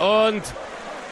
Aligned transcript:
und 0.00 0.42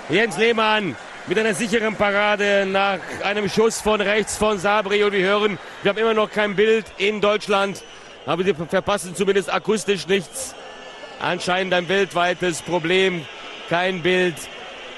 Jens 0.08 0.38
Lehmann 0.38 0.96
mit 1.26 1.38
einer 1.38 1.52
sicheren 1.52 1.94
Parade 1.94 2.66
nach 2.66 2.98
einem 3.22 3.48
Schuss 3.48 3.80
von 3.80 4.00
rechts 4.00 4.36
von 4.36 4.58
Sabri. 4.58 5.04
Und 5.04 5.12
wir 5.12 5.26
hören, 5.26 5.58
wir 5.82 5.90
haben 5.90 5.98
immer 5.98 6.14
noch 6.14 6.30
kein 6.30 6.56
Bild 6.56 6.86
in 6.96 7.20
Deutschland, 7.20 7.84
aber 8.24 8.44
sie 8.44 8.54
verpassen 8.54 9.14
zumindest 9.14 9.52
akustisch 9.52 10.06
nichts. 10.06 10.54
Anscheinend 11.20 11.74
ein 11.74 11.88
weltweites 11.88 12.62
Problem. 12.62 13.26
Kein 13.68 14.02
Bild, 14.02 14.36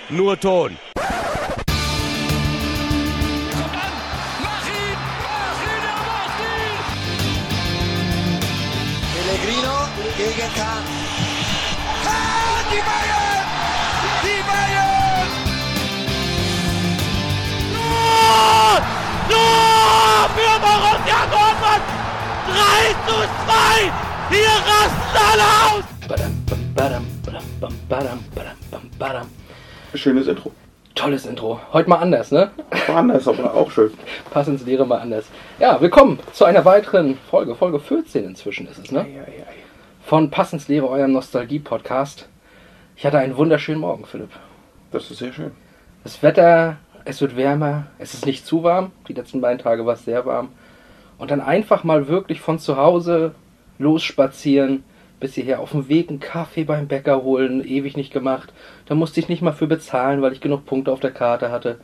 nur 0.08 0.38
Ton. 0.38 0.76
Zu 23.06 23.16
2! 23.46 23.90
Hier 24.30 24.54
rasten 24.70 25.16
alle 25.30 25.42
aus! 25.42 25.84
Badam, 26.08 26.44
bam, 26.46 26.74
badam, 26.74 27.06
badam, 27.24 27.44
bam, 27.60 27.72
badam, 27.88 28.24
badam, 28.34 28.56
bam, 28.70 28.90
badam. 28.98 29.26
Schönes 29.94 30.26
Intro. 30.26 30.52
Tolles 30.94 31.24
Intro. 31.24 31.60
Heute 31.72 31.88
mal 31.88 31.96
anders, 31.96 32.30
ne? 32.30 32.50
War 32.86 32.96
anders, 32.96 33.26
aber 33.26 33.54
auch 33.54 33.70
schön. 33.70 33.92
Pass 34.30 34.48
ins 34.48 34.64
Lehre 34.66 34.86
mal 34.86 34.98
anders. 34.98 35.24
Ja, 35.58 35.80
willkommen 35.80 36.18
zu 36.32 36.44
einer 36.44 36.64
weiteren 36.64 37.16
Folge. 37.30 37.54
Folge 37.54 37.80
14 37.80 38.24
inzwischen 38.24 38.68
ist 38.68 38.78
es, 38.78 38.92
ne? 38.92 39.06
Von 40.04 40.30
Pass 40.30 40.52
ins 40.52 40.68
Lehre, 40.68 40.88
eurem 40.88 41.12
Nostalgie-Podcast. 41.12 42.28
Ich 42.96 43.06
hatte 43.06 43.18
einen 43.18 43.36
wunderschönen 43.36 43.80
Morgen, 43.80 44.04
Philipp. 44.04 44.30
Das 44.92 45.10
ist 45.10 45.18
sehr 45.18 45.32
schön. 45.32 45.52
Das 46.04 46.22
Wetter, 46.22 46.76
es 47.04 47.20
wird 47.20 47.36
wärmer, 47.36 47.86
es 47.98 48.12
ist 48.14 48.26
nicht 48.26 48.44
zu 48.44 48.62
warm. 48.62 48.92
Die 49.08 49.14
letzten 49.14 49.40
beiden 49.40 49.58
Tage 49.58 49.86
war 49.86 49.94
es 49.94 50.04
sehr 50.04 50.26
warm. 50.26 50.50
Und 51.20 51.30
dann 51.30 51.42
einfach 51.42 51.84
mal 51.84 52.08
wirklich 52.08 52.40
von 52.40 52.58
zu 52.58 52.78
Hause 52.78 53.34
losspazieren, 53.78 54.82
bis 55.20 55.34
hierher 55.34 55.60
auf 55.60 55.72
dem 55.72 55.86
Weg 55.86 56.08
einen 56.08 56.18
Kaffee 56.18 56.64
beim 56.64 56.88
Bäcker 56.88 57.22
holen, 57.22 57.62
ewig 57.62 57.94
nicht 57.94 58.10
gemacht. 58.10 58.54
Da 58.86 58.94
musste 58.94 59.20
ich 59.20 59.28
nicht 59.28 59.42
mal 59.42 59.52
für 59.52 59.66
bezahlen, 59.66 60.22
weil 60.22 60.32
ich 60.32 60.40
genug 60.40 60.64
Punkte 60.64 60.90
auf 60.90 61.00
der 61.00 61.10
Karte 61.10 61.50
hatte. 61.50 61.78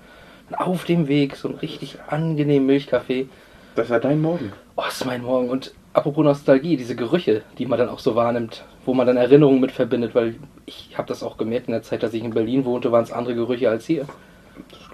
Und 0.48 0.54
auf 0.56 0.84
dem 0.84 1.06
Weg 1.06 1.36
so 1.36 1.48
einen 1.48 1.58
richtig 1.58 1.98
angenehmen 2.08 2.66
Milchkaffee. 2.66 3.28
Das 3.74 3.90
war 3.90 4.00
dein 4.00 4.22
Morgen. 4.22 4.54
Oh, 4.74 4.84
ist 4.88 5.04
mein 5.04 5.22
Morgen. 5.22 5.50
Und 5.50 5.74
apropos 5.92 6.24
Nostalgie, 6.24 6.78
diese 6.78 6.96
Gerüche, 6.96 7.42
die 7.58 7.66
man 7.66 7.78
dann 7.78 7.90
auch 7.90 7.98
so 7.98 8.14
wahrnimmt, 8.14 8.64
wo 8.86 8.94
man 8.94 9.06
dann 9.06 9.18
Erinnerungen 9.18 9.60
mit 9.60 9.70
verbindet, 9.70 10.14
weil 10.14 10.36
ich 10.64 10.96
habe 10.96 11.08
das 11.08 11.22
auch 11.22 11.36
gemerkt 11.36 11.68
in 11.68 11.72
der 11.72 11.82
Zeit, 11.82 12.02
dass 12.02 12.14
ich 12.14 12.24
in 12.24 12.32
Berlin 12.32 12.64
wohnte, 12.64 12.90
waren 12.90 13.04
es 13.04 13.12
andere 13.12 13.34
Gerüche 13.34 13.68
als 13.68 13.84
hier. 13.84 14.06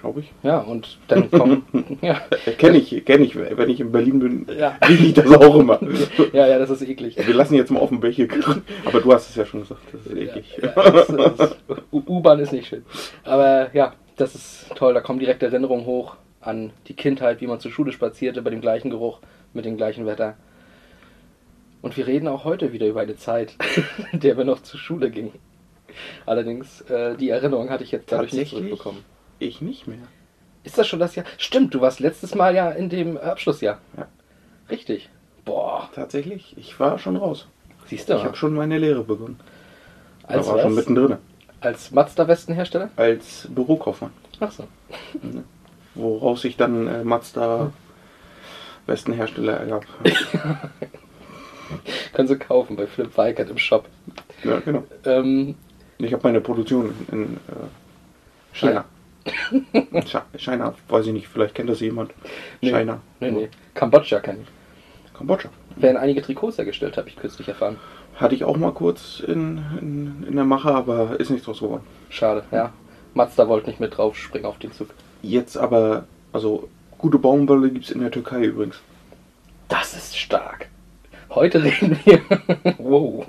Glaube 0.03 0.21
ich. 0.21 0.33
Ja, 0.43 0.59
und 0.59 0.99
dann 1.07 1.31
kommen. 1.31 1.63
ja, 2.03 2.21
Kenne 2.59 2.79
ich, 2.79 3.05
kenne 3.05 3.25
ich. 3.25 3.37
Wenn 3.37 3.71
ich 3.71 3.79
in 3.79 3.93
Berlin 3.93 4.19
bin, 4.19 4.47
Ja. 4.59 4.77
rieche 4.87 5.07
ich 5.07 5.15
das 5.15 5.31
auch 5.31 5.55
immer. 5.57 5.79
ja, 6.33 6.49
ja, 6.49 6.59
das 6.59 6.71
ist 6.71 6.83
eklig. 6.83 7.17
Wir 7.25 7.35
lassen 7.35 7.55
jetzt 7.55 7.71
mal 7.71 7.79
offen, 7.79 8.03
welche. 8.03 8.29
Aber 8.85 9.01
du 9.01 9.13
hast 9.13 9.31
es 9.31 9.37
ja 9.37 9.47
schon 9.47 9.61
gesagt, 9.61 9.81
das 9.93 10.07
ist 10.07 10.17
eklig. 10.19 10.61
Ja, 10.61 11.51
U-Bahn 11.93 12.41
ist 12.41 12.53
nicht 12.53 12.67
schön. 12.67 12.85
Aber 13.23 13.73
ja, 13.75 13.95
das 14.17 14.35
ist 14.35 14.67
toll. 14.75 14.93
Da 14.93 15.01
kommen 15.01 15.21
direkt 15.21 15.43
Erinnerungen 15.45 15.87
hoch 15.87 16.17
an 16.41 16.73
die 16.89 16.95
Kindheit, 16.95 17.41
wie 17.41 17.47
man 17.47 17.61
zur 17.61 17.71
Schule 17.71 17.93
spazierte, 17.93 18.43
bei 18.43 18.51
dem 18.51 18.61
gleichen 18.61 18.91
Geruch, 18.91 19.21
mit 19.53 19.65
dem 19.65 19.77
gleichen 19.77 20.05
Wetter. 20.05 20.37
Und 21.81 21.97
wir 21.97 22.09
reden 22.09 22.27
auch 22.27 22.45
heute 22.45 22.73
wieder 22.73 22.89
über 22.89 23.03
eine 23.03 23.15
Zeit, 23.17 23.55
in 24.13 24.19
der 24.19 24.37
wir 24.37 24.45
noch 24.45 24.63
zur 24.63 24.81
Schule 24.81 25.11
gingen. 25.11 25.33
Allerdings, 26.27 26.81
äh, 26.83 27.17
die 27.17 27.31
Erinnerung 27.31 27.71
hatte 27.71 27.85
ich 27.85 27.93
jetzt 27.93 28.11
dadurch 28.11 28.33
nicht 28.33 28.51
zurückbekommen. 28.51 29.05
Ich 29.43 29.61
nicht 29.61 29.89
mehr. 29.89 29.99
Ist 30.63 30.79
das 30.79 30.87
schon 30.87 31.01
das 31.01 31.17
Jahr? 31.17 31.27
Stimmt, 31.39 31.75
du 31.75 31.81
warst 31.81 31.99
letztes 31.99 32.37
Mal 32.37 32.55
ja 32.55 32.71
in 32.71 32.89
dem 32.89 33.17
Abschlussjahr. 33.17 33.79
Ja. 33.97 34.07
Richtig. 34.71 35.09
Boah, 35.45 35.91
Tatsächlich. 35.95 36.55
Ich 36.57 36.79
war 36.79 36.99
schon 37.01 37.17
raus. 37.17 37.49
siehst 37.87 38.09
du 38.09 38.15
Ich 38.15 38.23
habe 38.25 38.37
schon 38.37 38.55
meine 38.55 38.79
Lehre 38.79 39.03
begonnen. 39.03 39.41
Da 40.23 40.29
Als 40.37 40.47
war 40.47 40.61
schon 40.61 40.71
was? 40.71 40.77
mittendrin. 40.77 41.17
Als 41.61 41.91
Mazda-Westenhersteller? 41.91 42.91
Als 42.97 43.49
Bürokaufmann. 43.51 44.13
Ach 44.39 44.53
so. 44.53 44.65
Woraus 45.97 46.43
sich 46.43 46.57
dann 46.57 46.87
äh, 46.87 47.03
Mazda 47.05 47.73
besten 48.87 49.13
Hersteller 49.13 49.55
ergab. 49.59 49.85
Können 52.13 52.29
Sie 52.29 52.37
kaufen 52.39 52.77
bei 52.77 52.87
Flip 52.87 53.17
Weikert 53.17 53.51
im 53.51 53.59
Shop. 53.59 53.89
ja, 54.45 54.61
genau. 54.61 54.85
Ähm, 55.05 55.55
Ich 55.99 56.13
habe 56.13 56.23
meine 56.25 56.41
Produktion 56.41 56.95
in 57.11 57.37
äh, 57.49 57.67
China. 58.53 58.83
Chi- 58.83 58.87
China, 60.37 60.75
weiß 60.89 61.07
ich 61.07 61.13
nicht, 61.13 61.29
vielleicht 61.29 61.55
kennt 61.55 61.71
das 61.71 61.81
jemand. 61.81 62.13
Nee. 62.61 62.71
China. 62.71 63.01
Nee, 63.21 63.31
nee. 63.31 63.49
Kambodscha 63.75 64.21
kann 64.21 64.39
ich. 64.43 65.15
Kambodscha. 65.15 65.49
Werden 65.77 65.97
einige 65.97 66.23
Trikots 66.23 66.59
hergestellt, 66.59 66.97
habe 66.97 67.09
ich 67.09 67.17
kürzlich 67.17 67.49
erfahren. 67.49 67.79
Hatte 68.17 68.35
ich 68.35 68.45
auch 68.45 68.57
mal 68.57 68.73
kurz 68.73 69.21
in, 69.21 69.63
in, 69.81 70.25
in 70.29 70.37
der 70.37 70.45
Mache, 70.45 70.75
aber 70.75 71.19
ist 71.19 71.31
nichts 71.31 71.47
draus 71.47 71.61
geworden. 71.61 71.85
Schade, 72.11 72.45
ja. 72.51 72.73
Mazda 73.15 73.49
wollte 73.49 73.69
nicht 73.69 73.81
mit 73.81 73.97
drauf 73.97 74.17
springen 74.17 74.47
auf 74.47 74.59
den 74.59 74.73
Zug. 74.73 74.89
Jetzt 75.23 75.57
aber, 75.57 76.05
also 76.33 76.69
gute 76.99 77.19
Baumwolle 77.19 77.71
gibt 77.71 77.87
es 77.87 77.91
in 77.91 78.01
der 78.01 78.11
Türkei 78.11 78.45
übrigens. 78.45 78.81
Das 79.69 79.95
ist 79.95 80.17
stark. 80.19 80.69
Heute 81.31 81.63
reden 81.63 81.99
wir. 82.05 82.21
wow. 82.79 83.27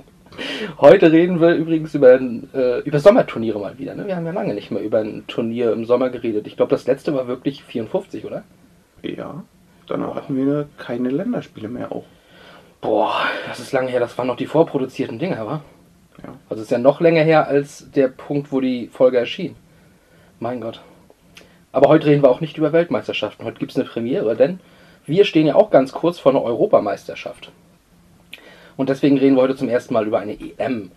Heute 0.79 1.11
reden 1.11 1.41
wir 1.41 1.55
übrigens 1.55 1.93
über, 1.95 2.19
äh, 2.19 2.79
über 2.81 2.99
Sommerturniere 2.99 3.59
mal 3.59 3.77
wieder. 3.77 3.95
Ne? 3.95 4.07
Wir 4.07 4.15
haben 4.15 4.25
ja 4.25 4.31
lange 4.31 4.53
nicht 4.53 4.71
mehr 4.71 4.81
über 4.81 4.99
ein 4.99 5.25
Turnier 5.27 5.71
im 5.73 5.85
Sommer 5.85 6.09
geredet. 6.09 6.47
Ich 6.47 6.57
glaube, 6.57 6.71
das 6.71 6.87
letzte 6.87 7.13
war 7.13 7.27
wirklich 7.27 7.63
54, 7.63 8.25
oder? 8.25 8.43
Ja. 9.01 9.43
Danach 9.87 10.15
hatten 10.15 10.35
wir 10.35 10.67
keine 10.77 11.09
Länderspiele 11.09 11.67
mehr 11.67 11.91
auch. 11.91 12.05
Boah, 12.81 13.13
das 13.47 13.59
ist 13.59 13.71
lange 13.73 13.89
her. 13.89 13.99
Das 13.99 14.17
waren 14.17 14.27
noch 14.27 14.37
die 14.37 14.45
vorproduzierten 14.45 15.19
Dinger, 15.19 15.45
wa? 15.45 15.61
Ja. 16.23 16.35
Also 16.49 16.63
ist 16.63 16.71
ja 16.71 16.77
noch 16.77 17.01
länger 17.01 17.23
her 17.23 17.47
als 17.47 17.89
der 17.91 18.07
Punkt, 18.07 18.51
wo 18.51 18.61
die 18.61 18.87
Folge 18.87 19.17
erschien. 19.17 19.55
Mein 20.39 20.61
Gott. 20.61 20.81
Aber 21.71 21.89
heute 21.89 22.07
reden 22.07 22.21
wir 22.21 22.29
auch 22.29 22.41
nicht 22.41 22.57
über 22.57 22.71
Weltmeisterschaften. 22.71 23.45
Heute 23.45 23.59
gibt 23.59 23.71
es 23.71 23.77
eine 23.77 23.85
Premiere, 23.85 24.35
denn 24.35 24.59
wir 25.05 25.25
stehen 25.25 25.47
ja 25.47 25.55
auch 25.55 25.69
ganz 25.69 25.91
kurz 25.91 26.19
vor 26.19 26.31
einer 26.31 26.43
Europameisterschaft. 26.43 27.51
Und 28.77 28.89
deswegen 28.89 29.17
reden 29.17 29.35
wir 29.35 29.41
heute 29.43 29.55
zum 29.55 29.69
ersten 29.69 29.93
Mal 29.93 30.07
über 30.07 30.19
eine 30.19 30.37
EM. 30.39 30.91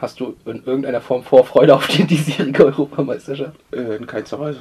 Hast 0.00 0.18
du 0.18 0.34
in 0.46 0.64
irgendeiner 0.64 1.00
Form 1.00 1.22
Vorfreude 1.22 1.74
auf 1.76 1.86
die 1.86 2.04
diesjährige 2.04 2.64
Europameisterschaft? 2.66 3.54
Äh, 3.70 3.96
in 3.96 4.06
keinster 4.06 4.40
Weise. 4.40 4.60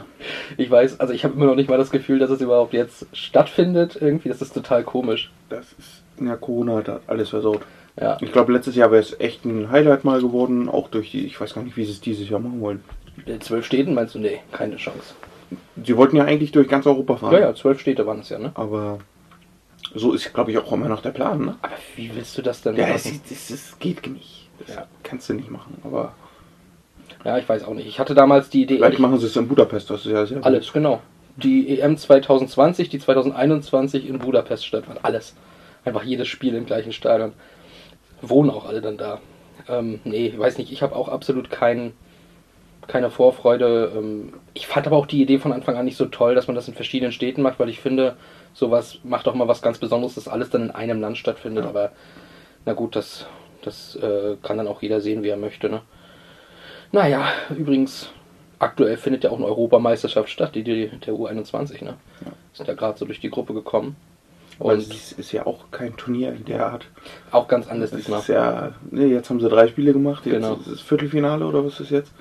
Ich 0.57 0.69
weiß, 0.69 0.99
also 0.99 1.13
ich 1.13 1.23
habe 1.23 1.33
immer 1.33 1.47
noch 1.47 1.55
nicht 1.55 1.69
mal 1.69 1.79
das 1.79 1.89
Gefühl, 1.89 2.19
dass 2.19 2.29
es 2.29 2.41
überhaupt 2.41 2.73
jetzt 2.73 3.07
stattfindet. 3.13 3.97
Irgendwie, 3.99 4.29
das 4.29 4.41
ist 4.41 4.53
total 4.53 4.83
komisch. 4.83 5.31
Das 5.49 5.65
ist, 5.79 6.03
ja, 6.23 6.35
Corona 6.35 6.75
hat 6.75 7.01
alles 7.07 7.29
versaut. 7.29 7.61
Ja, 7.99 8.17
Ich 8.21 8.31
glaube, 8.31 8.53
letztes 8.53 8.75
Jahr 8.75 8.91
wäre 8.91 9.01
es 9.01 9.19
echt 9.19 9.43
ein 9.43 9.71
Highlight 9.71 10.03
mal 10.05 10.21
geworden, 10.21 10.69
auch 10.69 10.89
durch 10.89 11.11
die, 11.11 11.25
ich 11.25 11.41
weiß 11.41 11.53
gar 11.55 11.63
nicht, 11.63 11.75
wie 11.75 11.85
sie 11.85 11.91
es 11.91 12.01
dieses 12.01 12.29
Jahr 12.29 12.39
machen 12.39 12.61
wollen. 12.61 12.83
in 13.25 13.41
zwölf 13.41 13.65
Städten 13.65 13.93
meinst 13.95 14.13
du? 14.15 14.19
Nee, 14.19 14.39
keine 14.51 14.75
Chance. 14.77 15.15
Sie 15.83 15.97
wollten 15.97 16.15
ja 16.15 16.23
eigentlich 16.23 16.51
durch 16.51 16.69
ganz 16.69 16.85
Europa 16.85 17.17
fahren. 17.17 17.33
Ja, 17.33 17.39
ja, 17.39 17.55
zwölf 17.55 17.79
Städte 17.79 18.05
waren 18.05 18.19
es 18.19 18.29
ja, 18.29 18.37
ne? 18.39 18.51
Aber 18.53 18.99
so 19.95 20.13
ist, 20.13 20.33
glaube 20.33 20.51
ich, 20.51 20.57
auch 20.57 20.71
immer 20.71 20.87
noch 20.87 21.01
der 21.01 21.11
Plan, 21.11 21.45
ne? 21.45 21.55
Aber 21.61 21.73
wie 21.95 22.13
willst 22.15 22.37
du 22.37 22.41
das 22.41 22.61
denn 22.61 22.75
Ja, 22.75 22.87
machen? 22.87 23.21
es, 23.25 23.31
es, 23.31 23.49
es 23.49 23.79
geht 23.79 24.07
nicht. 24.07 24.49
Das 24.59 24.75
Ja. 24.75 24.85
kannst 25.03 25.29
du 25.29 25.33
nicht 25.33 25.49
machen. 25.49 25.77
Aber 25.83 26.13
Ja, 27.25 27.37
ich 27.37 27.47
weiß 27.47 27.63
auch 27.65 27.73
nicht. 27.73 27.87
Ich 27.87 27.99
hatte 27.99 28.15
damals 28.15 28.49
die 28.49 28.63
Idee, 28.63 28.77
vielleicht 28.77 28.99
machen 28.99 29.19
sie 29.19 29.25
es 29.27 29.35
in 29.35 29.47
Budapest, 29.47 29.89
das 29.89 30.05
ist 30.05 30.11
ja 30.11 30.25
sehr 30.25 30.43
alles, 30.45 30.71
genau. 30.71 31.01
Die 31.37 31.79
EM 31.79 31.97
2020, 31.97 32.89
die 32.89 32.99
2021 32.99 34.07
in 34.07 34.19
Budapest 34.19 34.65
stattfand. 34.65 35.03
Alles. 35.03 35.35
Einfach 35.85 36.03
jedes 36.03 36.27
Spiel 36.27 36.55
im 36.55 36.65
gleichen 36.65 36.91
Stadion. 36.93 37.33
Wohnen 38.21 38.49
auch 38.49 38.65
alle 38.65 38.81
dann 38.81 38.97
da. 38.97 39.19
Ähm, 39.67 39.99
nee, 40.03 40.27
ich 40.27 40.37
weiß 40.39 40.57
nicht. 40.57 40.71
Ich 40.71 40.81
habe 40.83 40.95
auch 40.95 41.07
absolut 41.07 41.49
kein, 41.49 41.93
keine 42.87 43.09
Vorfreude. 43.09 43.91
Ähm, 43.95 44.33
ich 44.53 44.67
fand 44.67 44.87
aber 44.87 44.97
auch 44.97 45.05
die 45.05 45.21
Idee 45.21 45.39
von 45.39 45.53
Anfang 45.53 45.75
an 45.77 45.85
nicht 45.85 45.97
so 45.97 46.05
toll, 46.05 46.35
dass 46.35 46.47
man 46.47 46.55
das 46.55 46.67
in 46.67 46.73
verschiedenen 46.75 47.11
Städten 47.11 47.41
macht, 47.41 47.59
weil 47.59 47.69
ich 47.69 47.79
finde, 47.79 48.15
sowas 48.53 48.99
macht 49.03 49.27
auch 49.27 49.33
mal 49.35 49.47
was 49.47 49.61
ganz 49.61 49.77
Besonderes, 49.77 50.15
dass 50.15 50.27
alles 50.27 50.49
dann 50.49 50.63
in 50.63 50.71
einem 50.71 51.01
Land 51.01 51.17
stattfindet. 51.17 51.63
Ja. 51.63 51.69
Aber 51.69 51.91
na 52.65 52.73
gut, 52.73 52.95
das, 52.95 53.25
das 53.61 53.95
äh, 53.95 54.35
kann 54.43 54.57
dann 54.57 54.67
auch 54.67 54.81
jeder 54.81 55.01
sehen, 55.01 55.23
wie 55.23 55.29
er 55.29 55.37
möchte. 55.37 55.69
Ne? 55.69 55.81
Naja, 56.91 57.27
übrigens, 57.55 58.11
aktuell 58.59 58.97
findet 58.97 59.23
ja 59.23 59.31
auch 59.31 59.37
eine 59.37 59.45
Europameisterschaft 59.45 60.29
statt, 60.29 60.55
die, 60.55 60.63
die 60.63 60.87
der 60.89 61.13
U21. 61.13 61.83
Ne? 61.83 61.95
Ja. 62.25 62.31
Sind 62.53 62.67
ja 62.67 62.73
gerade 62.73 62.97
so 62.97 63.05
durch 63.05 63.19
die 63.19 63.29
Gruppe 63.29 63.53
gekommen. 63.53 63.95
Und 64.59 64.77
es 64.93 65.13
ist 65.13 65.31
ja 65.31 65.47
auch 65.47 65.71
kein 65.71 65.95
Turnier 65.97 66.33
in 66.33 66.45
der 66.45 66.67
Art. 66.67 66.85
auch 67.31 67.47
ganz 67.47 67.67
anders 67.67 67.89
Das 67.89 67.99
diesmal. 68.01 68.19
ist 68.19 68.27
ja, 68.27 68.71
ne, 68.91 69.05
jetzt 69.07 69.29
haben 69.31 69.39
sie 69.39 69.49
drei 69.49 69.67
Spiele 69.67 69.91
gemacht, 69.91 70.23
jetzt 70.27 70.35
Genau. 70.35 70.53
ist 70.55 70.67
es 70.67 70.81
Viertelfinale 70.81 71.47
oder 71.47 71.65
was 71.65 71.79
ist 71.79 71.89
jetzt? 71.89 72.13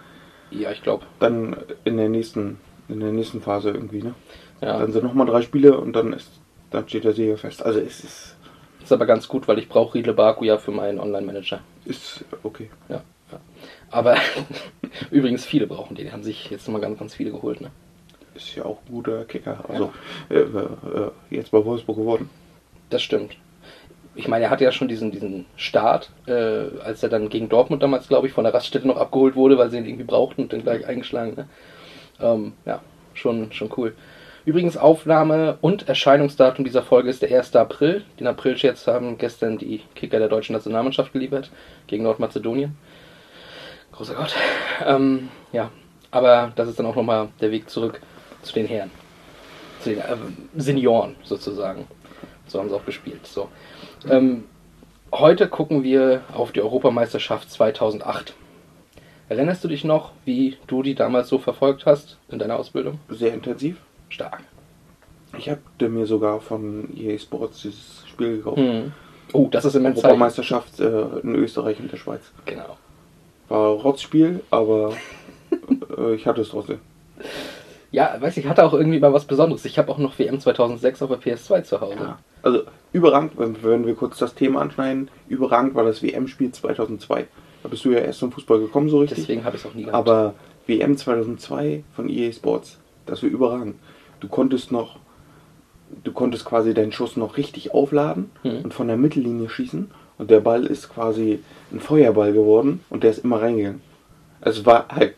Ja, 0.51 0.71
ich 0.71 0.81
glaube. 0.83 1.05
Dann 1.19 1.55
in 1.85 1.99
der 1.99 2.09
nächsten, 2.09 2.59
in 2.89 3.01
der 3.01 3.13
nächsten 3.13 3.43
Phase 3.43 3.71
irgendwie, 3.71 4.03
ne? 4.03 4.15
Ja. 4.61 4.79
Dann 4.79 4.93
sind 4.93 5.05
nochmal 5.05 5.27
drei 5.27 5.43
Spiele 5.43 5.79
und 5.79 5.95
dann 5.95 6.13
ist, 6.13 6.31
dann 6.71 6.89
steht 6.89 7.05
der 7.05 7.13
Sieger 7.13 7.37
fest. 7.39 7.65
Also 7.65 7.81
es 7.81 8.05
ist, 8.05 8.37
Ist 8.83 8.93
aber 8.93 9.07
ganz 9.07 9.29
gut, 9.29 9.49
weil 9.49 9.59
ich 9.59 9.69
brauche 9.69 9.95
Riedle 9.95 10.13
Baku 10.13 10.45
ja 10.45 10.59
für 10.59 10.71
meinen 10.71 10.99
Online-Manager. 11.01 11.61
ist 11.85 12.25
okay. 12.43 12.71
Ja, 12.89 13.03
ja. 13.33 13.41
Aber 13.91 14.17
Übrigens, 15.11 15.45
viele 15.45 15.67
brauchen 15.67 15.95
den. 15.97 16.07
Die 16.07 16.13
haben 16.13 16.23
sich 16.23 16.51
jetzt 16.51 16.67
nochmal 16.67 16.81
ganz, 16.83 16.99
ganz 16.99 17.15
viele 17.15 17.31
geholt. 17.31 17.61
Ne? 17.61 17.71
Ist 18.35 18.55
ja 18.55 18.65
auch 18.65 18.79
ein 18.87 18.93
guter 18.93 19.25
Kicker. 19.25 19.65
Also 19.69 19.93
äh, 20.29 20.39
äh, 20.39 21.11
jetzt 21.31 21.51
bei 21.51 21.65
Wolfsburg 21.65 21.97
geworden. 21.97 22.31
Das 22.91 23.03
stimmt. 23.03 23.37
Ich 24.15 24.27
meine, 24.27 24.47
er 24.47 24.51
hatte 24.51 24.65
ja 24.65 24.73
schon 24.73 24.89
diesen, 24.89 25.13
diesen 25.13 25.47
Start, 25.57 26.11
äh, 26.27 26.33
als 26.83 27.03
er 27.03 27.09
dann 27.09 27.29
gegen 27.29 27.49
Dortmund 27.49 27.83
damals, 27.83 28.09
glaube 28.09 28.27
ich, 28.27 28.33
von 28.33 28.45
der 28.45 28.53
Raststätte 28.53 28.87
noch 28.87 28.97
abgeholt 28.97 29.37
wurde, 29.37 29.57
weil 29.57 29.71
sie 29.71 29.79
ihn 29.79 29.87
irgendwie 29.87 30.05
brauchten 30.05 30.43
und 30.43 30.53
dann 30.53 30.63
gleich 30.63 30.87
eingeschlagen. 30.87 31.35
Ne? 31.37 31.49
Ähm, 32.21 32.53
ja, 32.67 32.83
schon, 33.15 33.53
schon 33.53 33.71
cool. 33.77 33.95
Übrigens, 34.51 34.77
Aufnahme 34.77 35.59
und 35.61 35.89
Erscheinungsdatum 35.89 36.65
dieser 36.65 36.83
Folge 36.83 37.09
ist 37.09 37.23
der 37.23 37.31
1. 37.31 37.55
April. 37.55 38.03
Den 38.19 38.27
April-Scherz 38.27 38.85
haben 38.89 39.17
gestern 39.17 39.59
die 39.59 39.81
Kicker 39.95 40.19
der 40.19 40.27
deutschen 40.27 40.55
Nationalmannschaft 40.55 41.13
geliefert 41.13 41.53
gegen 41.87 42.03
Nordmazedonien. 42.03 42.77
Großer 43.93 44.15
Gott. 44.15 44.35
Ähm, 44.85 45.29
ja, 45.53 45.71
aber 46.11 46.51
das 46.57 46.69
ist 46.69 46.81
dann 46.81 46.87
auch 46.87 46.97
nochmal 46.97 47.29
der 47.41 47.53
Weg 47.53 47.71
zurück 47.71 48.01
zu 48.43 48.53
den 48.55 48.67
Herren. 48.67 48.91
Zu 49.83 49.91
den 49.91 50.01
äh, 50.01 50.17
Senioren 50.57 51.15
sozusagen. 51.23 51.87
So 52.49 52.59
haben 52.59 52.71
sie 52.71 52.75
auch 52.75 52.85
gespielt. 52.85 53.25
So. 53.29 53.49
Ähm, 54.11 54.47
heute 55.13 55.47
gucken 55.47 55.85
wir 55.85 56.23
auf 56.35 56.51
die 56.51 56.61
Europameisterschaft 56.61 57.53
2008. 57.53 58.35
Erinnerst 59.29 59.63
du 59.63 59.69
dich 59.69 59.85
noch, 59.85 60.11
wie 60.25 60.57
du 60.67 60.83
die 60.83 60.97
damals 60.97 61.29
so 61.29 61.39
verfolgt 61.39 61.87
hast 61.87 62.19
in 62.29 62.41
deiner 62.41 62.59
Ausbildung? 62.59 62.99
Sehr 63.11 63.33
intensiv. 63.33 63.77
Stark. 64.11 64.43
Ich 65.39 65.49
habe 65.49 65.89
mir 65.89 66.07
sogar 66.07 66.41
von 66.41 66.89
EA 66.97 67.19
Sports 67.19 67.63
dieses 67.63 68.05
Spiel 68.07 68.39
gekauft. 68.39 68.59
Hm. 68.59 68.93
Oh, 69.33 69.49
das 69.51 69.65
ist 69.65 69.77
immense 69.77 70.03
Zeit. 70.03 70.11
Europameisterschaft 70.11 70.81
äh, 70.81 71.21
in 71.23 71.37
Österreich 71.37 71.79
und 71.81 71.91
der 71.91 71.97
Schweiz. 71.97 72.33
Genau. 72.47 72.77
War 73.49 73.75
ein 73.75 73.81
Rotzspiel, 73.81 74.41
aber 74.51 74.93
äh, 75.97 76.15
ich 76.15 76.27
hatte 76.27 76.43
es 76.43 76.51
trotzdem. 76.51 76.81
Ja, 77.93 78.17
weiß 78.21 78.37
ich, 78.37 78.47
hatte 78.47 78.65
auch 78.65 78.73
irgendwie 78.73 79.01
mal 79.01 79.13
was 79.13 79.25
Besonderes. 79.25 79.65
Ich 79.65 79.79
habe 79.79 79.91
auch 79.91 79.99
noch 79.99 80.19
WM 80.19 80.41
2006 80.41 81.03
auf 81.03 81.11
der 81.11 81.21
PS2 81.21 81.63
zu 81.65 81.81
Hause. 81.81 81.97
Ja. 81.97 82.19
Also 82.43 82.63
überragend, 82.93 83.33
wenn, 83.37 83.87
wir 83.87 83.95
kurz 83.95 84.19
das 84.19 84.35
Thema 84.35 84.61
anschneiden, 84.63 85.11
überragend 85.29 85.75
war 85.75 85.85
das 85.85 86.03
WM-Spiel 86.03 86.53
2002. 86.53 87.27
Da 87.63 87.69
bist 87.69 87.85
du 87.85 87.91
ja 87.91 87.99
erst 87.99 88.21
zum 88.21 88.33
Fußball 88.33 88.61
gekommen, 88.61 88.89
so 88.89 89.01
richtig. 89.01 89.19
Deswegen 89.19 89.45
habe 89.45 89.57
ich 89.57 89.65
es 89.65 89.71
auch 89.71 89.75
nie 89.75 89.85
gehabt. 89.85 89.97
Aber 89.97 90.35
WM 90.67 90.97
2002 90.97 91.85
von 91.95 92.09
EA 92.09 92.33
Sports, 92.33 92.79
das 93.07 93.23
war 93.23 93.31
überragend. 93.31 93.75
Du 94.21 94.29
konntest 94.29 94.71
noch, 94.73 94.97
du 96.05 96.13
konntest 96.13 96.45
quasi 96.45 96.75
deinen 96.75 96.93
Schuss 96.93 97.17
noch 97.17 97.37
richtig 97.37 97.73
aufladen 97.75 98.31
Mhm. 98.43 98.61
und 98.65 98.75
von 98.75 98.87
der 98.87 98.97
Mittellinie 98.97 99.49
schießen 99.49 99.91
und 100.19 100.31
der 100.31 100.41
Ball 100.41 100.65
ist 100.67 100.89
quasi 100.89 101.41
ein 101.73 101.81
Feuerball 101.81 102.33
geworden 102.33 102.81
und 102.91 103.03
der 103.03 103.11
ist 103.11 103.25
immer 103.25 103.41
reingegangen. 103.43 103.81
Also 104.41 104.61
es 104.61 104.67
war 104.67 104.87
halt 104.89 105.15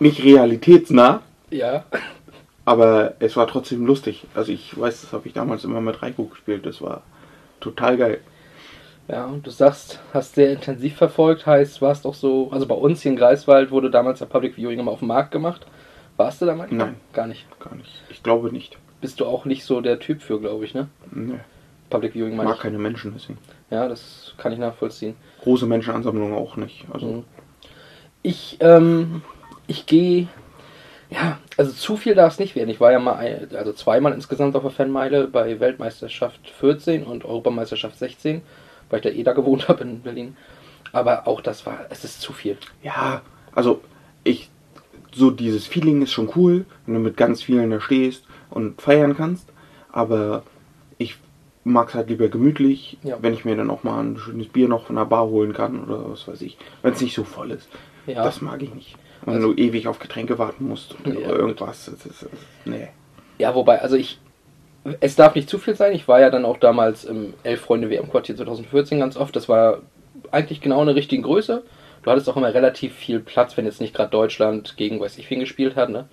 nicht 0.00 0.22
realitätsnah, 0.24 1.22
ja, 1.50 1.84
aber 2.64 3.14
es 3.20 3.36
war 3.36 3.46
trotzdem 3.46 3.86
lustig. 3.86 4.24
Also 4.34 4.52
ich 4.52 4.78
weiß, 4.78 5.02
das 5.02 5.12
habe 5.12 5.26
ich 5.28 5.34
damals 5.34 5.64
immer 5.64 5.80
mit 5.80 6.02
Reiko 6.02 6.24
gespielt. 6.24 6.66
Das 6.66 6.80
war 6.82 7.02
total 7.60 7.96
geil. 7.96 8.20
ja, 9.08 9.26
und 9.26 9.46
du 9.46 9.50
sagst, 9.50 10.00
hast 10.14 10.34
sehr 10.34 10.50
intensiv 10.52 10.96
verfolgt, 10.96 11.44
heißt, 11.46 11.82
warst 11.82 12.06
auch 12.06 12.14
so, 12.14 12.48
also 12.50 12.66
bei 12.66 12.74
uns 12.74 13.02
hier 13.02 13.12
in 13.12 13.16
Greifswald 13.18 13.70
wurde 13.70 13.90
damals 13.90 14.18
der 14.20 14.26
Public 14.26 14.56
Viewing 14.56 14.78
immer 14.80 14.92
auf 14.92 15.00
dem 15.00 15.08
Markt 15.08 15.30
gemacht. 15.30 15.66
Warst 16.16 16.40
du 16.42 16.46
da 16.46 16.54
mal? 16.54 16.68
Nein. 16.70 16.96
Gar 17.12 17.26
nicht. 17.26 17.46
Gar 17.60 17.74
nicht. 17.74 18.02
Ich 18.10 18.22
glaube 18.22 18.52
nicht. 18.52 18.78
Bist 19.00 19.20
du 19.20 19.26
auch 19.26 19.44
nicht 19.44 19.64
so 19.64 19.80
der 19.80 19.98
Typ 19.98 20.22
für, 20.22 20.40
glaube 20.40 20.64
ich, 20.64 20.74
ne? 20.74 20.88
Nee. 21.10 21.40
Public 21.90 22.12
Viewing 22.14 22.30
Ich 22.32 22.36
meine 22.36 22.48
mag 22.50 22.56
ich. 22.56 22.62
keine 22.62 22.78
Menschen 22.78 23.12
deswegen. 23.14 23.38
Ja, 23.70 23.88
das 23.88 24.34
kann 24.38 24.52
ich 24.52 24.58
nachvollziehen. 24.58 25.14
Große 25.42 25.66
Menschenansammlungen 25.66 26.34
auch 26.34 26.56
nicht. 26.56 26.84
Also 26.92 27.06
Mhm. 27.06 27.24
Ich, 28.22 28.56
ähm, 28.60 29.20
ich 29.66 29.84
gehe, 29.84 30.28
ja, 31.10 31.38
also 31.58 31.72
zu 31.72 31.96
viel 31.98 32.14
darf 32.14 32.32
es 32.32 32.38
nicht 32.38 32.56
werden. 32.56 32.70
Ich 32.70 32.80
war 32.80 32.90
ja 32.90 32.98
mal, 32.98 33.16
ein, 33.16 33.48
also 33.54 33.74
zweimal 33.74 34.12
insgesamt 34.14 34.56
auf 34.56 34.62
der 34.62 34.70
Fanmeile 34.70 35.26
bei 35.28 35.60
Weltmeisterschaft 35.60 36.48
14 36.48 37.04
und 37.04 37.26
Europameisterschaft 37.26 37.98
16, 37.98 38.40
weil 38.88 39.00
ich 39.00 39.02
da 39.02 39.10
eh 39.10 39.22
da 39.24 39.32
gewohnt 39.34 39.68
habe 39.68 39.82
in 39.82 40.00
Berlin. 40.00 40.36
Aber 40.92 41.26
auch 41.28 41.42
das 41.42 41.66
war, 41.66 41.80
es 41.90 42.04
ist 42.04 42.22
zu 42.22 42.32
viel. 42.32 42.56
Ja, 42.82 43.20
also 43.54 43.82
ich, 44.22 44.48
so 45.14 45.30
dieses 45.30 45.66
Feeling 45.66 46.02
ist 46.02 46.12
schon 46.12 46.30
cool, 46.36 46.64
wenn 46.86 46.94
du 46.94 47.00
mit 47.00 47.16
ganz 47.16 47.42
vielen 47.42 47.70
da 47.70 47.80
stehst 47.80 48.24
und 48.50 48.80
feiern 48.80 49.16
kannst, 49.16 49.48
aber 49.92 50.42
ich 50.98 51.16
mag 51.64 51.88
es 51.88 51.94
halt 51.94 52.08
lieber 52.08 52.28
gemütlich, 52.28 52.98
Ja. 53.02 53.16
wenn 53.20 53.32
ich 53.34 53.44
mir 53.44 53.56
dann 53.56 53.70
auch 53.70 53.84
mal 53.84 54.00
ein 54.02 54.18
schönes 54.18 54.48
Bier 54.48 54.68
noch 54.68 54.86
von 54.86 54.96
der 54.96 55.06
Bar 55.06 55.26
holen 55.28 55.52
kann 55.54 55.82
oder 55.84 56.10
was 56.10 56.26
weiß 56.28 56.42
ich, 56.42 56.58
wenn 56.82 56.92
es 56.92 57.00
nicht 57.00 57.14
so 57.14 57.24
voll 57.24 57.50
ist. 57.52 57.68
Ja. 58.06 58.22
Das 58.22 58.42
mag 58.42 58.62
ich 58.62 58.74
nicht. 58.74 58.96
Wenn 59.24 59.34
Also- 59.36 59.52
du 59.54 59.60
ewig 59.62 59.88
auf 59.88 59.98
Getränke 59.98 60.38
warten 60.38 60.68
musst 60.68 60.94
oder 61.06 61.18
Ja, 61.18 61.28
irgendwas. 61.30 61.86
Das 61.86 61.94
ist, 61.94 62.06
das 62.06 62.22
ist, 62.24 62.30
nee. 62.66 62.88
Ja, 63.38 63.54
wobei, 63.54 63.80
also 63.80 63.96
ich, 63.96 64.18
es 65.00 65.16
darf 65.16 65.34
nicht 65.34 65.48
zu 65.48 65.58
viel 65.58 65.74
sein. 65.74 65.94
Ich 65.94 66.06
war 66.06 66.20
ja 66.20 66.28
dann 66.28 66.44
auch 66.44 66.58
damals 66.58 67.04
im 67.04 67.32
Elf 67.42 67.62
Freunde 67.62 67.88
WM 67.88 68.10
Quartier 68.10 68.36
2014 68.36 68.98
ganz 68.98 69.16
oft. 69.16 69.34
Das 69.34 69.48
war 69.48 69.78
eigentlich 70.30 70.60
genau 70.60 70.82
eine 70.82 70.94
richtige 70.94 71.22
Größe. 71.22 71.62
Du 72.04 72.10
hattest 72.10 72.28
auch 72.28 72.36
immer 72.36 72.52
relativ 72.52 72.94
viel 72.94 73.18
Platz, 73.18 73.56
wenn 73.56 73.64
jetzt 73.64 73.80
nicht 73.80 73.94
gerade 73.94 74.10
Deutschland 74.10 74.76
gegen 74.76 75.00
weiß 75.00 75.16
ich 75.16 75.30
wen 75.30 75.40
gespielt 75.40 75.74
hat, 75.74 75.88
ne? 75.88 76.06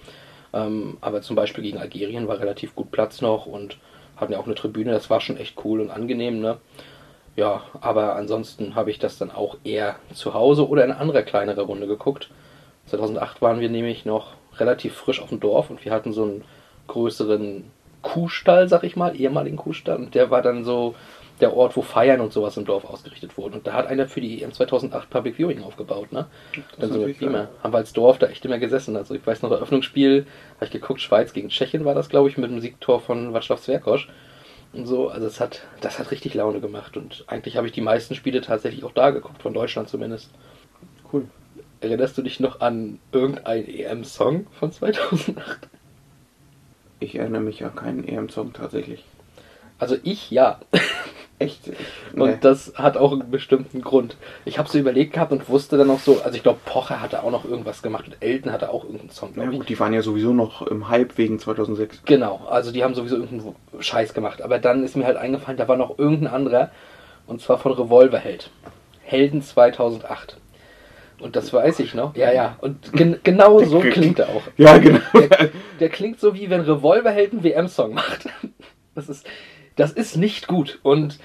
Ähm, 0.54 0.98
aber 1.02 1.22
zum 1.22 1.36
Beispiel 1.36 1.64
gegen 1.64 1.78
Algerien 1.80 2.30
war 2.30 2.40
relativ 2.40 2.76
gut 2.76 2.92
Platz 2.92 3.22
noch 3.22 3.46
und 3.46 3.78
hatten 4.16 4.32
ja 4.32 4.40
auch 4.40 4.46
eine 4.46 4.56
Tribüne. 4.56 4.92
Das 4.92 5.10
war 5.10 5.20
schon 5.20 5.36
echt 5.36 5.58
cool 5.66 5.82
und 5.82 5.92
angenehm, 5.92 6.40
ne? 6.40 6.60
Ja, 7.36 7.64
aber 7.82 8.16
ansonsten 8.16 8.76
habe 8.76 8.90
ich 8.90 9.00
das 9.00 9.18
dann 9.18 9.32
auch 9.32 9.58
eher 9.66 9.98
zu 10.14 10.34
Hause 10.34 10.68
oder 10.68 10.86
in 10.86 10.92
anderer 10.92 11.24
kleinere 11.24 11.64
Runde 11.64 11.88
geguckt. 11.88 12.30
2008 12.86 13.42
waren 13.42 13.60
wir 13.60 13.70
nämlich 13.70 14.06
noch 14.06 14.34
relativ 14.58 14.96
frisch 14.96 15.22
auf 15.22 15.30
dem 15.30 15.42
Dorf 15.42 15.70
und 15.70 15.84
wir 15.84 15.92
hatten 15.92 16.14
so 16.14 16.24
einen 16.24 16.44
größeren 16.88 17.66
Kuhstall, 18.02 18.70
sag 18.70 18.84
ich 18.84 18.96
mal, 18.96 19.20
ehemaligen 19.20 19.58
Kuhstall. 19.58 19.98
Und 19.98 20.16
der 20.16 20.32
war 20.32 20.42
dann 20.42 20.64
so 20.64 20.96
der 21.42 21.56
Ort, 21.56 21.76
wo 21.76 21.82
Feiern 21.82 22.22
und 22.22 22.32
sowas 22.32 22.56
im 22.58 22.66
Dorf 22.66 22.86
ausgerichtet 22.86 23.38
wurden. 23.38 23.56
Und 23.56 23.68
da 23.68 23.74
hat 23.74 23.88
einer 23.88 24.08
für 24.08 24.22
die 24.22 24.42
EM 24.42 24.54
2008 24.54 25.10
Public 25.10 25.36
Viewing 25.36 25.64
aufgebaut, 25.64 26.12
ne? 26.12 26.28
Dann 26.78 26.94
so 26.94 27.00
mit 27.00 27.20
Beamer. 27.20 27.50
Haben 27.64 27.74
wir 27.74 27.78
als 27.80 27.94
Dorf 27.94 28.20
da 28.20 28.28
echt 28.28 28.46
immer 28.46 28.60
gesessen. 28.60 28.96
Also 28.96 29.16
ich 29.16 29.26
weiß 29.26 29.42
noch, 29.42 29.52
Eröffnungsspiel, 29.52 30.26
habe 30.56 30.66
ich 30.66 30.72
geguckt, 30.72 31.02
Schweiz 31.02 31.34
gegen 31.34 31.50
Tschechien 31.50 31.84
war 31.84 31.96
das, 31.96 32.10
glaube 32.10 32.30
ich, 32.30 32.38
mit 32.38 32.52
dem 32.52 32.62
Siegtor 32.62 33.02
von 33.02 33.34
Václav 33.34 33.58
Zwerkosch. 33.58 34.08
Und 34.74 34.86
so, 34.86 35.10
also 35.10 35.28
es 35.28 35.40
hat, 35.40 35.64
das 35.82 36.00
hat 36.00 36.12
richtig 36.12 36.34
Laune 36.34 36.62
gemacht. 36.62 36.96
Und 36.96 37.26
eigentlich 37.28 37.58
habe 37.58 37.68
ich 37.68 37.74
die 37.74 37.82
meisten 37.82 38.16
Spiele 38.16 38.42
tatsächlich 38.42 38.84
auch 38.84 38.94
da 38.94 39.10
geguckt, 39.10 39.42
von 39.42 39.54
Deutschland 39.54 39.90
zumindest. 39.90 40.30
Cool. 41.12 41.28
Erinnerst 41.82 42.18
du 42.18 42.22
dich 42.22 42.40
noch 42.40 42.62
an 42.62 43.00
irgendeinen 43.12 43.68
EM-Song 43.68 44.48
von 44.52 44.72
2008? 44.72 45.68
Ich 47.00 47.16
erinnere 47.16 47.42
mich 47.42 47.66
an 47.66 47.76
keinen 47.76 48.08
EM-Song 48.08 48.54
tatsächlich. 48.54 49.04
Also 49.82 49.98
ich 50.04 50.30
ja. 50.30 50.60
Echt? 51.40 51.72
Nee. 52.14 52.22
Und 52.22 52.46
das 52.46 52.74
hat 52.76 52.98
auch 52.98 53.14
einen 53.14 53.32
bestimmten 53.32 53.82
Grund. 53.82 54.16
Ich 54.46 54.60
habe 54.60 54.70
so 54.70 54.78
überlegt 54.78 55.14
gehabt 55.14 55.32
und 55.32 55.50
wusste 55.50 55.76
dann 55.76 55.88
noch 55.88 56.00
so, 56.00 56.22
also 56.22 56.38
ich 56.38 56.44
glaube, 56.44 56.60
Pocher 56.66 57.02
hatte 57.02 57.24
auch 57.24 57.32
noch 57.32 57.46
irgendwas 57.46 57.82
gemacht 57.82 58.06
und 58.06 58.18
Elton 58.20 58.52
hatte 58.52 58.70
auch 58.70 58.84
irgendeinen 58.84 59.10
Song, 59.10 59.34
glaube 59.34 59.52
ich. 59.52 59.58
gut, 59.58 59.70
die 59.70 59.80
waren 59.80 59.92
ja 59.92 60.04
sowieso 60.04 60.34
noch 60.34 60.62
im 60.62 60.88
Hype 60.88 61.18
wegen 61.18 61.40
2006. 61.40 62.04
Genau, 62.06 62.46
also 62.48 62.72
die 62.72 62.84
haben 62.84 62.94
sowieso 62.94 63.16
irgendeinen 63.16 63.56
Scheiß 63.80 64.14
gemacht. 64.14 64.44
Aber 64.44 64.60
dann 64.60 64.84
ist 64.84 64.96
mir 64.96 65.06
halt 65.06 65.18
eingefallen, 65.18 65.58
da 65.58 65.68
war 65.68 65.78
noch 65.78 65.98
irgendein 65.98 66.32
anderer. 66.32 66.70
Und 67.26 67.42
zwar 67.42 67.58
von 67.58 67.72
Revolverheld. 67.72 68.52
Helden 69.02 69.42
2008. 69.42 70.38
Und 71.20 71.36
das 71.36 71.52
weiß 71.52 71.80
ich 71.80 71.96
noch. 71.96 72.16
Ja, 72.16 72.32
ja. 72.32 72.58
Und 72.62 72.94
gen 72.94 73.20
genau 73.24 73.64
so 73.64 73.80
klingt 73.80 74.20
er 74.20 74.30
auch. 74.30 74.44
Ja, 74.58 74.78
genau. 74.78 75.00
Der, 75.16 75.50
der 75.80 75.90
klingt 75.90 76.20
so 76.20 76.36
wie 76.36 76.52
wenn 76.52 76.62
Revolverheld 76.62 77.32
einen 77.32 77.44
WM-Song 77.44 77.96
macht. 77.96 78.30
Das 78.94 79.08
ist, 79.08 79.26
das 79.76 79.92
ist 79.92 80.18
nicht 80.18 80.48
gut. 80.48 80.80
Und 80.84 81.20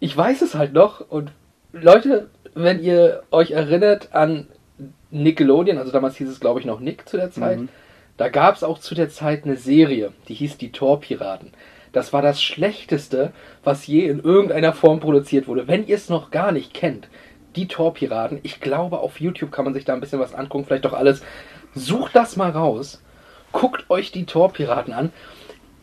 ich 0.00 0.16
weiß 0.16 0.42
es 0.42 0.54
halt 0.54 0.72
noch. 0.72 1.00
Und 1.08 1.32
Leute, 1.72 2.28
wenn 2.54 2.82
ihr 2.82 3.22
euch 3.30 3.50
erinnert 3.52 4.14
an 4.14 4.46
Nickelodeon, 5.10 5.78
also 5.78 5.92
damals 5.92 6.16
hieß 6.16 6.28
es 6.28 6.40
glaube 6.40 6.60
ich 6.60 6.66
noch 6.66 6.80
Nick 6.80 7.08
zu 7.08 7.16
der 7.16 7.30
Zeit, 7.30 7.58
Mhm. 7.58 7.68
da 8.16 8.28
gab 8.28 8.56
es 8.56 8.62
auch 8.64 8.78
zu 8.78 8.94
der 8.94 9.08
Zeit 9.10 9.44
eine 9.44 9.56
Serie, 9.56 10.12
die 10.28 10.34
hieß 10.34 10.58
Die 10.58 10.72
Torpiraten. 10.72 11.52
Das 11.92 12.12
war 12.12 12.22
das 12.22 12.42
Schlechteste, 12.42 13.32
was 13.62 13.86
je 13.86 14.06
in 14.06 14.18
irgendeiner 14.20 14.72
Form 14.72 14.98
produziert 14.98 15.46
wurde. 15.46 15.68
Wenn 15.68 15.86
ihr 15.86 15.94
es 15.94 16.08
noch 16.08 16.32
gar 16.32 16.50
nicht 16.50 16.74
kennt, 16.74 17.08
die 17.54 17.68
Torpiraten, 17.68 18.40
ich 18.42 18.60
glaube, 18.60 18.98
auf 18.98 19.20
YouTube 19.20 19.52
kann 19.52 19.64
man 19.64 19.74
sich 19.74 19.84
da 19.84 19.94
ein 19.94 20.00
bisschen 20.00 20.18
was 20.18 20.34
angucken, 20.34 20.64
vielleicht 20.64 20.84
doch 20.84 20.92
alles. 20.92 21.22
Sucht 21.76 22.16
das 22.16 22.36
mal 22.36 22.50
raus. 22.50 23.00
Guckt 23.52 23.88
euch 23.90 24.10
die 24.10 24.26
Torpiraten 24.26 24.92
an. 24.92 25.12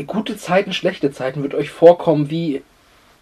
Gute 0.07 0.37
Zeiten, 0.37 0.73
schlechte 0.73 1.11
Zeiten 1.11 1.43
wird 1.43 1.53
euch 1.53 1.69
vorkommen 1.69 2.29
wie, 2.29 2.63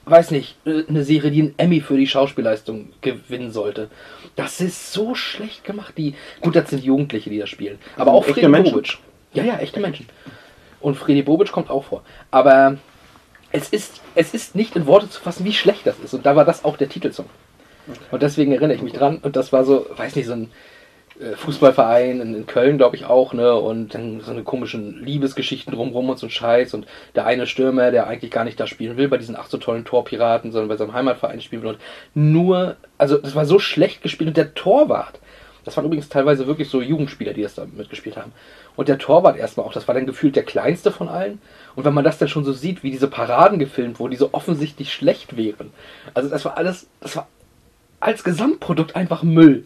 weiß 0.05 0.31
nicht, 0.31 0.55
äh, 0.65 0.83
eine 0.87 1.03
Serie, 1.03 1.31
die 1.31 1.41
einen 1.41 1.53
Emmy 1.57 1.81
für 1.81 1.97
die 1.97 2.07
Schauspielleistung 2.07 2.89
gewinnen 3.01 3.51
sollte. 3.51 3.89
Das 4.35 4.61
ist 4.61 4.93
so 4.93 5.15
schlecht 5.15 5.63
gemacht. 5.63 5.95
Die, 5.97 6.15
gut, 6.41 6.55
das 6.55 6.69
sind 6.69 6.83
Jugendliche, 6.83 7.29
die 7.29 7.39
das 7.39 7.49
spielen. 7.49 7.79
Aber 7.97 8.13
auch 8.13 8.25
Freddy 8.25 8.47
Menschen. 8.47 8.73
Bobic. 8.73 8.97
Ja, 9.33 9.43
ja, 9.43 9.57
echte 9.57 9.79
Menschen. 9.79 10.07
Und 10.79 10.95
Freddy 10.95 11.21
Bobic 11.21 11.51
kommt 11.51 11.69
auch 11.69 11.83
vor. 11.83 12.03
Aber 12.31 12.77
es 13.51 13.69
ist, 13.69 14.01
es 14.15 14.33
ist 14.33 14.55
nicht 14.55 14.75
in 14.75 14.85
Worte 14.87 15.09
zu 15.09 15.19
fassen, 15.19 15.45
wie 15.45 15.53
schlecht 15.53 15.85
das 15.85 15.99
ist. 15.99 16.13
Und 16.13 16.25
da 16.25 16.35
war 16.35 16.45
das 16.45 16.63
auch 16.63 16.77
der 16.77 16.89
Titelsong. 16.89 17.25
Und 18.11 18.21
deswegen 18.21 18.51
erinnere 18.51 18.75
ich 18.75 18.83
mich 18.83 18.93
dran. 18.93 19.17
Und 19.17 19.35
das 19.35 19.51
war 19.51 19.63
so, 19.65 19.87
weiß 19.95 20.15
nicht, 20.15 20.27
so 20.27 20.33
ein 20.33 20.51
Fußballverein 21.35 22.21
in, 22.21 22.47
Köln, 22.47 22.77
glaube 22.77 22.95
ich 22.95 23.05
auch, 23.05 23.33
ne? 23.33 23.53
Und 23.55 23.93
dann 23.93 24.21
so 24.21 24.31
eine 24.31 24.43
komischen 24.43 25.03
Liebesgeschichten 25.03 25.73
drumrum 25.73 26.09
und 26.09 26.17
so 26.17 26.27
ein 26.27 26.29
Scheiß. 26.29 26.73
Und 26.73 26.87
der 27.15 27.25
eine 27.25 27.45
Stürmer, 27.45 27.91
der 27.91 28.07
eigentlich 28.07 28.31
gar 28.31 28.45
nicht 28.45 28.59
da 28.59 28.67
spielen 28.67 28.95
will, 28.95 29.09
bei 29.09 29.17
diesen 29.17 29.35
ach 29.35 29.47
so 29.47 29.57
tollen 29.57 29.83
Torpiraten, 29.83 30.51
sondern 30.51 30.69
bei 30.69 30.77
seinem 30.77 30.93
Heimatverein 30.93 31.41
spielen 31.41 31.63
will. 31.63 31.69
Und 31.71 31.79
nur, 32.13 32.77
also 32.97 33.17
das 33.17 33.35
war 33.35 33.45
so 33.45 33.59
schlecht 33.59 34.01
gespielt 34.01 34.29
und 34.29 34.37
der 34.37 34.53
Torwart. 34.53 35.19
Das 35.65 35.75
waren 35.75 35.85
übrigens 35.85 36.07
teilweise 36.07 36.47
wirklich 36.47 36.69
so 36.69 36.81
Jugendspieler, 36.81 37.33
die 37.33 37.43
das 37.43 37.55
da 37.55 37.65
mitgespielt 37.65 38.15
haben. 38.15 38.31
Und 38.77 38.87
der 38.87 38.97
Torwart 38.97 39.37
erstmal 39.37 39.65
auch, 39.65 39.73
das 39.73 39.89
war 39.89 39.95
dann 39.95 40.05
gefühlt 40.05 40.37
der 40.37 40.43
kleinste 40.43 40.89
von 40.89 41.09
allen. 41.09 41.41
Und 41.75 41.83
wenn 41.83 41.93
man 41.93 42.05
das 42.05 42.17
dann 42.17 42.29
schon 42.29 42.45
so 42.45 42.53
sieht, 42.53 42.81
wie 42.81 42.91
diese 42.91 43.09
Paraden 43.09 43.59
gefilmt 43.59 43.99
wurden, 43.99 44.11
die 44.11 44.17
so 44.17 44.29
offensichtlich 44.31 44.93
schlecht 44.93 45.35
wären. 45.35 45.71
Also 46.13 46.29
das 46.29 46.45
war 46.45 46.55
alles, 46.55 46.87
das 47.01 47.17
war 47.17 47.27
als 47.99 48.23
Gesamtprodukt 48.23 48.95
einfach 48.95 49.21
Müll. 49.21 49.65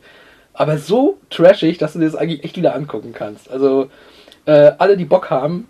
Aber 0.54 0.78
so 0.78 1.18
trashig, 1.30 1.78
dass 1.78 1.94
du 1.94 2.00
dir 2.00 2.06
das 2.06 2.16
eigentlich 2.16 2.44
echt 2.44 2.58
wieder 2.58 2.76
angucken 2.76 3.14
kannst. 3.14 3.50
Also 3.50 3.90
äh, 4.46 4.72
alle, 4.78 4.98
die 4.98 5.06
Bock 5.06 5.30
haben, 5.30 5.68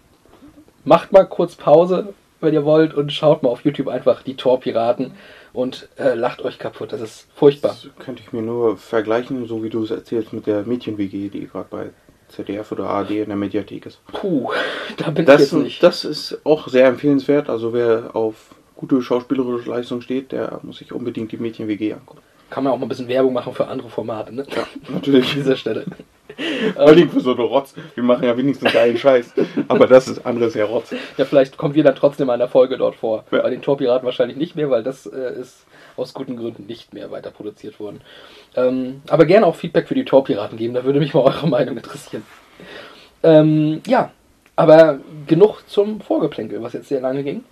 macht 0.84 1.12
mal 1.12 1.24
kurz 1.24 1.56
Pause, 1.56 2.13
wenn 2.42 2.54
ihr 2.54 2.66
wollt, 2.66 2.94
und 2.94 3.12
schaut 3.13 3.44
mal 3.44 3.50
auf 3.50 3.63
YouTube 3.63 3.88
einfach 3.88 4.24
die 4.24 4.36
Torpiraten 4.36 5.13
und 5.54 5.88
äh, 5.98 6.16
lacht 6.16 6.42
euch 6.42 6.60
kaputt. 6.60 6.92
Das 6.92 7.00
ist 7.02 7.28
furchtbar. 7.36 7.70
Das 7.70 7.88
könnte 8.04 8.22
ich 8.25 8.34
mir 8.34 8.42
nur 8.42 8.75
vergleichen, 8.78 9.48
so 9.48 9.63
wie 9.63 9.70
du 9.70 9.84
es 9.84 9.92
erzählst, 9.92 10.34
mit 10.34 10.48
der 10.48 10.63
Mädchen-WG, 10.63 11.30
die 11.30 11.48
gerade 11.48 11.68
bei 11.70 11.90
ZDF 12.30 12.72
oder 12.72 12.86
ARD 12.88 13.12
in 13.12 13.28
der 13.28 13.36
Mediathek 13.38 13.86
ist. 13.86 14.00
Puh, 14.08 14.50
da 14.98 15.12
bin 15.12 15.24
ich 15.24 15.28
Das, 15.28 15.42
jetzt 15.42 15.54
nicht. 15.54 15.84
das 15.84 16.04
ist 16.04 16.40
auch 16.44 16.68
sehr 16.68 16.88
empfehlenswert. 16.88 17.50
Also 17.50 17.72
wer 17.74 18.16
auf 18.16 18.56
gute 18.75 19.02
schauspielerische 19.02 19.70
Leistung 19.70 20.02
steht, 20.02 20.32
der 20.32 20.60
muss 20.63 20.80
sich 20.80 20.92
unbedingt 20.92 21.32
die 21.32 21.38
Mädchen-WG 21.38 21.94
angucken. 21.94 22.22
Kann 22.53 22.65
man 22.65 22.74
auch 22.74 22.77
mal 22.77 22.86
ein 22.86 22.89
bisschen 22.89 23.07
Werbung 23.07 23.33
machen 23.33 23.51
für 23.51 23.67
andere 23.67 23.89
Formate, 23.89 24.31
ne? 24.31 24.45
Ja, 24.55 24.62
An 24.88 24.93
natürlich. 24.93 25.33
dieser 25.33 25.55
Stelle. 25.55 25.86
Vor 26.75 26.83
allem 26.83 27.10
für 27.10 27.19
so 27.19 27.33
eine 27.33 27.41
Rotz. 27.41 27.74
Wir 27.95 28.03
machen 28.03 28.25
ja 28.25 28.38
wenigstens 28.38 28.72
geilen 28.72 28.95
Scheiß. 28.95 29.33
Aber 29.67 29.88
das 29.88 30.07
ist 30.07 30.24
anderes 30.24 30.53
ja 30.53 30.65
Rotz. 30.65 30.93
Ja, 31.17 31.25
vielleicht 31.25 31.57
kommen 31.57 31.74
wir 31.74 31.83
dann 31.83 31.95
trotzdem 31.95 32.27
in 32.27 32.36
einer 32.36 32.48
Folge 32.48 32.77
dort 32.77 32.95
vor. 32.95 33.24
Ja. 33.31 33.41
Bei 33.41 33.50
den 33.50 33.63
Torpiraten 33.63 34.05
wahrscheinlich 34.05 34.38
nicht 34.38 34.55
mehr, 34.55 34.69
weil 34.69 34.83
das 34.83 35.07
äh, 35.07 35.33
ist 35.33 35.65
aus 35.98 36.13
guten 36.13 36.38
Gründen 36.38 36.67
nicht 36.67 36.93
mehr 36.93 37.10
weiter 37.10 37.31
produziert 37.31 37.79
worden. 37.79 38.01
Ähm, 38.55 39.01
aber 39.10 39.25
gerne 39.25 39.48
auch 39.48 39.55
Feedback 39.55 39.88
für 39.88 39.95
die 39.95 40.05
Torpiraten 40.05 40.55
geben, 40.55 40.75
da 40.75 40.83
würde 40.83 41.00
mich 41.00 41.15
mal 41.15 41.22
eure 41.25 41.48
Meinung 41.48 41.75
interessieren. 41.75 42.24
Ähm, 43.24 43.81
ja, 43.88 44.12
aber 44.55 45.00
genug 45.25 45.63
zum 45.67 46.01
Vorgeplänkel, 46.01 46.62
was 46.62 46.74
jetzt 46.74 46.89
sehr 46.89 47.01
lange 47.01 47.24
ging. 47.24 47.43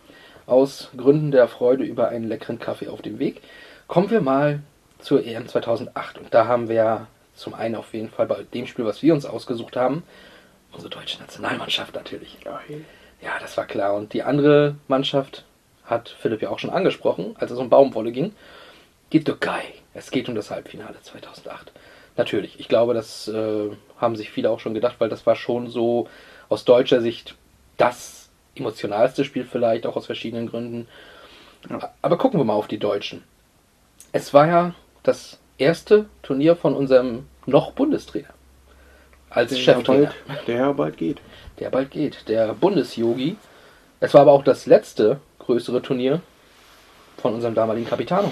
Aus 0.45 0.91
Gründen 0.95 1.31
der 1.31 1.47
Freude 1.47 1.85
über 1.85 2.09
einen 2.09 2.27
leckeren 2.27 2.59
Kaffee 2.59 2.87
auf 2.87 3.01
dem 3.01 3.17
Weg. 3.17 3.41
Kommen 3.87 4.11
wir 4.11 4.21
mal 4.21 4.61
zur 5.01 5.25
EM 5.25 5.47
2008. 5.47 6.17
Und 6.17 6.33
da 6.33 6.47
haben 6.47 6.69
wir 6.69 6.75
ja 6.75 7.07
zum 7.35 7.53
einen 7.53 7.75
auf 7.75 7.93
jeden 7.93 8.09
Fall 8.09 8.27
bei 8.27 8.43
dem 8.43 8.67
Spiel, 8.67 8.85
was 8.85 9.01
wir 9.01 9.13
uns 9.13 9.25
ausgesucht 9.25 9.75
haben, 9.75 10.03
unsere 10.71 10.89
deutsche 10.89 11.19
Nationalmannschaft 11.19 11.95
natürlich. 11.95 12.37
Ja, 13.21 13.31
das 13.39 13.57
war 13.57 13.65
klar. 13.65 13.95
Und 13.95 14.13
die 14.13 14.23
andere 14.23 14.75
Mannschaft 14.87 15.45
hat 15.85 16.09
Philipp 16.09 16.41
ja 16.41 16.49
auch 16.49 16.59
schon 16.59 16.69
angesprochen, 16.69 17.35
als 17.39 17.51
es 17.51 17.57
um 17.57 17.69
Baumwolle 17.69 18.11
ging. 18.11 18.33
Die 19.11 19.23
Türkei. 19.23 19.61
Es 19.93 20.11
geht 20.11 20.29
um 20.29 20.35
das 20.35 20.51
Halbfinale 20.51 20.95
2008. 21.01 21.71
Natürlich. 22.17 22.59
Ich 22.59 22.67
glaube, 22.67 22.93
das 22.93 23.27
äh, 23.27 23.69
haben 23.99 24.15
sich 24.15 24.31
viele 24.31 24.49
auch 24.49 24.59
schon 24.59 24.73
gedacht, 24.73 24.95
weil 24.99 25.09
das 25.09 25.25
war 25.25 25.35
schon 25.35 25.67
so 25.67 26.07
aus 26.49 26.65
deutscher 26.65 27.01
Sicht 27.01 27.35
das 27.77 28.29
emotionalste 28.55 29.25
Spiel 29.25 29.45
vielleicht, 29.45 29.85
auch 29.85 29.95
aus 29.95 30.05
verschiedenen 30.05 30.47
Gründen. 30.47 30.87
Ja. 31.69 31.93
Aber 32.01 32.17
gucken 32.17 32.39
wir 32.39 32.43
mal 32.43 32.53
auf 32.53 32.67
die 32.67 32.79
Deutschen. 32.79 33.23
Es 34.11 34.33
war 34.33 34.47
ja 34.47 34.73
das 35.03 35.39
erste 35.57 36.05
Turnier 36.23 36.55
von 36.55 36.75
unserem 36.75 37.25
noch 37.45 37.71
Bundestrainer. 37.71 38.29
Als 39.29 39.51
Der 39.51 39.57
Cheftrainer 39.57 40.11
bald, 40.27 40.47
der 40.47 40.73
bald 40.73 40.97
geht. 40.97 41.21
der 41.59 41.69
bald 41.69 41.91
geht, 41.91 42.27
der 42.27 42.53
Bundesyogi. 42.53 43.37
Es 43.99 44.13
war 44.13 44.21
aber 44.21 44.31
auch 44.33 44.43
das 44.43 44.65
letzte 44.65 45.19
größere 45.39 45.81
Turnier 45.81 46.21
von 47.17 47.33
unserem 47.33 47.55
damaligen 47.55 47.87
Capitano. 47.87 48.31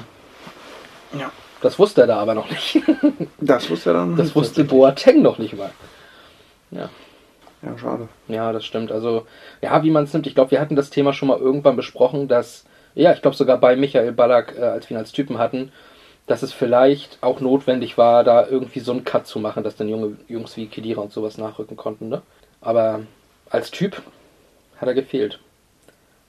Ja. 1.17 1.31
Das 1.61 1.77
wusste 1.77 2.01
er 2.01 2.07
da 2.07 2.17
aber 2.19 2.33
noch 2.35 2.49
nicht. 2.49 2.81
Das 3.41 3.69
wusste 3.69 3.89
er 3.91 3.93
dann. 3.93 4.15
Das 4.15 4.27
nicht 4.27 4.35
wusste. 4.35 4.63
Boateng 4.63 5.21
noch 5.21 5.37
nicht 5.39 5.55
mal. 5.57 5.71
Ja, 6.71 6.89
Ja, 7.61 7.77
schade. 7.77 8.07
ja, 8.27 8.51
das 8.53 8.65
stimmt. 8.65 8.91
Also, 8.91 9.25
ja, 9.61 9.81
wie 9.83 9.91
man 9.91 10.03
es 10.05 10.13
nimmt. 10.13 10.27
Ich 10.27 10.35
glaube, 10.35 10.51
wir 10.51 10.61
hatten 10.61 10.75
das 10.75 10.89
Thema 10.89 11.13
schon 11.13 11.27
mal 11.29 11.37
irgendwann 11.39 11.75
besprochen, 11.75 12.27
dass, 12.27 12.65
ja, 12.95 13.11
ich 13.13 13.21
glaube 13.21 13.35
sogar 13.35 13.57
bei 13.57 13.75
Michael 13.75 14.11
Ballack, 14.11 14.55
äh, 14.57 14.61
als 14.63 14.89
wir 14.89 14.95
ihn 14.95 14.99
als 14.99 15.11
Typen 15.11 15.37
hatten, 15.37 15.71
dass 16.29 16.43
es 16.43 16.53
vielleicht 16.53 17.17
auch 17.21 17.39
notwendig 17.39 17.97
war, 17.97 18.23
da 18.23 18.45
irgendwie 18.45 18.81
so 18.81 18.91
einen 18.91 19.03
Cut 19.03 19.25
zu 19.25 19.39
machen, 19.39 19.63
dass 19.63 19.75
dann 19.75 19.89
junge 19.89 20.15
Jungs 20.27 20.55
wie 20.57 20.67
Kedira 20.67 21.01
und 21.01 21.11
sowas 21.11 21.39
nachrücken 21.39 21.75
konnten, 21.75 22.07
ne? 22.07 22.21
Aber 22.61 23.01
als 23.49 23.71
Typ 23.71 24.03
hat 24.77 24.87
er 24.87 24.93
gefehlt. 24.93 25.39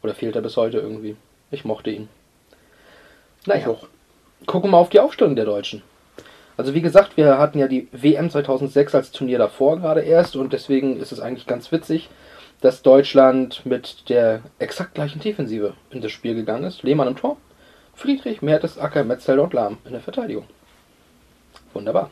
Oder 0.03 0.15
fehlt 0.15 0.37
er 0.37 0.41
bis 0.41 0.57
heute 0.57 0.79
irgendwie. 0.79 1.17
Ich 1.51 1.67
mochte 1.67 1.91
ihn. 1.91 2.09
Naja, 3.45 3.61
Ich 3.61 3.67
auch. 3.67 3.89
gucken 4.47 4.71
wir 4.71 4.73
mal 4.73 4.79
auf 4.79 4.89
die 4.89 5.01
Aufstellung 5.01 5.37
der 5.37 5.45
Deutschen. 5.45 5.83
Also 6.57 6.73
wie 6.73 6.81
gesagt, 6.81 7.19
wir 7.19 7.37
hatten 7.37 7.59
ja 7.59 7.69
die 7.69 7.87
WM 7.93 8.31
2006 8.31 8.95
als 8.95 9.13
Turnier 9.13 9.37
davor 9.37 9.79
gerade 9.81 10.01
erst 10.01 10.35
und 10.35 10.55
deswegen 10.55 10.99
ist 10.99 11.13
es 11.13 11.21
eigentlich 11.21 11.47
ganz 11.47 11.73
witzig, 11.73 12.09
dass 12.63 12.81
Deutschland 12.81 13.67
mit 13.67 14.09
der 14.09 14.41
exakt 14.59 14.95
gleichen 14.95 15.21
Defensive 15.21 15.75
in 15.91 16.01
das 16.01 16.11
Spiel 16.11 16.35
gegangen 16.35 16.65
ist. 16.65 16.83
Lehmann 16.85 17.09
im 17.09 17.17
Tor, 17.17 17.37
Friedrich, 18.01 18.41
Mertesacker, 18.43 19.05
Metzelder 19.05 19.43
und 19.43 19.53
Lahm 19.53 19.77
in 19.85 19.93
der 19.93 20.01
Verteidigung. 20.01 20.45
Wunderbar. 21.75 22.11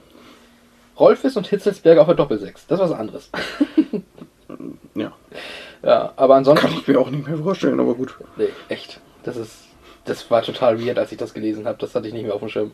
Rolfes 0.98 1.36
und 1.36 1.46
Hitzelsberger 1.46 2.02
auf 2.02 2.06
der 2.08 2.16
Doppelsechs. 2.16 2.66
Das 2.66 2.78
ist 2.80 2.90
was 2.90 2.98
anderes. 2.98 3.30
Ja. 4.94 5.12
Ja, 5.82 6.12
aber 6.16 6.34
ansonsten... 6.36 6.66
Kann 6.66 6.76
ich 6.76 6.88
mir 6.88 6.98
auch 6.98 7.10
nicht 7.10 7.28
mehr 7.28 7.36
vorstellen, 7.36 7.78
aber 7.78 7.94
gut. 7.94 8.16
Nee, 8.36 8.48
echt. 8.68 9.00
Das 9.22 9.36
ist. 9.36 9.64
Das 10.06 10.28
war 10.30 10.42
total 10.42 10.84
weird, 10.84 10.98
als 10.98 11.12
ich 11.12 11.18
das 11.18 11.34
gelesen 11.34 11.66
habe. 11.66 11.78
Das 11.78 11.94
hatte 11.94 12.08
ich 12.08 12.14
nicht 12.14 12.24
mehr 12.24 12.34
auf 12.34 12.40
dem 12.40 12.48
Schirm. 12.48 12.72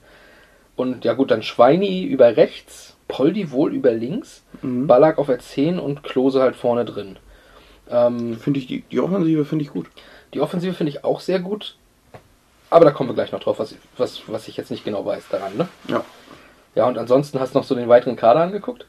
Und 0.77 1.05
ja 1.05 1.13
gut, 1.15 1.31
dann 1.33 1.43
Schweini 1.43 2.05
über 2.05 2.37
rechts, 2.37 2.97
Poldi 3.09 3.51
wohl 3.51 3.75
über 3.75 3.93
links, 3.93 4.43
Mhm. 4.63 4.87
Ballack 4.87 5.19
auf 5.19 5.27
der 5.27 5.41
10 5.41 5.79
und 5.81 6.03
Klose 6.05 6.41
halt 6.41 6.55
vorne 6.57 6.85
drin. 6.85 7.17
Ähm, 7.91 8.39
Finde 8.39 8.61
ich 8.61 8.67
die, 8.69 8.83
die 8.83 9.01
Offensive 9.01 9.45
finde 9.45 9.65
ich 9.65 9.71
gut. 9.71 9.87
die 10.33 10.41
Offensive 10.41 10.73
finde 10.75 10.91
ich 10.93 11.05
auch 11.05 11.21
sehr 11.21 11.41
gut. 11.41 11.77
Aber 12.75 12.87
da 12.87 12.91
kommen 12.91 13.09
wir 13.09 13.15
gleich 13.15 13.31
noch 13.31 13.39
drauf, 13.39 13.61
was, 13.61 13.77
was, 13.99 14.23
was 14.27 14.49
ich 14.49 14.57
jetzt 14.57 14.73
nicht 14.73 14.85
genau 14.85 15.07
weiß 15.07 15.29
daran, 15.31 15.57
ne? 15.57 15.69
Ja. 15.87 16.05
Ja, 16.75 16.89
und 16.89 16.99
ansonsten 16.99 17.39
hast 17.39 17.55
du 17.55 17.61
noch 17.61 17.65
so 17.65 17.77
den 17.77 17.89
weiteren 17.89 18.17
Kader 18.17 18.41
angeguckt? 18.41 18.85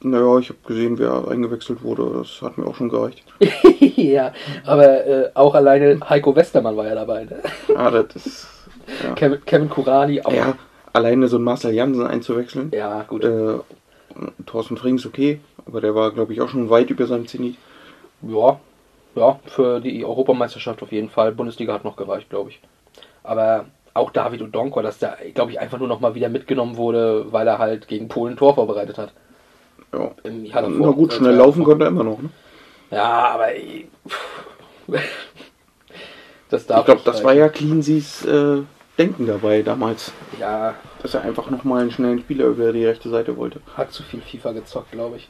Naja, 0.00 0.38
ich 0.40 0.48
habe 0.48 0.58
gesehen, 0.66 0.98
wer 0.98 1.28
eingewechselt 1.28 1.84
wurde. 1.84 2.10
Das 2.18 2.42
hat 2.42 2.58
mir 2.58 2.66
auch 2.66 2.74
schon 2.74 2.88
gereicht. 2.88 3.22
ja, 3.78 4.32
aber 4.66 5.06
äh, 5.06 5.30
auch 5.34 5.54
alleine 5.54 6.00
Heiko 6.08 6.34
Westermann 6.34 6.76
war 6.76 6.88
ja 6.88 6.96
dabei, 6.96 7.26
ne? 7.26 7.40
Ah, 7.76 7.92
das 7.92 8.26
ist. 8.26 8.48
Ja. 9.04 9.14
Kevin, 9.14 9.44
Kevin 9.44 9.70
Kurani 9.70 10.22
auch. 10.22 10.32
ja, 10.32 10.54
alleine 10.92 11.28
so 11.28 11.36
einen 11.36 11.44
Marcel 11.44 11.72
Jansen 11.72 12.04
einzuwechseln. 12.04 12.72
ja 12.74 13.02
gut. 13.04 13.22
Äh, 13.22 13.60
Thorsten 14.46 14.76
Frings 14.76 15.06
okay, 15.06 15.38
aber 15.64 15.80
der 15.80 15.94
war, 15.94 16.10
glaube 16.10 16.32
ich, 16.32 16.40
auch 16.40 16.48
schon 16.48 16.70
weit 16.70 16.90
über 16.90 17.06
seinem 17.06 17.28
Zenit. 17.28 17.54
Ja, 18.22 18.58
ja, 19.14 19.38
für 19.46 19.78
die 19.78 20.04
Europameisterschaft 20.04 20.82
auf 20.82 20.90
jeden 20.90 21.08
Fall. 21.08 21.30
Bundesliga 21.30 21.72
hat 21.72 21.84
noch 21.84 21.94
gereicht, 21.94 22.28
glaube 22.28 22.50
ich. 22.50 22.60
Aber 23.22 23.66
auch 23.94 24.10
David 24.10 24.42
Odonko, 24.42 24.82
dass 24.82 24.98
der, 24.98 25.16
glaube 25.34 25.52
ich, 25.52 25.60
einfach 25.60 25.78
nur 25.78 25.88
noch 25.88 26.00
mal 26.00 26.14
wieder 26.14 26.28
mitgenommen 26.28 26.76
wurde, 26.76 27.32
weil 27.32 27.46
er 27.46 27.58
halt 27.58 27.88
gegen 27.88 28.08
Polen 28.08 28.36
Tor 28.36 28.54
vorbereitet 28.54 28.98
hat. 28.98 29.12
Ja. 29.92 30.12
Im 30.22 30.44
Jahr 30.44 30.62
davor. 30.62 30.78
Na 30.78 30.92
gut, 30.92 31.12
Äh, 31.12 31.16
schnell 31.16 31.34
laufen 31.34 31.64
konnte 31.64 31.84
er 31.84 31.88
immer 31.88 32.04
noch. 32.04 32.20
Ne? 32.22 32.30
Ja, 32.90 33.28
aber 33.28 33.48
das 36.50 36.66
darf 36.66 36.80
Ich 36.80 36.84
glaube, 36.86 37.02
das 37.04 37.24
war 37.24 37.32
ja 37.32 37.48
Cleanseys 37.48 38.24
äh, 38.24 38.62
Denken 38.98 39.26
dabei 39.26 39.62
damals. 39.62 40.12
Ja, 40.38 40.74
Dass 41.02 41.14
er 41.14 41.22
einfach 41.22 41.48
nochmal 41.50 41.80
einen 41.82 41.90
schnellen 41.90 42.18
Spieler 42.18 42.46
über 42.46 42.72
die 42.72 42.84
rechte 42.84 43.08
Seite 43.08 43.36
wollte. 43.36 43.60
hat 43.76 43.92
zu 43.92 44.02
viel 44.02 44.20
FIFA 44.20 44.52
gezockt, 44.52 44.92
glaube 44.92 45.16
ich. 45.16 45.28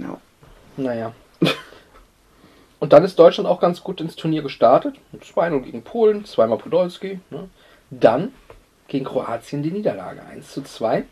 Ja. 0.00 0.18
Naja. 0.76 1.12
Und 2.84 2.92
dann 2.92 3.02
ist 3.02 3.18
Deutschland 3.18 3.48
auch 3.48 3.60
ganz 3.60 3.82
gut 3.82 4.02
ins 4.02 4.14
Turnier 4.14 4.42
gestartet. 4.42 4.96
Mit 5.10 5.22
2-0 5.22 5.60
gegen 5.62 5.84
Polen, 5.84 6.26
zweimal 6.26 6.58
Podolski. 6.58 7.18
Ne? 7.30 7.48
Dann 7.88 8.34
gegen 8.88 9.06
Kroatien 9.06 9.62
die 9.62 9.70
Niederlage. 9.70 10.20
1 10.22 10.52
zu 10.52 10.60
2. 10.60 11.04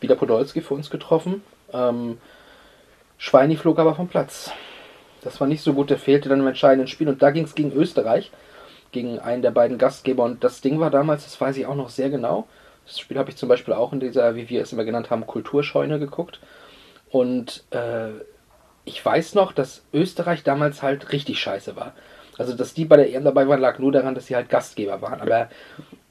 Wieder 0.00 0.16
Podolski 0.16 0.60
für 0.60 0.74
uns 0.74 0.90
getroffen. 0.90 1.44
Ähm, 1.72 2.18
Schweini 3.16 3.54
flog 3.54 3.78
aber 3.78 3.94
vom 3.94 4.08
Platz. 4.08 4.50
Das 5.22 5.40
war 5.40 5.46
nicht 5.46 5.62
so 5.62 5.74
gut, 5.74 5.88
der 5.88 5.98
fehlte 5.98 6.28
dann 6.28 6.40
im 6.40 6.48
entscheidenden 6.48 6.88
Spiel. 6.88 7.08
Und 7.08 7.22
da 7.22 7.30
ging 7.30 7.44
es 7.44 7.54
gegen 7.54 7.70
Österreich, 7.70 8.32
gegen 8.90 9.20
einen 9.20 9.42
der 9.42 9.52
beiden 9.52 9.78
Gastgeber. 9.78 10.24
Und 10.24 10.42
das 10.42 10.62
Ding 10.62 10.80
war 10.80 10.90
damals, 10.90 11.22
das 11.22 11.40
weiß 11.40 11.56
ich 11.58 11.66
auch 11.66 11.76
noch 11.76 11.90
sehr 11.90 12.10
genau. 12.10 12.48
Das 12.86 12.98
Spiel 12.98 13.18
habe 13.18 13.30
ich 13.30 13.36
zum 13.36 13.48
Beispiel 13.48 13.74
auch 13.74 13.92
in 13.92 14.00
dieser, 14.00 14.34
wie 14.34 14.48
wir 14.48 14.62
es 14.62 14.72
immer 14.72 14.82
genannt 14.82 15.10
haben, 15.10 15.28
Kulturscheune 15.28 16.00
geguckt. 16.00 16.40
Und 17.08 17.62
äh, 17.70 18.08
ich 18.84 19.04
weiß 19.04 19.34
noch, 19.34 19.52
dass 19.52 19.82
Österreich 19.92 20.42
damals 20.42 20.82
halt 20.82 21.12
richtig 21.12 21.40
scheiße 21.40 21.76
war. 21.76 21.94
Also, 22.36 22.54
dass 22.54 22.74
die 22.74 22.84
bei 22.84 22.96
der 22.96 23.12
EM 23.12 23.24
dabei 23.24 23.46
waren, 23.48 23.60
lag 23.60 23.78
nur 23.78 23.92
daran, 23.92 24.14
dass 24.14 24.26
sie 24.26 24.36
halt 24.36 24.48
Gastgeber 24.48 25.00
waren. 25.00 25.20
Aber 25.20 25.48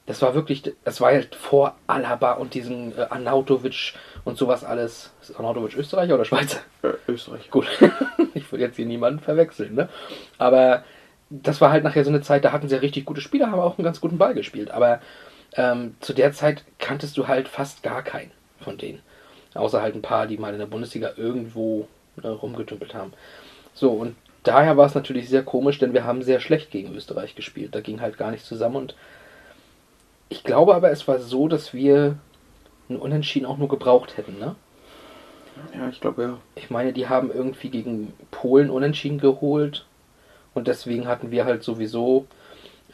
das 0.06 0.20
war 0.22 0.34
wirklich, 0.34 0.62
das 0.84 1.00
war 1.00 1.12
halt 1.12 1.34
vor 1.34 1.76
Alaba 1.86 2.32
und 2.32 2.54
diesen 2.54 2.96
äh, 2.96 3.02
Arnautovic 3.08 3.94
und 4.24 4.36
sowas 4.36 4.64
alles. 4.64 5.12
Ist 5.20 5.36
Arnautovic 5.36 5.76
Österreicher 5.76 6.14
oder 6.14 6.24
Schweizer? 6.24 6.60
Äh, 6.82 6.92
Österreich. 7.08 7.50
Gut, 7.50 7.66
ich 8.34 8.50
will 8.50 8.60
jetzt 8.60 8.76
hier 8.76 8.86
niemanden 8.86 9.20
verwechseln, 9.20 9.74
ne? 9.74 9.88
Aber 10.38 10.84
das 11.30 11.60
war 11.60 11.70
halt 11.70 11.84
nachher 11.84 12.04
so 12.04 12.10
eine 12.10 12.20
Zeit, 12.20 12.44
da 12.44 12.52
hatten 12.52 12.68
sie 12.68 12.74
ja 12.74 12.80
richtig 12.80 13.04
gute 13.04 13.20
Spieler, 13.20 13.50
haben 13.50 13.60
auch 13.60 13.78
einen 13.78 13.84
ganz 13.84 14.00
guten 14.00 14.18
Ball 14.18 14.34
gespielt. 14.34 14.70
Aber 14.70 15.00
ähm, 15.56 15.94
zu 16.00 16.12
der 16.12 16.32
Zeit 16.32 16.64
kanntest 16.78 17.16
du 17.16 17.28
halt 17.28 17.48
fast 17.48 17.82
gar 17.82 18.02
keinen 18.02 18.30
von 18.60 18.76
denen. 18.78 19.00
Außer 19.54 19.80
halt 19.80 19.94
ein 19.94 20.02
paar, 20.02 20.26
die 20.26 20.36
mal 20.36 20.52
in 20.52 20.58
der 20.58 20.66
Bundesliga 20.66 21.12
irgendwo 21.16 21.88
ne, 22.22 22.30
rumgetümpelt 22.30 22.94
haben. 22.94 23.12
So, 23.72 23.90
und 23.90 24.16
daher 24.42 24.76
war 24.76 24.86
es 24.86 24.94
natürlich 24.94 25.28
sehr 25.28 25.42
komisch, 25.42 25.78
denn 25.78 25.94
wir 25.94 26.04
haben 26.04 26.22
sehr 26.22 26.40
schlecht 26.40 26.70
gegen 26.70 26.94
Österreich 26.94 27.34
gespielt. 27.34 27.74
Da 27.74 27.80
ging 27.80 28.00
halt 28.00 28.16
gar 28.16 28.30
nichts 28.30 28.46
zusammen 28.46 28.76
und 28.76 28.94
ich 30.28 30.42
glaube 30.44 30.74
aber, 30.74 30.90
es 30.90 31.06
war 31.06 31.18
so, 31.18 31.48
dass 31.48 31.74
wir 31.74 32.18
ein 32.88 32.96
Unentschieden 32.96 33.46
auch 33.46 33.58
nur 33.58 33.68
gebraucht 33.68 34.16
hätten, 34.16 34.38
ne? 34.38 34.56
Ja, 35.72 35.88
ich 35.88 36.00
glaube 36.00 36.22
ja. 36.22 36.38
Ich 36.56 36.70
meine, 36.70 36.92
die 36.92 37.08
haben 37.08 37.30
irgendwie 37.32 37.68
gegen 37.68 38.12
Polen 38.30 38.70
unentschieden 38.70 39.18
geholt 39.18 39.86
und 40.52 40.66
deswegen 40.66 41.06
hatten 41.06 41.30
wir 41.30 41.44
halt 41.44 41.62
sowieso 41.62 42.26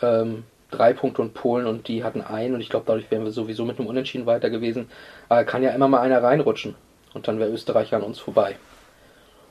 ähm, 0.03 0.45
drei 0.71 0.93
Punkte 0.93 1.23
und 1.23 1.35
Polen 1.35 1.67
und 1.67 1.89
die 1.89 2.05
hatten 2.05 2.21
einen 2.21 2.55
und 2.55 2.61
ich 2.61 2.69
glaube, 2.69 2.85
dadurch 2.87 3.11
wären 3.11 3.25
wir 3.25 3.33
sowieso 3.33 3.65
mit 3.65 3.79
einem 3.79 3.89
Unentschieden 3.89 4.27
weiter 4.27 4.51
gewesen. 4.51 4.89
Aber 5.29 5.45
kann 5.45 5.63
ja 5.63 5.71
immer 5.71 5.89
mal 5.89 6.01
einer 6.01 6.23
reinrutschen 6.23 6.75
und 7.15 7.27
dann 7.27 7.39
wäre 7.39 7.51
Österreich 7.51 7.95
an 7.95 8.03
uns 8.03 8.19
vorbei. 8.19 8.57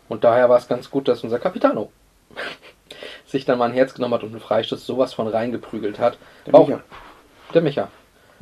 Und 0.10 0.24
daher 0.26 0.50
war 0.50 0.58
es 0.58 0.68
ganz 0.68 0.90
gut, 0.90 1.08
dass 1.08 1.24
unser 1.24 1.40
Capitano 1.40 1.92
sich 3.26 3.46
dann 3.46 3.60
mal 3.60 3.66
ein 3.70 3.74
Herz 3.74 3.94
genommen 3.94 4.16
hat 4.16 4.24
und 4.24 4.32
einen 4.32 4.40
Freistoß 4.40 4.86
sowas 4.86 5.14
von 5.14 5.28
reingeprügelt 5.28 6.00
hat. 6.00 6.18
Der 6.46 6.54
War 6.54 6.62
auch, 6.62 6.68
Micha. 6.68 6.84
der 7.54 7.62
Micha. 7.62 7.88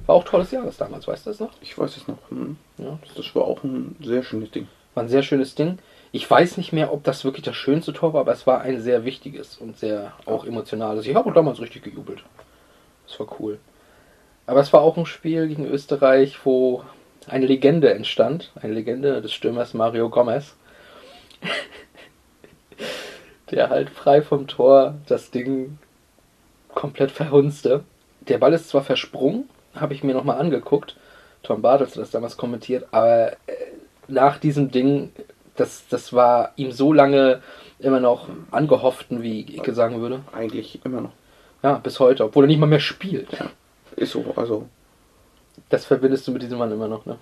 War 0.05 0.15
auch 0.15 0.23
tolles 0.23 0.51
Jahres 0.51 0.77
damals, 0.77 1.07
weißt 1.07 1.25
du 1.25 1.29
das 1.31 1.39
noch? 1.39 1.51
Ich 1.61 1.77
weiß 1.77 1.97
es 1.97 2.07
noch. 2.07 2.17
Hm. 2.29 2.57
Ja, 2.77 2.97
Das 3.15 3.35
war 3.35 3.43
auch 3.43 3.63
ein 3.63 3.95
sehr 4.01 4.23
schönes 4.23 4.51
Ding. 4.51 4.67
War 4.93 5.03
ein 5.03 5.09
sehr 5.09 5.23
schönes 5.23 5.55
Ding. 5.55 5.79
Ich 6.11 6.29
weiß 6.29 6.57
nicht 6.57 6.71
mehr, 6.71 6.93
ob 6.93 7.03
das 7.03 7.25
wirklich 7.25 7.43
das 7.43 7.55
schönste 7.55 7.93
Tor 7.93 8.13
war, 8.13 8.21
aber 8.21 8.31
es 8.31 8.47
war 8.47 8.61
ein 8.61 8.79
sehr 8.79 9.03
wichtiges 9.03 9.57
und 9.57 9.77
sehr 9.77 10.13
auch 10.25 10.45
emotionales. 10.45 11.05
Ich 11.05 11.15
habe 11.15 11.29
auch 11.29 11.33
damals 11.33 11.59
richtig 11.59 11.83
gejubelt. 11.83 12.23
Das 13.07 13.19
war 13.19 13.27
cool. 13.39 13.59
Aber 14.45 14.61
es 14.61 14.71
war 14.71 14.81
auch 14.81 14.95
ein 14.97 15.05
Spiel 15.05 15.47
gegen 15.47 15.65
Österreich, 15.65 16.45
wo 16.45 16.83
eine 17.27 17.45
Legende 17.45 17.93
entstand. 17.93 18.51
Eine 18.55 18.73
Legende 18.73 19.21
des 19.21 19.33
Stürmers 19.33 19.73
Mario 19.73 20.09
Gomez. 20.09 20.55
Der 23.51 23.69
halt 23.69 23.89
frei 23.89 24.21
vom 24.21 24.47
Tor 24.47 24.95
das 25.07 25.31
Ding 25.31 25.77
komplett 26.73 27.11
verhunzte. 27.11 27.83
Der 28.21 28.37
Ball 28.37 28.53
ist 28.53 28.69
zwar 28.69 28.83
versprungen, 28.83 29.49
habe 29.73 29.93
ich 29.93 30.03
mir 30.03 30.13
nochmal 30.13 30.39
angeguckt. 30.39 30.95
Tom 31.43 31.61
Bartels 31.61 31.91
hat 31.91 31.99
das 31.99 32.11
damals 32.11 32.35
kommentiert, 32.35 32.87
aber 32.91 33.31
äh, 33.31 33.35
nach 34.07 34.37
diesem 34.37 34.69
Ding, 34.69 35.11
das, 35.55 35.87
das 35.89 36.11
war 36.13 36.51
ihm 36.55 36.71
so 36.71 36.91
lange 36.91 37.41
immer 37.79 37.99
noch 37.99 38.27
angehofften, 38.51 39.21
wie 39.21 39.41
Icke 39.41 39.73
sagen 39.73 40.01
würde. 40.01 40.21
Eigentlich 40.33 40.79
immer 40.83 41.01
noch. 41.01 41.11
Ja, 41.63 41.75
bis 41.75 41.99
heute, 41.99 42.25
obwohl 42.25 42.43
er 42.43 42.47
nicht 42.47 42.59
mal 42.59 42.65
mehr 42.65 42.79
spielt. 42.79 43.29
Ist 43.95 44.11
so. 44.11 44.33
Also, 44.35 44.67
Das 45.69 45.85
verbindest 45.85 46.27
du 46.27 46.31
mit 46.31 46.41
diesem 46.41 46.57
Mann 46.57 46.71
immer 46.71 46.87
noch, 46.87 47.05
ne? 47.05 47.17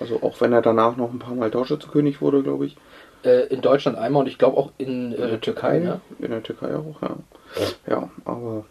Also 0.00 0.22
auch 0.22 0.40
wenn 0.40 0.52
er 0.52 0.62
danach 0.62 0.96
noch 0.96 1.12
ein 1.12 1.18
paar 1.18 1.34
Mal 1.34 1.50
Torschützenkönig 1.50 2.20
wurde, 2.20 2.42
glaube 2.42 2.66
ich. 2.66 2.76
Äh, 3.24 3.46
in 3.46 3.60
Deutschland 3.60 3.96
einmal 3.98 4.22
und 4.22 4.28
ich 4.28 4.38
glaube 4.38 4.56
auch 4.56 4.72
in 4.78 5.12
äh, 5.14 5.38
Türkei, 5.38 5.78
ne? 5.78 6.00
In 6.18 6.30
der 6.30 6.42
Türkei 6.42 6.74
auch, 6.74 7.00
ja. 7.02 7.16
Ja, 7.86 8.10
aber 8.24 8.64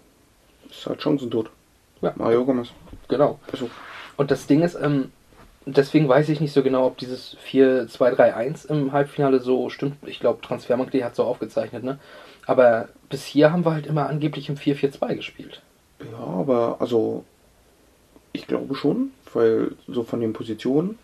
ist 0.69 0.85
halt 0.85 1.01
Chancentod. 1.01 1.49
Ja. 2.01 2.13
Mario 2.15 2.45
Gomez. 2.45 2.69
Genau. 3.07 3.39
So. 3.53 3.69
Und 4.17 4.31
das 4.31 4.47
Ding 4.47 4.61
ist, 4.61 4.75
ähm, 4.75 5.11
deswegen 5.65 6.07
weiß 6.09 6.29
ich 6.29 6.41
nicht 6.41 6.53
so 6.53 6.63
genau, 6.63 6.87
ob 6.87 6.97
dieses 6.97 7.37
4-2-3-1 7.49 8.69
im 8.69 8.91
Halbfinale 8.91 9.39
so 9.39 9.69
stimmt. 9.69 9.97
Ich 10.05 10.19
glaube, 10.19 10.41
Transfermarkt.de 10.41 11.03
hat 11.03 11.15
so 11.15 11.23
aufgezeichnet, 11.23 11.83
ne? 11.83 11.99
Aber 12.47 12.89
bis 13.09 13.25
hier 13.25 13.51
haben 13.51 13.65
wir 13.65 13.73
halt 13.73 13.85
immer 13.85 14.09
angeblich 14.09 14.49
im 14.49 14.55
4-4-2 14.55 15.15
gespielt. 15.15 15.61
Ja, 15.99 16.17
aber 16.17 16.77
also 16.79 17.23
ich 18.33 18.47
glaube 18.47 18.75
schon, 18.75 19.11
weil 19.33 19.73
so 19.87 20.03
von 20.03 20.19
den 20.19 20.33
Positionen 20.33 20.97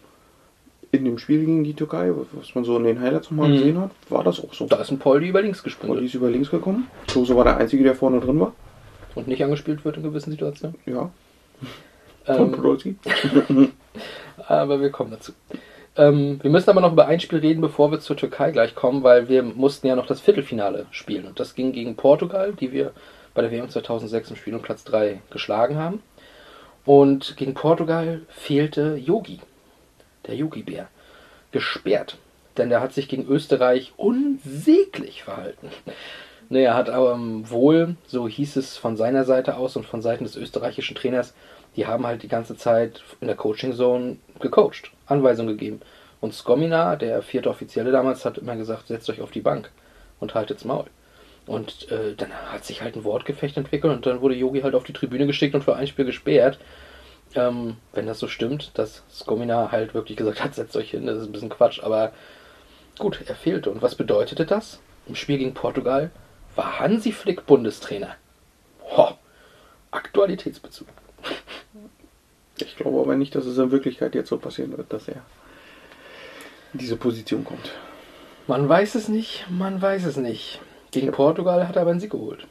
in 0.91 1.05
dem 1.05 1.17
Spiel 1.17 1.39
gegen 1.41 1.63
die 1.63 1.73
Türkei, 1.73 2.11
was 2.33 2.55
man 2.55 2.63
so 2.63 2.77
in 2.77 2.83
den 2.85 2.99
Highlights 3.01 3.29
nochmal 3.29 3.49
Mhm. 3.49 3.53
gesehen 3.53 3.79
hat, 3.81 3.91
war 4.09 4.23
das 4.23 4.39
auch 4.43 4.53
so. 4.53 4.65
Da 4.67 4.77
ist 4.77 4.91
ein 4.91 4.99
Poldi 4.99 5.27
über 5.27 5.41
links 5.41 5.59
Und 5.59 5.63
die 5.65 5.69
gesprungen 5.69 6.05
ist 6.05 6.13
über 6.13 6.29
links 6.29 6.49
gekommen. 6.49 6.87
Klose 7.07 7.35
war 7.35 7.43
der 7.43 7.57
Einzige, 7.57 7.83
der 7.83 7.95
vorne 7.95 8.19
drin 8.19 8.39
war. 8.39 8.53
und 9.15 9.27
nicht 9.27 9.43
angespielt 9.43 9.83
wird 9.83 9.97
in 9.97 10.03
gewissen 10.03 10.31
Situationen. 10.31 10.75
Ja, 10.85 11.09
von 12.25 12.35
Ähm, 12.47 12.51
Podolski. 12.51 12.95
aber 14.47 14.79
wir 14.81 14.89
kommen 14.91 15.11
dazu. 15.11 15.31
Ähm, 15.95 16.39
wir 16.43 16.51
müssen 16.51 16.69
aber 16.69 16.81
noch 16.81 16.91
über 16.93 17.07
ein 17.07 17.19
Spiel 17.19 17.39
reden, 17.39 17.61
bevor 17.61 17.89
wir 17.91 17.99
zur 17.99 18.15
Türkei 18.15 18.51
gleich 18.51 18.75
kommen, 18.75 19.03
weil 19.03 19.27
wir 19.29 19.41
mussten 19.43 19.87
ja 19.87 19.95
noch 19.95 20.05
das 20.05 20.21
Viertelfinale 20.21 20.85
spielen. 20.91 21.25
Und 21.25 21.39
das 21.39 21.55
ging 21.55 21.71
gegen 21.71 21.95
Portugal, 21.95 22.53
die 22.53 22.71
wir 22.71 22.91
bei 23.33 23.41
der 23.41 23.51
WM 23.51 23.69
2006 23.69 24.29
im 24.31 24.35
Spiel 24.35 24.53
um 24.55 24.61
Platz 24.61 24.83
3 24.83 25.21
geschlagen 25.31 25.77
haben. 25.77 26.01
Und 26.85 27.35
gegen 27.37 27.53
Portugal 27.55 28.21
fehlte 28.29 28.95
Yogi, 29.03 29.39
der 30.27 30.35
Yogi-Bär, 30.35 30.87
gesperrt. 31.51 32.17
Denn 32.57 32.69
der 32.69 32.81
hat 32.81 32.93
sich 32.93 33.07
gegen 33.07 33.27
Österreich 33.27 33.93
unsäglich 33.97 35.23
verhalten. 35.23 35.69
Nee, 36.49 36.63
er 36.63 36.75
hat 36.75 36.89
aber 36.89 37.13
ähm, 37.13 37.49
wohl, 37.49 37.95
so 38.07 38.27
hieß 38.27 38.55
es 38.55 38.77
von 38.77 38.95
seiner 38.95 39.25
Seite 39.25 39.57
aus 39.57 39.75
und 39.75 39.85
von 39.85 40.01
Seiten 40.01 40.23
des 40.23 40.35
österreichischen 40.35 40.95
Trainers, 40.95 41.33
die 41.75 41.85
haben 41.85 42.07
halt 42.07 42.23
die 42.23 42.29
ganze 42.29 42.55
Zeit 42.55 43.03
in 43.21 43.27
der 43.27 43.35
Coaching 43.35 43.73
Zone 43.73 44.17
gecoacht, 44.39 44.91
Anweisungen 45.05 45.49
gegeben. 45.49 45.81
Und 46.21 46.33
Skomina, 46.33 46.95
der 46.95 47.21
vierte 47.21 47.49
Offizielle 47.49 47.91
damals, 47.91 48.25
hat 48.25 48.37
immer 48.37 48.55
gesagt, 48.55 48.87
setzt 48.87 49.09
euch 49.09 49.21
auf 49.21 49.31
die 49.31 49.41
Bank 49.41 49.69
und 50.19 50.33
haltet's 50.33 50.65
Maul. 50.65 50.85
Und 51.45 51.91
äh, 51.91 52.15
dann 52.15 52.31
hat 52.51 52.65
sich 52.65 52.81
halt 52.81 52.95
ein 52.95 53.03
Wortgefecht 53.03 53.57
entwickelt 53.57 53.93
und 53.93 54.05
dann 54.05 54.21
wurde 54.21 54.35
Yogi 54.35 54.61
halt 54.61 54.75
auf 54.75 54.83
die 54.83 54.93
Tribüne 54.93 55.27
geschickt 55.27 55.53
und 55.53 55.63
für 55.63 55.75
ein 55.75 55.87
Spiel 55.87 56.05
gesperrt. 56.05 56.59
Ähm, 57.37 57.77
wenn 57.93 58.07
das 58.07 58.17
so 58.17 58.27
stimmt, 58.27 58.71
dass 58.73 59.03
Skomina 59.11 59.71
halt 59.71 59.93
wirklich 59.93 60.17
gesagt 60.17 60.43
hat, 60.43 60.55
setzt 60.55 60.75
euch 60.75 60.91
hin, 60.91 61.05
das 61.05 61.19
ist 61.19 61.27
ein 61.27 61.31
bisschen 61.31 61.49
Quatsch, 61.49 61.81
aber 61.83 62.11
gut, 62.97 63.21
er 63.27 63.35
fehlte. 63.35 63.69
Und 63.69 63.83
was 63.83 63.93
bedeutete 63.93 64.45
das? 64.45 64.79
Im 65.07 65.15
Spiel 65.15 65.37
gegen 65.37 65.53
Portugal 65.53 66.09
war 66.55 66.79
Hansi 66.79 67.11
Flick 67.11 67.45
Bundestrainer. 67.45 68.15
Ho, 68.91 69.13
Aktualitätsbezug. 69.91 70.87
Ich 72.59 72.75
glaube 72.75 72.99
aber 72.99 73.15
nicht, 73.15 73.35
dass 73.35 73.45
es 73.45 73.59
in 73.59 73.69
Wirklichkeit 73.69 74.15
jetzt 74.15 74.29
so 74.29 74.39
passieren 74.39 74.75
wird, 74.75 74.91
dass 74.91 75.07
er 75.07 75.21
in 76.73 76.79
diese 76.79 76.95
Position 76.95 77.45
kommt. 77.45 77.71
Man 78.47 78.67
weiß 78.67 78.95
es 78.95 79.09
nicht, 79.09 79.45
man 79.47 79.79
weiß 79.79 80.05
es 80.05 80.17
nicht. 80.17 80.59
Gegen 80.89 81.11
Portugal 81.11 81.67
hat 81.67 81.75
er 81.75 81.83
aber 81.83 81.91
einen 81.91 81.99
Sieg 81.99 82.09
geholt. 82.09 82.47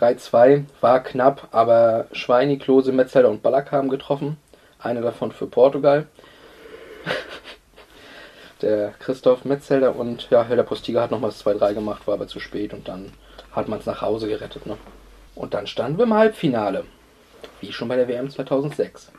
Ja. 0.00 0.08
3-2 0.08 0.64
war 0.80 1.02
knapp, 1.02 1.48
aber 1.52 2.06
Schweini, 2.12 2.58
Klose, 2.58 2.92
Metzelder 2.92 3.30
und 3.30 3.42
Ballack 3.42 3.72
haben 3.72 3.88
getroffen. 3.88 4.36
Einer 4.78 5.00
davon 5.00 5.32
für 5.32 5.46
Portugal. 5.46 6.06
Der 8.62 8.94
Christoph 9.00 9.44
Metzelder 9.44 9.96
und 9.96 10.30
ja, 10.30 10.42
Helder 10.42 10.62
Postiga 10.62 11.02
hat 11.02 11.10
nochmals 11.10 11.44
2-3 11.44 11.74
gemacht, 11.74 12.06
war 12.06 12.14
aber 12.14 12.26
zu 12.26 12.40
spät 12.40 12.72
und 12.72 12.88
dann 12.88 13.12
hat 13.52 13.68
man 13.68 13.78
es 13.78 13.86
nach 13.86 14.00
Hause 14.00 14.28
gerettet. 14.28 14.66
Ne? 14.66 14.76
Und 15.34 15.54
dann 15.54 15.66
standen 15.66 15.98
wir 15.98 16.04
im 16.04 16.14
Halbfinale, 16.14 16.84
wie 17.60 17.72
schon 17.72 17.88
bei 17.88 17.96
der 17.96 18.08
WM 18.08 18.30
2006. 18.30 19.12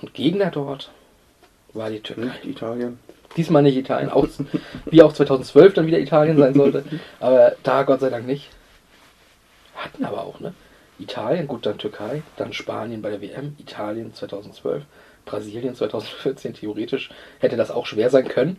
Und 0.00 0.14
Gegner 0.14 0.50
dort 0.50 0.90
war 1.72 1.90
die 1.90 2.00
Türkei. 2.00 2.24
Nicht 2.24 2.44
Italien. 2.44 2.98
Diesmal 3.36 3.62
nicht 3.62 3.76
Italien, 3.76 4.10
auch, 4.10 4.26
wie 4.86 5.02
auch 5.02 5.12
2012 5.12 5.74
dann 5.74 5.86
wieder 5.86 5.98
Italien 5.98 6.38
sein 6.38 6.54
sollte. 6.54 6.84
Aber 7.20 7.52
da 7.62 7.82
Gott 7.82 8.00
sei 8.00 8.10
Dank 8.10 8.26
nicht. 8.26 8.50
Hatten 9.78 10.04
aber 10.04 10.22
auch, 10.22 10.40
ne? 10.40 10.54
Italien, 10.98 11.46
gut, 11.46 11.64
dann 11.64 11.78
Türkei, 11.78 12.22
dann 12.36 12.52
Spanien 12.52 13.00
bei 13.00 13.10
der 13.10 13.22
WM, 13.22 13.54
Italien 13.58 14.12
2012, 14.12 14.82
Brasilien 15.24 15.76
2014, 15.76 16.54
theoretisch 16.54 17.10
hätte 17.38 17.56
das 17.56 17.70
auch 17.70 17.86
schwer 17.86 18.10
sein 18.10 18.26
können. 18.26 18.58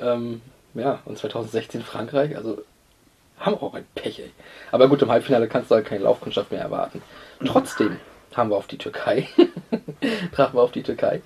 Ähm, 0.00 0.40
ja, 0.74 1.00
und 1.04 1.18
2016 1.18 1.82
Frankreich, 1.82 2.36
also 2.36 2.62
haben 3.38 3.56
wir 3.56 3.62
auch 3.64 3.74
ein 3.74 3.86
Pech, 3.96 4.20
ey. 4.20 4.30
Aber 4.70 4.88
gut, 4.88 5.02
im 5.02 5.10
Halbfinale 5.10 5.48
kannst 5.48 5.70
du 5.70 5.74
halt 5.74 5.86
keine 5.86 6.04
Laufkundschaft 6.04 6.52
mehr 6.52 6.60
erwarten. 6.60 7.02
Trotzdem 7.44 7.96
haben 8.32 8.50
wir 8.50 8.56
auf 8.56 8.68
die 8.68 8.78
Türkei, 8.78 9.28
trafen 10.32 10.56
wir 10.56 10.62
auf 10.62 10.70
die 10.72 10.84
Türkei. 10.84 11.22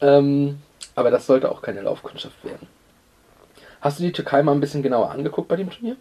Ähm, 0.00 0.62
aber 0.94 1.10
das 1.10 1.26
sollte 1.26 1.50
auch 1.50 1.60
keine 1.60 1.82
Laufkundschaft 1.82 2.44
werden. 2.44 2.68
Hast 3.80 3.98
du 3.98 4.04
die 4.04 4.12
Türkei 4.12 4.44
mal 4.44 4.52
ein 4.52 4.60
bisschen 4.60 4.84
genauer 4.84 5.10
angeguckt 5.10 5.48
bei 5.48 5.56
dem 5.56 5.70
Turnier? 5.70 5.96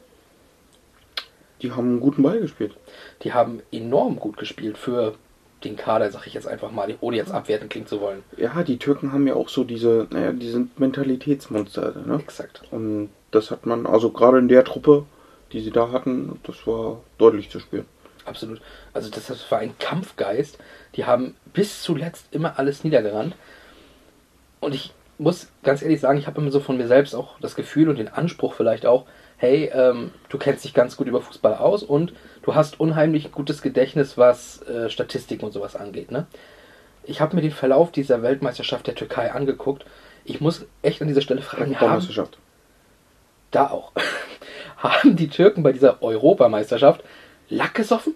Die 1.62 1.72
haben 1.72 1.90
einen 1.90 2.00
guten 2.00 2.24
Ball 2.24 2.40
gespielt. 2.40 2.76
Die 3.24 3.34
haben 3.34 3.62
enorm 3.72 4.18
gut 4.18 4.38
gespielt 4.38 4.78
für 4.78 5.16
den 5.64 5.76
Kader, 5.76 6.12
sag 6.12 6.28
ich 6.28 6.34
jetzt 6.34 6.48
einfach 6.48 6.72
mal, 6.72 6.96
ohne 7.02 7.18
jetzt 7.18 7.32
abwerten 7.32 7.70
klingen 7.70 7.88
zu 7.88 8.00
wollen. 8.00 8.24
Ja, 8.38 8.64
die 8.64 8.78
Türken 8.78 9.12
haben 9.12 9.26
ja 9.28 9.34
auch 9.34 9.50
so 9.50 9.64
diese, 9.64 10.08
naja, 10.12 10.32
die 10.32 10.50
sind 10.50 10.80
Mentalitätsmonster, 10.80 11.96
ne? 12.06 12.16
Exakt. 12.20 12.62
Und 12.72 13.10
das 13.32 13.50
hat 13.50 13.66
man, 13.66 13.88
also 13.88 14.12
gerade 14.12 14.38
in 14.38 14.48
der 14.48 14.64
Truppe, 14.64 15.06
die 15.52 15.62
sie 15.62 15.72
da 15.72 15.92
hatten, 15.92 16.40
das 16.44 16.68
war 16.68 17.02
deutlich 17.18 17.50
zu 17.50 17.60
spüren. 17.60 17.86
Absolut. 18.26 18.62
Also 18.94 19.10
das, 19.10 19.28
das 19.28 19.50
war 19.52 19.60
ein 19.60 19.78
Kampfgeist. 19.80 20.60
Die 20.96 21.06
haben 21.06 21.36
bis 21.54 21.82
zuletzt 21.82 22.28
immer 22.32 22.60
alles 22.60 22.84
niedergerannt. 22.84 23.36
Und 24.60 24.76
ich 24.76 24.94
muss 25.18 25.48
ganz 25.64 25.82
ehrlich 25.82 26.02
sagen, 26.02 26.20
ich 26.20 26.28
habe 26.28 26.42
immer 26.42 26.52
so 26.52 26.60
von 26.60 26.78
mir 26.78 26.88
selbst 26.88 27.16
auch 27.16 27.40
das 27.40 27.56
Gefühl 27.56 27.90
und 27.90 27.98
den 27.98 28.10
Anspruch 28.10 28.54
vielleicht 28.54 28.86
auch, 28.86 29.06
hey, 29.38 29.72
ähm, 29.74 30.12
du 30.30 30.38
kennst 30.38 30.66
dich 30.66 30.74
ganz 30.74 30.98
gut 30.98 31.08
über 31.08 31.22
Fußball 31.22 31.56
aus 31.56 31.84
und 31.84 32.14
du 32.42 32.56
hast 32.56 32.80
unheimlich 32.80 33.32
gutes 33.32 33.62
Gedächtnis, 33.62 34.18
was 34.18 34.62
äh, 34.64 34.90
Statistiken 34.90 35.46
und 35.46 35.52
sowas 35.52 35.76
angeht. 35.76 36.12
Ne? 36.12 36.26
Ich 37.04 37.22
habe 37.22 37.36
mir 37.36 37.42
den 37.42 37.52
Verlauf 37.52 37.92
dieser 37.92 38.22
Weltmeisterschaft 38.24 38.88
der 38.88 38.96
Türkei 38.96 39.32
angeguckt. 39.32 39.86
Ich 40.26 40.42
muss 40.42 40.66
echt 40.82 41.02
an 41.02 41.08
dieser 41.08 41.22
Stelle 41.22 41.42
fragen, 41.42 41.80
haben, 41.80 42.06
da 43.52 43.70
auch, 43.70 43.94
haben 44.78 45.16
die 45.16 45.30
Türken 45.30 45.64
bei 45.64 45.72
dieser 45.72 46.02
Europameisterschaft 46.02 47.04
Lack 47.50 47.76
gesoffen? 47.76 48.14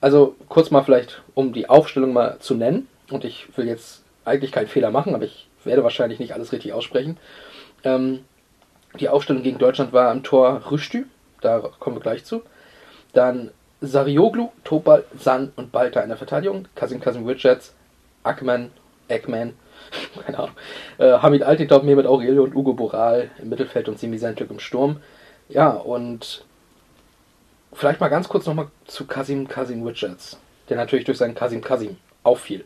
Also 0.00 0.34
kurz 0.48 0.70
mal 0.70 0.82
vielleicht, 0.82 1.22
um 1.34 1.52
die 1.52 1.70
Aufstellung 1.70 2.12
mal 2.12 2.38
zu 2.40 2.54
nennen. 2.54 2.88
Und 3.10 3.24
ich 3.24 3.46
will 3.56 3.66
jetzt 3.66 4.02
eigentlich 4.24 4.52
keinen 4.52 4.66
Fehler 4.66 4.90
machen, 4.90 5.14
aber 5.14 5.24
ich 5.24 5.48
werde 5.64 5.84
wahrscheinlich 5.84 6.18
nicht 6.18 6.34
alles 6.34 6.52
richtig 6.52 6.72
aussprechen. 6.72 7.18
Ähm, 7.84 8.24
die 9.00 9.08
Aufstellung 9.08 9.42
gegen 9.42 9.58
Deutschland 9.58 9.92
war 9.92 10.10
am 10.10 10.22
Tor 10.22 10.62
Rüstü, 10.70 11.06
da 11.40 11.60
kommen 11.78 11.96
wir 11.96 12.00
gleich 12.00 12.24
zu. 12.24 12.42
Dann 13.12 13.50
Sarioglu, 13.80 14.50
Topal, 14.64 15.04
San 15.18 15.52
und 15.56 15.72
Balta 15.72 16.00
in 16.00 16.08
der 16.08 16.18
Verteidigung. 16.18 16.66
Kasim 16.74 17.00
Kasim 17.00 17.26
Richards, 17.26 17.74
Ackman, 18.22 18.70
Eggman, 19.08 19.54
keine 20.24 20.38
Ahnung. 20.38 20.56
Äh, 20.98 21.18
Hamid 21.18 21.42
Altintop, 21.42 21.82
Mehmet 21.82 22.06
Aurelio 22.06 22.44
und 22.44 22.54
Ugo 22.54 22.74
Boral 22.74 23.30
im 23.38 23.48
Mittelfeld 23.48 23.88
und 23.88 23.98
Simi 23.98 24.18
Sentük 24.18 24.50
im 24.50 24.60
Sturm. 24.60 24.98
Ja, 25.48 25.70
und 25.70 26.44
vielleicht 27.72 28.00
mal 28.00 28.08
ganz 28.08 28.28
kurz 28.28 28.46
nochmal 28.46 28.68
zu 28.86 29.06
Kasim 29.06 29.48
Kasim 29.48 29.84
Richards, 29.86 30.38
der 30.68 30.76
natürlich 30.76 31.04
durch 31.04 31.18
seinen 31.18 31.34
Kasim 31.34 31.60
Kasim 31.60 31.96
auffiel. 32.22 32.64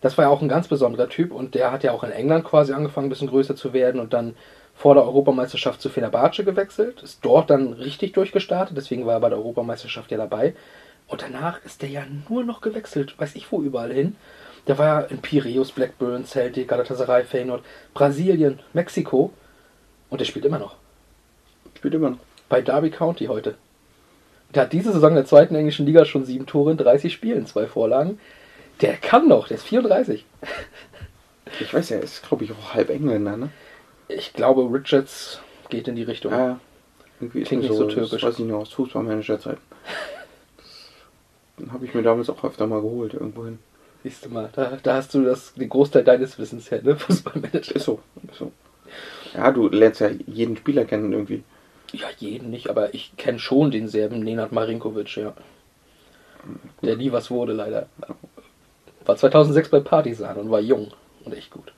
Das 0.00 0.16
war 0.16 0.26
ja 0.26 0.30
auch 0.30 0.42
ein 0.42 0.48
ganz 0.48 0.68
besonderer 0.68 1.08
Typ 1.08 1.32
und 1.32 1.54
der 1.54 1.72
hat 1.72 1.82
ja 1.82 1.92
auch 1.92 2.04
in 2.04 2.12
England 2.12 2.44
quasi 2.44 2.72
angefangen, 2.72 3.06
ein 3.06 3.10
bisschen 3.10 3.28
größer 3.28 3.56
zu 3.56 3.72
werden 3.72 4.00
und 4.00 4.12
dann 4.12 4.36
vor 4.76 4.94
der 4.94 5.04
Europameisterschaft 5.04 5.80
zu 5.80 5.88
Fenerbahce 5.88 6.44
gewechselt, 6.44 7.02
ist 7.02 7.20
dort 7.22 7.50
dann 7.50 7.72
richtig 7.72 8.12
durchgestartet, 8.12 8.76
deswegen 8.76 9.06
war 9.06 9.14
er 9.14 9.20
bei 9.20 9.30
der 9.30 9.38
Europameisterschaft 9.38 10.10
ja 10.10 10.18
dabei. 10.18 10.54
Und 11.08 11.22
danach 11.22 11.64
ist 11.64 11.82
der 11.82 11.88
ja 11.88 12.02
nur 12.28 12.44
noch 12.44 12.60
gewechselt, 12.60 13.18
weiß 13.18 13.36
ich 13.36 13.50
wo 13.50 13.62
überall 13.62 13.92
hin. 13.92 14.16
Der 14.66 14.76
war 14.78 14.86
ja 14.86 15.00
in 15.06 15.18
Piraeus, 15.18 15.72
Blackburn, 15.72 16.26
Celtic, 16.26 16.68
Galatasaray, 16.68 17.24
Feyenoord, 17.24 17.64
Brasilien, 17.94 18.58
Mexiko 18.72 19.32
und 20.10 20.20
der 20.20 20.26
spielt 20.26 20.44
immer 20.44 20.58
noch. 20.58 20.76
Spielt 21.76 21.94
immer 21.94 22.10
noch. 22.10 22.18
Bei 22.48 22.60
Derby 22.60 22.90
County 22.90 23.26
heute. 23.26 23.54
Der 24.54 24.62
hat 24.62 24.72
diese 24.72 24.92
Saison 24.92 25.10
in 25.10 25.16
der 25.16 25.26
zweiten 25.26 25.54
englischen 25.54 25.86
Liga 25.86 26.04
schon 26.04 26.24
sieben 26.24 26.46
Tore 26.46 26.72
in 26.72 26.76
30 26.76 27.12
Spielen, 27.12 27.46
zwei 27.46 27.66
Vorlagen. 27.66 28.18
Der 28.80 28.96
kann 28.96 29.26
noch, 29.26 29.48
der 29.48 29.56
ist 29.56 29.66
34. 29.66 30.24
Ich 31.60 31.72
weiß 31.72 31.90
ja, 31.90 31.98
er 31.98 32.02
ist 32.02 32.26
glaube 32.26 32.44
ich 32.44 32.52
auch 32.52 32.74
halb 32.74 32.90
Engländer, 32.90 33.36
ne? 33.36 33.50
Ich 34.08 34.32
glaube, 34.32 34.62
Richards 34.72 35.40
geht 35.68 35.88
in 35.88 35.96
die 35.96 36.04
Richtung. 36.04 36.32
Ja. 36.32 36.60
Irgendwie 37.20 37.42
Klingt 37.42 37.62
nicht 37.62 37.74
so 37.74 37.84
das 37.84 37.94
türkisch. 37.94 38.22
weiß 38.22 38.38
ich 38.38 38.44
noch 38.44 38.58
aus 38.58 38.72
Fußballmanager-Zeiten. 38.72 39.60
Den 41.58 41.72
habe 41.72 41.86
ich 41.86 41.94
mir 41.94 42.02
damals 42.02 42.28
auch 42.28 42.44
öfter 42.44 42.66
mal 42.66 42.82
geholt, 42.82 43.14
irgendwohin. 43.14 43.58
Siehst 44.02 44.26
du 44.26 44.28
mal, 44.28 44.50
da, 44.52 44.78
da 44.82 44.94
hast 44.94 45.14
du 45.14 45.24
das, 45.24 45.54
den 45.54 45.68
Großteil 45.68 46.04
deines 46.04 46.38
Wissens 46.38 46.70
her, 46.70 46.82
ne? 46.82 46.96
Fußballmanager. 46.98 47.74
Ist 47.74 47.84
so, 47.84 48.00
ist 48.30 48.38
so. 48.38 48.52
Ja, 49.34 49.50
du 49.50 49.68
lernst 49.68 50.00
ja 50.00 50.10
jeden 50.26 50.56
Spieler 50.56 50.84
kennen 50.84 51.12
irgendwie. 51.12 51.42
Ja, 51.92 52.06
jeden 52.18 52.50
nicht, 52.50 52.68
aber 52.68 52.94
ich 52.94 53.16
kenne 53.16 53.38
schon 53.38 53.70
den 53.70 53.88
Serben 53.88 54.20
Nenad 54.20 54.52
Marinkovic, 54.52 55.16
ja. 55.16 55.34
Der 56.82 56.96
nie 56.96 57.10
was 57.12 57.30
wurde, 57.30 57.52
leider. 57.52 57.88
War 59.04 59.16
2006 59.16 59.70
bei 59.70 59.80
Partisan 59.80 60.36
und 60.36 60.50
war 60.50 60.60
jung 60.60 60.92
und 61.24 61.32
echt 61.32 61.50
gut. 61.50 61.72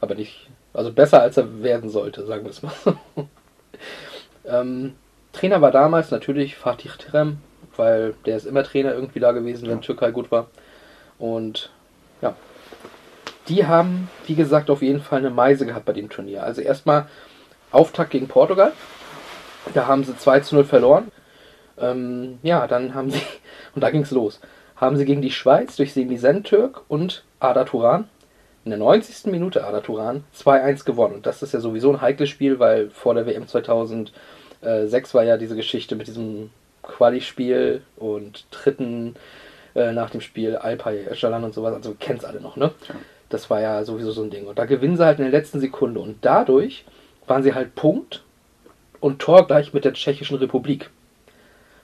Aber 0.00 0.14
nicht, 0.14 0.48
also 0.74 0.92
besser 0.92 1.22
als 1.22 1.36
er 1.36 1.62
werden 1.62 1.88
sollte, 1.88 2.26
sagen 2.26 2.44
wir 2.44 2.50
es 2.50 2.62
mal 2.62 2.72
so. 2.84 2.96
ähm, 4.44 4.94
Trainer 5.32 5.60
war 5.60 5.70
damals 5.70 6.10
natürlich 6.10 6.56
Fatih 6.56 6.90
Terim, 6.98 7.38
weil 7.76 8.14
der 8.26 8.36
ist 8.36 8.46
immer 8.46 8.64
Trainer 8.64 8.92
irgendwie 8.92 9.20
da 9.20 9.32
gewesen, 9.32 9.68
wenn 9.68 9.78
Ja. 9.78 9.82
Türkei 9.82 10.10
gut 10.10 10.30
war. 10.30 10.48
Und 11.18 11.70
ja, 12.20 12.34
die 13.48 13.66
haben, 13.66 14.08
wie 14.26 14.34
gesagt, 14.34 14.70
auf 14.70 14.82
jeden 14.82 15.00
Fall 15.00 15.20
eine 15.20 15.30
Meise 15.30 15.66
gehabt 15.66 15.86
bei 15.86 15.92
dem 15.92 16.08
Turnier. 16.08 16.42
Also 16.42 16.60
erstmal 16.60 17.06
Auftakt 17.70 18.10
gegen 18.10 18.28
Portugal. 18.28 18.72
Da 19.72 19.86
haben 19.86 20.04
sie 20.04 20.16
2 20.16 20.40
zu 20.40 20.56
0 20.56 20.64
verloren. 20.64 21.10
Ähm, 21.78 22.38
ja, 22.42 22.66
dann 22.66 22.94
haben 22.94 23.10
sie, 23.10 23.20
und 23.74 23.82
da 23.82 23.90
ging's 23.90 24.10
los, 24.10 24.40
haben 24.76 24.96
sie 24.96 25.04
gegen 25.04 25.22
die 25.22 25.30
Schweiz 25.30 25.76
durch 25.76 25.92
Semi 25.92 26.18
Sentürk 26.18 26.82
und 26.88 27.24
Ada 27.40 27.64
Turan 27.64 28.08
in 28.64 28.70
der 28.70 28.78
90. 28.78 29.30
Minute 29.30 29.64
Ada 29.64 29.80
Turan 29.80 30.24
2-1 30.36 30.84
gewonnen. 30.84 31.16
Und 31.16 31.26
das 31.26 31.42
ist 31.42 31.52
ja 31.52 31.60
sowieso 31.60 31.92
ein 31.92 32.00
heikles 32.00 32.30
Spiel, 32.30 32.58
weil 32.58 32.90
vor 32.90 33.14
der 33.14 33.26
WM 33.26 33.46
2006 33.46 34.12
war 35.12 35.24
ja 35.24 35.36
diese 35.36 35.56
Geschichte 35.56 35.96
mit 35.96 36.06
diesem 36.06 36.50
Quali-Spiel 36.82 37.82
und 37.96 38.46
dritten 38.50 39.16
äh, 39.74 39.92
nach 39.92 40.10
dem 40.10 40.20
Spiel 40.20 40.56
Alpay 40.56 41.06
Öcalan 41.10 41.44
und 41.44 41.54
sowas. 41.54 41.74
Also 41.74 41.94
kennt's 41.98 42.24
alle 42.24 42.40
noch, 42.40 42.56
ne? 42.56 42.72
Ja. 42.88 42.94
Das 43.28 43.50
war 43.50 43.60
ja 43.60 43.84
sowieso 43.84 44.12
so 44.12 44.22
ein 44.22 44.30
Ding. 44.30 44.46
Und 44.46 44.58
da 44.58 44.64
gewinnen 44.64 44.96
sie 44.96 45.04
halt 45.04 45.18
in 45.18 45.24
der 45.24 45.32
letzten 45.32 45.60
Sekunde. 45.60 46.00
Und 46.00 46.18
dadurch 46.22 46.84
waren 47.26 47.42
sie 47.42 47.54
halt 47.54 47.74
Punkt 47.74 48.22
und 49.00 49.18
Tor 49.18 49.46
gleich 49.46 49.72
mit 49.72 49.84
der 49.84 49.92
Tschechischen 49.92 50.36
Republik. 50.38 50.90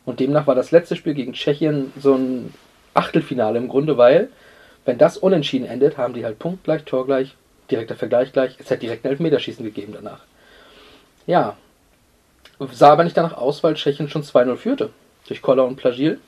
Und 0.05 0.21
demnach 0.21 0.47
war 0.47 0.55
das 0.55 0.71
letzte 0.71 0.97
Spiel 0.97 1.14
gegen 1.14 1.33
Tschechien 1.33 1.93
so 1.99 2.14
ein 2.14 2.55
Achtelfinale 2.95 3.59
im 3.59 3.69
Grunde, 3.69 3.99
weil, 3.99 4.31
wenn 4.90 4.98
das 4.98 5.16
unentschieden 5.16 5.68
endet, 5.68 5.96
haben 5.98 6.14
die 6.14 6.24
halt 6.24 6.40
Punkt 6.40 6.64
gleich, 6.64 6.83
Tor 6.83 7.07
gleich, 7.07 7.37
direkter 7.70 7.94
Vergleich 7.94 8.33
gleich. 8.33 8.57
Es 8.59 8.72
hat 8.72 8.83
direkt 8.83 9.05
ein 9.05 9.11
Elfmeterschießen 9.11 9.64
gegeben 9.64 9.92
danach. 9.92 10.18
Ja. 11.29 11.57
Sah 12.72 12.90
aber 12.90 13.05
nicht 13.05 13.16
danach 13.16 13.37
aus, 13.37 13.62
weil 13.62 13.74
Tschechien 13.74 14.09
schon 14.09 14.24
2-0 14.24 14.57
führte. 14.57 14.90
Durch 15.29 15.42
Koller 15.42 15.64
und 15.64 15.76
Plagil. 15.76 16.18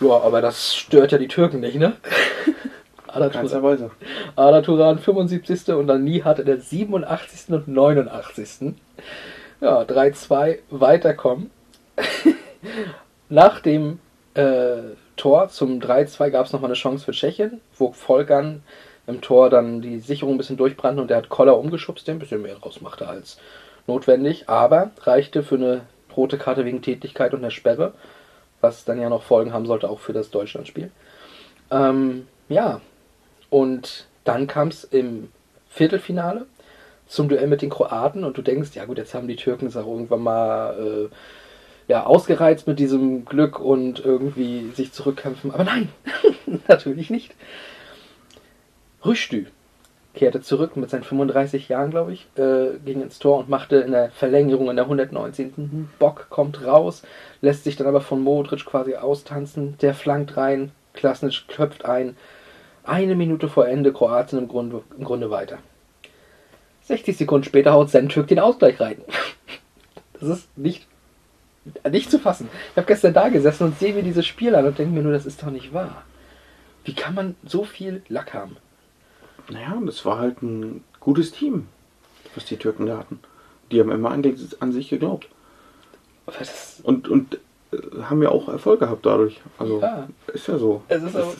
Ja, 0.00 0.18
aber 0.18 0.40
das 0.40 0.74
stört 0.74 1.12
ja 1.12 1.18
die 1.18 1.28
Türken 1.28 1.60
nicht, 1.60 1.74
ne? 1.74 1.92
Ada 3.06 3.26
Turan- 3.26 3.32
Keinsterweise. 3.32 3.90
Ada 4.34 4.62
Turan 4.62 4.98
75. 4.98 5.74
und 5.74 5.88
dann 5.88 6.02
Nie 6.02 6.22
hatte 6.22 6.42
der 6.42 6.58
87. 6.58 7.50
und 7.52 7.68
89. 7.68 8.76
Ja, 9.60 9.82
3-2 9.82 10.60
weiterkommen. 10.70 11.50
Nach 13.28 13.60
dem 13.60 13.98
äh, 14.32 14.94
Tor 15.20 15.50
zum 15.50 15.80
3-2 15.80 16.30
gab 16.30 16.46
es 16.46 16.52
nochmal 16.52 16.70
eine 16.70 16.78
Chance 16.78 17.04
für 17.04 17.12
Tschechien, 17.12 17.60
wo 17.76 17.92
Volkan 17.92 18.62
im 19.06 19.20
Tor 19.20 19.50
dann 19.50 19.82
die 19.82 19.98
Sicherung 19.98 20.34
ein 20.34 20.38
bisschen 20.38 20.56
durchbrannte 20.56 21.02
und 21.02 21.08
der 21.08 21.18
hat 21.18 21.28
Koller 21.28 21.58
umgeschubst, 21.58 22.06
der 22.06 22.14
ein 22.14 22.18
bisschen 22.18 22.40
mehr 22.40 22.56
rausmachte 22.56 23.06
als 23.06 23.38
notwendig, 23.86 24.48
aber 24.48 24.92
reichte 25.02 25.42
für 25.42 25.56
eine 25.56 25.82
rote 26.16 26.38
Karte 26.38 26.64
wegen 26.64 26.80
Tätigkeit 26.80 27.34
und 27.34 27.42
der 27.42 27.50
Sperre, 27.50 27.92
was 28.62 28.86
dann 28.86 28.98
ja 28.98 29.10
noch 29.10 29.22
Folgen 29.22 29.52
haben 29.52 29.66
sollte, 29.66 29.90
auch 29.90 30.00
für 30.00 30.14
das 30.14 30.30
Deutschlandspiel. 30.30 30.90
Ähm, 31.70 32.26
ja, 32.48 32.80
und 33.50 34.06
dann 34.24 34.46
kam 34.46 34.68
es 34.68 34.84
im 34.84 35.30
Viertelfinale 35.68 36.46
zum 37.06 37.28
Duell 37.28 37.46
mit 37.46 37.60
den 37.60 37.68
Kroaten 37.68 38.24
und 38.24 38.38
du 38.38 38.42
denkst, 38.42 38.70
ja 38.74 38.86
gut, 38.86 38.96
jetzt 38.96 39.12
haben 39.12 39.28
die 39.28 39.36
Türken 39.36 39.66
es 39.66 39.76
auch 39.76 39.86
irgendwann 39.86 40.22
mal 40.22 41.10
äh, 41.10 41.14
ja, 41.90 42.06
ausgereizt 42.06 42.68
mit 42.68 42.78
diesem 42.78 43.24
Glück 43.24 43.58
und 43.58 43.98
irgendwie 43.98 44.70
sich 44.76 44.92
zurückkämpfen. 44.92 45.50
Aber 45.50 45.64
nein, 45.64 45.88
natürlich 46.68 47.10
nicht. 47.10 47.34
Rüstü 49.04 49.46
kehrte 50.14 50.40
zurück 50.40 50.76
mit 50.76 50.88
seinen 50.88 51.02
35 51.02 51.68
Jahren, 51.68 51.90
glaube 51.90 52.12
ich, 52.12 52.28
äh, 52.36 52.78
ging 52.84 53.02
ins 53.02 53.18
Tor 53.18 53.38
und 53.38 53.48
machte 53.48 53.76
in 53.78 53.90
der 53.90 54.10
Verlängerung 54.12 54.70
in 54.70 54.76
der 54.76 54.84
119. 54.84 55.52
einen 55.56 55.90
Bock, 55.98 56.28
kommt 56.30 56.64
raus, 56.64 57.02
lässt 57.40 57.64
sich 57.64 57.74
dann 57.74 57.88
aber 57.88 58.00
von 58.00 58.22
Modric 58.22 58.64
quasi 58.64 58.94
austanzen, 58.94 59.76
der 59.82 59.92
flankt 59.92 60.36
rein, 60.36 60.70
Klasnic 60.92 61.48
köpft 61.48 61.86
ein. 61.86 62.16
Eine 62.84 63.16
Minute 63.16 63.48
vor 63.48 63.66
Ende 63.66 63.92
Kroatien 63.92 64.38
im 64.38 64.48
Grunde, 64.48 64.82
im 64.96 65.02
Grunde 65.02 65.30
weiter. 65.32 65.58
60 66.82 67.16
Sekunden 67.16 67.44
später 67.44 67.72
haut 67.72 67.90
Sentürk 67.90 68.28
den 68.28 68.38
Ausgleich 68.38 68.78
rein. 68.78 68.98
Das 70.12 70.28
ist 70.28 70.58
nicht, 70.58 70.86
nicht 71.90 72.10
zu 72.10 72.18
fassen. 72.18 72.48
Ich 72.70 72.76
habe 72.76 72.86
gestern 72.86 73.12
da 73.14 73.28
gesessen 73.28 73.64
und 73.64 73.78
sehe 73.78 73.94
mir 73.94 74.02
dieses 74.02 74.26
Spiel 74.26 74.54
an 74.54 74.66
und 74.66 74.78
denke 74.78 74.94
mir 74.94 75.02
nur, 75.02 75.12
das 75.12 75.26
ist 75.26 75.42
doch 75.42 75.50
nicht 75.50 75.72
wahr. 75.74 76.02
Wie 76.84 76.94
kann 76.94 77.14
man 77.14 77.36
so 77.44 77.64
viel 77.64 78.02
Lack 78.08 78.32
haben? 78.34 78.56
Naja, 79.50 79.72
und 79.74 79.86
das 79.86 80.04
war 80.04 80.18
halt 80.18 80.42
ein 80.42 80.82
gutes 81.00 81.32
Team, 81.32 81.66
was 82.34 82.44
die 82.46 82.56
Türken 82.56 82.86
da 82.86 82.98
hatten. 82.98 83.20
Die 83.70 83.80
haben 83.80 83.90
immer 83.90 84.10
an, 84.10 84.24
an 84.60 84.72
sich 84.72 84.88
geglaubt. 84.88 85.28
Und, 86.82 87.08
und 87.08 87.38
äh, 87.72 87.76
haben 88.02 88.22
ja 88.22 88.28
auch 88.30 88.48
Erfolg 88.48 88.80
gehabt 88.80 89.04
dadurch. 89.04 89.40
Also 89.58 89.80
Ja. 89.80 90.08
ist 90.32 90.46
ja 90.48 90.58
so. 90.58 90.82
Es 90.88 91.02
ist 91.02 91.16
aber- 91.16 91.32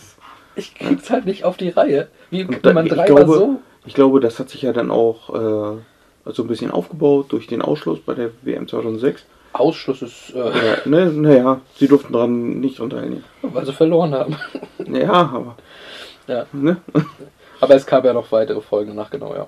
ich 0.57 0.75
krieg's 0.75 1.09
halt 1.11 1.27
nicht 1.27 1.45
auf 1.45 1.57
die 1.57 1.69
Reihe. 1.71 2.09
Wie 2.31 2.45
kann 2.45 2.75
man 2.75 2.87
ich 2.87 2.93
dreimal 2.93 3.07
glaube- 3.25 3.35
so? 3.35 3.61
Ich 3.87 3.95
glaube, 3.95 4.21
das 4.21 4.39
hat 4.39 4.51
sich 4.51 4.63
ja 4.63 4.73
dann 4.75 4.91
auch 4.91 5.31
äh, 5.31 5.79
so 6.33 6.43
ein 6.43 6.49
bisschen 6.49 6.71
aufgebaut 6.71 7.27
durch 7.33 7.47
den 7.47 7.63
Ausschluss 7.63 8.01
bei 8.01 8.15
der 8.15 8.31
WM 8.43 8.69
2006. 8.69 9.25
Ausschluss 9.53 10.03
ist, 10.03 10.33
äh, 10.35 10.39
Ja, 10.39 10.77
ne, 10.85 11.07
naja, 11.07 11.61
sie 11.77 11.89
durften 11.89 12.13
daran 12.13 12.61
nicht 12.61 12.77
teilnehmen. 12.79 13.25
weil 13.43 13.67
sie 13.67 13.73
verloren 13.73 14.15
haben. 14.15 14.37
Ja, 14.87 15.13
aber. 15.13 15.57
Ja. 16.27 16.47
Ne? 16.53 16.77
Aber 17.63 17.75
es 17.75 17.85
gab 17.85 18.07
ja 18.07 18.15
noch 18.15 18.33
weitere 18.33 18.63
Folgen 18.63 18.97
danach, 18.97 19.11
genau, 19.11 19.35
ja. 19.35 19.47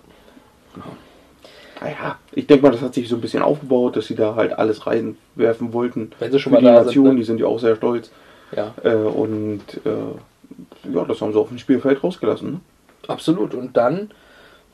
Naja, 1.81 2.19
ich 2.33 2.47
denke 2.47 2.65
mal, 2.67 2.73
das 2.73 2.83
hat 2.83 2.93
sich 2.95 3.09
so 3.09 3.17
ein 3.17 3.21
bisschen 3.23 3.43
aufgebaut, 3.43 3.97
dass 3.97 4.07
sie 4.07 4.15
da 4.15 4.35
halt 4.35 4.53
alles 4.53 4.87
reinwerfen 4.87 5.73
wollten. 5.73 6.13
Wenn 6.19 6.31
sie 6.31 6.39
schon 6.39 6.53
Für 6.53 6.61
mal 6.61 6.69
die 6.69 6.77
da 6.77 6.85
Nation, 6.85 7.07
sind. 7.07 7.17
die 7.17 7.25
sind 7.25 7.41
ja 7.41 7.47
auch 7.47 7.59
sehr 7.59 7.77
stolz. 7.77 8.11
Ne? 8.53 8.59
Ja, 8.85 8.91
Äh, 8.91 8.95
und 8.97 9.63
äh, 9.87 10.93
ja, 10.95 11.05
das 11.05 11.21
haben 11.23 11.33
sie 11.33 11.39
auf 11.39 11.49
dem 11.49 11.59
Spielfeld 11.59 12.05
rausgelassen. 12.05 12.51
Ne? 12.53 12.61
absolut. 13.09 13.55
Und 13.55 13.77
dann, 13.77 14.11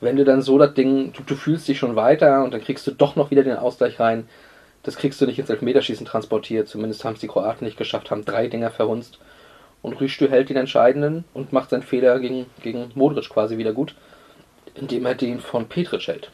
wenn 0.01 0.17
du 0.17 0.23
dann 0.25 0.41
so 0.41 0.57
das 0.59 0.73
Ding, 0.73 1.13
du, 1.13 1.23
du 1.23 1.35
fühlst 1.35 1.67
dich 1.67 1.79
schon 1.79 1.95
weiter 1.95 2.43
und 2.43 2.53
dann 2.53 2.61
kriegst 2.61 2.85
du 2.87 2.91
doch 2.91 3.15
noch 3.15 3.31
wieder 3.31 3.43
den 3.43 3.57
Ausgleich 3.57 3.99
rein. 3.99 4.27
Das 4.83 4.95
kriegst 4.95 5.19
du 5.19 5.25
nicht 5.25 5.39
ins 5.39 5.49
Elfmeterschießen 5.49 6.05
transportiert. 6.05 6.67
Zumindest 6.67 7.03
haben 7.03 7.15
es 7.15 7.19
die 7.19 7.27
Kroaten 7.27 7.65
nicht 7.65 7.77
geschafft, 7.77 8.11
haben 8.11 8.25
drei 8.25 8.47
Dinger 8.47 8.71
verhunzt. 8.71 9.19
Und 9.81 9.99
Rüstü 9.99 10.29
hält 10.29 10.49
den 10.49 10.57
Entscheidenden 10.57 11.23
und 11.33 11.53
macht 11.53 11.69
seinen 11.69 11.83
Fehler 11.83 12.19
gegen, 12.19 12.45
gegen 12.61 12.91
Modric 12.95 13.29
quasi 13.29 13.57
wieder 13.57 13.73
gut, 13.73 13.95
indem 14.75 15.05
er 15.05 15.15
den 15.15 15.39
von 15.39 15.67
Petric 15.67 16.07
hält. 16.07 16.31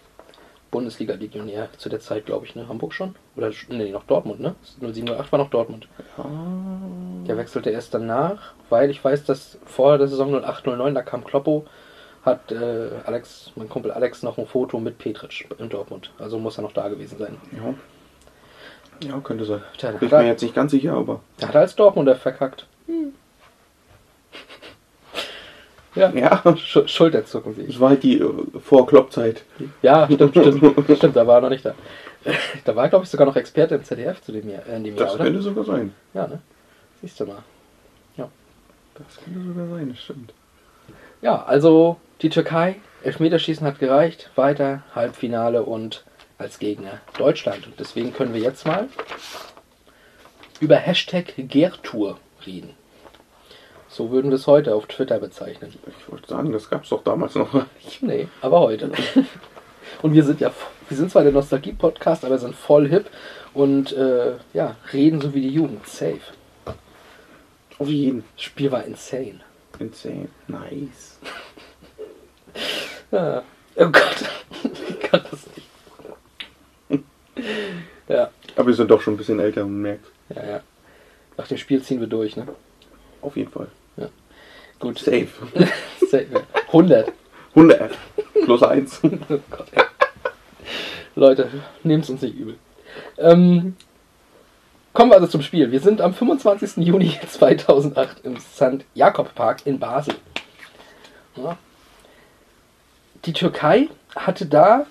Bundesliga-Legionär 0.72 1.70
zu 1.78 1.90
der 1.90 2.02
Zeit, 2.02 2.26
glaube 2.26 2.46
ich, 2.46 2.56
ne? 2.56 2.68
Hamburg 2.68 2.94
schon? 2.94 3.16
Oder 3.38 3.52
nee, 3.70 3.92
noch 3.92 4.04
Dortmund, 4.04 4.42
ne? 4.42 4.56
0708 4.82 5.32
war 5.32 5.40
noch 5.40 5.50
Dortmund. 5.50 5.88
Der 7.28 7.38
wechselte 7.38 7.70
erst 7.70 7.94
danach, 7.94 8.54
weil 8.70 8.90
ich 8.90 9.02
weiß, 9.02 9.24
dass 9.24 9.58
vor 9.66 9.98
der 9.98 10.08
Saison 10.08 10.34
0809, 10.34 10.94
da 10.94 11.02
kam 11.02 11.24
Kloppo, 11.24 11.66
hat 12.24 12.52
äh, 12.52 12.90
Alex, 13.06 13.52
mein 13.56 13.70
Kumpel 13.70 13.92
Alex, 13.92 14.24
noch 14.24 14.38
ein 14.38 14.48
Foto 14.48 14.80
mit 14.80 14.98
Petric 14.98 15.48
in 15.60 15.70
Dortmund. 15.70 16.12
Also 16.18 16.40
muss 16.40 16.58
er 16.58 16.64
noch 16.64 16.74
da 16.74 16.90
gewesen 16.90 17.20
sein. 17.20 17.38
Ja. 17.56 17.74
Ja, 19.04 19.20
könnte 19.20 19.46
sein. 19.46 19.62
Tja, 19.78 19.92
Bin 19.92 20.08
ich 20.08 20.12
mir 20.12 20.26
jetzt 20.28 20.42
nicht 20.42 20.56
ganz 20.56 20.72
sicher, 20.72 20.94
aber. 20.94 21.22
Da 21.40 21.48
hat 21.48 21.56
er 21.56 21.62
als 21.62 21.76
Dortmunder 21.76 22.16
verkackt. 22.16 22.66
Ja, 25.96 26.10
Ja, 26.12 26.44
Sch 26.58 26.80
Schulterzucken 26.88 27.56
es 27.70 27.80
war 27.80 27.90
halt 27.90 28.04
die 28.04 28.20
äh, 28.20 28.30
Vor-Klopp-Zeit. 28.60 29.44
Ja, 29.82 30.06
stimmt, 30.12 30.32
stimmt. 30.38 30.98
stimmt, 30.98 31.16
da 31.16 31.26
war 31.26 31.36
er 31.38 31.42
noch 31.42 31.50
nicht 31.50 31.64
da. 31.66 31.74
Da 32.66 32.76
war, 32.76 32.90
glaube 32.90 33.06
ich, 33.06 33.12
sogar 33.12 33.26
noch 33.28 33.36
Experte 33.36 33.76
im 33.76 33.84
ZDF 33.84 34.22
zu 34.22 34.32
dem 34.34 34.50
Jahr, 34.50 34.66
äh, 34.68 34.76
in 34.76 34.84
dem 34.84 34.96
Jahr, 34.96 35.06
Das 35.06 35.16
oder? 35.16 35.24
könnte 35.26 35.42
sogar 35.42 35.64
sein. 35.64 35.94
Ja, 36.14 36.28
ne? 36.28 36.40
Siehst 37.02 37.20
du 37.20 37.26
mal. 37.26 37.38
Das 38.98 39.18
könnte 39.22 39.42
sogar 39.46 39.68
sein, 39.68 39.90
das 39.90 40.00
stimmt. 40.00 40.34
Ja, 41.22 41.44
also 41.44 41.98
die 42.22 42.30
Türkei, 42.30 42.78
Elfmeterschießen 43.04 43.68
hat 43.68 43.78
gereicht, 43.80 44.30
weiter, 44.36 44.84
Halbfinale 44.96 45.64
und 45.64 46.06
als 46.38 46.60
Gegner 46.60 47.02
Deutschland. 47.18 47.68
Und 47.68 47.80
deswegen 47.80 48.14
können 48.14 48.34
wir 48.34 48.42
jetzt 48.42 48.66
mal 48.66 48.88
über 50.60 50.76
Hashtag 50.76 51.34
Gertour 51.38 52.20
reden. 52.46 52.72
So 53.90 54.12
würden 54.12 54.30
wir 54.30 54.36
es 54.36 54.48
heute 54.48 54.76
auf 54.76 54.88
Twitter 54.88 55.20
bezeichnen. 55.20 55.74
Ich 56.00 56.12
wollte 56.12 56.28
sagen, 56.28 56.52
das 56.52 56.70
gab 56.70 56.84
es 56.84 56.90
doch 56.90 57.04
damals 57.04 57.36
noch. 57.36 57.66
Nee, 58.02 58.28
aber 58.42 58.60
heute. 58.60 58.92
Und 60.02 60.14
wir 60.14 60.24
sind 60.24 60.42
ja, 60.42 60.52
wir 60.90 60.98
sind 60.98 61.12
zwar 61.12 61.24
der 61.24 61.32
Nostalgie-Podcast, 61.32 62.26
aber 62.26 62.38
sind 62.38 62.56
voll 62.56 62.88
hip 62.90 63.10
und 63.54 63.94
äh, 63.94 64.34
ja, 64.54 64.76
reden 64.92 65.22
so 65.22 65.34
wie 65.34 65.42
die 65.42 65.50
Jugend. 65.50 65.88
Safe. 65.88 66.20
Auf 67.78 67.88
jeden. 67.88 68.24
Das 68.36 68.44
Spiel 68.44 68.72
war 68.72 68.84
insane. 68.84 69.40
Insane. 69.80 70.30
Nice. 70.48 71.20
Ja. 73.12 73.44
Oh 73.78 73.90
Gott, 73.90 74.24
ich 74.64 75.00
kann 75.02 75.22
das 75.30 75.48
nicht. 75.48 75.55
Ja, 78.08 78.30
Aber 78.56 78.68
wir 78.68 78.74
sind 78.76 78.92
doch 78.92 79.02
schon 79.02 79.16
ein 79.16 79.18
bisschen 79.18 79.40
älter 79.40 79.64
und 79.66 79.82
merkt. 79.82 80.06
ja, 80.30 80.46
ja. 80.46 80.62
Nach 81.38 81.48
dem 81.48 81.58
Spiel 81.58 81.82
ziehen 81.82 82.00
wir 82.00 82.08
durch, 82.08 82.38
ne? 82.38 82.48
Auf 83.22 83.36
jeden 83.36 83.50
Fall. 83.52 83.68
Gut. 84.80 85.00
Safe. 85.00 85.28
Safe. 86.12 86.28
100. 86.68 87.12
100. 87.56 87.92
Plus 88.44 88.64
1. 88.64 89.02
Oh 89.04 89.40
Gott, 89.50 89.68
ey. 89.72 89.84
Leute, 91.16 91.50
nehmt 91.84 92.04
es 92.04 92.10
uns 92.10 92.22
nicht 92.22 92.36
übel. 92.36 92.56
Ähm, 93.18 93.76
kommen 94.94 95.12
wir 95.12 95.16
also 95.16 95.28
zum 95.28 95.42
Spiel. 95.42 95.72
Wir 95.72 95.80
sind 95.80 96.02
am 96.02 96.14
25. 96.14 96.86
Juni 96.86 97.18
2008 97.28 98.26
im 98.26 98.38
St. 98.38 98.86
Jakob 98.94 99.34
Park 99.34 99.66
in 99.66 99.80
Basel. 99.80 100.16
Ja. 101.38 101.58
Die 103.26 103.34
Türkei 103.34 103.88
hatte 104.16 104.46
da, 104.46 104.86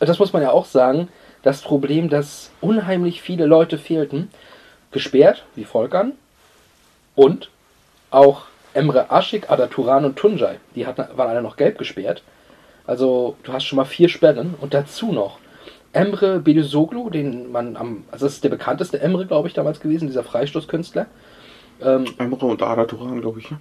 das 0.00 0.18
muss 0.18 0.32
man 0.32 0.42
ja 0.42 0.50
auch 0.50 0.64
sagen, 0.64 1.08
das 1.46 1.62
Problem, 1.62 2.08
dass 2.08 2.50
unheimlich 2.60 3.22
viele 3.22 3.46
Leute 3.46 3.78
fehlten. 3.78 4.30
Gesperrt, 4.90 5.44
wie 5.54 5.64
Volkan. 5.64 6.12
Und 7.14 7.50
auch 8.10 8.42
Emre 8.74 9.10
Aşık, 9.10 9.48
Ada 9.48 9.68
Turan 9.68 10.04
und 10.04 10.16
Tunjai. 10.16 10.56
Die 10.74 10.86
hatten, 10.86 11.06
waren 11.16 11.30
alle 11.30 11.42
noch 11.42 11.56
gelb 11.56 11.78
gesperrt. 11.78 12.22
Also 12.84 13.36
du 13.44 13.52
hast 13.52 13.64
schon 13.64 13.76
mal 13.76 13.84
vier 13.84 14.08
Sperren 14.08 14.54
und 14.60 14.74
dazu 14.74 15.12
noch 15.12 15.38
Emre 15.92 16.40
Belözoğlu, 16.40 17.10
den 17.10 17.52
man 17.52 17.76
am, 17.76 18.04
also 18.10 18.26
das 18.26 18.34
ist 18.34 18.44
der 18.44 18.50
bekannteste 18.50 19.00
Emre, 19.00 19.24
glaube 19.26 19.46
ich, 19.46 19.54
damals 19.54 19.78
gewesen, 19.80 20.08
dieser 20.08 20.24
Freistoßkünstler. 20.24 21.06
Ähm, 21.80 22.06
Emre 22.18 22.46
und 22.46 22.60
Ada 22.60 22.86
Turan, 22.86 23.20
glaube 23.20 23.38
ich. 23.38 23.50
ne? 23.52 23.58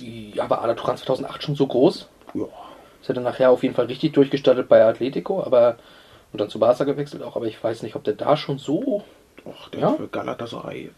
ja, 0.00 0.44
aber 0.44 0.62
Ada 0.62 0.74
Turan 0.74 0.96
2008 0.96 1.42
schon 1.42 1.56
so 1.56 1.66
groß. 1.66 2.08
Ja. 2.34 2.44
Ist 3.02 3.10
er 3.10 3.14
dann 3.14 3.24
nachher 3.24 3.50
auf 3.50 3.62
jeden 3.62 3.74
Fall 3.74 3.86
richtig 3.86 4.12
durchgestattet 4.12 4.68
bei 4.68 4.82
Atletico, 4.82 5.42
aber 5.42 5.76
und 6.32 6.40
dann 6.40 6.48
zu 6.48 6.58
Barca 6.58 6.84
gewechselt 6.84 7.22
auch, 7.22 7.36
aber 7.36 7.46
ich 7.46 7.62
weiß 7.62 7.82
nicht, 7.82 7.94
ob 7.96 8.04
der 8.04 8.14
da 8.14 8.36
schon 8.36 8.58
so. 8.58 9.04
Och, 9.44 9.68
der 9.70 9.80
Ja? 9.80 9.92
für 9.94 10.08
Galatasaray 10.08 10.90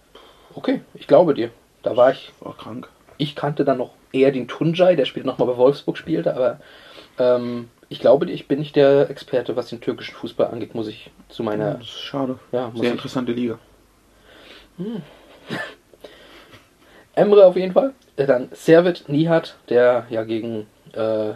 Okay, 0.54 0.82
ich 0.94 1.06
glaube 1.06 1.34
dir. 1.34 1.50
Da 1.82 1.96
war 1.96 2.12
ich 2.12 2.32
war 2.40 2.56
krank. 2.56 2.88
ich 3.18 3.34
kannte 3.34 3.64
dann 3.64 3.78
noch 3.78 3.90
eher 4.12 4.30
den 4.32 4.46
Tunjai, 4.48 4.94
der 4.96 5.04
später 5.06 5.26
nochmal 5.26 5.48
bei 5.48 5.56
Wolfsburg 5.56 5.96
spielte, 5.98 6.34
aber 6.36 6.60
ähm, 7.18 7.68
ich 7.88 8.00
glaube, 8.00 8.30
ich 8.30 8.48
bin 8.48 8.58
nicht 8.60 8.76
der 8.76 9.10
Experte, 9.10 9.56
was 9.56 9.68
den 9.68 9.80
türkischen 9.80 10.14
Fußball 10.14 10.48
angeht, 10.48 10.74
muss 10.74 10.88
ich 10.88 11.10
zu 11.28 11.42
meiner. 11.42 11.74
das 11.74 11.82
ist 11.88 12.00
schade. 12.00 12.38
Ja, 12.52 12.70
Sehr 12.74 12.84
ich. 12.84 12.90
interessante 12.92 13.32
Liga. 13.32 13.58
Emre 17.14 17.46
auf 17.46 17.56
jeden 17.56 17.72
Fall. 17.72 17.92
Dann 18.16 18.48
Servet 18.52 19.08
Nihat, 19.08 19.56
der 19.68 20.06
ja 20.10 20.24
gegen, 20.24 20.66
äh, 20.92 21.32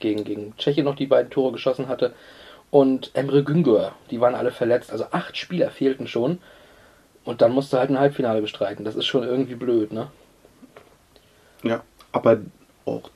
gegen, 0.00 0.24
gegen 0.24 0.56
Tschechien 0.56 0.84
noch 0.84 0.96
die 0.96 1.06
beiden 1.06 1.30
Tore 1.30 1.52
geschossen 1.52 1.88
hatte. 1.88 2.12
Und 2.70 3.10
Emre 3.14 3.42
Güngör, 3.44 3.92
die 4.10 4.20
waren 4.20 4.34
alle 4.34 4.50
verletzt. 4.50 4.92
Also 4.92 5.06
acht 5.10 5.36
Spieler 5.36 5.70
fehlten 5.70 6.06
schon. 6.06 6.38
Und 7.24 7.40
dann 7.42 7.52
musste 7.52 7.78
halt 7.78 7.90
ein 7.90 7.98
Halbfinale 7.98 8.40
bestreiten. 8.40 8.84
Das 8.84 8.94
ist 8.96 9.06
schon 9.06 9.22
irgendwie 9.22 9.54
blöd, 9.54 9.92
ne? 9.92 10.08
Ja, 11.62 11.82
aber 12.12 12.38
auch 12.84 13.10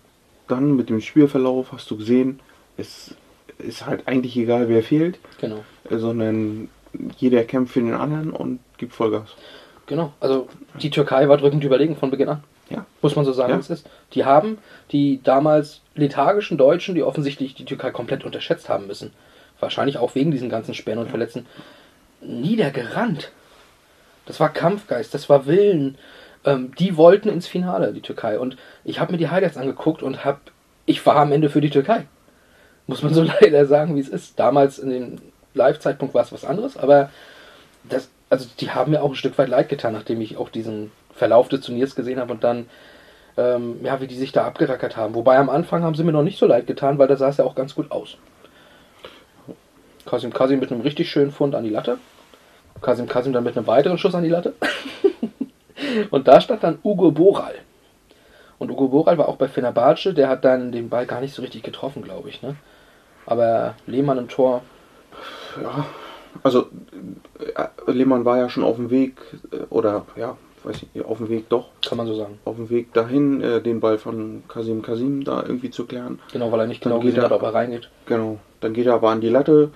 dann 0.49 0.75
mit 0.77 0.89
dem 0.91 1.01
Spielverlauf 1.01 1.73
hast 1.73 1.91
du 1.91 1.97
gesehen, 1.97 2.41
es 2.77 3.15
ist 3.59 3.87
halt 3.87 4.09
eigentlich 4.09 4.37
egal, 4.37 4.69
wer 4.69 4.83
fehlt, 4.83 5.19
Genau. 5.41 5.65
sondern 5.89 6.69
jeder 7.19 7.45
kämpft 7.45 7.75
für 7.75 7.81
den 7.81 7.95
anderen 7.95 8.31
und 8.33 8.59
gibt 8.77 8.93
Vollgas. 8.93 9.31
Genau. 9.87 10.13
Also 10.21 10.49
die 10.81 10.91
Türkei 10.91 11.29
war 11.29 11.37
drückend 11.37 11.65
überlegen 11.65 11.97
von 11.97 12.11
Beginn 12.11 12.29
an. 12.29 12.45
Ja. 12.71 12.87
Muss 13.03 13.17
man 13.17 13.25
so 13.25 13.33
sagen, 13.33 13.53
Ja. 13.53 13.59
es 13.59 13.71
ist. 13.71 13.89
Die 14.15 14.25
haben 14.25 14.59
die 14.91 15.21
damals 15.23 15.81
lethargischen 15.95 16.59
Deutschen, 16.59 16.95
die 16.95 17.03
offensichtlich 17.03 17.55
die 17.55 17.65
Türkei 17.65 17.91
komplett 17.91 18.25
unterschätzt 18.25 18.69
haben 18.69 18.87
müssen, 18.87 19.13
wahrscheinlich 19.63 19.99
auch 19.99 20.15
wegen 20.15 20.31
diesen 20.31 20.51
ganzen 20.51 20.75
Sperren 20.75 20.99
und 20.99 21.09
Verletzten, 21.09 21.47
niedergerannt. 22.21 23.33
Das 24.27 24.41
war 24.41 24.51
Kampfgeist, 24.51 25.15
das 25.15 25.29
war 25.29 25.47
Willen. 25.47 25.97
Ähm, 26.45 26.75
die 26.79 26.97
wollten 26.97 27.29
ins 27.29 27.47
Finale, 27.47 27.93
die 27.93 28.01
Türkei. 28.01 28.39
Und 28.39 28.57
ich 28.85 29.01
habe 29.01 29.13
mir 29.13 29.19
die 29.19 29.31
Highlights 29.31 29.57
angeguckt 29.57 30.03
und 30.03 30.25
hab, 30.25 30.41
ich 30.87 31.05
war 31.07 31.17
am 31.17 31.33
Ende 31.33 31.49
für 31.49 31.61
die 31.61 31.71
Türkei. 31.71 32.07
Muss 32.87 33.03
man 33.03 33.15
so 33.15 33.23
leider 33.41 33.67
sagen, 33.67 33.97
wie 33.97 34.01
es 34.01 34.09
ist. 34.09 34.39
Damals 34.39 34.79
in 34.79 34.91
dem 34.91 35.19
Live-Zeitpunkt 35.55 36.15
war 36.15 36.23
es 36.23 36.33
was 36.33 36.45
anderes, 36.45 36.77
aber 36.77 37.11
das, 37.85 38.11
also 38.31 38.47
die 38.61 38.71
haben 38.71 38.93
mir 38.93 39.03
auch 39.03 39.11
ein 39.11 39.17
Stück 39.17 39.37
weit 39.39 39.49
leid 39.49 39.69
getan, 39.69 39.93
nachdem 39.93 40.21
ich 40.21 40.37
auch 40.37 40.49
diesen 40.49 40.93
Verlauf 41.15 41.49
des 41.49 41.61
Turniers 41.63 41.95
gesehen 41.95 42.21
habe 42.21 42.33
und 42.33 42.43
dann, 42.45 42.67
ähm, 43.37 43.81
ja, 43.85 44.01
wie 44.01 44.07
die 44.07 44.17
sich 44.17 44.33
da 44.33 44.45
abgerackert 44.45 44.97
haben. 44.97 45.15
Wobei 45.15 45.37
am 45.37 45.51
Anfang 45.51 45.83
haben 45.83 45.95
sie 45.95 46.05
mir 46.05 46.13
noch 46.13 46.23
nicht 46.23 46.39
so 46.39 46.47
leid 46.47 46.67
getan, 46.67 46.99
weil 46.99 47.09
da 47.09 47.17
sah 47.17 47.29
es 47.29 47.37
ja 47.37 47.45
auch 47.45 47.55
ganz 47.55 47.75
gut 47.75 47.91
aus. 47.91 48.17
Kasim 50.07 50.33
Kasim 50.33 50.59
mit 50.61 50.71
einem 50.73 50.81
richtig 50.81 51.11
schönen 51.11 51.31
Fund 51.31 51.55
an 51.55 51.65
die 51.65 51.71
Latte. 51.71 51.99
Kasim 52.81 53.07
Kasim 53.09 53.33
dann 53.33 53.45
mit 53.45 53.57
einem 53.57 53.67
weiteren 53.67 53.99
Schuss 53.99 54.15
an 54.15 54.23
die 54.25 54.29
Latte. 54.29 54.55
und 56.11 56.27
da 56.29 56.41
stand 56.41 56.63
dann 56.65 56.79
Ugo 56.83 57.11
Boral. 57.11 57.55
Und 58.59 58.71
Ugo 58.71 58.89
Boral 58.89 59.19
war 59.19 59.29
auch 59.29 59.37
bei 59.37 59.49
Fenerbahce, 59.49 60.15
der 60.15 60.29
hat 60.29 60.45
dann 60.45 60.73
den 60.73 60.89
Ball 60.89 61.07
gar 61.07 61.21
nicht 61.21 61.35
so 61.35 61.43
richtig 61.43 61.63
getroffen, 61.63 62.03
glaube 62.03 62.29
ich. 62.29 62.43
Ne? 62.43 62.57
Aber 63.27 63.75
Lehmann 63.87 64.19
im 64.19 64.29
Tor, 64.29 64.63
Ja, 65.61 65.87
also 66.43 66.67
äh, 67.55 67.91
Lehmann 67.91 68.25
war 68.25 68.39
ja 68.39 68.49
schon 68.49 68.65
auf 68.65 68.77
dem 68.77 68.91
Weg, 68.91 69.21
äh, 69.53 69.59
oder 69.71 70.07
ja, 70.17 70.37
weiß 70.65 70.81
ich, 70.95 71.05
auf 71.05 71.19
dem 71.19 71.29
Weg 71.29 71.49
doch, 71.49 71.67
kann 71.87 71.99
man 71.99 72.07
so 72.07 72.15
sagen. 72.15 72.39
auf 72.45 72.57
dem 72.57 72.71
Weg 72.71 72.93
dahin, 72.95 73.41
äh, 73.41 73.61
den 73.61 73.81
Ball 73.81 73.99
von 73.99 74.43
Kasim 74.49 74.83
Kasim 74.83 75.23
da 75.25 75.43
irgendwie 75.43 75.71
zu 75.71 75.87
klären. 75.87 76.19
Genau, 76.33 76.51
weil 76.51 76.61
er 76.61 76.67
nicht 76.67 76.83
genau 76.83 76.97
geht 76.99 77.09
gesehen 77.11 77.21
er- 77.23 77.25
hat, 77.27 77.33
ob 77.33 77.43
er 77.43 77.55
reingeht. 77.55 77.89
Genau. 78.07 78.39
Dann 78.61 78.73
geht 78.73 78.87
er 78.87 78.95
aber 78.95 79.11
an 79.11 79.21
die 79.21 79.29
Latte, 79.29 79.71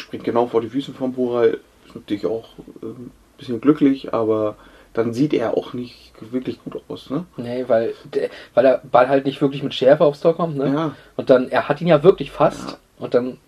springt 0.00 0.24
genau 0.24 0.46
vor 0.46 0.60
die 0.60 0.68
Füße 0.68 0.92
vom 0.92 1.12
Boral, 1.12 1.58
ist 1.86 1.94
natürlich 1.94 2.26
auch 2.26 2.48
äh, 2.82 2.86
ein 2.86 3.10
bisschen 3.38 3.60
glücklich, 3.60 4.12
aber 4.12 4.56
dann 4.92 5.12
sieht 5.14 5.32
er 5.34 5.56
auch 5.56 5.72
nicht 5.72 6.12
wirklich 6.32 6.58
gut 6.64 6.82
aus, 6.88 7.10
ne? 7.10 7.24
Nee, 7.36 7.64
weil, 7.68 7.94
der, 8.12 8.28
weil 8.54 8.64
der 8.64 8.80
Ball 8.90 9.08
halt 9.08 9.24
nicht 9.24 9.40
wirklich 9.40 9.62
mit 9.62 9.72
Schärfe 9.74 10.04
aufs 10.04 10.20
Tor 10.20 10.34
kommt, 10.36 10.56
ne? 10.56 10.72
Ja. 10.72 10.96
Und 11.16 11.30
dann, 11.30 11.48
er 11.48 11.68
hat 11.68 11.80
ihn 11.80 11.86
ja 11.86 12.02
wirklich 12.02 12.30
fast 12.32 12.70
Ja. 12.70 12.76
und 12.98 13.14
dann 13.14 13.38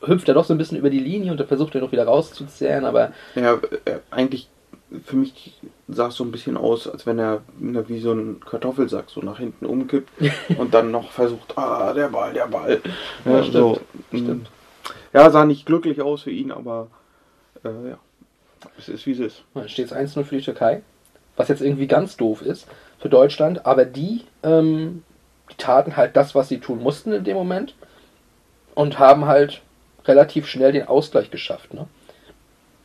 hüpft 0.00 0.28
er 0.28 0.34
doch 0.34 0.44
so 0.44 0.54
ein 0.54 0.58
bisschen 0.58 0.78
über 0.78 0.90
die 0.90 1.00
Linie 1.00 1.32
und 1.32 1.38
dann 1.40 1.46
versucht 1.48 1.74
er 1.74 1.80
noch 1.80 1.92
wieder 1.92 2.04
rauszuzerren, 2.06 2.84
aber 2.84 3.12
Ja, 3.34 3.54
äh, 3.84 3.98
eigentlich 4.10 4.48
für 5.04 5.16
mich 5.16 5.54
sah 5.88 6.08
es 6.08 6.14
so 6.14 6.24
ein 6.24 6.30
bisschen 6.30 6.56
aus, 6.56 6.88
als 6.88 7.06
wenn 7.06 7.18
er 7.18 7.42
ne, 7.58 7.88
wie 7.88 7.98
so 8.00 8.12
ein 8.12 8.40
Kartoffelsack 8.40 9.10
so 9.10 9.20
nach 9.20 9.38
hinten 9.38 9.66
umkippt 9.66 10.10
und 10.58 10.72
dann 10.74 10.90
noch 10.90 11.10
versucht, 11.10 11.58
ah, 11.58 11.92
der 11.92 12.08
Ball, 12.08 12.32
der 12.32 12.46
Ball. 12.46 12.80
Ja, 13.24 13.42
stimmt, 13.42 13.52
so, 13.52 13.80
stimmt. 14.10 14.48
Ja, 15.12 15.30
sah 15.30 15.44
nicht 15.44 15.66
glücklich 15.66 16.00
aus 16.00 16.22
für 16.22 16.30
ihn, 16.30 16.52
aber 16.52 16.88
äh, 17.64 17.90
ja, 17.90 17.98
es 18.78 18.88
ist 18.88 19.06
wie 19.06 19.12
es 19.12 19.20
ist. 19.20 19.42
dann 19.54 19.68
steht 19.68 19.86
es 19.86 19.92
1-0 19.92 20.24
für 20.24 20.36
die 20.36 20.44
Türkei. 20.44 20.82
Was 21.36 21.48
jetzt 21.48 21.60
irgendwie 21.60 21.86
ganz 21.86 22.16
doof 22.16 22.42
ist 22.42 22.66
für 22.98 23.08
Deutschland, 23.08 23.66
aber 23.66 23.84
die, 23.84 24.24
ähm, 24.42 25.04
die 25.50 25.56
taten 25.56 25.96
halt 25.96 26.16
das, 26.16 26.34
was 26.34 26.48
sie 26.48 26.60
tun 26.60 26.82
mussten 26.82 27.12
in 27.12 27.24
dem 27.24 27.36
Moment 27.36 27.74
und 28.74 28.98
haben 28.98 29.26
halt 29.26 29.60
relativ 30.06 30.46
schnell 30.46 30.72
den 30.72 30.88
Ausgleich 30.88 31.30
geschafft. 31.30 31.74
Ne? 31.74 31.86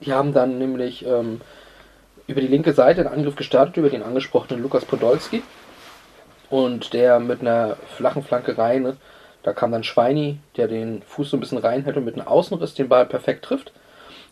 Die 0.01 0.13
haben 0.13 0.33
dann 0.33 0.57
nämlich 0.57 1.05
ähm, 1.05 1.41
über 2.27 2.41
die 2.41 2.47
linke 2.47 2.73
Seite 2.73 3.01
einen 3.01 3.13
Angriff 3.13 3.35
gestartet, 3.35 3.77
über 3.77 3.89
den 3.89 4.03
angesprochenen 4.03 4.61
Lukas 4.61 4.85
Podolski. 4.85 5.43
Und 6.49 6.93
der 6.93 7.19
mit 7.19 7.41
einer 7.41 7.77
flachen 7.95 8.23
Flanke 8.23 8.57
rein? 8.57 8.97
Da 9.43 9.53
kam 9.53 9.71
dann 9.71 9.83
Schweini, 9.83 10.37
der 10.57 10.67
den 10.67 11.01
Fuß 11.03 11.29
so 11.31 11.37
ein 11.37 11.39
bisschen 11.39 11.57
reinhält 11.57 11.97
und 11.97 12.05
mit 12.05 12.15
einem 12.15 12.27
Außenriss 12.27 12.73
den 12.73 12.89
Ball 12.89 13.05
perfekt 13.05 13.45
trifft. 13.45 13.71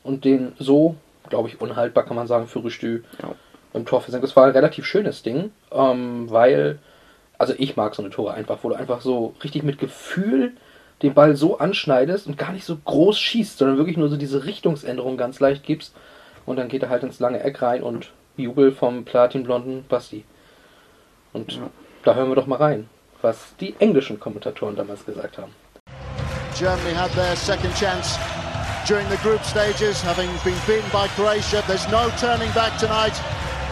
Und 0.03 0.23
den 0.25 0.53
so, 0.59 0.95
glaube 1.29 1.49
ich, 1.49 1.59
unhaltbar 1.61 2.05
kann 2.05 2.15
man 2.15 2.27
sagen, 2.27 2.47
für 2.47 2.63
Rüstü 2.63 3.03
Ja. 3.21 3.29
im 3.73 3.85
Tor 3.85 4.01
versenkt. 4.01 4.23
Das 4.25 4.35
war 4.35 4.45
ein 4.45 4.51
relativ 4.51 4.85
schönes 4.85 5.23
Ding, 5.23 5.51
ähm, 5.71 6.29
weil, 6.29 6.79
also 7.37 7.53
ich 7.57 7.75
mag 7.75 7.95
so 7.95 8.01
eine 8.01 8.11
Tore 8.11 8.33
einfach, 8.33 8.59
wo 8.61 8.69
du 8.69 8.75
einfach 8.75 9.01
so 9.01 9.33
richtig 9.43 9.63
mit 9.63 9.79
Gefühl 9.79 10.53
den 11.01 11.13
Ball 11.13 11.35
so 11.35 11.57
anschneidest 11.59 12.27
und 12.27 12.37
gar 12.37 12.51
nicht 12.51 12.65
so 12.65 12.77
groß 12.77 13.17
schießt, 13.19 13.57
sondern 13.57 13.77
wirklich 13.77 13.97
nur 13.97 14.09
so 14.09 14.17
diese 14.17 14.45
Richtungsänderung 14.45 15.17
ganz 15.17 15.39
leicht 15.39 15.63
gibst. 15.63 15.95
Und 16.45 16.57
dann 16.57 16.67
geht 16.67 16.83
er 16.83 16.89
halt 16.89 17.03
ins 17.03 17.19
lange 17.19 17.41
Eck 17.41 17.61
rein 17.61 17.83
und 17.83 18.11
Jubel 18.37 18.71
vom 18.71 19.05
platinblonden 19.05 19.85
Basti. 19.87 20.23
Und 21.33 21.53
Ja. 21.53 21.69
da 22.03 22.15
hören 22.15 22.29
wir 22.29 22.35
doch 22.35 22.47
mal 22.47 22.57
rein, 22.57 22.89
was 23.21 23.53
die 23.59 23.75
englischen 23.79 24.19
Kommentatoren 24.19 24.75
damals 24.75 25.05
gesagt 25.05 25.37
haben. 25.37 25.53
Germany 26.55 26.93
had 26.93 27.11
their 27.11 27.35
second 27.35 27.73
chance 27.75 28.17
during 28.85 29.07
the 29.09 29.17
group 29.17 29.43
stages, 29.43 30.01
having 30.01 30.29
been 30.43 30.57
beaten 30.67 30.89
by 30.91 31.07
Croatia. 31.09 31.63
There's 31.67 31.87
no 31.89 32.09
turning 32.17 32.51
back 32.53 32.77
tonight. 32.79 33.13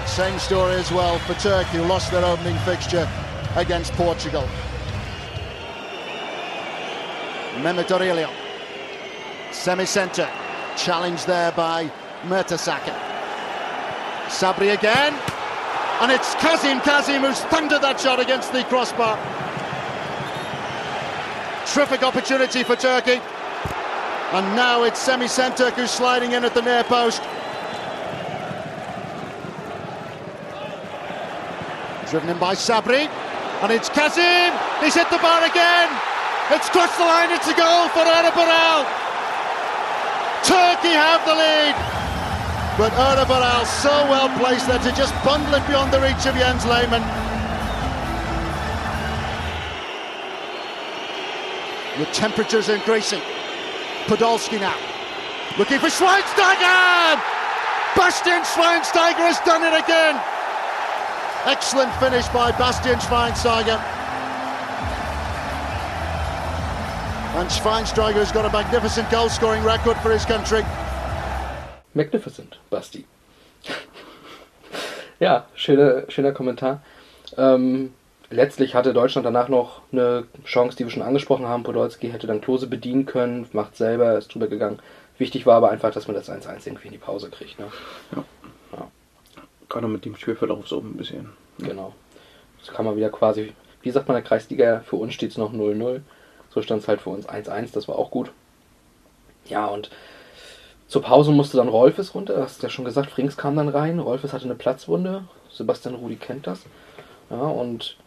Same 0.05 0.37
story 0.39 0.75
as 0.75 0.91
well 0.91 1.19
for 1.19 1.33
Turkey, 1.35 1.77
who 1.77 1.83
lost 1.83 2.11
their 2.11 2.23
opening 2.23 2.57
fixture 2.59 3.07
against 3.55 3.91
Portugal. 3.93 4.47
Mehmet 7.61 7.91
Aurelio, 7.91 8.29
semi-centre, 9.51 10.29
challenged 10.77 11.25
there 11.25 11.51
by 11.53 11.91
Mertesacker. 12.23 12.95
Sabri 14.27 14.77
again, 14.77 15.13
and 16.01 16.11
it's 16.11 16.35
Kazim 16.35 16.79
Kazim 16.81 17.21
who's 17.21 17.39
thundered 17.45 17.81
that 17.81 17.99
shot 17.99 18.19
against 18.19 18.53
the 18.53 18.63
crossbar. 18.65 19.17
Terrific 21.73 22.01
opportunity 22.01 22.63
for 22.63 22.75
Turkey. 22.75 23.19
And 24.33 24.55
now 24.55 24.83
it's 24.83 24.99
Semi 24.99 25.25
Sentuk 25.25 25.73
who's 25.73 25.91
sliding 25.91 26.31
in 26.31 26.43
at 26.43 26.53
the 26.53 26.61
near 26.61 26.83
post. 26.83 27.21
Driven 32.09 32.29
in 32.29 32.39
by 32.39 32.55
Sabri. 32.55 33.07
And 33.61 33.71
it's 33.71 33.89
Kazim. 33.89 34.53
He's 34.81 34.95
hit 34.95 35.09
the 35.09 35.17
bar 35.17 35.43
again. 35.43 35.89
It's 36.51 36.69
crossed 36.69 36.97
the 36.97 37.05
line. 37.05 37.31
It's 37.31 37.47
a 37.47 37.55
goal 37.55 37.89
for 37.89 38.03
Erdogan. 38.03 38.87
Turkey 40.47 40.95
have 40.95 41.23
the 41.25 41.35
lead. 41.35 41.75
But 42.77 42.91
Erdogan 42.95 43.65
so 43.65 43.91
well 44.07 44.29
placed 44.39 44.67
there 44.67 44.79
to 44.79 44.91
just 44.95 45.13
bundle 45.25 45.53
it 45.53 45.67
beyond 45.67 45.91
the 45.91 45.99
reach 45.99 46.25
of 46.25 46.35
Jens 46.35 46.65
Lehmann. 46.65 47.26
The 51.97 52.05
temperatures 52.13 52.69
increasing. 52.69 53.21
Podolski 54.05 54.59
now. 54.59 54.77
Looking 55.57 55.79
for 55.79 55.87
Schweinsteiger! 55.87 57.17
Bastian 57.95 58.43
Schweinsteiger 58.43 59.25
has 59.25 59.39
done 59.39 59.63
it 59.63 59.73
again! 59.73 60.21
Excellent 61.45 61.91
finish 61.95 62.27
by 62.27 62.51
Bastian 62.51 62.99
Schweinsteiger. 62.99 63.81
And 67.37 67.49
Schweinsteiger 67.49 68.21
has 68.21 68.31
got 68.31 68.45
a 68.45 68.51
magnificent 68.51 69.09
goal 69.09 69.29
scoring 69.29 69.63
record 69.63 69.97
for 69.97 70.11
his 70.11 70.25
country. 70.25 70.63
Magnificent, 71.95 72.57
Basti. 72.69 73.05
ja, 75.19 75.45
schöner, 75.55 76.05
schöner 76.09 76.31
Kommentar. 76.31 76.81
Ähm, 77.37 77.93
letztlich 78.29 78.75
hatte 78.75 78.93
Deutschland 78.93 79.25
danach 79.25 79.49
noch 79.49 79.81
eine 79.91 80.25
Chance, 80.45 80.77
die 80.77 80.83
wir 80.83 80.91
schon 80.91 81.01
angesprochen 81.01 81.45
haben. 81.45 81.63
Podolski 81.63 82.09
hätte 82.09 82.27
dann 82.27 82.41
Klose 82.41 82.67
bedienen 82.67 83.05
können, 83.05 83.47
macht 83.53 83.75
selber, 83.75 84.17
ist 84.17 84.33
drüber 84.33 84.47
gegangen. 84.47 84.79
Wichtig 85.17 85.45
war 85.45 85.55
aber 85.55 85.71
einfach, 85.71 85.91
dass 85.91 86.07
man 86.07 86.15
das 86.15 86.29
1-1 86.29 86.67
irgendwie 86.67 86.87
in 86.87 86.93
die 86.93 86.99
Pause 86.99 87.29
kriegt. 87.29 87.59
Ne? 87.59 87.65
Gerade 89.69 89.87
mit 89.87 90.05
dem 90.05 90.15
Spielverlauf 90.15 90.67
so 90.67 90.79
ein 90.79 90.95
bisschen. 90.95 91.31
Genau. 91.57 91.93
Das 92.59 92.73
kann 92.73 92.85
man 92.85 92.95
wieder 92.95 93.09
quasi, 93.09 93.53
wie 93.81 93.91
sagt 93.91 94.07
man 94.07 94.17
in 94.17 94.23
der 94.23 94.29
Kreisliga, 94.29 94.81
für 94.81 94.95
uns 94.97 95.13
steht 95.13 95.31
es 95.31 95.37
noch 95.37 95.53
0-0. 95.53 96.01
So 96.49 96.61
stand 96.61 96.81
es 96.81 96.87
halt 96.87 97.01
für 97.01 97.09
uns 97.09 97.27
1-1, 97.27 97.73
das 97.73 97.87
war 97.87 97.97
auch 97.97 98.11
gut. 98.11 98.31
Ja, 99.45 99.67
und 99.67 99.89
zur 100.87 101.01
Pause 101.01 101.31
musste 101.31 101.57
dann 101.57 101.67
Rolfes 101.67 102.15
runter, 102.15 102.41
hast 102.41 102.61
du 102.61 102.67
ja 102.67 102.69
schon 102.69 102.85
gesagt, 102.85 103.11
Frings 103.11 103.35
kam 103.37 103.55
dann 103.55 103.69
rein, 103.69 103.99
Rolfes 103.99 104.33
hatte 104.33 104.45
eine 104.45 104.55
Platzwunde, 104.55 105.25
Sebastian 105.51 105.95
Rudi 105.95 106.15
kennt 106.15 106.47
das. 106.47 106.61
Ja, 107.29 107.37
und 107.37 107.97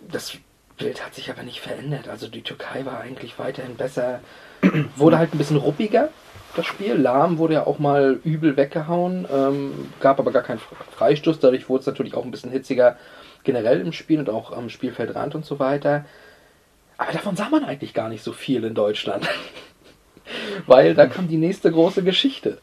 das 0.00 0.36
Bild 0.76 1.04
hat 1.04 1.14
sich 1.14 1.30
aber 1.30 1.42
nicht 1.42 1.60
verändert. 1.60 2.08
Also 2.08 2.28
die 2.28 2.42
Türkei 2.42 2.84
war 2.84 3.00
eigentlich 3.00 3.38
weiterhin 3.38 3.76
besser, 3.76 4.20
wurde 4.96 5.18
halt 5.18 5.34
ein 5.34 5.38
bisschen 5.38 5.58
ruppiger, 5.58 6.08
das 6.56 6.66
Spiel. 6.66 6.94
Lahm 6.94 7.38
wurde 7.38 7.54
ja 7.54 7.66
auch 7.66 7.78
mal 7.78 8.18
übel 8.24 8.56
weggehauen, 8.56 9.26
ähm, 9.32 9.92
gab 10.00 10.18
aber 10.18 10.32
gar 10.32 10.42
keinen 10.42 10.60
Freistoß, 10.96 11.38
dadurch 11.40 11.68
wurde 11.68 11.80
es 11.80 11.86
natürlich 11.86 12.14
auch 12.14 12.24
ein 12.24 12.30
bisschen 12.30 12.50
hitziger 12.50 12.96
generell 13.44 13.80
im 13.80 13.92
Spiel 13.92 14.18
und 14.18 14.30
auch 14.30 14.52
am 14.52 14.68
Spielfeldrand 14.68 15.34
und 15.34 15.44
so 15.44 15.58
weiter. 15.58 16.04
Aber 16.98 17.12
davon 17.12 17.36
sah 17.36 17.48
man 17.48 17.64
eigentlich 17.64 17.94
gar 17.94 18.08
nicht 18.08 18.22
so 18.22 18.32
viel 18.32 18.64
in 18.64 18.74
Deutschland. 18.74 19.26
Weil 20.66 20.94
da 20.94 21.06
kam 21.06 21.28
die 21.28 21.38
nächste 21.38 21.70
große 21.72 22.02
Geschichte 22.02 22.58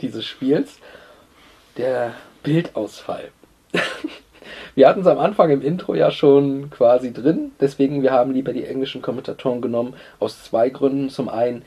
dieses 0.00 0.26
Spiels. 0.26 0.78
Der 1.76 2.14
Bildausfall. 2.42 3.30
Wir 4.76 4.88
hatten 4.88 5.00
es 5.00 5.06
am 5.06 5.18
Anfang 5.18 5.48
im 5.48 5.62
Intro 5.62 5.94
ja 5.94 6.10
schon 6.10 6.68
quasi 6.68 7.10
drin, 7.10 7.52
deswegen 7.60 8.02
wir 8.02 8.12
haben 8.12 8.34
lieber 8.34 8.52
die 8.52 8.66
englischen 8.66 9.00
Kommentatoren 9.00 9.62
genommen, 9.62 9.94
aus 10.20 10.44
zwei 10.44 10.68
Gründen. 10.68 11.08
Zum 11.08 11.30
einen, 11.30 11.62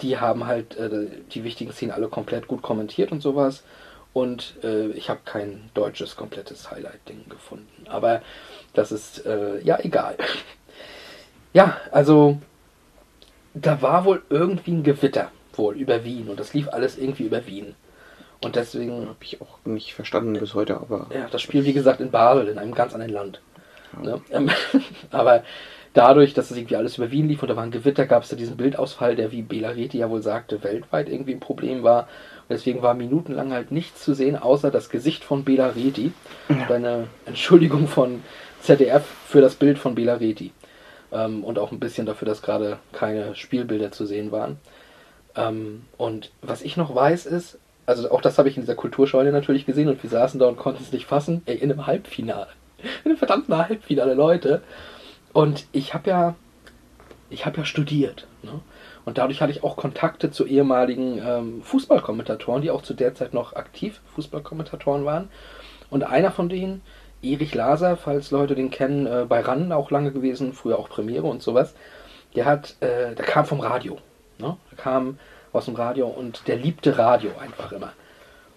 die 0.00 0.18
haben 0.18 0.46
halt 0.46 0.76
äh, 0.76 1.08
die 1.32 1.42
wichtigen 1.42 1.72
Szenen 1.72 1.90
alle 1.90 2.06
komplett 2.06 2.46
gut 2.46 2.62
kommentiert 2.62 3.10
und 3.10 3.20
sowas. 3.20 3.64
Und 4.12 4.54
äh, 4.62 4.86
ich 4.90 5.10
habe 5.10 5.20
kein 5.24 5.70
deutsches 5.74 6.14
komplettes 6.14 6.70
Highlight-Ding 6.70 7.24
gefunden. 7.28 7.88
Aber 7.88 8.22
das 8.74 8.92
ist 8.92 9.26
äh, 9.26 9.60
ja 9.62 9.78
egal. 9.82 10.16
Ja, 11.52 11.78
also 11.90 12.38
da 13.54 13.80
war 13.80 14.04
wohl 14.04 14.22
irgendwie 14.28 14.72
ein 14.72 14.82
Gewitter 14.82 15.30
wohl 15.54 15.74
über 15.74 16.04
Wien 16.04 16.28
und 16.28 16.38
das 16.38 16.52
lief 16.52 16.68
alles 16.68 16.98
irgendwie 16.98 17.22
über 17.22 17.46
Wien. 17.46 17.74
Und 18.42 18.56
deswegen, 18.56 19.06
Habe 19.08 19.16
ich 19.20 19.40
auch 19.40 19.58
nicht 19.64 19.94
verstanden 19.94 20.34
bis 20.34 20.54
heute, 20.54 20.76
aber 20.76 21.06
ja, 21.12 21.26
das 21.30 21.42
Spiel 21.42 21.64
wie 21.64 21.72
gesagt 21.72 22.00
in 22.00 22.10
Basel, 22.10 22.48
in 22.48 22.58
einem 22.58 22.74
ganz 22.74 22.92
anderen 22.92 23.12
Land. 23.12 23.40
Ne? 24.02 24.20
Ähm, 24.30 24.50
Aber 25.10 25.42
dadurch, 25.94 26.34
dass 26.34 26.50
es 26.50 26.56
irgendwie 26.56 26.76
alles 26.76 26.98
über 26.98 27.10
Wien 27.10 27.28
lief 27.28 27.42
und 27.42 27.48
da 27.48 27.56
war 27.56 27.62
ein 27.62 27.70
Gewitter, 27.70 28.06
gab 28.06 28.22
es 28.22 28.28
da 28.28 28.36
diesen 28.36 28.56
Bildausfall, 28.56 29.16
der 29.16 29.32
wie 29.32 29.42
Bela 29.42 29.70
Reti 29.70 29.98
ja 29.98 30.10
wohl 30.10 30.22
sagte, 30.22 30.62
weltweit 30.62 31.08
irgendwie 31.08 31.32
ein 31.32 31.40
Problem 31.40 31.82
war. 31.82 32.02
Und 32.02 32.50
deswegen 32.50 32.82
war 32.82 32.94
minutenlang 32.94 33.52
halt 33.52 33.72
nichts 33.72 34.02
zu 34.02 34.14
sehen, 34.14 34.36
außer 34.36 34.70
das 34.70 34.90
Gesicht 34.90 35.24
von 35.24 35.44
Bela 35.44 35.68
Reti. 35.68 36.12
Und 36.48 36.70
eine 36.70 37.08
Entschuldigung 37.24 37.88
von 37.88 38.22
ZDF 38.60 39.04
für 39.26 39.40
das 39.40 39.54
Bild 39.54 39.78
von 39.78 39.94
Bela 39.94 40.14
Reti. 40.14 40.52
Ähm, 41.12 41.42
und 41.42 41.58
auch 41.58 41.72
ein 41.72 41.80
bisschen 41.80 42.06
dafür, 42.06 42.26
dass 42.28 42.42
gerade 42.42 42.78
keine 42.92 43.34
Spielbilder 43.34 43.90
zu 43.90 44.04
sehen 44.04 44.32
waren. 44.32 44.58
Ähm, 45.34 45.84
und 45.96 46.30
was 46.42 46.62
ich 46.62 46.76
noch 46.76 46.94
weiß 46.94 47.26
ist, 47.26 47.58
also 47.86 48.10
auch 48.10 48.20
das 48.20 48.38
habe 48.38 48.48
ich 48.48 48.56
in 48.56 48.62
dieser 48.62 48.74
Kulturscheune 48.74 49.32
natürlich 49.32 49.66
gesehen 49.66 49.88
und 49.88 50.02
wir 50.02 50.10
saßen 50.10 50.38
da 50.40 50.46
und 50.46 50.56
konnten 50.56 50.82
es 50.82 50.92
nicht 50.92 51.06
fassen, 51.06 51.42
ey, 51.46 51.56
in 51.56 51.70
einem 51.70 51.86
Halbfinale. 51.86 52.48
In 53.04 53.10
einem 53.10 53.16
verdammten 53.16 53.56
Halbfinale, 53.56 54.12
Leute. 54.12 54.60
Und 55.32 55.66
ich 55.72 55.94
habe 55.94 56.10
ja 56.10 56.34
ich 57.30 57.46
habe 57.46 57.58
ja 57.58 57.64
studiert. 57.64 58.26
Ne? 58.42 58.60
Und 59.04 59.18
dadurch 59.18 59.40
hatte 59.40 59.52
ich 59.52 59.62
auch 59.62 59.76
Kontakte 59.76 60.30
zu 60.30 60.46
ehemaligen 60.46 61.20
ähm, 61.24 61.62
Fußballkommentatoren, 61.62 62.62
die 62.62 62.70
auch 62.70 62.82
zu 62.82 62.94
der 62.94 63.14
Zeit 63.14 63.34
noch 63.34 63.54
aktiv 63.54 64.00
Fußballkommentatoren 64.14 65.04
waren. 65.04 65.28
Und 65.90 66.04
einer 66.04 66.30
von 66.30 66.48
denen, 66.48 66.82
Erich 67.22 67.54
Laser, 67.54 67.96
falls 67.96 68.30
Leute 68.30 68.54
den 68.54 68.70
kennen, 68.70 69.06
äh, 69.06 69.24
bei 69.28 69.40
RAN 69.40 69.72
auch 69.72 69.90
lange 69.90 70.12
gewesen, 70.12 70.52
früher 70.52 70.78
auch 70.78 70.88
Premiere 70.88 71.26
und 71.26 71.42
sowas, 71.42 71.74
der 72.34 72.44
hat, 72.44 72.76
äh, 72.80 73.14
der 73.14 73.24
kam 73.24 73.46
vom 73.46 73.60
Radio. 73.60 73.98
Ne? 74.38 74.56
Der 74.70 74.78
kam 74.78 75.18
aus 75.52 75.66
dem 75.66 75.74
Radio 75.74 76.06
und 76.06 76.48
der 76.48 76.56
liebte 76.56 76.98
Radio 76.98 77.30
einfach 77.40 77.72
immer. 77.72 77.92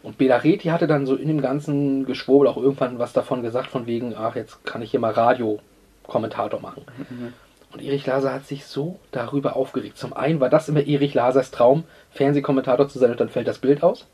Und 0.01 0.17
Belareti 0.17 0.69
hatte 0.69 0.87
dann 0.87 1.05
so 1.05 1.15
in 1.15 1.27
dem 1.27 1.41
ganzen 1.41 2.05
Geschwurbel 2.05 2.47
auch 2.47 2.57
irgendwann 2.57 2.99
was 2.99 3.13
davon 3.13 3.41
gesagt, 3.41 3.67
von 3.67 3.85
wegen, 3.85 4.15
ach, 4.15 4.35
jetzt 4.35 4.65
kann 4.65 4.81
ich 4.81 4.91
hier 4.91 4.99
mal 4.99 5.11
Radio-Kommentator 5.11 6.61
machen. 6.61 6.83
Mhm. 7.09 7.33
Und 7.71 7.83
Erich 7.83 8.05
Laser 8.05 8.33
hat 8.33 8.47
sich 8.47 8.65
so 8.65 8.99
darüber 9.11 9.55
aufgeregt. 9.55 9.97
Zum 9.97 10.13
einen 10.13 10.39
war 10.39 10.49
das 10.49 10.69
immer 10.69 10.85
Erich 10.85 11.13
Lasers 11.13 11.51
Traum, 11.51 11.83
Fernsehkommentator 12.11 12.87
zu 12.87 12.97
sein 12.97 13.11
und 13.11 13.19
dann 13.19 13.29
fällt 13.29 13.47
das 13.47 13.59
Bild 13.59 13.83
aus. 13.83 14.07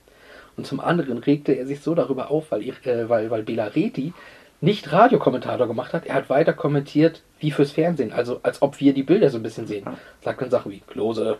Und 0.58 0.66
zum 0.66 0.80
anderen 0.80 1.20
regte 1.20 1.54
er 1.54 1.66
sich 1.66 1.82
so 1.82 1.96
darüber 1.96 2.32
auf, 2.32 2.52
weil, 2.52 2.64
äh, 2.64 3.10
weil, 3.10 3.30
weil 3.30 3.44
Belareti 3.44 4.14
nicht 4.62 4.92
Radiokommentator 4.92 5.68
gemacht 5.68 5.94
hat. 5.94 6.06
Er 6.06 6.16
hat 6.16 6.30
weiter 6.30 6.54
kommentiert 6.54 7.22
wie 7.40 7.52
fürs 7.52 7.72
Fernsehen. 7.72 8.12
Also 8.12 8.40
als 8.44 8.62
ob 8.62 8.80
wir 8.80 8.94
die 8.94 9.04
Bilder 9.04 9.30
so 9.30 9.38
ein 9.38 9.44
bisschen 9.44 9.68
sehen. 9.68 9.86
Sagt 10.22 10.42
dann 10.42 10.50
Sachen 10.50 10.72
wie 10.72 10.80
Klose, 10.80 11.38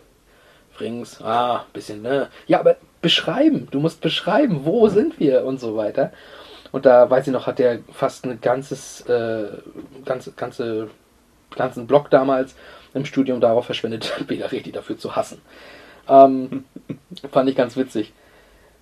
Frings, 0.76 1.20
ah, 1.22 1.64
bisschen, 1.72 2.02
ne? 2.02 2.28
Ja, 2.46 2.60
aber 2.60 2.76
beschreiben. 3.00 3.68
Du 3.70 3.80
musst 3.80 4.00
beschreiben, 4.00 4.64
wo 4.64 4.88
sind 4.88 5.18
wir 5.18 5.44
und 5.44 5.60
so 5.60 5.76
weiter. 5.76 6.12
Und 6.72 6.86
da, 6.86 7.08
weiß 7.08 7.26
ich 7.26 7.32
noch, 7.32 7.46
hat 7.46 7.58
der 7.58 7.80
fast 7.92 8.24
ein 8.24 8.40
ganzes, 8.40 9.02
äh, 9.02 9.48
ganze, 10.04 10.32
ganze, 10.32 10.90
ganzen 11.54 11.86
Block 11.86 12.10
damals 12.10 12.54
im 12.94 13.04
Studium 13.04 13.40
darauf 13.40 13.66
verschwendet, 13.66 14.12
Belareti 14.26 14.72
dafür 14.72 14.98
zu 14.98 15.16
hassen. 15.16 15.40
Ähm, 16.08 16.64
fand 17.32 17.48
ich 17.48 17.56
ganz 17.56 17.76
witzig. 17.76 18.12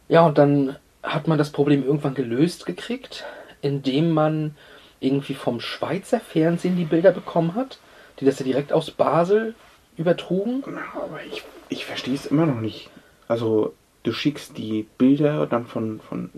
Ja, 0.09 0.27
und 0.27 0.39
dann 0.39 0.77
hat 1.03 1.29
man 1.29 1.39
das 1.39 1.51
Problem 1.51 1.85
irgendwann 1.85 2.15
gelöst 2.15 2.67
gekriegt, 2.67 3.25
indem 3.63 4.11
man 4.11 4.57
irgendwie 5.01 5.35
vom 5.35 5.61
Schweizer 5.61 6.21
Fernsehen 6.21 6.77
die 6.77 6.85
Bilder 6.85 7.13
bekommen 7.13 7.55
hat, 7.55 7.79
die 8.21 8.25
das 8.25 8.39
ja 8.39 8.45
direkt 8.45 8.73
aus 8.73 8.91
Basel 8.91 9.55
übertrugen. 9.97 10.65
Aber 10.95 11.21
ich, 11.31 11.43
ich 11.75 11.85
verstehe 11.85 12.15
es 12.15 12.27
immer 12.27 12.47
noch 12.47 12.61
nicht. 12.61 12.89
Also, 13.29 13.75
du 14.05 14.13
schickst 14.13 14.57
die 14.57 14.87
Bilder 14.97 15.47
dann 15.47 15.67
von, 15.67 16.01
von, 16.01 16.31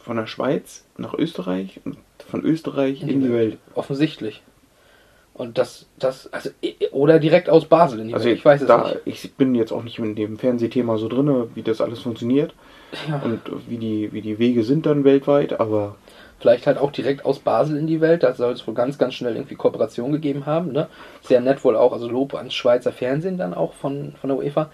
von 0.00 0.16
der 0.16 0.26
Schweiz 0.26 0.84
nach 0.98 1.14
Österreich 1.14 1.80
und 1.84 1.96
von 2.28 2.44
Österreich 2.44 3.02
in, 3.02 3.08
in 3.08 3.22
die 3.22 3.32
Welt. 3.32 3.58
Offensichtlich. 3.74 4.42
Und 5.34 5.56
das, 5.56 5.86
das, 5.98 6.30
also, 6.32 6.50
oder 6.90 7.18
direkt 7.18 7.48
aus 7.48 7.64
Basel 7.64 8.00
in 8.00 8.08
die 8.08 8.14
also 8.14 8.26
Welt. 8.26 8.38
Ich 8.38 8.44
weiß 8.44 8.62
es 8.62 8.66
da, 8.66 8.88
nicht. 8.88 9.00
Ich 9.04 9.34
bin 9.34 9.54
jetzt 9.54 9.72
auch 9.72 9.82
nicht 9.82 9.98
in 9.98 10.14
dem 10.14 10.36
Fernsehthema 10.36 10.98
so 10.98 11.08
drin, 11.08 11.48
wie 11.54 11.62
das 11.62 11.80
alles 11.80 12.00
funktioniert 12.00 12.52
ja. 13.08 13.20
und 13.20 13.40
wie 13.68 13.78
die, 13.78 14.12
wie 14.12 14.20
die 14.20 14.38
Wege 14.38 14.62
sind 14.64 14.84
dann 14.86 15.04
weltweit, 15.04 15.58
aber. 15.60 15.96
Vielleicht 16.42 16.66
halt 16.66 16.76
auch 16.76 16.90
direkt 16.90 17.24
aus 17.24 17.38
Basel 17.38 17.76
in 17.76 17.86
die 17.86 18.00
Welt, 18.00 18.24
da 18.24 18.34
soll 18.34 18.52
es 18.52 18.66
wohl 18.66 18.74
ganz, 18.74 18.98
ganz 18.98 19.14
schnell 19.14 19.36
irgendwie 19.36 19.54
Kooperation 19.54 20.10
gegeben 20.10 20.44
haben. 20.44 20.72
Ne? 20.72 20.88
Sehr 21.22 21.40
nett 21.40 21.62
wohl 21.62 21.76
auch, 21.76 21.92
also 21.92 22.08
Lob 22.08 22.34
ans 22.34 22.52
Schweizer 22.52 22.90
Fernsehen 22.90 23.38
dann 23.38 23.54
auch 23.54 23.74
von, 23.74 24.14
von 24.20 24.26
der 24.26 24.36
UEFA. 24.38 24.68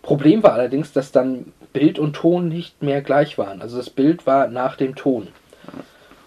Problem 0.00 0.42
war 0.42 0.54
allerdings, 0.54 0.94
dass 0.94 1.12
dann 1.12 1.52
Bild 1.74 1.98
und 1.98 2.14
Ton 2.14 2.48
nicht 2.48 2.82
mehr 2.82 3.02
gleich 3.02 3.36
waren. 3.36 3.60
Also 3.60 3.76
das 3.76 3.90
Bild 3.90 4.26
war 4.26 4.48
nach 4.48 4.76
dem 4.76 4.96
Ton. 4.96 5.28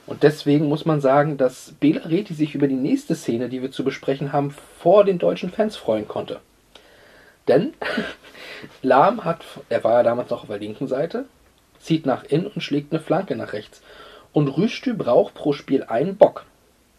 Und 0.06 0.22
deswegen 0.22 0.70
muss 0.70 0.86
man 0.86 1.02
sagen, 1.02 1.38
dass 1.38 1.74
Bela 1.80 2.06
Reti 2.06 2.36
sich 2.36 2.54
über 2.54 2.68
die 2.68 2.76
nächste 2.76 3.16
Szene, 3.16 3.50
die 3.50 3.64
wir 3.64 3.72
zu 3.72 3.84
besprechen 3.84 4.34
haben, 4.34 4.52
vor 4.52 5.04
den 5.04 5.18
deutschen 5.18 5.50
Fans 5.50 5.78
freuen 5.78 6.08
konnte. 6.08 6.42
Denn 7.48 7.74
Lahm 8.84 9.26
hat, 9.26 9.44
er 9.70 9.84
war 9.84 9.94
ja 9.94 10.04
damals 10.04 10.30
noch 10.30 10.44
auf 10.44 10.50
der 10.50 10.60
linken 10.60 10.88
Seite, 10.88 11.26
zieht 11.80 12.06
nach 12.06 12.24
innen 12.24 12.46
und 12.46 12.62
schlägt 12.62 12.94
eine 12.94 13.02
Flanke 13.02 13.36
nach 13.36 13.54
rechts. 13.54 13.82
Und 14.36 14.50
Rüstü 14.50 14.94
braucht 14.94 15.34
pro 15.34 15.54
Spiel 15.54 15.86
einen 15.86 16.18
Bock. 16.18 16.44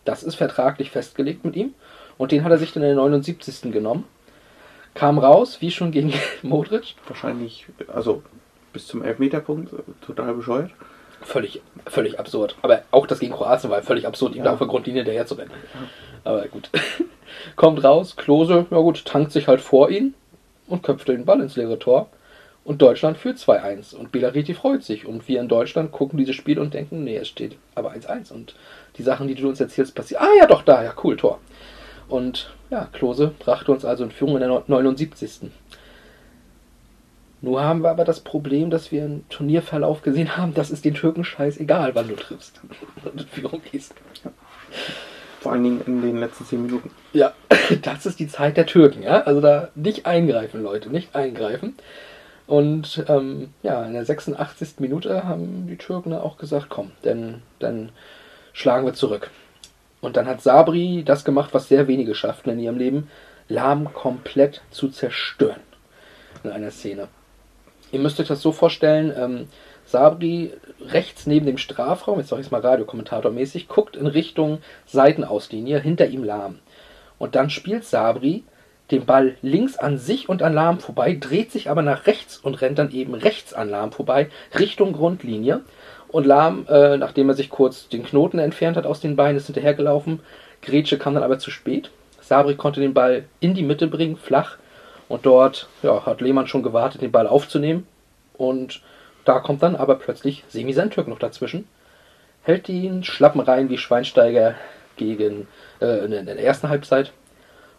Das 0.06 0.22
ist 0.22 0.36
vertraglich 0.36 0.90
festgelegt 0.90 1.44
mit 1.44 1.54
ihm. 1.54 1.74
Und 2.16 2.32
den 2.32 2.42
hat 2.42 2.50
er 2.50 2.56
sich 2.56 2.72
dann 2.72 2.82
in 2.82 2.88
der 2.88 2.96
79. 2.96 3.70
genommen. 3.72 4.04
Kam 4.94 5.18
raus, 5.18 5.58
wie 5.60 5.70
schon 5.70 5.90
gegen 5.90 6.14
Modric. 6.42 6.94
Wahrscheinlich, 7.06 7.66
also 7.88 8.22
bis 8.72 8.86
zum 8.86 9.04
Elfmeterpunkt, 9.04 9.70
total 10.00 10.32
bescheuert. 10.32 10.70
Völlig, 11.20 11.60
völlig 11.84 12.18
absurd. 12.18 12.56
Aber 12.62 12.84
auch 12.90 13.06
das 13.06 13.18
gegen 13.18 13.34
Kroatien 13.34 13.70
war 13.70 13.82
völlig 13.82 14.06
absurd, 14.06 14.32
ihm 14.32 14.38
ja. 14.38 14.44
da 14.44 14.52
auf 14.54 14.58
der 14.58 14.68
Grundlinie 14.68 15.04
daher 15.04 15.26
zu 15.26 15.34
rennen. 15.34 15.50
Aber 16.24 16.48
gut. 16.48 16.70
Kommt 17.56 17.84
raus, 17.84 18.16
Klose, 18.16 18.64
ja 18.70 18.78
gut, 18.78 19.04
tankt 19.04 19.32
sich 19.32 19.46
halt 19.46 19.60
vor 19.60 19.90
ihn 19.90 20.14
und 20.68 20.82
köpft 20.82 21.08
den 21.08 21.26
Ball 21.26 21.42
ins 21.42 21.56
leere 21.56 21.78
Tor. 21.78 22.08
Und 22.66 22.82
Deutschland 22.82 23.16
führt 23.16 23.38
2-1. 23.38 23.94
Und 23.94 24.10
Belariti 24.10 24.52
freut 24.52 24.82
sich. 24.82 25.06
Und 25.06 25.28
wir 25.28 25.40
in 25.40 25.46
Deutschland 25.46 25.92
gucken 25.92 26.18
dieses 26.18 26.34
Spiel 26.34 26.58
und 26.58 26.74
denken, 26.74 27.04
nee, 27.04 27.16
es 27.16 27.28
steht 27.28 27.56
aber 27.76 27.92
1-1. 27.92 28.32
Und 28.32 28.56
die 28.98 29.04
Sachen, 29.04 29.28
die 29.28 29.36
du 29.36 29.48
uns 29.48 29.60
erzählst, 29.60 29.94
passieren. 29.94 30.24
Ah 30.24 30.36
ja, 30.36 30.46
doch, 30.46 30.62
da, 30.62 30.82
ja, 30.82 30.92
cool, 31.04 31.16
Tor. 31.16 31.38
Und 32.08 32.52
ja, 32.68 32.88
Klose 32.92 33.32
brachte 33.38 33.70
uns 33.70 33.84
also 33.84 34.02
in 34.02 34.10
Führung 34.10 34.34
in 34.34 34.40
der 34.40 34.64
79. 34.66 35.52
Nur 37.40 37.62
haben 37.62 37.84
wir 37.84 37.90
aber 37.90 38.04
das 38.04 38.18
Problem, 38.18 38.70
dass 38.70 38.90
wir 38.90 39.04
einen 39.04 39.28
Turnierverlauf 39.28 40.02
gesehen 40.02 40.36
haben, 40.36 40.52
das 40.52 40.72
ist 40.72 40.84
den 40.84 40.94
Türken 40.94 41.22
scheißegal, 41.22 41.94
wann 41.94 42.08
du 42.08 42.16
triffst 42.16 42.60
und 43.04 43.20
in 43.20 43.28
Führung 43.28 43.62
gehst. 43.70 43.94
Vor 45.38 45.52
allen 45.52 45.62
Dingen 45.62 45.82
in 45.86 46.02
den 46.02 46.18
letzten 46.18 46.46
10 46.46 46.62
Minuten. 46.62 46.90
Ja, 47.12 47.32
das 47.82 48.06
ist 48.06 48.18
die 48.18 48.26
Zeit 48.26 48.56
der 48.56 48.66
Türken, 48.66 49.04
ja. 49.04 49.20
Also 49.22 49.40
da 49.40 49.68
nicht 49.76 50.04
eingreifen, 50.04 50.64
Leute, 50.64 50.90
nicht 50.90 51.14
eingreifen. 51.14 51.76
Und 52.46 53.04
ähm, 53.08 53.52
ja, 53.62 53.84
in 53.84 53.94
der 53.94 54.04
86. 54.04 54.78
Minute 54.78 55.24
haben 55.24 55.66
die 55.66 55.76
Türken 55.76 56.12
auch 56.12 56.38
gesagt, 56.38 56.66
komm, 56.68 56.92
denn 57.04 57.42
dann 57.58 57.90
schlagen 58.52 58.86
wir 58.86 58.94
zurück. 58.94 59.30
Und 60.00 60.16
dann 60.16 60.26
hat 60.26 60.42
Sabri 60.42 61.02
das 61.04 61.24
gemacht, 61.24 61.52
was 61.52 61.68
sehr 61.68 61.88
wenige 61.88 62.14
schafften 62.14 62.50
in 62.50 62.60
ihrem 62.60 62.78
Leben, 62.78 63.10
Lahm 63.48 63.92
komplett 63.92 64.62
zu 64.70 64.88
zerstören 64.88 65.60
in 66.42 66.50
einer 66.50 66.70
Szene. 66.70 67.08
Ihr 67.92 68.00
müsst 68.00 68.18
euch 68.20 68.28
das 68.28 68.42
so 68.42 68.52
vorstellen, 68.52 69.12
ähm, 69.16 69.48
Sabri 69.84 70.52
rechts 70.80 71.26
neben 71.26 71.46
dem 71.46 71.58
Strafraum, 71.58 72.18
jetzt 72.18 72.28
sag 72.28 72.40
ich 72.40 72.46
es 72.46 72.50
mal 72.50 72.60
Radiokommentatormäßig, 72.60 73.68
guckt 73.68 73.96
in 73.96 74.06
Richtung 74.06 74.58
Seitenauslinie, 74.86 75.78
hinter 75.78 76.06
ihm 76.06 76.24
Lahm. 76.24 76.58
Und 77.18 77.36
dann 77.36 77.50
spielt 77.50 77.84
Sabri 77.84 78.44
den 78.90 79.04
Ball 79.04 79.36
links 79.42 79.76
an 79.76 79.98
sich 79.98 80.28
und 80.28 80.42
an 80.42 80.54
Lahm 80.54 80.78
vorbei, 80.78 81.16
dreht 81.18 81.50
sich 81.50 81.70
aber 81.70 81.82
nach 81.82 82.06
rechts 82.06 82.38
und 82.38 82.60
rennt 82.60 82.78
dann 82.78 82.92
eben 82.92 83.14
rechts 83.14 83.52
an 83.52 83.68
Lahm 83.68 83.92
vorbei, 83.92 84.28
Richtung 84.58 84.92
Grundlinie. 84.92 85.62
Und 86.08 86.24
Lahm, 86.24 86.66
äh, 86.68 86.96
nachdem 86.96 87.28
er 87.28 87.34
sich 87.34 87.50
kurz 87.50 87.88
den 87.88 88.04
Knoten 88.04 88.38
entfernt 88.38 88.76
hat 88.76 88.86
aus 88.86 89.00
den 89.00 89.16
Beinen, 89.16 89.36
ist 89.36 89.46
hinterhergelaufen. 89.46 90.20
Grätsche 90.62 90.98
kam 90.98 91.14
dann 91.14 91.24
aber 91.24 91.38
zu 91.38 91.50
spät. 91.50 91.90
Sabri 92.20 92.54
konnte 92.54 92.80
den 92.80 92.94
Ball 92.94 93.24
in 93.40 93.54
die 93.54 93.62
Mitte 93.62 93.86
bringen, 93.88 94.16
flach. 94.16 94.56
Und 95.08 95.26
dort 95.26 95.68
ja, 95.82 96.06
hat 96.06 96.20
Lehmann 96.20 96.46
schon 96.46 96.62
gewartet, 96.62 97.02
den 97.02 97.12
Ball 97.12 97.26
aufzunehmen. 97.26 97.86
Und 98.34 98.82
da 99.24 99.40
kommt 99.40 99.62
dann 99.62 99.76
aber 99.76 99.96
plötzlich 99.96 100.44
Semi 100.48 100.72
Sentürk 100.72 101.08
noch 101.08 101.18
dazwischen. 101.18 101.66
Hält 102.42 102.68
ihn 102.68 103.02
Schlappen 103.02 103.40
rein 103.40 103.68
wie 103.68 103.78
Schweinsteiger 103.78 104.54
gegen 104.96 105.48
äh, 105.80 106.04
in 106.04 106.10
der 106.26 106.38
ersten 106.38 106.68
Halbzeit. 106.68 107.12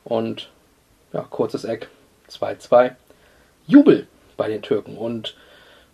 Und 0.03 0.49
ja, 1.13 1.21
kurzes 1.29 1.63
Eck, 1.63 1.89
2-2. 2.29 2.95
Jubel 3.65 4.07
bei 4.37 4.47
den 4.47 4.61
Türken 4.61 4.97
und 4.97 5.35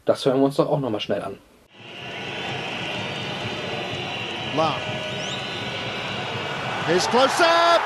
das 0.05 0.25
hören 0.25 0.39
wir 0.39 0.45
uns 0.45 0.57
doch 0.57 0.69
auch 0.69 0.79
nochmal 0.79 0.99
schnell 0.99 1.21
an. 1.21 1.39
Lam. 4.55 4.75
Here's 6.85 7.07
close 7.07 7.41
up. 7.41 7.81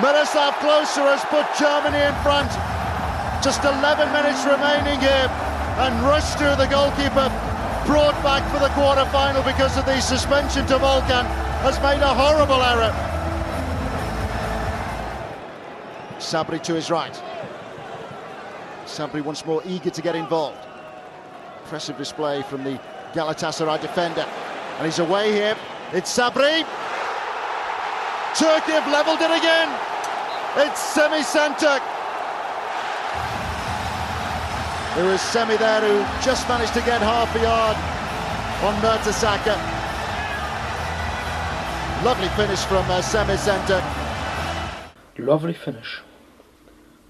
Miroslav 0.00 0.54
Klose 0.60 1.04
has 1.04 1.24
put 1.28 1.44
Germany 1.58 2.00
in 2.00 2.14
front. 2.22 2.48
Just 3.42 3.64
11 3.64 4.12
minutes 4.12 4.44
remaining 4.46 5.00
here. 5.00 5.28
And 5.82 5.92
Rushtu, 6.06 6.56
the 6.56 6.68
goalkeeper, 6.68 7.28
brought 7.84 8.16
back 8.22 8.44
for 8.52 8.60
the 8.60 8.70
quarter 8.72 9.04
final 9.10 9.42
because 9.42 9.76
of 9.76 9.84
the 9.84 10.00
suspension 10.00 10.64
to 10.66 10.78
Volkan, 10.78 11.26
has 11.66 11.80
made 11.82 12.00
a 12.00 12.14
horrible 12.14 12.62
error. 12.62 12.92
Sabri 16.22 16.62
to 16.62 16.74
his 16.74 16.88
right. 16.90 17.20
Sabri 18.86 19.22
once 19.22 19.44
more 19.44 19.60
eager 19.66 19.90
to 19.90 20.00
get 20.00 20.14
involved. 20.14 20.64
Impressive 21.64 21.98
display 21.98 22.42
from 22.42 22.62
the 22.62 22.80
Galatasaray 23.12 23.80
defender. 23.80 24.24
And 24.78 24.86
he's 24.86 25.00
away 25.00 25.32
here. 25.32 25.56
It's 25.92 26.16
Sabri. 26.16 26.64
Turkey 28.38 28.72
have 28.72 28.86
levelled 28.90 29.20
it 29.20 29.30
again. 29.36 29.68
It's 30.56 30.80
Semi 30.80 31.20
Santuk. 31.20 31.82
There 34.94 35.10
was 35.10 35.20
Semi 35.20 35.56
there 35.56 35.80
who 35.80 36.24
just 36.24 36.48
managed 36.48 36.74
to 36.74 36.80
get 36.82 37.02
half 37.02 37.34
a 37.34 37.40
yard 37.40 37.76
on 38.62 38.74
Mertesacker. 38.80 39.58
Lovely 42.04 42.28
finish 42.36 42.60
from 42.64 42.88
uh, 42.90 43.02
Semi 43.02 43.34
Santuk. 43.34 43.82
Lovely 45.18 45.52
Finish. 45.52 46.00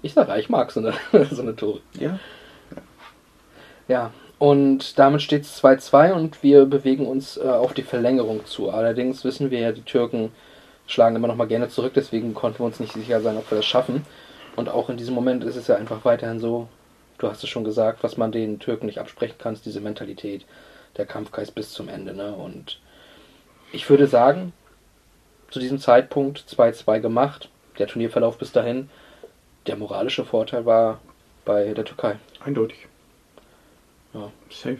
Ich 0.03 0.13
sage, 0.13 0.37
ich 0.37 0.49
mag 0.49 0.71
so 0.71 0.81
eine, 0.81 0.93
so 1.31 1.41
eine 1.41 1.55
Tore. 1.55 1.79
Ja. 1.99 2.19
Ja, 3.87 4.11
und 4.37 4.99
damit 4.99 5.21
steht 5.21 5.43
es 5.43 5.63
2-2 5.63 6.13
und 6.13 6.43
wir 6.43 6.65
bewegen 6.65 7.07
uns 7.07 7.37
äh, 7.37 7.43
auf 7.43 7.73
die 7.73 7.83
Verlängerung 7.83 8.45
zu. 8.45 8.69
Allerdings 8.69 9.23
wissen 9.23 9.51
wir 9.51 9.59
ja, 9.59 9.71
die 9.71 9.81
Türken 9.81 10.31
schlagen 10.85 11.15
immer 11.15 11.27
noch 11.27 11.35
mal 11.35 11.47
gerne 11.47 11.69
zurück, 11.69 11.93
deswegen 11.95 12.33
konnten 12.33 12.59
wir 12.59 12.65
uns 12.65 12.79
nicht 12.79 12.93
sicher 12.93 13.21
sein, 13.21 13.37
ob 13.37 13.49
wir 13.49 13.57
das 13.57 13.65
schaffen. 13.65 14.05
Und 14.55 14.69
auch 14.69 14.89
in 14.89 14.97
diesem 14.97 15.15
Moment 15.15 15.43
ist 15.43 15.55
es 15.55 15.67
ja 15.67 15.75
einfach 15.75 16.05
weiterhin 16.05 16.39
so, 16.39 16.67
du 17.17 17.29
hast 17.29 17.43
es 17.43 17.49
schon 17.49 17.63
gesagt, 17.63 18.03
was 18.03 18.17
man 18.17 18.31
den 18.31 18.59
Türken 18.59 18.85
nicht 18.85 18.99
absprechen 18.99 19.37
kann, 19.37 19.53
ist 19.53 19.65
diese 19.65 19.81
Mentalität, 19.81 20.45
der 20.97 21.05
Kampfgeist 21.05 21.55
bis 21.55 21.71
zum 21.71 21.89
Ende. 21.89 22.13
Ne? 22.13 22.33
Und 22.33 22.79
ich 23.71 23.89
würde 23.89 24.07
sagen, 24.07 24.53
zu 25.49 25.59
diesem 25.59 25.79
Zeitpunkt 25.79 26.39
2-2 26.49 26.99
gemacht, 26.99 27.49
der 27.79 27.87
Turnierverlauf 27.87 28.37
bis 28.37 28.51
dahin, 28.51 28.89
der 29.67 29.75
moralische 29.75 30.25
Vorteil 30.25 30.65
war 30.65 30.99
bei 31.45 31.73
der 31.73 31.85
Türkei. 31.85 32.17
Eindeutig. 32.43 32.87
Ja. 34.13 34.31
Safe. 34.49 34.79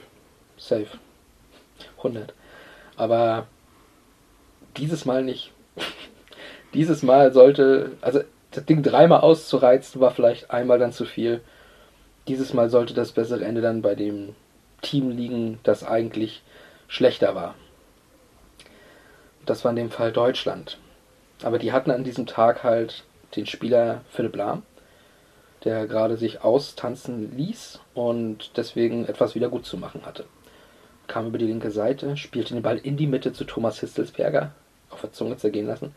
Safe. 0.57 0.87
100. 1.97 2.33
Aber 2.95 3.47
dieses 4.77 5.05
Mal 5.05 5.23
nicht. 5.23 5.51
dieses 6.73 7.03
Mal 7.03 7.33
sollte, 7.33 7.93
also 8.01 8.21
das 8.51 8.65
Ding 8.65 8.83
dreimal 8.83 9.21
auszureizen 9.21 9.99
war 10.01 10.11
vielleicht 10.11 10.51
einmal 10.51 10.79
dann 10.79 10.91
zu 10.91 11.05
viel. 11.05 11.41
Dieses 12.27 12.53
Mal 12.53 12.69
sollte 12.69 12.93
das 12.93 13.11
bessere 13.11 13.43
Ende 13.43 13.61
dann 13.61 13.81
bei 13.81 13.95
dem 13.95 14.35
Team 14.81 15.09
liegen, 15.09 15.59
das 15.63 15.83
eigentlich 15.83 16.43
schlechter 16.87 17.35
war. 17.35 17.55
Das 19.45 19.63
war 19.63 19.71
in 19.71 19.77
dem 19.77 19.91
Fall 19.91 20.11
Deutschland. 20.11 20.77
Aber 21.41 21.59
die 21.59 21.73
hatten 21.73 21.91
an 21.91 22.03
diesem 22.03 22.25
Tag 22.25 22.63
halt 22.63 23.03
den 23.35 23.45
Spieler 23.45 24.01
Philipp 24.11 24.35
Lahm, 24.35 24.63
der 25.63 25.87
gerade 25.87 26.17
sich 26.17 26.41
austanzen 26.41 27.35
ließ 27.37 27.79
und 27.93 28.57
deswegen 28.57 29.05
etwas 29.05 29.35
wieder 29.35 29.49
gut 29.49 29.65
zu 29.65 29.77
machen 29.77 30.05
hatte. 30.05 30.25
Kam 31.07 31.27
über 31.27 31.37
die 31.37 31.47
linke 31.47 31.71
Seite, 31.71 32.17
spielte 32.17 32.53
den 32.53 32.63
Ball 32.63 32.77
in 32.77 32.97
die 32.97 33.07
Mitte 33.07 33.33
zu 33.33 33.43
Thomas 33.45 33.79
Histelsberger, 33.79 34.51
auf 34.89 35.01
der 35.01 35.13
Zunge 35.13 35.37
zergehen 35.37 35.67
lassen. 35.67 35.95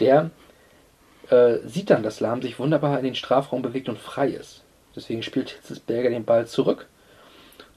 Der 0.00 0.30
äh, 1.30 1.58
sieht 1.64 1.90
dann, 1.90 2.02
dass 2.02 2.20
Lahm 2.20 2.42
sich 2.42 2.58
wunderbar 2.58 2.98
in 2.98 3.04
den 3.04 3.14
Strafraum 3.14 3.62
bewegt 3.62 3.88
und 3.88 3.98
frei 3.98 4.28
ist. 4.28 4.62
Deswegen 4.94 5.22
spielt 5.22 5.50
Histelsberger 5.50 6.10
den 6.10 6.24
Ball 6.24 6.46
zurück 6.46 6.86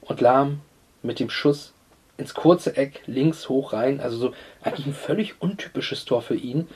und 0.00 0.20
Lahm 0.20 0.60
mit 1.02 1.20
dem 1.20 1.30
Schuss 1.30 1.72
ins 2.16 2.34
kurze 2.34 2.76
Eck 2.76 3.02
links 3.06 3.48
hoch 3.48 3.72
rein. 3.72 4.00
Also 4.00 4.16
so 4.16 4.34
eigentlich 4.62 4.86
ein 4.86 4.94
völlig 4.94 5.40
untypisches 5.40 6.04
Tor 6.04 6.22
für 6.22 6.36
ihn. 6.36 6.68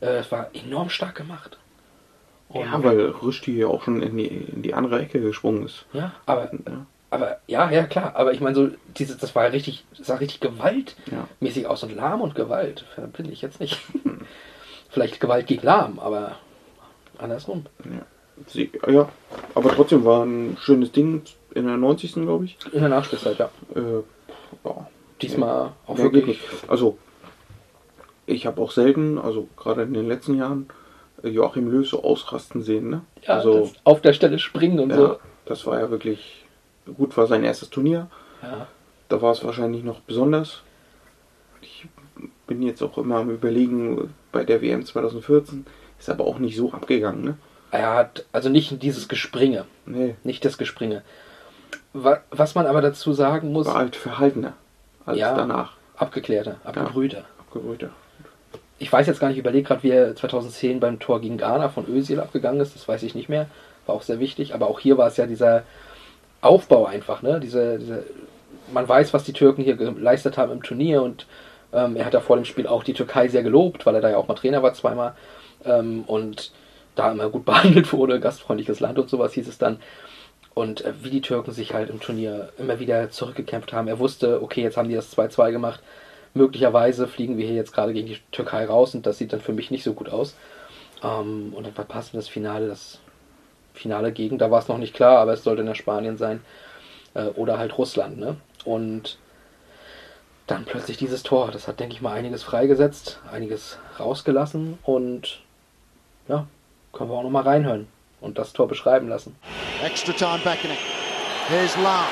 Äh, 0.00 0.22
war 0.30 0.50
enorm 0.54 0.90
stark 0.90 1.14
gemacht. 1.14 1.58
Und- 2.48 2.60
Ja, 2.60 2.82
weil 2.82 3.00
Rüsti 3.10 3.58
ja 3.58 3.66
auch 3.66 3.82
schon 3.82 4.02
in 4.02 4.16
die, 4.16 4.26
in 4.26 4.62
die 4.62 4.74
andere 4.74 5.00
Ecke 5.00 5.20
gesprungen 5.20 5.64
ist. 5.64 5.84
Ja, 5.92 6.12
aber, 6.26 6.50
Ja. 6.52 6.86
aber 7.10 7.38
ja, 7.46 7.70
ja 7.70 7.84
klar. 7.84 8.12
Aber 8.16 8.32
ich 8.32 8.40
meine 8.40 8.54
so, 8.54 8.68
diese, 8.96 9.16
das 9.16 9.34
war 9.34 9.44
ja 9.44 9.50
richtig, 9.50 9.84
sah 10.00 10.14
richtig 10.16 10.40
gewaltmäßig 10.40 11.64
Ja. 11.64 11.68
aus 11.68 11.82
und 11.82 11.94
lahm 11.94 12.20
und 12.20 12.34
Gewalt. 12.34 12.84
Bin 13.16 13.30
ich 13.30 13.42
jetzt 13.42 13.60
nicht. 13.60 13.80
Vielleicht 14.90 15.20
Gewalt 15.20 15.46
gegen 15.46 15.66
lahm, 15.66 15.98
aber 15.98 16.36
andersrum. 17.18 17.66
Sie, 18.46 18.70
ja, 18.88 19.08
aber 19.54 19.70
trotzdem 19.70 20.04
war 20.04 20.24
ein 20.24 20.56
schönes 20.60 20.92
Ding 20.92 21.22
in 21.54 21.66
der 21.66 21.76
90. 21.76 22.12
glaube 22.14 22.44
ich. 22.44 22.56
In 22.72 22.80
der 22.80 22.88
Nachspielzeit, 22.90 23.38
ja. 23.38 23.50
Äh, 23.74 24.02
ja, 24.64 24.86
Diesmal 25.22 25.72
auch 25.86 25.98
wirklich. 25.98 26.38
Also, 26.68 26.98
ich 28.26 28.46
habe 28.46 28.60
auch 28.60 28.70
selten, 28.70 29.18
also 29.18 29.48
gerade 29.56 29.82
in 29.82 29.94
den 29.94 30.06
letzten 30.08 30.34
Jahren, 30.34 30.68
Joachim 31.22 31.70
Löw 31.70 31.88
so 31.88 32.02
ausrasten 32.04 32.62
sehen. 32.62 32.90
Ne? 32.90 33.00
Ja, 33.22 33.34
also, 33.34 33.70
auf 33.84 34.00
der 34.00 34.12
Stelle 34.12 34.38
springen 34.38 34.78
und 34.80 34.90
ja, 34.90 34.96
so. 34.96 35.18
das 35.46 35.66
war 35.66 35.80
ja 35.80 35.90
wirklich 35.90 36.44
gut, 36.96 37.16
war 37.16 37.26
sein 37.26 37.44
erstes 37.44 37.70
Turnier. 37.70 38.08
Ja. 38.42 38.66
Da 39.08 39.22
war 39.22 39.32
es 39.32 39.44
wahrscheinlich 39.44 39.82
noch 39.84 40.00
besonders. 40.00 40.62
Ich 41.62 41.86
bin 42.46 42.62
jetzt 42.62 42.82
auch 42.82 42.98
immer 42.98 43.16
am 43.16 43.30
Überlegen, 43.30 44.12
bei 44.32 44.44
der 44.44 44.62
WM 44.62 44.84
2014 44.84 45.66
ist 45.98 46.10
aber 46.10 46.24
auch 46.24 46.38
nicht 46.38 46.56
so 46.56 46.72
abgegangen. 46.72 47.24
Ne? 47.24 47.36
Er 47.70 47.94
hat 47.94 48.24
also 48.32 48.48
nicht 48.48 48.82
dieses 48.82 49.08
Gespringe, 49.08 49.64
Nee, 49.86 50.16
nicht 50.22 50.44
das 50.44 50.58
Gespringe. 50.58 51.02
Wa- 51.92 52.20
Was 52.30 52.54
man 52.54 52.66
aber 52.66 52.82
dazu 52.82 53.12
sagen 53.12 53.52
muss, 53.52 53.66
war 53.66 53.74
halt 53.76 53.96
verhaltener 53.96 54.52
als 55.06 55.18
Ja. 55.18 55.34
danach. 55.34 55.72
abgeklärter, 55.96 56.56
abgebrühter. 56.64 57.24
Abgebrühter. 57.38 57.90
Ich 58.78 58.92
weiß 58.92 59.06
jetzt 59.06 59.20
gar 59.20 59.28
nicht, 59.28 59.36
ich 59.36 59.40
überlege 59.42 59.66
gerade, 59.66 59.82
wie 59.82 59.90
er 59.90 60.14
2010 60.14 60.80
beim 60.80 60.98
Tor 60.98 61.20
gegen 61.20 61.38
Ghana 61.38 61.68
von 61.70 61.88
Özil 61.88 62.20
abgegangen 62.20 62.60
ist, 62.60 62.74
das 62.74 62.86
weiß 62.86 63.02
ich 63.04 63.14
nicht 63.14 63.28
mehr. 63.28 63.46
War 63.86 63.94
auch 63.94 64.02
sehr 64.02 64.20
wichtig, 64.20 64.54
aber 64.54 64.68
auch 64.68 64.80
hier 64.80 64.98
war 64.98 65.08
es 65.08 65.16
ja 65.16 65.26
dieser 65.26 65.62
Aufbau 66.40 66.86
einfach, 66.86 67.22
ne? 67.22 67.40
Diese, 67.40 67.78
diese, 67.78 68.04
man 68.72 68.88
weiß, 68.88 69.14
was 69.14 69.24
die 69.24 69.32
Türken 69.32 69.62
hier 69.62 69.76
geleistet 69.76 70.36
haben 70.36 70.52
im 70.52 70.62
Turnier 70.62 71.02
und 71.02 71.26
ähm, 71.72 71.96
er 71.96 72.04
hat 72.04 72.14
ja 72.14 72.20
vor 72.20 72.36
dem 72.36 72.44
Spiel 72.44 72.66
auch 72.66 72.84
die 72.84 72.94
Türkei 72.94 73.28
sehr 73.28 73.42
gelobt, 73.42 73.86
weil 73.86 73.94
er 73.94 74.00
da 74.00 74.10
ja 74.10 74.16
auch 74.16 74.28
mal 74.28 74.34
Trainer 74.34 74.62
war 74.62 74.74
zweimal 74.74 75.14
ähm, 75.64 76.04
und 76.06 76.52
da 76.94 77.12
immer 77.12 77.28
gut 77.28 77.44
behandelt 77.46 77.92
wurde, 77.92 78.20
gastfreundliches 78.20 78.80
Land 78.80 78.98
und 78.98 79.08
sowas 79.08 79.32
hieß 79.32 79.48
es 79.48 79.58
dann. 79.58 79.78
Und 80.54 80.84
äh, 80.84 80.92
wie 81.02 81.10
die 81.10 81.20
Türken 81.20 81.52
sich 81.52 81.74
halt 81.74 81.90
im 81.90 82.00
Turnier 82.00 82.50
immer 82.58 82.80
wieder 82.80 83.10
zurückgekämpft 83.10 83.72
haben. 83.72 83.88
Er 83.88 83.98
wusste, 83.98 84.42
okay, 84.42 84.62
jetzt 84.62 84.76
haben 84.76 84.88
die 84.88 84.94
das 84.94 85.16
2-2 85.16 85.52
gemacht. 85.52 85.80
Möglicherweise 86.36 87.08
fliegen 87.08 87.38
wir 87.38 87.46
hier 87.46 87.54
jetzt 87.54 87.72
gerade 87.72 87.94
gegen 87.94 88.08
die 88.08 88.18
Türkei 88.30 88.66
raus 88.66 88.94
und 88.94 89.06
das 89.06 89.16
sieht 89.16 89.32
dann 89.32 89.40
für 89.40 89.54
mich 89.54 89.70
nicht 89.70 89.84
so 89.84 89.94
gut 89.94 90.10
aus. 90.10 90.34
Ähm, 91.02 91.54
und 91.56 91.64
dann 91.64 91.72
verpassen 91.72 92.12
wir 92.12 92.20
das 92.20 92.28
Finale, 92.28 92.68
das 92.68 93.00
Finale 93.72 94.12
gegen, 94.12 94.36
da 94.36 94.50
war 94.50 94.58
es 94.60 94.68
noch 94.68 94.76
nicht 94.76 94.94
klar, 94.94 95.18
aber 95.18 95.32
es 95.32 95.44
sollte 95.44 95.62
in 95.62 95.66
der 95.66 95.74
Spanien 95.74 96.18
sein. 96.18 96.42
Äh, 97.14 97.28
oder 97.28 97.58
halt 97.58 97.78
Russland, 97.78 98.18
ne? 98.18 98.36
Und 98.66 99.16
dann 100.46 100.66
plötzlich 100.66 100.98
dieses 100.98 101.22
Tor, 101.22 101.50
das 101.50 101.68
hat, 101.68 101.80
denke 101.80 101.94
ich 101.94 102.02
mal, 102.02 102.12
einiges 102.12 102.42
freigesetzt, 102.42 103.18
einiges 103.32 103.78
rausgelassen 103.98 104.78
und 104.82 105.40
ja, 106.28 106.46
können 106.92 107.10
wir 107.10 107.16
auch 107.16 107.22
nochmal 107.22 107.44
reinhören 107.44 107.88
und 108.20 108.36
das 108.36 108.52
Tor 108.52 108.68
beschreiben 108.68 109.08
lassen. 109.08 109.34
Extra 109.82 110.12
time 110.12 110.40
beckoning. 110.44 110.78
Here's 111.48 111.74
Lam. 111.76 112.04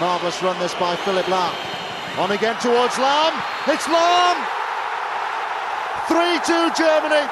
Marvellous 0.00 0.42
run 0.42 0.56
this 0.60 0.74
by 0.74 0.96
Philip 1.04 1.28
Lam. 1.28 1.69
On 2.18 2.30
again 2.32 2.58
towards 2.60 2.98
Lam. 2.98 3.32
It's 3.68 3.86
Lam! 3.86 4.36
3-2 6.10 6.74
Germany. 6.74 7.22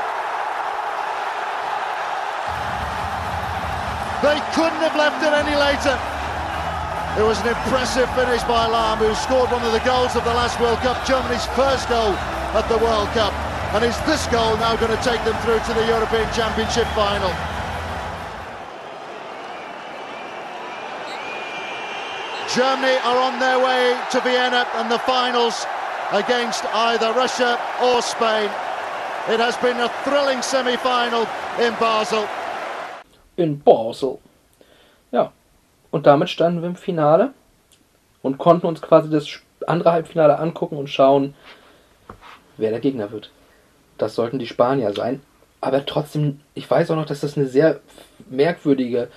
They 4.22 4.38
couldn't 4.54 4.82
have 4.82 4.94
left 4.94 5.22
it 5.22 5.34
any 5.34 5.54
later. 5.58 5.98
It 7.18 7.26
was 7.26 7.40
an 7.42 7.48
impressive 7.48 8.06
finish 8.14 8.42
by 8.44 8.66
Lam, 8.66 8.98
who 8.98 9.14
scored 9.14 9.50
one 9.50 9.62
of 9.62 9.72
the 9.72 9.82
goals 9.82 10.14
of 10.14 10.22
the 10.24 10.34
last 10.34 10.60
World 10.60 10.78
Cup, 10.78 11.04
Germany's 11.06 11.46
first 11.58 11.88
goal 11.88 12.14
at 12.54 12.68
the 12.68 12.78
World 12.78 13.08
Cup. 13.18 13.34
And 13.74 13.84
is 13.84 13.98
this 14.06 14.26
goal 14.28 14.56
now 14.58 14.76
going 14.76 14.96
to 14.96 15.02
take 15.02 15.22
them 15.24 15.36
through 15.42 15.58
to 15.58 15.72
the 15.74 15.86
European 15.86 16.30
Championship 16.32 16.86
final? 16.94 17.34
Germany 22.58 22.96
are 23.04 23.20
on 23.22 23.38
their 23.38 23.58
way 23.64 23.96
to 24.10 24.20
Vienna 24.20 24.66
and 24.74 24.90
the 24.90 24.98
finals 24.98 25.64
against 26.10 26.64
either 26.64 27.12
Russia 27.12 27.56
or 27.80 28.02
Spain. 28.02 28.50
It 29.28 29.38
has 29.38 29.56
been 29.58 29.78
a 29.78 29.88
thrilling 30.02 30.42
semi-final 30.42 31.24
in 31.60 31.72
Basel. 31.78 32.26
in 33.36 33.60
Basel. 33.60 34.18
Ja, 35.12 35.32
und 35.92 36.06
damit 36.06 36.30
standen 36.30 36.60
wir 36.60 36.68
im 36.68 36.74
Finale 36.74 37.32
und 38.22 38.38
konnten 38.38 38.66
uns 38.66 38.82
quasi 38.82 39.08
das 39.08 39.28
andere 39.68 39.92
Halbfinale 39.92 40.40
angucken 40.40 40.78
und 40.78 40.88
schauen, 40.88 41.34
wer 42.56 42.70
der 42.70 42.80
Gegner 42.80 43.12
wird. 43.12 43.30
Das 43.98 44.16
sollten 44.16 44.40
die 44.40 44.48
Spanier 44.48 44.92
sein. 44.92 45.22
Aber 45.60 45.86
trotzdem, 45.86 46.40
ich 46.54 46.68
weiß 46.68 46.90
auch 46.90 46.96
noch, 46.96 47.06
dass 47.06 47.20
das 47.20 47.36
eine 47.36 47.46
sehr 47.46 47.78
merkwürdige 48.28 49.08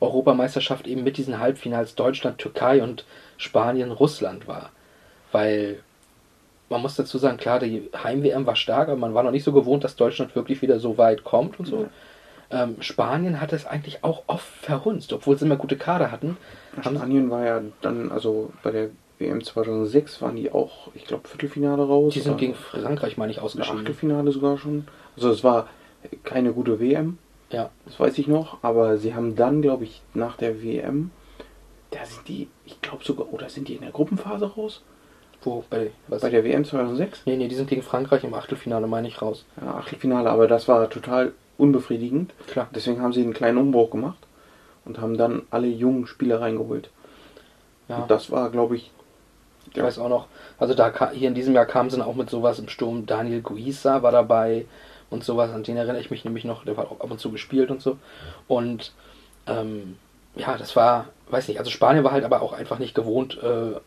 Europameisterschaft 0.00 0.86
eben 0.86 1.04
mit 1.04 1.16
diesen 1.16 1.38
Halbfinals 1.38 1.94
Deutschland, 1.94 2.38
Türkei 2.38 2.82
und 2.82 3.04
Spanien, 3.36 3.90
Russland 3.92 4.48
war. 4.48 4.70
Weil 5.32 5.80
man 6.68 6.82
muss 6.82 6.96
dazu 6.96 7.18
sagen, 7.18 7.36
klar, 7.36 7.58
die 7.58 7.90
Heim-WM 8.02 8.46
war 8.46 8.56
stark, 8.56 8.88
aber 8.88 8.96
man 8.96 9.14
war 9.14 9.22
noch 9.22 9.32
nicht 9.32 9.44
so 9.44 9.52
gewohnt, 9.52 9.84
dass 9.84 9.96
Deutschland 9.96 10.34
wirklich 10.36 10.62
wieder 10.62 10.80
so 10.80 10.98
weit 10.98 11.24
kommt 11.24 11.58
und 11.58 11.66
so. 11.66 11.88
Ähm, 12.52 12.76
Spanien 12.80 13.40
hat 13.40 13.52
es 13.52 13.66
eigentlich 13.66 14.02
auch 14.02 14.24
oft 14.26 14.46
verhunzt, 14.46 15.12
obwohl 15.12 15.36
sie 15.36 15.44
immer 15.44 15.56
gute 15.56 15.76
Kader 15.76 16.10
hatten. 16.10 16.36
Spanien 16.80 17.30
war 17.30 17.44
ja 17.44 17.62
dann, 17.80 18.10
also 18.10 18.52
bei 18.62 18.70
der 18.70 18.90
WM 19.18 19.44
2006 19.44 20.22
waren 20.22 20.36
die 20.36 20.50
auch, 20.50 20.88
ich 20.94 21.04
glaube, 21.04 21.28
Viertelfinale 21.28 21.82
raus. 21.82 22.14
die 22.14 22.20
sind 22.20 22.38
gegen 22.38 22.54
Frankreich, 22.54 23.16
meine 23.16 23.30
ich, 23.30 23.40
ausgeschieden. 23.40 23.80
Achtelfinale 23.80 24.32
sogar 24.32 24.58
schon. 24.58 24.88
Also 25.14 25.30
es 25.30 25.44
war 25.44 25.68
keine 26.24 26.52
gute 26.52 26.80
WM, 26.80 27.18
Ja, 27.50 27.70
das 27.84 27.98
weiß 27.98 28.16
ich 28.18 28.28
noch, 28.28 28.58
aber 28.62 28.96
sie 28.98 29.14
haben 29.14 29.34
dann, 29.36 29.60
glaube 29.62 29.84
ich, 29.84 30.02
nach 30.14 30.36
der 30.36 30.62
WM, 30.62 31.10
da 31.90 32.04
sind 32.04 32.28
die, 32.28 32.48
ich 32.64 32.80
glaube 32.80 33.04
sogar, 33.04 33.32
oder 33.32 33.48
sind 33.48 33.68
die 33.68 33.74
in 33.74 33.82
der 33.82 33.90
Gruppenphase 33.90 34.46
raus? 34.46 34.82
wo? 35.42 35.64
Bei, 35.70 35.90
was? 36.06 36.20
Bei 36.22 36.28
der 36.28 36.44
WM 36.44 36.64
2006? 36.64 37.22
nee, 37.24 37.36
nee, 37.36 37.48
die 37.48 37.54
sind 37.54 37.68
gegen 37.68 37.82
Frankreich 37.82 38.24
im 38.24 38.34
Achtelfinale, 38.34 38.86
meine 38.86 39.08
ich, 39.08 39.22
raus. 39.22 39.44
Ja, 39.60 39.74
Achtelfinale, 39.74 40.30
aber 40.30 40.46
das 40.46 40.68
war 40.68 40.88
total 40.90 41.32
unbefriedigend. 41.56 42.32
Klar. 42.46 42.68
Deswegen 42.74 43.00
haben 43.00 43.12
sie 43.12 43.22
einen 43.22 43.32
kleinen 43.32 43.58
Umbruch 43.58 43.90
gemacht 43.90 44.18
und 44.84 45.00
haben 45.00 45.16
dann 45.16 45.42
alle 45.50 45.66
jungen 45.66 46.06
Spieler 46.06 46.40
reingeholt. 46.40 46.90
Ja. 47.88 48.02
Und 48.02 48.10
das 48.10 48.30
war, 48.30 48.50
glaube 48.50 48.76
ich, 48.76 48.90
Ich 49.70 49.76
Ja. 49.76 49.84
weiß 49.84 49.98
auch 49.98 50.08
noch, 50.08 50.26
also 50.58 50.74
da 50.74 50.92
hier 51.12 51.28
in 51.28 51.34
diesem 51.34 51.54
Jahr 51.54 51.66
kamen 51.66 51.90
sie 51.90 51.96
dann 51.96 52.06
auch 52.06 52.16
mit 52.16 52.28
sowas 52.28 52.58
im 52.58 52.68
Sturm. 52.68 53.06
Daniel 53.06 53.40
Guisa 53.40 54.02
war 54.02 54.10
dabei 54.12 54.66
und 55.10 55.24
sowas, 55.24 55.50
an 55.52 55.62
den 55.64 55.76
erinnere 55.76 56.00
ich 56.00 56.10
mich 56.10 56.24
nämlich 56.24 56.44
noch, 56.44 56.64
der 56.64 56.76
hat 56.76 56.86
auch 56.90 57.00
ab 57.00 57.10
und 57.10 57.18
zu 57.20 57.30
gespielt 57.30 57.70
und 57.70 57.82
so. 57.82 57.98
Und 58.48 58.92
ähm, 59.46 59.96
ja, 60.36 60.56
das 60.56 60.76
war, 60.76 61.06
weiß 61.30 61.48
nicht, 61.48 61.58
also 61.58 61.70
Spanien 61.70 62.04
war 62.04 62.12
halt 62.12 62.24
aber 62.24 62.40
auch 62.42 62.52
einfach 62.52 62.78
nicht 62.78 62.94
gewohnt, 62.94 63.38
äh, 63.42 63.78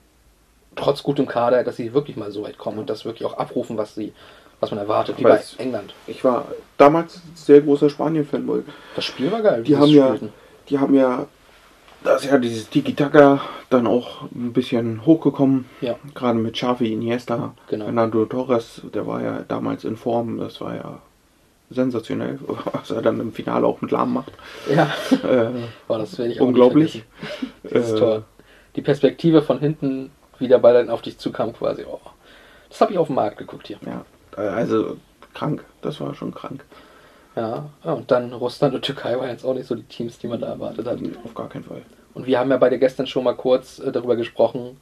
trotz 0.76 1.04
gutem 1.04 1.26
Kader, 1.28 1.64
dass 1.64 1.78
sie 1.78 1.94
wirklich 1.94 2.18
mal 2.18 2.32
so 2.32 2.44
weit 2.44 2.58
kommen 2.58 2.80
und 2.80 2.90
das 2.90 3.06
wirklich 3.06 3.26
auch 3.26 3.38
abrufen, 3.38 3.78
was 3.78 3.96
sie, 3.96 4.12
was 4.60 4.72
man 4.72 4.80
erwartet, 4.80 5.18
wie 5.18 5.24
bei 5.24 5.40
England. 5.58 5.94
ich 6.08 6.24
war 6.24 6.46
damals 6.78 7.22
sehr 7.36 7.62
großer 7.62 7.90
Spanien-Fan, 7.90 8.48
weil 8.48 8.64
Das 8.96 9.06
Spiel 9.06 9.32
war 9.32 9.42
geil. 9.42 9.64
die 9.64 9.78
haben 9.78 9.90
ja, 9.90 10.08
Spielten. 10.08 10.34
die 10.70 10.80
haben 10.80 10.94
ja, 10.96 11.28
da 12.04 12.16
ist 12.16 12.26
ja 12.26 12.38
dieses 12.38 12.70
Tiki-Taka 12.70 13.40
dann 13.70 13.88
auch 13.88 14.24
ein 14.24 14.52
bisschen 14.52 15.06
hochgekommen. 15.06 15.66
Ja. 15.80 15.96
Gerade 16.16 16.40
mit 16.40 16.56
Xavi, 16.56 16.92
Iniesta, 16.92 17.54
Genau. 17.70 17.86
Fernando 17.86 18.26
Torres, 18.26 18.82
der 18.94 19.08
war 19.08 19.22
ja 19.22 19.44
damals 19.48 19.86
in 19.86 19.96
Form, 19.96 20.38
das 20.40 20.60
war 20.60 20.76
ja 20.76 21.00
sensationell, 21.74 22.40
was 22.74 22.92
er 22.92 23.02
dann 23.02 23.20
im 23.20 23.32
Finale 23.34 23.66
auch 23.68 23.82
mit 23.82 23.92
Lahm 23.92 24.14
macht. 24.14 24.32
Ja, 24.74 24.94
Äh, 25.12 25.50
oh, 25.88 25.98
das 25.98 26.18
werde 26.18 26.32
ich 26.32 26.42
auch 26.42 26.46
unglaublich. 26.48 27.04
vergessen. 27.22 27.54
Dieses 27.64 27.92
Äh, 27.92 28.00
Tor. 28.00 28.24
Die 28.76 28.82
Perspektive 28.82 29.42
von 29.42 29.60
hinten, 29.60 30.12
wie 30.40 30.48
der 30.48 30.58
Ball 30.60 30.74
dann 30.74 30.90
auf 30.90 31.02
dich 31.02 31.18
zukam, 31.18 31.54
quasi. 31.54 31.86
Oh. 31.88 32.00
Das 32.70 32.82
habe 32.82 32.92
ich 32.94 32.98
auf 32.98 33.08
dem 33.08 33.16
Markt 33.16 33.38
geguckt 33.38 33.68
hier. 33.68 33.78
Ja, 33.86 34.04
also 34.36 34.98
krank, 35.34 35.64
das 35.82 36.00
war 36.02 36.16
schon 36.16 36.34
krank. 36.34 36.64
Ja, 37.36 37.70
ja, 37.84 37.94
und 37.94 38.10
dann 38.12 38.32
Russland 38.34 38.76
und 38.76 38.84
Türkei 38.84 39.18
waren 39.18 39.30
jetzt 39.30 39.44
auch 39.46 39.54
nicht 39.54 39.68
so 39.68 39.76
die 39.76 39.84
Teams, 39.84 40.18
die 40.20 40.28
man 40.28 40.40
da 40.40 40.48
erwartet 40.48 40.88
hat. 40.88 41.00
Auf 41.24 41.34
gar 41.34 41.50
keinen 41.50 41.64
Fall. 41.64 41.82
Und 42.14 42.28
wir 42.28 42.40
haben 42.40 42.52
ja 42.52 42.58
beide 42.58 42.78
gestern 42.78 43.08
schon 43.08 43.24
mal 43.24 43.34
kurz 43.36 43.80
äh, 43.80 43.92
darüber 43.92 44.16
gesprochen, 44.16 44.78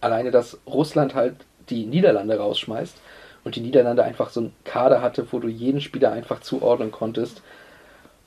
alleine, 0.00 0.30
dass 0.30 0.58
Russland 0.66 1.14
halt 1.14 1.34
die 1.68 1.86
Niederlande 1.86 2.36
rausschmeißt 2.38 2.96
und 3.44 3.56
die 3.56 3.60
Niederlande 3.60 4.04
einfach 4.04 4.30
so 4.30 4.40
einen 4.40 4.52
Kader 4.64 5.00
hatte, 5.02 5.26
wo 5.30 5.38
du 5.38 5.48
jeden 5.48 5.80
Spieler 5.80 6.12
einfach 6.12 6.40
zuordnen 6.40 6.90
konntest. 6.90 7.42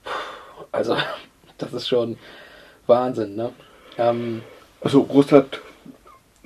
Puh, 0.04 0.12
Also, 0.72 0.96
das 1.58 1.74
ist 1.74 1.88
schon 1.88 2.18
Wahnsinn, 2.88 3.36
ne? 3.36 3.52
Ähm, 3.98 4.42
Also 4.82 5.02
Russland 5.02 5.62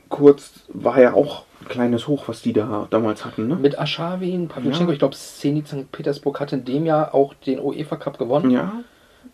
kurz 0.10 0.62
war 0.70 1.00
ja 1.02 1.14
auch 1.14 1.44
ein 1.62 1.68
kleines 1.68 2.08
Hoch, 2.08 2.28
was 2.28 2.42
die 2.42 2.54
da 2.54 2.88
damals 2.90 3.26
hatten, 3.26 3.48
ne? 3.48 3.56
mit 3.56 3.78
Aschawin, 3.80 4.48
Pavlyuchenko, 4.48 4.92
Ja. 4.92 4.94
ich 4.94 5.00
glaube, 5.00 5.16
Zenit 5.16 5.68
St. 5.68 5.92
Petersburg 5.92 6.40
hat 6.40 6.54
in 6.54 6.64
dem 6.66 6.86
Jahr 6.86 7.14
auch 7.14 7.34
den 7.34 7.60
UEFA 7.60 7.96
Cup 7.98 8.18
gewonnen. 8.18 8.52
Ja, 8.52 8.74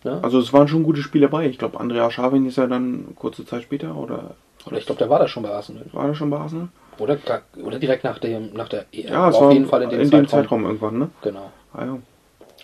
Ne? 0.04 0.20
also 0.22 0.40
es 0.40 0.52
waren 0.52 0.68
schon 0.68 0.84
gute 0.84 1.02
Spiele 1.02 1.28
dabei. 1.30 1.48
Ich 1.48 1.58
glaube, 1.58 1.80
Andrea 1.80 2.12
Scharwin 2.12 2.46
ist 2.46 2.58
ja 2.58 2.68
dann 2.68 3.16
kurze 3.16 3.46
Zeit 3.46 3.64
später 3.64 3.96
oder 3.96 4.36
Oder 4.66 4.78
ich 4.78 4.86
glaube, 4.86 5.00
der 5.00 5.10
war 5.10 5.20
da 5.20 5.28
schon 5.28 5.44
bei 5.44 5.50
Arsenal. 5.50 5.86
war 5.92 6.08
er 6.08 6.16
schon 6.16 6.30
bei 6.30 6.38
Arsenal? 6.38 6.70
Oder, 7.00 7.18
oder 7.64 7.80
direkt 7.80 8.04
nach, 8.04 8.20
dem, 8.20 8.54
nach 8.54 8.70
der 8.70 8.86
EM. 8.92 9.08
Ja, 9.10 9.30
es 9.30 9.36
auf 9.36 9.44
war 9.46 9.52
jeden 9.52 9.66
Fall 9.68 9.82
in 9.84 9.90
dem 9.90 10.00
in 10.02 10.06
Zeitraum. 10.06 10.22
dem 10.24 10.30
Zeitraum 10.30 10.66
irgendwann, 10.66 11.00
ne? 11.00 11.10
Genau. 11.22 11.52
Ah, 11.74 11.86
ja. 11.86 11.98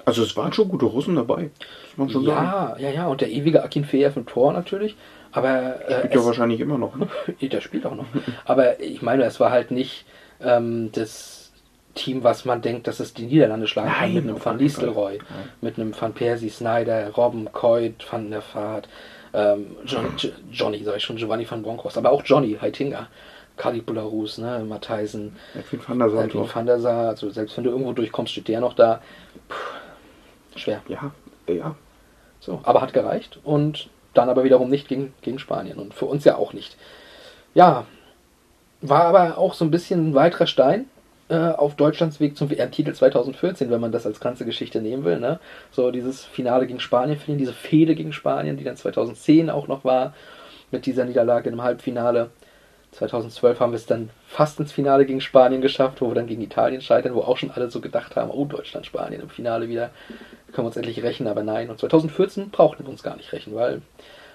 Also 0.06 0.24
es 0.24 0.36
waren 0.38 0.54
schon 0.54 0.70
gute 0.70 0.86
Russen 0.86 1.16
dabei. 1.16 1.50
Das 1.60 1.98
muss 1.98 2.08
man 2.08 2.10
schon 2.10 2.26
sagen. 2.26 2.46
Ja, 2.46 2.78
ja, 2.78 2.90
ja. 2.90 3.08
Und 3.08 3.22
der 3.22 3.30
ewige 3.30 3.64
Akinfeev 3.64 4.18
im 4.18 4.26
Tor 4.26 4.54
natürlich. 4.54 4.96
Aber 5.32 5.88
äh, 5.88 6.00
Spielt 6.00 6.16
ja 6.16 6.26
wahrscheinlich 6.26 6.60
immer 6.60 6.78
noch, 6.78 6.96
ne? 6.96 7.08
der 7.42 7.62
spielt 7.62 7.86
auch 7.86 7.96
noch. 7.96 8.06
Aber 8.46 8.80
ich 8.80 9.02
meine, 9.02 9.24
es 9.24 9.40
war 9.40 9.52
halt 9.52 9.72
nicht 9.72 10.06
ähm, 10.42 10.92
das 10.94 11.52
Team, 11.96 12.24
was 12.24 12.46
man 12.46 12.62
denkt, 12.62 12.88
dass 12.88 13.00
es 13.00 13.14
die 13.14 13.26
Niederlande 13.26 13.68
schlagen 13.68 13.90
kann. 13.90 14.00
Nein, 14.02 14.14
Mit 14.14 14.24
einem 14.24 14.36
auf 14.36 14.46
Van. 14.46 14.58
Nistelrooy, 14.58 15.20
mit 15.62 15.78
einem 15.78 16.00
Van 16.00 16.14
Persie, 16.14 16.50
Snyder, 16.50 17.10
Robben, 17.12 17.52
Coit, 17.52 18.06
Van 18.10 18.32
der 18.32 18.42
Vaart, 18.54 18.88
ähm, 19.34 19.76
John, 19.86 20.16
Johnny, 20.52 20.84
sag 20.84 20.98
ich 20.98 21.04
schon, 21.04 21.18
Giovanni 21.18 21.50
van 21.50 21.62
Bronckhorst, 21.62 21.98
aber 21.98 22.12
auch 22.12 22.24
Johnny 22.24 22.58
Heitinga, 22.60 23.08
Kali 23.58 23.82
Bularus, 23.82 24.38
ne, 24.38 24.64
Matthijsen, 24.68 25.36
Edwin 25.54 25.82
van 25.88 26.00
der 26.00 26.10
Sar. 26.10 26.24
Edwin 26.24 26.50
van 26.54 26.66
der 26.66 26.80
Sar, 26.80 27.10
also 27.10 27.30
selbst 27.30 27.58
wenn 27.58 27.64
du 27.64 27.70
irgendwo 27.72 27.94
durchkommst, 27.94 28.32
steht 28.32 28.48
der 28.48 28.62
noch 28.62 28.74
da. 28.74 29.02
Puh, 29.48 30.60
schwer. 30.60 30.82
Ja, 30.88 31.12
ja. 31.48 31.76
So, 32.40 32.62
aber 32.64 32.82
hat 32.82 32.94
gereicht 32.94 33.40
und 33.44 33.90
dann 34.14 34.30
aber 34.30 34.44
wiederum 34.44 34.70
nicht 34.70 34.88
gegen, 34.88 35.14
gegen 35.22 35.40
Spanien 35.40 35.78
und 35.78 35.94
für 35.94 36.06
uns 36.06 36.24
ja 36.24 36.38
auch 36.38 36.54
nicht. 36.54 36.78
Ja, 37.54 37.86
war 38.82 39.04
aber 39.04 39.38
auch 39.38 39.54
so 39.54 39.66
ein 39.66 39.72
bisschen 39.72 40.10
ein 40.10 40.16
weiterer 40.16 40.48
Stein 40.48 40.90
äh, 41.30 41.36
auf 41.36 41.76
Deutschlands 41.76 42.20
Weg 42.20 42.38
zum 42.38 42.50
WM-Titel 42.50 42.94
2014, 42.94 43.70
wenn 43.70 43.82
man 43.82 43.92
das 43.92 44.06
als 44.06 44.20
ganze 44.20 44.46
Geschichte 44.46 44.82
nehmen 44.82 45.06
will. 45.06 45.20
Ne? 45.20 45.40
So 45.72 45.92
dieses 45.92 46.26
Finale 46.26 46.68
gegen 46.68 46.80
Spanien 46.80 47.18
verlieren, 47.18 47.40
diese 47.40 47.54
Fehde 47.54 47.96
gegen 47.96 48.14
Spanien, 48.14 48.58
die 48.58 48.64
dann 48.64 48.76
2010 48.76 49.50
auch 49.50 49.68
noch 49.68 49.84
war, 49.84 50.14
mit 50.72 50.86
dieser 50.86 51.06
Niederlage 51.06 51.50
im 51.50 51.62
Halbfinale. 51.62 52.32
2012 52.92 53.60
haben 53.60 53.72
wir 53.72 53.78
es 53.78 53.86
dann 53.86 54.10
fast 54.28 54.60
ins 54.60 54.72
Finale 54.72 55.06
gegen 55.06 55.22
Spanien 55.22 55.62
geschafft, 55.62 56.02
wo 56.02 56.08
wir 56.08 56.16
dann 56.16 56.26
gegen 56.26 56.42
Italien 56.42 56.82
scheitern, 56.82 57.14
wo 57.14 57.22
auch 57.22 57.38
schon 57.38 57.52
alle 57.52 57.70
so 57.70 57.82
gedacht 57.82 58.16
haben, 58.16 58.32
oh, 58.32 58.46
Deutschland, 58.46 58.88
Spanien 58.88 59.22
im 59.22 59.30
Finale 59.30 59.70
wieder, 59.70 59.92
können 60.48 60.66
wir 60.66 60.70
uns 60.70 60.78
endlich 60.78 61.04
rächen, 61.04 61.28
aber 61.28 61.44
nein. 61.44 61.70
Und 61.70 61.80
2014 61.80 62.50
brauchten 62.50 62.84
wir 62.84 62.90
uns 62.90 63.04
gar 63.04 63.16
nicht 63.16 63.32
rächen, 63.32 63.54
weil 63.54 63.84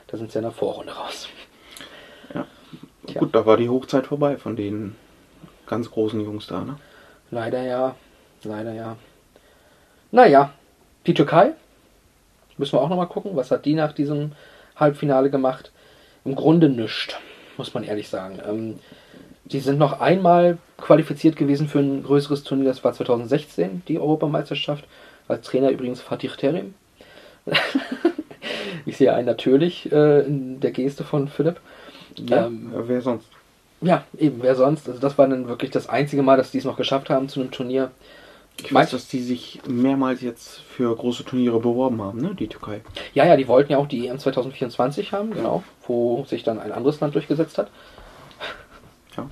da 0.07 0.17
sind 0.17 0.31
sie 0.31 0.37
ja 0.37 0.41
in 0.41 0.45
der 0.45 0.53
Vorrunde 0.53 0.93
raus. 0.93 1.29
Tja. 3.07 3.21
Gut, 3.21 3.35
da 3.35 3.45
war 3.45 3.57
die 3.57 3.69
Hochzeit 3.69 4.07
vorbei 4.07 4.37
von 4.37 4.57
den 4.57 4.97
ganz 5.67 5.91
großen 5.91 6.21
Jungs 6.21 6.47
da, 6.47 6.61
ne? 6.61 6.77
Leider 7.31 7.63
ja, 7.63 7.95
leider 8.43 8.73
ja. 8.73 8.97
Naja, 10.11 10.53
die 11.07 11.15
Türkei, 11.15 11.53
müssen 12.57 12.75
wir 12.75 12.81
auch 12.81 12.89
nochmal 12.89 13.09
gucken, 13.09 13.35
was 13.35 13.51
hat 13.51 13.65
die 13.65 13.75
nach 13.75 13.93
diesem 13.93 14.33
Halbfinale 14.77 15.31
gemacht? 15.31 15.73
Im 16.25 16.35
Grunde 16.35 16.69
nichts, 16.69 17.15
muss 17.57 17.75
man 17.75 17.85
ehrlich 17.85 18.09
sagen. 18.09 18.41
Ähm, 18.47 18.79
die 19.45 19.61
sind 19.61 19.79
noch 19.79 20.01
einmal 20.01 20.59
qualifiziert 20.79 21.37
gewesen 21.37 21.69
für 21.69 21.81
ein 21.81 22.03
größeres 22.03 22.45
Turnier, 22.45 22.67
das 22.67 22.83
war 22.83 22.93
2016, 22.93 23.83
die 23.89 23.99
Europameisterschaft. 23.99 24.85
Als 25.29 25.47
Trainer 25.47 25.71
übrigens 25.71 26.01
Fatih 26.01 26.29
Terim. 26.29 26.75
ich 28.87 28.97
sehe 28.97 29.13
einen 29.15 29.27
natürlich 29.27 29.91
äh, 29.91 30.21
in 30.21 30.61
der 30.61 30.71
Geste 30.71 31.05
von 31.05 31.29
Philipp. 31.29 31.61
Ja, 32.19 32.47
Ähm, 32.47 32.73
äh, 32.75 32.89
wer 32.89 33.01
sonst? 33.01 33.29
Ja, 33.85 34.05
eben, 34.19 34.39
wer 34.43 34.55
sonst? 34.55 34.89
Also 34.89 35.01
das 35.01 35.19
war 35.19 35.29
dann 35.29 35.47
wirklich 35.47 35.71
das 35.71 35.89
einzige 35.89 36.23
Mal, 36.23 36.37
dass 36.37 36.51
die 36.51 36.59
es 36.59 36.65
noch 36.65 36.77
geschafft 36.77 37.11
haben 37.11 37.29
zu 37.29 37.41
einem 37.41 37.51
Turnier. 37.51 37.91
Ich 38.63 38.73
weiß, 38.73 38.91
dass 38.93 39.09
die 39.09 39.21
sich 39.21 39.61
mehrmals 39.67 40.21
jetzt 40.21 40.61
für 40.61 40.95
große 40.95 41.25
Turniere 41.25 41.59
beworben 41.59 42.01
haben, 42.01 42.21
ne? 42.21 42.35
Die 42.39 42.47
Türkei. 42.47 42.83
Ja, 43.13 43.27
ja, 43.27 43.37
die 43.37 43.49
wollten 43.49 43.73
ja 43.73 43.79
auch 43.79 43.89
die 43.89 44.07
EM 44.07 44.19
2024 44.19 45.13
haben, 45.13 45.33
genau, 45.33 45.65
wo 45.87 46.25
sich 46.25 46.45
dann 46.45 46.61
ein 46.61 46.73
anderes 46.73 47.01
Land 47.01 47.15
durchgesetzt 47.15 47.59
hat. 47.59 47.69
Ja. 49.17 49.29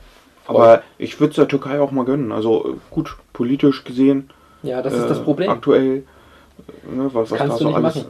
Aber 0.47 0.83
ich 0.99 1.21
würde 1.21 1.31
es 1.31 1.37
der 1.37 1.49
Türkei 1.49 1.81
auch 1.81 1.93
mal 1.93 2.05
gönnen. 2.05 2.33
Also 2.33 2.73
äh, 2.75 2.77
gut, 2.91 3.17
politisch 3.33 3.85
gesehen. 3.85 4.31
Ja, 4.63 4.83
das 4.83 4.93
ist 4.93 5.05
äh, 5.05 5.09
das 5.09 5.23
Problem. 5.23 5.51
Aktuell, 5.51 6.05
äh, 6.91 6.95
ne, 6.95 7.11
was, 7.13 7.31
was 7.31 7.39
Kannst 7.39 7.55
da 7.55 7.59
so 7.59 7.67
nicht 7.69 7.77
alles. 7.77 8.07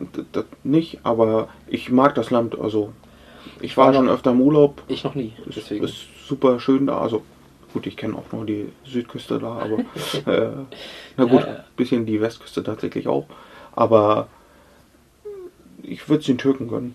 nicht, 0.65 1.01
aber 1.03 1.49
ich 1.67 1.91
mag 1.91 2.15
das 2.15 2.31
Land. 2.31 2.59
Also 2.59 2.93
ich 3.61 3.77
war 3.77 3.89
war 3.89 3.95
schon 3.95 4.09
öfter 4.09 4.31
im 4.31 4.41
Urlaub. 4.41 4.83
Ich 4.89 5.05
noch 5.05 5.15
nie, 5.15 5.35
Ist, 5.47 5.57
deswegen. 5.57 5.85
ist 5.85 6.07
super 6.27 6.61
schön 6.61 6.87
da. 6.87 6.99
Also 7.01 7.23
gut, 7.73 7.87
ich 7.87 7.97
kenne 7.97 8.17
auch 8.17 8.31
nur 8.33 8.45
die 8.47 8.71
Südküste 8.85 9.39
da, 9.39 9.59
aber 9.59 9.79
äh, 10.33 10.51
na 11.17 11.25
gut, 11.25 11.41
ja. 11.43 11.65
bisschen 11.77 12.07
die 12.07 12.21
Westküste 12.21 12.63
tatsächlich 12.63 13.09
auch. 13.09 13.27
Aber 13.75 14.29
ich 15.83 16.09
würde 16.09 16.21
es 16.21 16.27
den 16.27 16.39
Türken 16.39 16.69
gönnen. 16.69 16.95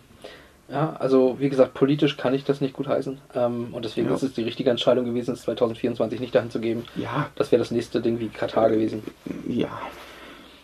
Ja, 0.69 0.97
also 0.99 1.37
wie 1.39 1.47
gesagt, 1.49 1.73
politisch 1.73 2.17
kann 2.17 2.33
ich 2.33 2.43
das 2.43 2.59
nicht 2.59 2.73
gut 2.73 2.87
heißen. 2.87 3.19
Ähm, 3.35 3.69
und 3.71 3.85
deswegen 3.85 4.09
Ja. 4.09 4.15
ist 4.15 4.23
es 4.23 4.33
die 4.33 4.43
richtige 4.43 4.69
Entscheidung 4.69 5.05
gewesen, 5.05 5.33
es 5.33 5.41
2024 5.43 6.19
nicht 6.19 6.35
dahin 6.35 6.51
zu 6.51 6.59
geben. 6.59 6.83
Ja, 6.95 7.29
Das 7.35 7.51
wäre 7.51 7.59
das 7.61 7.71
nächste 7.71 8.01
Ding 8.01 8.19
wie 8.19 8.27
Katar 8.27 8.69
gewesen. 8.69 9.01
ja. 9.47 9.69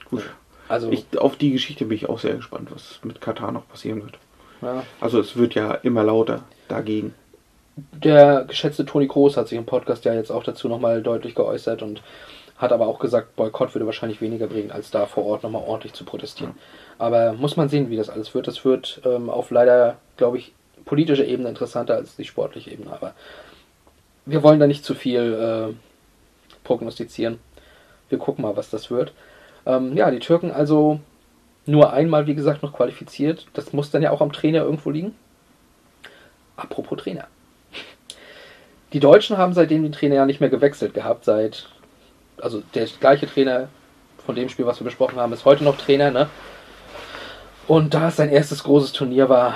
Gut. 0.09 0.23
Also, 0.69 0.91
Ich, 0.91 1.05
auf 1.17 1.35
die 1.37 1.51
Geschichte 1.51 1.85
bin 1.85 1.95
ich 1.97 2.07
auch 2.09 2.19
sehr 2.19 2.35
gespannt, 2.35 2.69
was 2.71 2.99
mit 3.03 3.21
Katar 3.21 3.51
noch 3.51 3.67
passieren 3.67 4.01
wird. 4.03 4.17
ja. 4.61 4.83
Also 4.99 5.19
es 5.19 5.35
wird 5.37 5.55
ja 5.55 5.71
immer 5.73 6.03
lauter 6.03 6.43
dagegen. 6.67 7.13
Der 7.75 8.45
geschätzte 8.45 8.85
Toni 8.85 9.07
Kroos 9.07 9.35
hat 9.35 9.47
sich 9.47 9.57
im 9.57 9.65
Podcast 9.65 10.05
ja 10.05 10.13
jetzt 10.13 10.31
auch 10.31 10.43
dazu 10.43 10.67
nochmal 10.67 11.01
deutlich 11.01 11.33
geäußert 11.33 11.81
und 11.81 12.03
hat 12.57 12.71
aber 12.71 12.87
auch 12.87 12.99
gesagt, 12.99 13.35
Boykott 13.35 13.73
würde 13.73 13.87
wahrscheinlich 13.87 14.21
weniger 14.21 14.47
bringen, 14.47 14.71
als 14.71 14.91
da 14.91 15.07
vor 15.07 15.25
Ort 15.25 15.43
nochmal 15.43 15.63
ordentlich 15.65 15.93
zu 15.93 16.05
protestieren. 16.05 16.53
Aber 16.99 17.33
muss 17.33 17.57
man 17.57 17.69
sehen, 17.69 17.89
wie 17.89 17.97
das 17.97 18.09
alles 18.09 18.35
wird. 18.35 18.47
Das 18.47 18.63
wird 18.63 19.01
ähm, 19.05 19.29
auf 19.29 19.49
leider, 19.49 19.97
glaube 20.17 20.37
ich, 20.37 20.53
politischer 20.85 21.25
Ebene 21.25 21.49
interessanter 21.49 21.95
als 21.95 22.15
die 22.15 22.25
sportliche 22.25 22.71
Ebene. 22.71 22.93
Aber 22.93 23.15
wir 24.25 24.43
wollen 24.43 24.59
da 24.59 24.67
nicht 24.67 24.85
zu 24.85 24.93
viel 24.93 25.73
äh, 25.73 25.73
prognostizieren. 26.63 27.39
Wir 28.09 28.19
gucken 28.19 28.43
mal, 28.43 28.55
was 28.55 28.69
das 28.69 28.91
wird. 28.91 29.13
Ähm, 29.65 29.97
ja, 29.97 30.11
die 30.11 30.19
Türken 30.19 30.51
also 30.51 30.99
nur 31.65 31.91
einmal, 31.91 32.27
wie 32.27 32.35
gesagt, 32.35 32.61
noch 32.61 32.73
qualifiziert. 32.73 33.47
Das 33.53 33.73
muss 33.73 33.89
dann 33.89 34.03
ja 34.03 34.11
auch 34.11 34.21
am 34.21 34.31
Trainer 34.31 34.63
irgendwo 34.63 34.91
liegen. 34.91 35.15
Apropos 36.55 37.01
Trainer. 37.01 37.27
Die 38.93 38.99
Deutschen 38.99 39.37
haben 39.37 39.53
seitdem 39.53 39.81
den 39.81 39.91
Trainer 39.91 40.15
ja 40.15 40.25
nicht 40.25 40.39
mehr 40.39 40.51
gewechselt 40.51 40.93
gehabt, 40.93 41.25
seit, 41.25 41.67
also 42.39 42.61
der 42.75 42.87
gleiche 42.99 43.27
Trainer 43.27 43.67
von 44.23 44.35
dem 44.35 44.49
Spiel, 44.49 44.67
was 44.67 44.79
wir 44.79 44.85
besprochen 44.85 45.19
haben, 45.19 45.33
ist 45.33 45.45
heute 45.45 45.63
noch 45.63 45.77
Trainer, 45.77 46.11
ne? 46.11 46.29
Und 47.67 47.93
da 47.93 48.09
es 48.09 48.17
sein 48.17 48.29
erstes 48.29 48.63
großes 48.63 48.93
Turnier 48.93 49.29
war, 49.29 49.55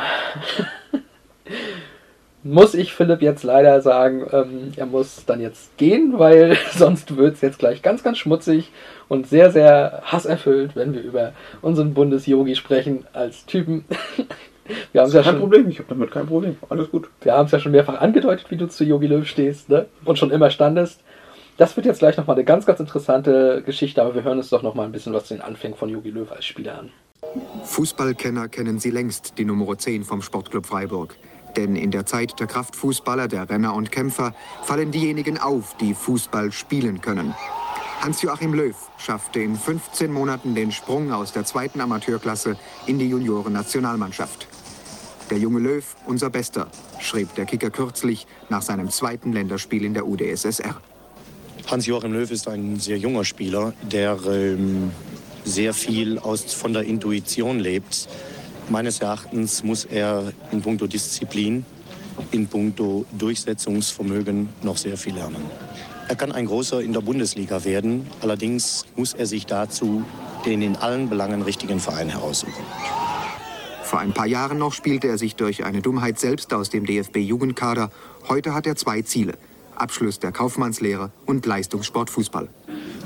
muss 2.43 2.73
ich 2.73 2.93
Philipp 2.93 3.21
jetzt 3.21 3.43
leider 3.43 3.81
sagen, 3.81 4.25
ähm, 4.31 4.71
er 4.75 4.85
muss 4.85 5.25
dann 5.25 5.39
jetzt 5.39 5.77
gehen, 5.77 6.17
weil 6.17 6.57
sonst 6.71 7.15
wird 7.15 7.35
es 7.35 7.41
jetzt 7.41 7.59
gleich 7.59 7.81
ganz, 7.83 8.03
ganz 8.03 8.17
schmutzig 8.17 8.71
und 9.07 9.27
sehr, 9.27 9.51
sehr 9.51 10.01
hasserfüllt, 10.05 10.75
wenn 10.75 10.93
wir 10.93 11.01
über 11.01 11.33
unseren 11.61 11.93
Bundes-Yogi 11.93 12.55
sprechen 12.55 13.05
als 13.13 13.45
Typen. 13.45 13.85
Wir 14.91 15.01
haben 15.01 15.11
ja 15.11 15.21
kein 15.21 15.33
schon, 15.33 15.39
Problem, 15.39 15.69
ich 15.69 15.79
habe 15.79 15.89
damit 15.89 16.11
kein 16.11 16.25
Problem. 16.25 16.57
Alles 16.69 16.89
gut. 16.89 17.09
wir 17.21 17.33
haben 17.33 17.45
es 17.45 17.51
ja 17.51 17.59
schon 17.59 17.71
mehrfach 17.71 17.99
angedeutet, 18.01 18.49
wie 18.49 18.57
du 18.57 18.67
zu 18.67 18.83
Yogi 18.83 19.07
Löw 19.07 19.25
stehst, 19.25 19.69
ne? 19.69 19.87
Und 20.05 20.17
schon 20.17 20.31
immer 20.31 20.49
standest. 20.49 21.01
Das 21.57 21.75
wird 21.75 21.87
jetzt 21.87 21.99
gleich 21.99 22.17
nochmal 22.17 22.35
eine 22.35 22.45
ganz, 22.45 22.65
ganz 22.65 22.79
interessante 22.79 23.63
Geschichte, 23.65 24.01
aber 24.01 24.13
wir 24.13 24.23
hören 24.23 24.37
uns 24.37 24.49
doch 24.49 24.61
nochmal 24.61 24.85
ein 24.85 24.91
bisschen 24.91 25.13
was 25.13 25.25
zu 25.25 25.33
den 25.33 25.41
Anfängen 25.41 25.75
von 25.75 25.89
Yogi 25.89 26.11
Löw 26.11 26.31
als 26.31 26.45
Spieler 26.45 26.77
an. 26.79 26.91
Fußballkenner 27.63 28.47
kennen 28.47 28.79
Sie 28.79 28.91
längst 28.91 29.37
die 29.37 29.45
Nummer 29.45 29.77
10 29.77 30.03
vom 30.03 30.21
Sportclub 30.21 30.65
Freiburg. 30.65 31.15
Denn 31.55 31.75
in 31.75 31.89
der 31.89 32.05
Zeit 32.05 32.39
der 32.39 32.45
Kraftfußballer, 32.45 33.27
der 33.27 33.49
Renner 33.49 33.73
und 33.73 33.91
Kämpfer 33.91 34.35
fallen 34.63 34.91
diejenigen 34.91 35.39
auf, 35.39 35.75
die 35.77 35.95
Fußball 35.95 36.51
spielen 36.51 37.01
können. 37.01 37.33
Hans-Joachim 38.01 38.53
Löw 38.53 38.75
schaffte 38.99 39.39
in 39.39 39.55
15 39.55 40.13
Monaten 40.13 40.53
den 40.53 40.71
Sprung 40.71 41.11
aus 41.11 41.33
der 41.33 41.45
zweiten 41.45 41.81
Amateurklasse 41.81 42.55
in 42.85 42.99
die 42.99 43.09
Junioren-Nationalmannschaft. 43.09 44.47
Der 45.29 45.37
junge 45.37 45.59
Löw, 45.59 45.83
unser 46.05 46.29
Bester, 46.29 46.67
schrieb 46.99 47.35
der 47.35 47.45
Kicker 47.45 47.69
kürzlich 47.69 48.25
nach 48.49 48.61
seinem 48.61 48.89
zweiten 48.89 49.33
Länderspiel 49.33 49.83
in 49.83 49.93
der 49.93 50.07
UdSSR. 50.07 50.79
Hans-Joachim 51.69 52.13
Löw 52.13 52.31
ist 52.31 52.47
ein 52.47 52.79
sehr 52.79 52.97
junger 52.97 53.25
Spieler, 53.25 53.73
der 53.81 54.17
ähm, 54.25 54.91
sehr 55.43 55.73
viel 55.73 56.17
aus, 56.17 56.53
von 56.53 56.71
der 56.71 56.83
Intuition 56.83 57.59
lebt. 57.59 58.07
Meines 58.69 59.01
Erachtens 59.01 59.63
muss 59.63 59.83
er 59.83 60.31
in 60.53 60.61
puncto 60.61 60.87
Disziplin, 60.87 61.65
in 62.31 62.47
puncto 62.47 63.05
Durchsetzungsvermögen 63.17 64.47
noch 64.61 64.77
sehr 64.77 64.95
viel 64.95 65.15
lernen. 65.15 65.43
Er 66.07 66.15
kann 66.15 66.31
ein 66.31 66.45
großer 66.45 66.79
in 66.81 66.93
der 66.93 67.01
Bundesliga 67.01 67.65
werden, 67.65 68.07
allerdings 68.21 68.85
muss 68.95 69.13
er 69.13 69.25
sich 69.25 69.45
dazu 69.45 70.05
den 70.45 70.61
in 70.61 70.77
allen 70.77 71.09
Belangen 71.09 71.41
richtigen 71.41 71.81
Verein 71.81 72.07
heraussuchen. 72.07 72.63
Vor 73.87 73.99
ein 73.99 74.11
paar 74.11 74.27
Jahren 74.27 74.57
noch 74.57 74.73
spielte 74.73 75.07
er 75.07 75.17
sich 75.17 75.37
durch 75.37 75.63
eine 75.63 75.81
Dummheit 75.81 76.19
selbst 76.19 76.53
aus 76.53 76.69
dem 76.69 76.85
DFB-Jugendkader. 76.85 77.89
Heute 78.27 78.53
hat 78.53 78.67
er 78.67 78.75
zwei 78.75 79.01
Ziele. 79.01 79.35
Abschluss 79.77 80.19
der 80.19 80.33
Kaufmannslehre 80.33 81.11
und 81.25 81.45
Leistungssportfußball. 81.45 82.49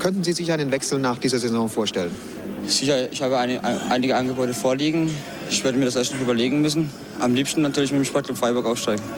Könnten 0.00 0.24
Sie 0.24 0.32
sich 0.32 0.50
einen 0.50 0.72
Wechsel 0.72 0.98
nach 0.98 1.18
dieser 1.18 1.38
Saison 1.38 1.68
vorstellen? 1.68 2.10
Sicher, 2.66 3.10
ich 3.12 3.22
habe 3.22 3.38
eine, 3.38 3.62
ein, 3.64 3.80
einige 3.90 4.16
Angebote 4.16 4.54
vorliegen. 4.54 5.10
Ich 5.50 5.62
werde 5.64 5.78
mir 5.78 5.84
das 5.84 5.96
erst 5.96 6.14
noch 6.14 6.20
überlegen 6.20 6.60
müssen. 6.60 6.90
Am 7.20 7.34
liebsten 7.34 7.62
natürlich 7.62 7.92
mit 7.92 8.00
dem 8.00 8.04
Sportclub 8.04 8.38
Freiburg 8.38 8.66
aufsteigen. 8.66 9.02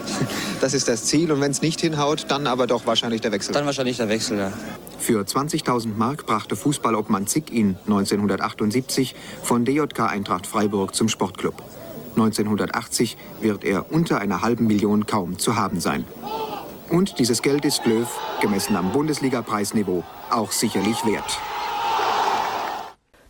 Das 0.61 0.73
ist 0.73 0.87
das 0.87 1.03
Ziel 1.03 1.31
und 1.31 1.41
wenn 1.41 1.51
es 1.51 1.61
nicht 1.61 1.81
hinhaut, 1.81 2.25
dann 2.29 2.47
aber 2.47 2.65
doch 2.65 2.87
wahrscheinlich 2.87 3.21
der 3.21 3.31
Wechsel. 3.31 3.53
Dann 3.53 3.65
wahrscheinlich 3.65 3.97
der 3.97 4.09
Wechsel, 4.09 4.37
ja. 4.37 4.53
Für 4.97 5.21
20.000 5.21 5.95
Mark 5.95 6.25
brachte 6.25 6.55
Fußballobmann 6.55 7.27
Zick 7.27 7.51
ihn 7.51 7.77
1978 7.85 9.13
von 9.43 9.65
DJK 9.65 9.99
Eintracht 10.09 10.47
Freiburg 10.47 10.95
zum 10.95 11.09
Sportclub. 11.09 11.61
1980 12.15 13.17
wird 13.41 13.63
er 13.63 13.91
unter 13.91 14.19
einer 14.19 14.41
halben 14.41 14.65
Million 14.65 15.05
kaum 15.05 15.37
zu 15.37 15.55
haben 15.57 15.79
sein. 15.81 16.05
Und 16.89 17.19
dieses 17.19 17.41
Geld 17.41 17.65
ist 17.65 17.85
Löw, 17.85 18.07
gemessen 18.41 18.75
am 18.75 18.91
Bundesliga-Preisniveau, 18.91 20.03
auch 20.31 20.51
sicherlich 20.51 21.05
wert. 21.05 21.39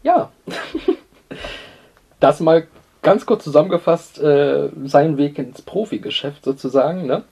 Ja, 0.06 0.32
das 2.20 2.40
mal 2.40 2.68
ganz 3.02 3.26
kurz 3.26 3.44
zusammengefasst, 3.44 4.20
äh, 4.22 4.70
sein 4.86 5.18
Weg 5.18 5.40
ins 5.40 5.64
Profigeschäft 5.64 6.46
sozusagen. 6.46 7.08
Ne? 7.08 7.24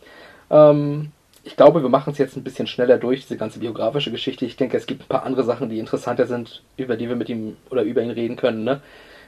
Ähm, 0.49 1.11
ich 1.43 1.55
glaube, 1.55 1.83
wir 1.83 1.89
machen 1.89 2.13
es 2.13 2.17
jetzt 2.17 2.35
ein 2.35 2.43
bisschen 2.43 2.65
schneller 2.65 2.97
durch, 2.97 3.21
diese 3.21 3.37
ganze 3.37 3.59
biografische 3.59 4.09
Geschichte. 4.09 4.45
Ich 4.45 4.57
denke, 4.57 4.75
es 4.75 4.87
gibt 4.87 5.03
ein 5.03 5.07
paar 5.07 5.23
andere 5.23 5.43
Sachen, 5.43 5.69
die 5.69 5.77
interessanter 5.77 6.25
sind, 6.25 6.63
über 6.75 6.95
die 6.95 7.07
wir 7.07 7.15
mit 7.15 7.29
ihm 7.29 7.57
oder 7.69 7.83
über 7.83 8.01
ihn 8.01 8.09
reden 8.09 8.37
können. 8.37 8.63
Ne? 8.63 8.81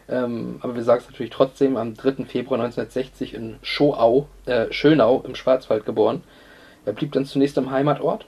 Ähm, 0.09 0.57
aber 0.61 0.73
wir 0.73 0.83
sagen 0.83 1.03
es 1.03 1.11
natürlich 1.11 1.31
trotzdem, 1.31 1.77
am 1.77 1.93
3. 1.93 2.25
Februar 2.25 2.59
1960 2.59 3.35
in 3.35 3.57
Schoau, 3.61 4.27
äh, 4.47 4.71
Schönau 4.71 5.21
im 5.23 5.35
Schwarzwald 5.35 5.85
geboren. 5.85 6.23
Er 6.83 6.93
blieb 6.93 7.11
dann 7.11 7.25
zunächst 7.25 7.59
am 7.59 7.69
Heimatort, 7.69 8.25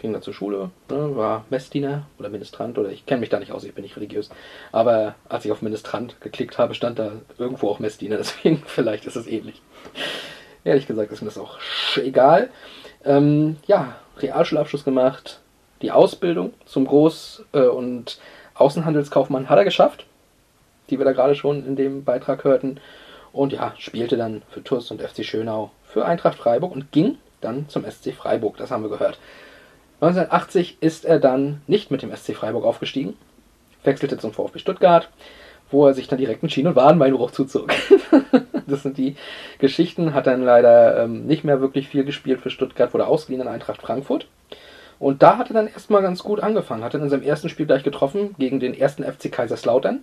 ging 0.00 0.12
dann 0.12 0.22
zur 0.22 0.34
Schule, 0.34 0.70
ne, 0.90 1.16
war 1.16 1.44
Messdiener 1.50 2.06
oder 2.18 2.28
Ministrant 2.28 2.78
oder 2.78 2.90
ich 2.90 3.06
kenne 3.06 3.20
mich 3.20 3.28
da 3.28 3.38
nicht 3.38 3.52
aus, 3.52 3.64
ich 3.64 3.74
bin 3.74 3.82
nicht 3.82 3.96
religiös. 3.96 4.30
Aber 4.72 5.14
als 5.28 5.44
ich 5.44 5.52
auf 5.52 5.62
Ministrant 5.62 6.20
geklickt 6.20 6.58
habe, 6.58 6.74
stand 6.74 6.98
da 6.98 7.12
irgendwo 7.38 7.68
auch 7.68 7.78
Messdiener, 7.78 8.16
deswegen 8.18 8.62
vielleicht 8.66 9.06
ist 9.06 9.16
es 9.16 9.26
ähnlich. 9.26 9.62
Ehrlich 10.64 10.86
gesagt 10.86 11.12
ist 11.12 11.22
mir 11.22 11.28
das 11.28 11.38
auch 11.38 11.58
egal. 11.96 12.50
Ähm, 13.04 13.56
ja, 13.66 13.96
Realschulabschluss 14.18 14.84
gemacht, 14.84 15.40
die 15.82 15.92
Ausbildung 15.92 16.52
zum 16.66 16.86
Groß- 16.86 17.42
äh, 17.52 17.66
und 17.66 18.18
Außenhandelskaufmann 18.54 19.48
hat 19.48 19.56
er 19.56 19.64
geschafft, 19.64 20.04
die 20.90 20.98
wir 20.98 21.06
da 21.06 21.12
gerade 21.12 21.34
schon 21.34 21.66
in 21.66 21.76
dem 21.76 22.04
Beitrag 22.04 22.44
hörten. 22.44 22.78
Und 23.32 23.52
ja, 23.52 23.74
spielte 23.78 24.16
dann 24.16 24.42
für 24.50 24.62
TUS 24.62 24.90
und 24.90 25.00
FC 25.00 25.24
Schönau 25.24 25.70
für 25.84 26.04
Eintracht 26.04 26.36
Freiburg 26.36 26.72
und 26.72 26.92
ging 26.92 27.16
dann 27.40 27.68
zum 27.68 27.84
SC 27.88 28.12
Freiburg, 28.12 28.56
das 28.56 28.70
haben 28.70 28.82
wir 28.82 28.90
gehört. 28.90 29.18
1980 30.00 30.78
ist 30.80 31.04
er 31.04 31.18
dann 31.18 31.60
nicht 31.66 31.90
mit 31.90 32.02
dem 32.02 32.14
SC 32.14 32.34
Freiburg 32.34 32.64
aufgestiegen, 32.64 33.16
wechselte 33.84 34.16
zum 34.16 34.32
VfB 34.32 34.58
Stuttgart, 34.58 35.10
wo 35.70 35.86
er 35.86 35.94
sich 35.94 36.08
dann 36.08 36.18
direkt 36.18 36.42
einen 36.42 36.50
Schien- 36.50 36.66
und 36.66 36.76
Warenbeinbruch 36.76 37.30
zuzog. 37.30 37.72
das 38.66 38.82
sind 38.82 38.96
die 38.96 39.16
Geschichten, 39.58 40.14
hat 40.14 40.26
dann 40.26 40.42
leider 40.42 41.04
ähm, 41.04 41.26
nicht 41.26 41.44
mehr 41.44 41.60
wirklich 41.60 41.88
viel 41.88 42.04
gespielt 42.04 42.40
für 42.40 42.50
Stuttgart, 42.50 42.94
wurde 42.94 43.06
ausgeliehen 43.06 43.46
an 43.46 43.52
Eintracht 43.52 43.82
Frankfurt. 43.82 44.26
Und 44.98 45.22
da 45.22 45.36
hat 45.38 45.50
er 45.50 45.54
dann 45.54 45.68
erstmal 45.68 46.02
ganz 46.02 46.22
gut 46.22 46.40
angefangen, 46.40 46.82
hat 46.82 46.94
dann 46.94 47.02
in 47.02 47.10
seinem 47.10 47.22
ersten 47.22 47.48
Spiel 47.48 47.66
gleich 47.66 47.82
getroffen 47.82 48.34
gegen 48.38 48.58
den 48.58 48.74
ersten 48.74 49.04
FC 49.04 49.30
Kaiserslautern, 49.30 50.02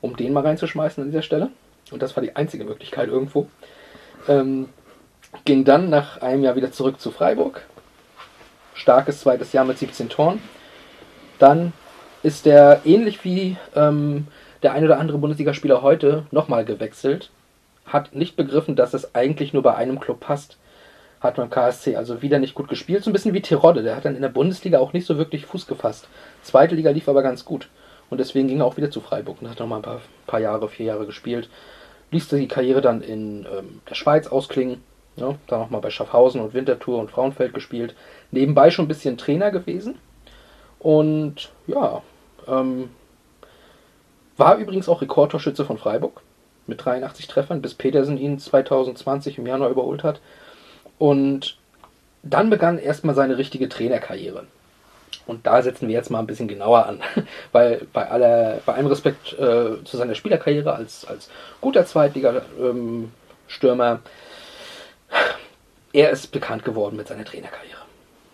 um 0.00 0.16
den 0.16 0.32
mal 0.32 0.44
reinzuschmeißen 0.44 1.02
an 1.02 1.10
dieser 1.10 1.22
Stelle. 1.22 1.50
Und 1.90 2.02
das 2.02 2.16
war 2.16 2.22
die 2.22 2.36
einzige 2.36 2.64
Möglichkeit 2.64 3.08
irgendwo. 3.08 3.48
Ähm, 4.28 4.68
ging 5.44 5.64
dann 5.64 5.90
nach 5.90 6.22
einem 6.22 6.42
Jahr 6.44 6.56
wieder 6.56 6.72
zurück 6.72 7.00
zu 7.00 7.10
Freiburg. 7.10 7.62
Starkes 8.74 9.20
zweites 9.20 9.52
Jahr 9.52 9.64
mit 9.64 9.78
17 9.78 10.08
Toren. 10.08 10.40
Dann 11.38 11.72
ist 12.22 12.46
er 12.46 12.82
ähnlich 12.84 13.24
wie 13.24 13.56
ähm, 13.74 14.26
der 14.62 14.72
ein 14.72 14.84
oder 14.84 14.98
andere 14.98 15.18
Bundesligaspieler 15.18 15.82
heute 15.82 16.26
nochmal 16.30 16.64
gewechselt. 16.64 17.30
Hat 17.86 18.14
nicht 18.14 18.36
begriffen, 18.36 18.76
dass 18.76 18.94
es 18.94 19.14
eigentlich 19.14 19.52
nur 19.52 19.62
bei 19.62 19.74
einem 19.74 20.00
Club 20.00 20.20
passt. 20.20 20.56
Hat 21.20 21.36
beim 21.36 21.50
KSC 21.50 21.96
also 21.96 22.22
wieder 22.22 22.38
nicht 22.38 22.54
gut 22.54 22.68
gespielt. 22.68 23.04
So 23.04 23.10
ein 23.10 23.12
bisschen 23.12 23.34
wie 23.34 23.42
Terodde. 23.42 23.82
Der 23.82 23.96
hat 23.96 24.04
dann 24.04 24.16
in 24.16 24.22
der 24.22 24.28
Bundesliga 24.28 24.78
auch 24.78 24.92
nicht 24.92 25.06
so 25.06 25.18
wirklich 25.18 25.46
Fuß 25.46 25.66
gefasst. 25.66 26.08
Zweite 26.42 26.74
Liga 26.74 26.90
lief 26.90 27.08
aber 27.08 27.22
ganz 27.22 27.44
gut. 27.44 27.68
Und 28.10 28.18
deswegen 28.18 28.48
ging 28.48 28.60
er 28.60 28.66
auch 28.66 28.76
wieder 28.76 28.90
zu 28.90 29.00
Freiburg 29.00 29.40
und 29.40 29.50
hat 29.50 29.60
nochmal 29.60 29.78
ein 29.78 29.82
paar, 29.82 30.00
paar 30.26 30.40
Jahre, 30.40 30.68
vier 30.68 30.86
Jahre 30.86 31.06
gespielt. 31.06 31.48
Ließ 32.10 32.28
die 32.28 32.48
Karriere 32.48 32.80
dann 32.80 33.02
in 33.02 33.46
ähm, 33.46 33.80
der 33.88 33.94
Schweiz 33.94 34.26
ausklingen 34.26 34.82
ja, 35.16 35.34
dann 35.46 35.60
nochmal 35.60 35.80
bei 35.80 35.90
Schaffhausen 35.90 36.40
und 36.40 36.54
Winterthur 36.54 36.98
und 36.98 37.10
Frauenfeld 37.10 37.54
gespielt. 37.54 37.94
Nebenbei 38.30 38.70
schon 38.70 38.86
ein 38.86 38.88
bisschen 38.88 39.16
Trainer 39.16 39.50
gewesen. 39.50 39.98
Und 40.78 41.50
ja, 41.66 42.02
ähm, 42.46 42.90
war 44.36 44.56
übrigens 44.56 44.88
auch 44.88 45.02
Rekordtorschütze 45.02 45.64
von 45.64 45.78
Freiburg 45.78 46.22
mit 46.66 46.84
83 46.84 47.28
Treffern, 47.28 47.62
bis 47.62 47.74
Petersen 47.74 48.18
ihn 48.18 48.38
2020 48.38 49.38
im 49.38 49.46
Januar 49.46 49.70
überholt 49.70 50.02
hat. 50.02 50.20
Und 50.98 51.56
dann 52.22 52.50
begann 52.50 52.78
erstmal 52.78 53.14
seine 53.14 53.38
richtige 53.38 53.68
Trainerkarriere. 53.68 54.46
Und 55.26 55.46
da 55.46 55.62
setzen 55.62 55.88
wir 55.88 55.94
jetzt 55.94 56.10
mal 56.10 56.18
ein 56.18 56.26
bisschen 56.26 56.48
genauer 56.48 56.86
an, 56.86 57.00
weil 57.52 57.86
bei, 57.92 58.10
aller, 58.10 58.60
bei 58.66 58.74
allem 58.74 58.86
Respekt 58.86 59.32
äh, 59.34 59.82
zu 59.84 59.96
seiner 59.96 60.14
Spielerkarriere 60.14 60.74
als, 60.74 61.06
als 61.06 61.30
guter 61.60 61.86
Zweitliga-Stürmer 61.86 63.92
ähm, 63.92 63.98
er 65.94 66.10
ist 66.10 66.32
bekannt 66.32 66.64
geworden 66.64 66.96
mit 66.96 67.08
seiner 67.08 67.24
Trainerkarriere. 67.24 67.80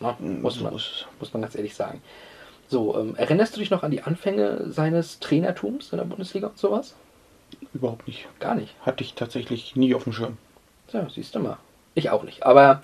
Ne? 0.01 0.17
Muss, 0.19 0.61
man, 0.61 0.73
muss 0.73 1.33
man 1.33 1.43
ganz 1.43 1.55
ehrlich 1.55 1.75
sagen. 1.75 2.03
So, 2.69 2.99
ähm, 2.99 3.15
erinnerst 3.17 3.55
du 3.55 3.61
dich 3.61 3.71
noch 3.71 3.83
an 3.83 3.91
die 3.91 4.03
Anfänge 4.03 4.71
seines 4.71 5.21
Trainertums 5.21 5.93
in 5.93 5.99
der 5.99 6.05
Bundesliga 6.05 6.49
und 6.49 6.59
sowas? 6.59 6.95
Überhaupt 7.75 8.07
nicht. 8.07 8.27
Gar 8.41 8.55
nicht. 8.55 8.75
Hatte 8.81 9.05
ich 9.05 9.15
tatsächlich 9.15 9.77
nie 9.77 9.95
auf 9.95 10.05
dem 10.05 10.13
Schirm. 10.13 10.39
Ja, 10.93 11.07
siehst 11.13 11.35
du 11.35 11.41
mal. 11.41 11.59
Ich 11.95 12.09
auch 12.11 12.23
nicht. 12.23 12.45
Aber 12.45 12.83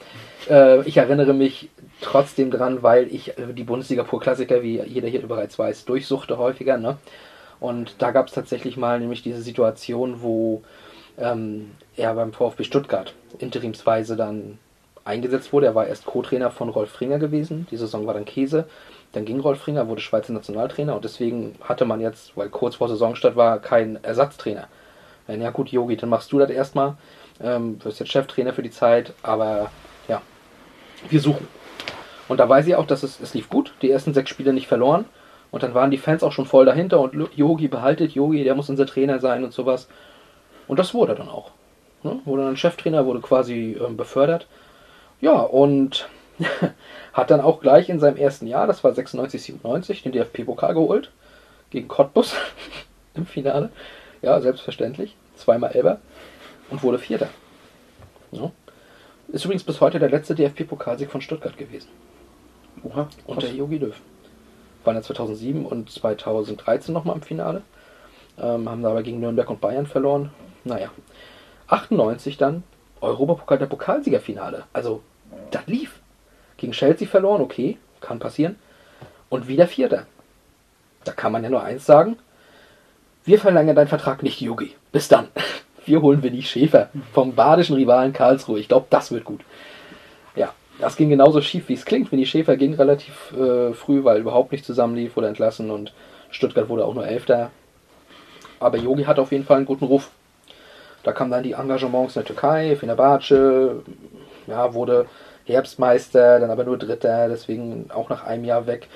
äh, 0.50 0.86
ich 0.86 0.98
erinnere 0.98 1.32
mich 1.32 1.70
trotzdem 2.02 2.50
dran, 2.50 2.82
weil 2.82 3.06
ich 3.06 3.38
äh, 3.38 3.54
die 3.54 3.64
Bundesliga 3.64 4.02
Pur 4.02 4.20
Klassiker, 4.20 4.62
wie 4.62 4.82
jeder 4.82 5.08
hier 5.08 5.26
bereits 5.26 5.58
weiß, 5.58 5.86
durchsuchte 5.86 6.36
häufiger. 6.36 6.76
Ne? 6.76 6.98
Und 7.60 7.94
da 7.98 8.10
gab 8.10 8.28
es 8.28 8.34
tatsächlich 8.34 8.76
mal 8.76 9.00
nämlich 9.00 9.22
diese 9.22 9.40
Situation, 9.40 10.20
wo 10.20 10.62
ähm, 11.16 11.70
er 11.96 12.14
beim 12.14 12.32
VfB 12.34 12.64
Stuttgart 12.64 13.14
interimsweise 13.38 14.16
dann 14.16 14.58
eingesetzt 15.06 15.52
wurde. 15.52 15.66
Er 15.66 15.74
war 15.74 15.86
erst 15.86 16.04
Co-Trainer 16.04 16.50
von 16.50 16.68
Rolf 16.68 16.90
Fringer 16.90 17.18
gewesen. 17.18 17.66
Die 17.70 17.76
Saison 17.76 18.06
war 18.06 18.14
dann 18.14 18.24
Käse. 18.24 18.66
Dann 19.12 19.24
ging 19.24 19.40
Rolf 19.40 19.66
Ringer, 19.66 19.88
wurde 19.88 20.02
Schweizer 20.02 20.32
Nationaltrainer 20.32 20.94
und 20.94 21.04
deswegen 21.04 21.54
hatte 21.62 21.84
man 21.84 22.00
jetzt, 22.00 22.36
weil 22.36 22.50
kurz 22.50 22.74
vor 22.74 22.88
Saisonstart 22.88 23.36
war, 23.36 23.60
keinen 23.60 24.02
Ersatztrainer. 24.04 24.68
Ja 25.28 25.50
gut, 25.50 25.70
Yogi, 25.70 25.96
dann 25.96 26.10
machst 26.10 26.30
du 26.32 26.38
das 26.38 26.50
erstmal. 26.50 26.96
Ähm, 27.42 27.82
wirst 27.84 28.00
jetzt 28.00 28.12
Cheftrainer 28.12 28.52
für 28.52 28.62
die 28.62 28.70
Zeit, 28.70 29.12
aber 29.22 29.70
ja, 30.08 30.22
wir 31.08 31.20
suchen. 31.20 31.48
Und 32.28 32.40
da 32.40 32.48
weiß 32.48 32.66
ich 32.66 32.74
auch, 32.74 32.86
dass 32.86 33.02
es, 33.02 33.20
es 33.20 33.34
lief 33.34 33.48
gut, 33.48 33.72
die 33.82 33.90
ersten 33.90 34.14
sechs 34.14 34.30
Spiele 34.30 34.52
nicht 34.52 34.66
verloren. 34.66 35.04
Und 35.50 35.62
dann 35.62 35.74
waren 35.74 35.90
die 35.90 35.98
Fans 35.98 36.22
auch 36.22 36.32
schon 36.32 36.46
voll 36.46 36.64
dahinter 36.64 37.00
und 37.00 37.14
Yogi 37.34 37.68
behaltet 37.68 38.12
Yogi, 38.12 38.44
der 38.44 38.54
muss 38.54 38.68
unser 38.68 38.86
Trainer 38.86 39.20
sein 39.20 39.44
und 39.44 39.52
sowas. 39.52 39.88
Und 40.68 40.78
das 40.78 40.92
wurde 40.92 41.14
dann 41.14 41.28
auch. 41.28 41.52
Ne? 42.02 42.20
Wurde 42.24 42.44
dann 42.44 42.56
Cheftrainer, 42.56 43.06
wurde 43.06 43.20
quasi 43.20 43.76
ähm, 43.80 43.96
befördert. 43.96 44.46
Ja, 45.20 45.40
und 45.40 46.08
hat 47.12 47.30
dann 47.30 47.40
auch 47.40 47.60
gleich 47.60 47.88
in 47.88 48.00
seinem 48.00 48.16
ersten 48.16 48.46
Jahr, 48.46 48.66
das 48.66 48.84
war 48.84 48.92
96, 48.92 49.42
97, 49.42 50.02
den 50.02 50.12
DFB-Pokal 50.12 50.74
geholt. 50.74 51.10
Gegen 51.70 51.88
Cottbus 51.88 52.34
im 53.14 53.26
Finale. 53.26 53.70
Ja, 54.22 54.40
selbstverständlich. 54.40 55.16
Zweimal 55.36 55.72
Elber. 55.72 55.98
Und 56.70 56.82
wurde 56.82 56.98
Vierter. 56.98 57.28
Ja. 58.32 58.50
Ist 59.28 59.44
übrigens 59.44 59.64
bis 59.64 59.80
heute 59.80 59.98
der 59.98 60.10
letzte 60.10 60.34
DFB-Pokalsieg 60.34 61.10
von 61.10 61.20
Stuttgart 61.20 61.56
gewesen. 61.56 61.88
Oha, 62.82 63.08
Unter 63.26 63.48
Jogi 63.48 63.78
Löw. 63.78 63.94
Waren 64.84 64.96
ja 64.96 65.02
2007 65.02 65.66
und 65.66 65.90
2013 65.90 66.92
nochmal 66.94 67.16
im 67.16 67.22
Finale. 67.22 67.62
Ähm, 68.38 68.68
haben 68.68 68.84
aber 68.84 69.02
gegen 69.02 69.20
Nürnberg 69.20 69.48
und 69.50 69.60
Bayern 69.60 69.86
verloren. 69.86 70.30
Naja. 70.64 70.90
98 71.68 72.36
dann 72.36 72.62
Europapokal 73.06 73.58
der 73.58 73.66
Pokalsiegerfinale. 73.66 74.64
Also, 74.72 75.02
das 75.50 75.66
lief. 75.66 76.00
Gegen 76.56 76.72
Chelsea 76.72 77.06
verloren, 77.06 77.42
okay, 77.42 77.78
kann 78.00 78.18
passieren. 78.18 78.56
Und 79.28 79.48
wieder 79.48 79.66
Vierter. 79.66 80.06
Da 81.04 81.12
kann 81.12 81.32
man 81.32 81.42
ja 81.44 81.50
nur 81.50 81.62
eins 81.62 81.86
sagen. 81.86 82.16
Wir 83.24 83.38
verlängern 83.38 83.76
deinen 83.76 83.88
Vertrag 83.88 84.22
nicht, 84.22 84.40
Yogi. 84.40 84.74
Bis 84.92 85.08
dann. 85.08 85.28
Wir 85.84 86.02
holen 86.02 86.22
Winnie 86.24 86.42
Schäfer 86.42 86.88
vom 87.12 87.36
badischen 87.36 87.76
Rivalen 87.76 88.12
Karlsruhe. 88.12 88.58
Ich 88.58 88.66
glaube, 88.66 88.86
das 88.90 89.12
wird 89.12 89.24
gut. 89.24 89.42
Ja, 90.34 90.52
das 90.80 90.96
ging 90.96 91.10
genauso 91.10 91.40
schief, 91.40 91.68
wie 91.68 91.74
es 91.74 91.84
klingt. 91.84 92.10
Winnie 92.10 92.26
Schäfer 92.26 92.56
ging 92.56 92.74
relativ 92.74 93.32
äh, 93.32 93.72
früh, 93.72 94.02
weil 94.02 94.20
überhaupt 94.20 94.50
nicht 94.50 94.64
zusammenlief, 94.64 95.14
wurde 95.14 95.28
entlassen 95.28 95.70
und 95.70 95.92
Stuttgart 96.30 96.68
wurde 96.68 96.84
auch 96.84 96.94
nur 96.94 97.06
Elfter. 97.06 97.52
Aber 98.58 98.78
Yogi 98.78 99.04
hat 99.04 99.20
auf 99.20 99.30
jeden 99.30 99.44
Fall 99.44 99.58
einen 99.58 99.66
guten 99.66 99.84
Ruf. 99.84 100.10
Da 101.06 101.12
kamen 101.12 101.30
dann 101.30 101.44
die 101.44 101.52
Engagements 101.52 102.16
in 102.16 102.22
der 102.22 102.26
Türkei, 102.26 102.74
Fenerbahce, 102.74 103.80
ja, 104.48 104.74
wurde 104.74 105.06
Herbstmeister, 105.44 106.40
dann 106.40 106.50
aber 106.50 106.64
nur 106.64 106.76
Dritter, 106.78 107.28
deswegen 107.28 107.88
auch 107.94 108.08
nach 108.08 108.24
einem 108.24 108.42
Jahr 108.42 108.66
weg. 108.66 108.88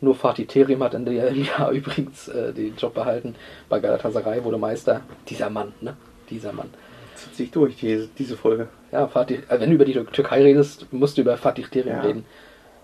Nur 0.00 0.14
Fatih 0.14 0.46
Terim 0.46 0.82
hat 0.82 0.94
in 0.94 1.04
dem 1.04 1.44
Jahr 1.44 1.70
übrigens 1.70 2.28
äh, 2.28 2.54
den 2.54 2.74
Job 2.76 2.94
behalten. 2.94 3.34
Bei 3.68 3.78
Galatasaray 3.78 4.42
wurde 4.42 4.56
Meister. 4.56 5.02
Dieser 5.28 5.50
Mann, 5.50 5.74
ne? 5.82 5.94
Dieser 6.30 6.54
Mann. 6.54 6.70
Zieht 7.14 7.34
sich 7.34 7.50
durch, 7.50 7.76
diese, 7.76 8.08
diese 8.18 8.38
Folge. 8.38 8.68
Ja, 8.90 9.06
Fatih, 9.06 9.40
äh, 9.50 9.60
wenn 9.60 9.68
du 9.68 9.74
über 9.74 9.84
die 9.84 9.92
Türkei 9.92 10.40
redest, 10.42 10.90
musst 10.92 11.18
du 11.18 11.20
über 11.20 11.36
Fatih 11.36 11.64
Terim 11.70 11.92
Ja. 11.92 12.00
reden. 12.00 12.24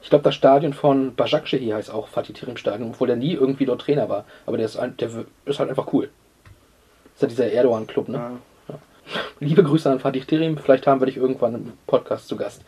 Ich 0.02 0.10
glaube, 0.10 0.24
das 0.24 0.34
Stadion 0.34 0.74
von 0.74 1.16
Başakşehir 1.16 1.76
heißt 1.76 1.90
auch 1.90 2.08
Fatih 2.08 2.34
Terim 2.34 2.58
Stadion, 2.58 2.90
obwohl 2.90 3.06
der 3.06 3.16
nie 3.16 3.32
irgendwie 3.32 3.64
dort 3.64 3.80
Trainer 3.80 4.10
war. 4.10 4.26
Aber 4.44 4.58
der 4.58 4.66
ist, 4.66 4.76
ein, 4.76 4.98
der 4.98 5.08
ist 5.46 5.58
halt 5.58 5.70
einfach 5.70 5.90
cool. 5.94 6.10
Ist 7.14 7.22
ja 7.22 7.28
dieser 7.28 7.50
Erdogan-Club, 7.50 8.08
ne? 8.10 8.16
Ja. 8.18 8.30
Liebe 9.40 9.62
Grüße 9.62 9.90
an 9.90 10.00
Fatih 10.00 10.24
Terim, 10.24 10.58
vielleicht 10.58 10.86
haben 10.86 11.00
wir 11.00 11.06
dich 11.06 11.16
irgendwann 11.16 11.54
im 11.54 11.72
Podcast 11.86 12.28
zu 12.28 12.36
Gast. 12.36 12.62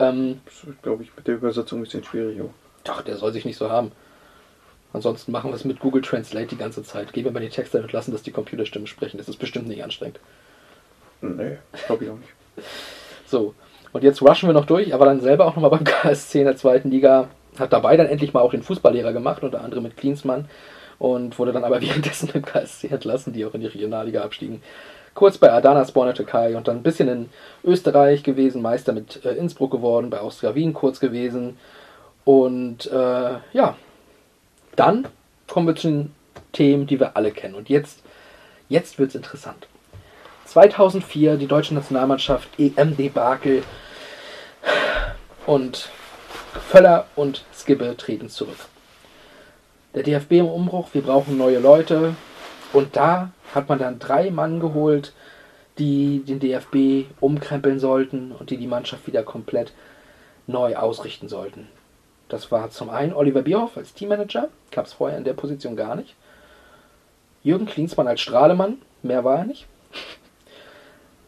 Ähm, 0.00 0.40
Das 0.44 0.66
wird, 0.66 0.82
glaube 0.82 1.02
ich, 1.02 1.16
mit 1.16 1.26
der 1.26 1.36
Übersetzung 1.36 1.78
ein 1.78 1.82
bisschen 1.84 2.04
schwierig. 2.04 2.40
oh. 2.42 2.50
Ach, 2.88 3.02
der 3.02 3.16
soll 3.16 3.32
sich 3.32 3.44
nicht 3.44 3.56
so 3.56 3.70
haben. 3.70 3.92
Ansonsten 4.92 5.32
machen 5.32 5.50
wir 5.50 5.54
es 5.56 5.64
mit 5.64 5.80
Google 5.80 6.02
Translate 6.02 6.46
die 6.46 6.56
ganze 6.56 6.82
Zeit. 6.82 7.12
Geben 7.12 7.26
wir 7.26 7.32
mal 7.32 7.40
die 7.40 7.48
Texte 7.48 7.80
und 7.80 7.92
lassen, 7.92 8.12
dass 8.12 8.22
die 8.22 8.30
Computerstimmen 8.30 8.86
sprechen. 8.86 9.18
Das 9.18 9.28
ist 9.28 9.38
bestimmt 9.38 9.66
nicht 9.66 9.82
anstrengend. 9.82 10.20
Nee, 11.20 11.56
glaube 11.86 12.04
ich 12.04 12.10
auch 12.10 12.16
nicht. 12.18 12.32
So, 13.26 13.54
und 13.92 14.04
jetzt 14.04 14.20
rushen 14.20 14.48
wir 14.48 14.52
noch 14.52 14.66
durch, 14.66 14.92
aber 14.94 15.06
dann 15.06 15.20
selber 15.20 15.46
auch 15.46 15.56
nochmal 15.56 15.70
beim 15.70 15.84
KSC 15.84 16.40
in 16.40 16.44
der 16.44 16.56
zweiten 16.56 16.90
Liga. 16.90 17.28
Hat 17.58 17.72
dabei 17.72 17.96
dann 17.96 18.06
endlich 18.06 18.32
mal 18.34 18.40
auch 18.42 18.50
den 18.50 18.62
Fußballlehrer 18.62 19.12
gemacht, 19.12 19.42
unter 19.42 19.62
anderem 19.64 19.82
mit 19.84 19.96
Klinsmann. 19.96 20.44
Und 20.98 21.38
wurde 21.38 21.52
dann 21.52 21.64
aber 21.64 21.80
währenddessen 21.80 22.28
im 22.34 22.42
KSC 22.44 22.88
entlassen, 22.88 23.32
die 23.32 23.44
auch 23.46 23.54
in 23.54 23.62
die 23.62 23.66
Regionalliga 23.66 24.22
abstiegen. 24.22 24.62
Kurz 25.14 25.38
bei 25.38 25.48
in 25.48 26.06
der 26.06 26.14
Türkei 26.14 26.56
und 26.56 26.66
dann 26.66 26.76
ein 26.76 26.82
bisschen 26.82 27.08
in 27.08 27.28
Österreich 27.62 28.24
gewesen, 28.24 28.62
Meister 28.62 28.92
mit 28.92 29.24
äh, 29.24 29.34
Innsbruck 29.34 29.70
geworden, 29.70 30.10
bei 30.10 30.20
Austria 30.20 30.54
Wien 30.54 30.74
kurz 30.74 30.98
gewesen. 30.98 31.56
Und 32.24 32.90
äh, 32.90 33.34
ja, 33.52 33.76
dann 34.76 35.06
kommen 35.46 35.68
wir 35.68 35.76
zu 35.76 35.88
den 35.88 36.14
Themen, 36.52 36.86
die 36.86 36.98
wir 36.98 37.16
alle 37.16 37.30
kennen. 37.30 37.54
Und 37.54 37.68
jetzt, 37.68 38.02
jetzt 38.68 38.98
wird 38.98 39.10
es 39.10 39.14
interessant. 39.14 39.68
2004 40.46 41.36
die 41.36 41.46
deutsche 41.46 41.74
Nationalmannschaft 41.74 42.48
EM-Debakel 42.58 43.62
und 45.46 45.88
Völler 46.70 47.06
und 47.16 47.44
Skibbe 47.52 47.96
treten 47.96 48.28
zurück. 48.28 48.56
Der 49.94 50.02
DFB 50.02 50.32
im 50.32 50.48
Umbruch, 50.48 50.88
wir 50.92 51.02
brauchen 51.02 51.38
neue 51.38 51.58
Leute. 51.58 52.14
Und 52.74 52.96
da 52.96 53.30
hat 53.54 53.68
man 53.68 53.78
dann 53.78 54.00
drei 54.00 54.32
Mann 54.32 54.58
geholt, 54.58 55.12
die 55.78 56.24
den 56.26 56.40
DFB 56.40 57.08
umkrempeln 57.20 57.78
sollten 57.78 58.32
und 58.32 58.50
die 58.50 58.56
die 58.56 58.66
Mannschaft 58.66 59.06
wieder 59.06 59.22
komplett 59.22 59.72
neu 60.48 60.74
ausrichten 60.76 61.28
sollten. 61.28 61.68
Das 62.28 62.50
war 62.50 62.70
zum 62.70 62.90
einen 62.90 63.12
Oliver 63.12 63.42
Bierhoff 63.42 63.76
als 63.76 63.94
Teammanager, 63.94 64.48
gab 64.72 64.86
es 64.86 64.92
vorher 64.92 65.16
in 65.16 65.24
der 65.24 65.34
Position 65.34 65.76
gar 65.76 65.94
nicht. 65.94 66.16
Jürgen 67.44 67.66
Klinsmann 67.66 68.08
als 68.08 68.20
Strahlemann, 68.20 68.78
mehr 69.02 69.22
war 69.22 69.38
er 69.38 69.44
nicht. 69.44 69.66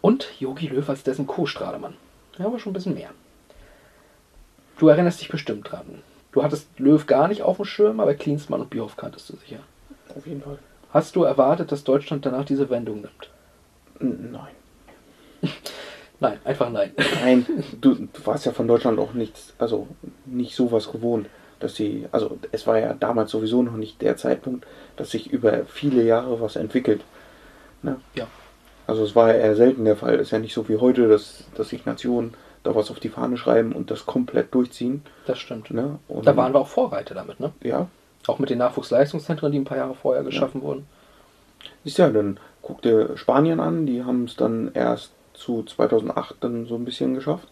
Und 0.00 0.28
Jogi 0.40 0.66
Löw 0.66 0.88
als 0.88 1.04
dessen 1.04 1.28
Co-Strahlemann. 1.28 1.94
Ja, 2.38 2.46
aber 2.46 2.58
schon 2.58 2.72
ein 2.72 2.74
bisschen 2.74 2.94
mehr. 2.94 3.10
Du 4.78 4.88
erinnerst 4.88 5.20
dich 5.20 5.28
bestimmt 5.28 5.70
dran. 5.70 6.02
Du 6.32 6.42
hattest 6.42 6.66
Löw 6.78 7.06
gar 7.06 7.28
nicht 7.28 7.42
auf 7.42 7.56
dem 7.56 7.66
Schirm, 7.66 8.00
aber 8.00 8.14
Klinsmann 8.14 8.60
und 8.60 8.70
Bierhoff 8.70 8.96
kanntest 8.96 9.28
du 9.30 9.36
sicher. 9.36 9.60
Auf 10.16 10.26
jeden 10.26 10.42
Fall. 10.42 10.58
Hast 10.96 11.14
du 11.14 11.24
erwartet, 11.24 11.72
dass 11.72 11.84
Deutschland 11.84 12.24
danach 12.24 12.46
diese 12.46 12.70
Wendung 12.70 13.02
nimmt? 13.02 13.28
Nein. 14.32 14.54
Nein, 16.20 16.38
einfach 16.42 16.70
nein. 16.70 16.92
Nein, 17.22 17.44
du, 17.82 17.94
du 17.94 18.24
warst 18.24 18.46
ja 18.46 18.52
von 18.52 18.66
Deutschland 18.66 18.98
auch 18.98 19.12
nichts, 19.12 19.52
also 19.58 19.86
nicht 20.24 20.56
sowas 20.56 20.90
gewohnt, 20.90 21.28
dass 21.60 21.74
sie, 21.74 22.06
also 22.12 22.38
es 22.50 22.66
war 22.66 22.78
ja 22.78 22.94
damals 22.94 23.30
sowieso 23.30 23.62
noch 23.62 23.76
nicht 23.76 24.00
der 24.00 24.16
Zeitpunkt, 24.16 24.66
dass 24.96 25.10
sich 25.10 25.30
über 25.30 25.66
viele 25.66 26.02
Jahre 26.02 26.40
was 26.40 26.56
entwickelt. 26.56 27.02
Ne? 27.82 28.00
Ja. 28.14 28.26
Also 28.86 29.04
es 29.04 29.14
war 29.14 29.28
ja 29.28 29.34
eher 29.34 29.54
selten 29.54 29.84
der 29.84 29.96
Fall. 29.96 30.14
Es 30.14 30.28
ist 30.28 30.30
ja 30.30 30.38
nicht 30.38 30.54
so 30.54 30.66
wie 30.70 30.78
heute, 30.78 31.08
dass, 31.08 31.44
dass 31.54 31.68
sich 31.68 31.84
Nationen 31.84 32.32
da 32.62 32.74
was 32.74 32.90
auf 32.90 33.00
die 33.00 33.10
Fahne 33.10 33.36
schreiben 33.36 33.72
und 33.72 33.90
das 33.90 34.06
komplett 34.06 34.54
durchziehen. 34.54 35.02
Das 35.26 35.38
stimmt. 35.38 35.70
Ne? 35.70 35.98
Da 36.08 36.34
waren 36.38 36.54
wir 36.54 36.60
auch 36.60 36.68
Vorreiter 36.68 37.14
damit, 37.14 37.38
ne? 37.38 37.52
Ja, 37.62 37.88
Auch 38.28 38.38
mit 38.38 38.50
den 38.50 38.58
Nachwuchsleistungszentren, 38.58 39.52
die 39.52 39.58
ein 39.58 39.64
paar 39.64 39.78
Jahre 39.78 39.94
vorher 39.94 40.22
geschaffen 40.24 40.62
wurden. 40.62 40.86
ist 41.84 41.98
ja, 41.98 42.10
dann 42.10 42.38
guck 42.62 42.82
dir 42.82 43.16
Spanien 43.16 43.60
an, 43.60 43.86
die 43.86 44.02
haben 44.04 44.24
es 44.24 44.36
dann 44.36 44.70
erst 44.74 45.12
zu 45.34 45.62
2008 45.62 46.36
dann 46.40 46.66
so 46.66 46.74
ein 46.74 46.84
bisschen 46.84 47.14
geschafft, 47.14 47.46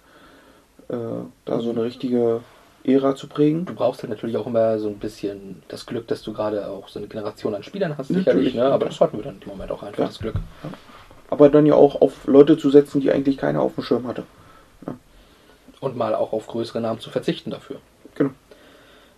äh, 0.89 0.97
da 1.45 1.61
so 1.61 1.71
eine 1.71 1.83
richtige 1.85 2.41
Ära 2.83 3.15
zu 3.15 3.29
prägen. 3.29 3.65
Du 3.67 3.75
brauchst 3.75 4.03
halt 4.03 4.11
natürlich 4.11 4.37
auch 4.37 4.47
immer 4.47 4.79
so 4.79 4.89
ein 4.89 4.99
bisschen 4.99 5.63
das 5.69 5.87
Glück, 5.87 6.07
dass 6.09 6.23
du 6.23 6.33
gerade 6.33 6.67
auch 6.69 6.89
so 6.89 6.99
eine 6.99 7.09
Generation 7.09 7.55
an 7.55 7.63
Spielern 7.63 7.97
hast, 7.97 8.11
Natürlich, 8.11 8.25
sicherlich, 8.27 8.55
ne? 8.55 8.65
Aber 8.67 8.85
ja. 8.85 8.91
das 8.91 9.01
hatten 9.01 9.17
wir 9.17 9.25
dann 9.25 9.39
im 9.41 9.49
Moment 9.49 9.71
auch 9.71 9.83
einfach, 9.83 9.99
Ja. 10.01 10.07
das 10.07 10.19
Glück. 10.19 10.35
aber 11.31 11.49
dann 11.49 11.67
ja 11.67 11.75
auch 11.75 12.01
auf 12.01 12.27
Leute 12.27 12.59
zu 12.59 12.71
setzen, 12.71 13.01
die 13.01 13.11
eigentlich 13.13 13.39
keiner 13.39 13.61
auf 13.63 13.75
dem 13.77 13.85
Schirm 13.85 14.07
hatte. 14.07 14.25
Und 15.81 15.97
mal 15.97 16.15
auch 16.15 16.33
auf 16.33 16.47
größere 16.47 16.81
Namen 16.81 16.99
zu 17.01 17.11
verzichten 17.11 17.51
dafür. 17.51 17.77
Genau. 18.15 18.31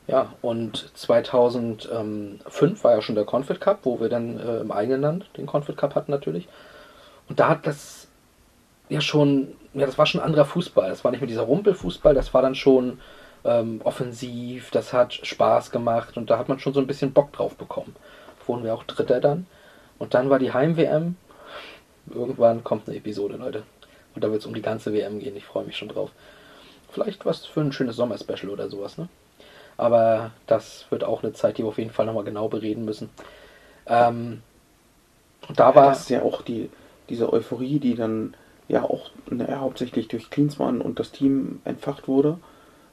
Ja, 0.09 0.35
und 0.41 0.97
2005 0.97 2.85
war 2.85 2.93
ja 2.93 3.03
schon 3.03 3.17
der 3.17 3.25
Confed 3.25 3.61
Cup, 3.61 3.81
wo 3.83 4.01
wir 4.01 4.09
dann 4.09 4.39
äh, 4.39 4.61
im 4.61 4.71
eigenen 4.71 5.01
Land 5.01 5.31
den 5.37 5.47
Confed 5.47 5.77
Cup 5.77 5.97
hatten 5.97 6.13
natürlich. 6.13 6.47
Und 7.29 7.41
da 7.41 7.49
hat 7.49 7.67
das 7.67 8.07
ja 8.89 9.01
schon, 9.01 9.49
ja, 9.75 9.85
das 9.85 9.99
war 9.99 10.07
schon 10.07 10.21
anderer 10.21 10.45
Fußball. 10.45 10.89
Das 10.91 11.03
war 11.03 11.11
nicht 11.11 11.21
mehr 11.21 11.29
dieser 11.29 11.43
Rumpelfußball, 11.43 12.15
das 12.15 12.33
war 12.35 12.43
dann 12.43 12.55
schon 12.55 13.01
ähm, 13.45 13.81
offensiv, 13.83 14.71
das 14.71 14.93
hat 14.93 15.15
Spaß 15.15 15.73
gemacht 15.73 16.17
und 16.17 16.31
da 16.31 16.39
hat 16.39 16.49
man 16.49 16.61
schon 16.61 16.73
so 16.73 16.81
ein 16.81 16.87
bisschen 16.87 17.13
Bock 17.13 17.33
drauf 17.33 17.57
bekommen. 17.57 17.97
Wurden 18.47 18.63
wir 18.63 18.75
auch 18.75 18.85
Dritter 18.85 19.21
dann. 19.21 19.47
Und 19.99 20.15
dann 20.15 20.31
war 20.31 20.39
die 20.39 20.53
Heim-WM. 20.53 21.17
Irgendwann 22.15 22.63
kommt 22.63 22.87
eine 22.87 22.97
Episode, 22.97 23.37
Leute. 23.37 23.65
Und 24.15 24.23
da 24.23 24.31
wird 24.31 24.41
es 24.41 24.47
um 24.47 24.55
die 24.55 24.63
ganze 24.63 24.93
WM 24.93 25.19
gehen. 25.19 25.37
Ich 25.37 25.45
freue 25.45 25.65
mich 25.65 25.77
schon 25.77 25.89
drauf. 25.89 26.11
Vielleicht 26.91 27.27
was 27.27 27.45
für 27.45 27.61
ein 27.61 27.73
schönes 27.73 27.97
Sommerspecial 27.97 28.51
oder 28.51 28.69
sowas, 28.69 28.99
ne? 28.99 29.09
Aber 29.77 30.31
das 30.47 30.87
wird 30.91 31.05
auch 31.05 31.23
eine 31.23 31.33
Zeit, 31.33 31.59
die 31.59 31.63
wir 31.63 31.69
auf 31.69 31.79
jeden 31.79 31.91
Fall 31.91 32.07
nochmal 32.07 32.25
genau 32.25 32.49
bereden 32.49 32.85
müssen. 32.85 33.11
Ähm, 33.87 34.43
da 35.55 35.75
war. 35.75 35.89
das 35.89 36.03
ist 36.03 36.11
ja 36.11 36.23
auch 36.23 36.43
die, 36.43 36.71
diese 37.09 37.33
Euphorie, 37.33 37.79
die 37.79 37.95
dann 37.95 38.35
ja 38.69 38.83
auch 38.83 39.11
ne, 39.31 39.61
hauptsächlich 39.61 40.09
durch 40.09 40.31
Klinsmann 40.31 40.81
und 40.81 40.99
das 40.99 41.13
Team 41.13 41.61
entfacht 41.65 42.09
wurde. 42.09 42.39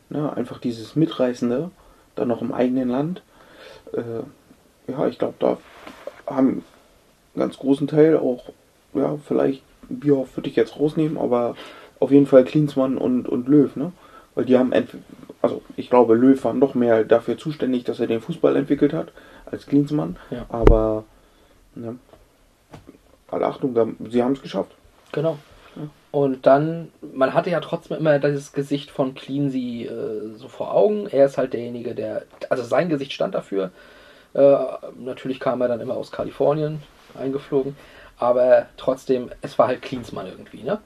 Ne, 0.09 0.31
einfach 0.35 0.59
dieses 0.59 0.95
Mitreißende, 0.95 1.71
dann 2.15 2.27
noch 2.27 2.41
im 2.41 2.53
eigenen 2.53 2.89
Land. 2.89 3.23
Äh, 3.93 4.91
ja, 4.91 5.07
ich 5.07 5.17
glaube, 5.17 5.35
da 5.39 5.57
haben 6.27 6.47
einen 6.47 6.63
ganz 7.35 7.57
großen 7.57 7.87
Teil 7.87 8.17
auch, 8.17 8.49
ja, 8.93 9.17
vielleicht 9.25 9.63
Bierhoff 9.89 10.35
würde 10.37 10.49
ich 10.49 10.55
jetzt 10.55 10.79
rausnehmen, 10.79 11.17
aber 11.17 11.55
auf 11.99 12.11
jeden 12.11 12.27
Fall 12.27 12.43
Klinsmann 12.43 12.97
und, 12.97 13.27
und 13.27 13.47
Löw, 13.47 13.75
ne? 13.75 13.91
Weil 14.35 14.45
die 14.45 14.57
haben, 14.57 14.73
also 15.41 15.61
ich 15.75 15.89
glaube, 15.89 16.15
Löw 16.15 16.43
war 16.43 16.53
noch 16.53 16.73
mehr 16.73 17.03
dafür 17.03 17.37
zuständig, 17.37 17.83
dass 17.83 17.99
er 17.99 18.07
den 18.07 18.21
Fußball 18.21 18.55
entwickelt 18.55 18.93
hat, 18.93 19.11
als 19.45 19.65
Klinsmann. 19.65 20.17
Ja. 20.31 20.45
Aber, 20.49 21.03
ne? 21.75 21.97
Alle 23.29 23.47
Achtung, 23.47 23.97
sie 24.09 24.23
haben 24.23 24.33
es 24.33 24.41
geschafft. 24.41 24.71
Genau. 25.11 25.37
Und 26.11 26.45
dann, 26.45 26.91
man 27.01 27.33
hatte 27.33 27.49
ja 27.49 27.59
trotzdem 27.59 27.97
immer 27.97 28.19
dieses 28.19 28.53
Gesicht 28.53 28.91
von 28.91 29.15
Cleansey 29.15 29.85
äh, 29.85 30.35
so 30.35 30.47
vor 30.47 30.71
Augen. 30.73 31.07
Er 31.07 31.25
ist 31.25 31.39
halt 31.39 31.53
derjenige, 31.53 31.95
der, 31.95 32.23
also 32.49 32.63
sein 32.63 32.89
Gesicht 32.89 33.13
stand 33.13 33.33
dafür. 33.33 33.71
Äh, 34.35 34.55
natürlich 34.99 35.39
kam 35.39 35.61
er 35.61 35.67
dann 35.67 35.81
immer 35.81 35.97
aus 35.97 36.11
Kalifornien 36.11 36.83
eingeflogen, 37.19 37.75
aber 38.19 38.67
trotzdem, 38.77 39.31
es 39.41 39.57
war 39.57 39.67
halt 39.67 39.81
Klinsmann 39.81 40.27
irgendwie, 40.27 40.63
ne? 40.63 40.79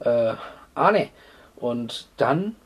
Äh, 0.00 0.34
ah, 0.74 0.90
ne. 0.90 1.10
Und 1.56 2.08
dann 2.16 2.56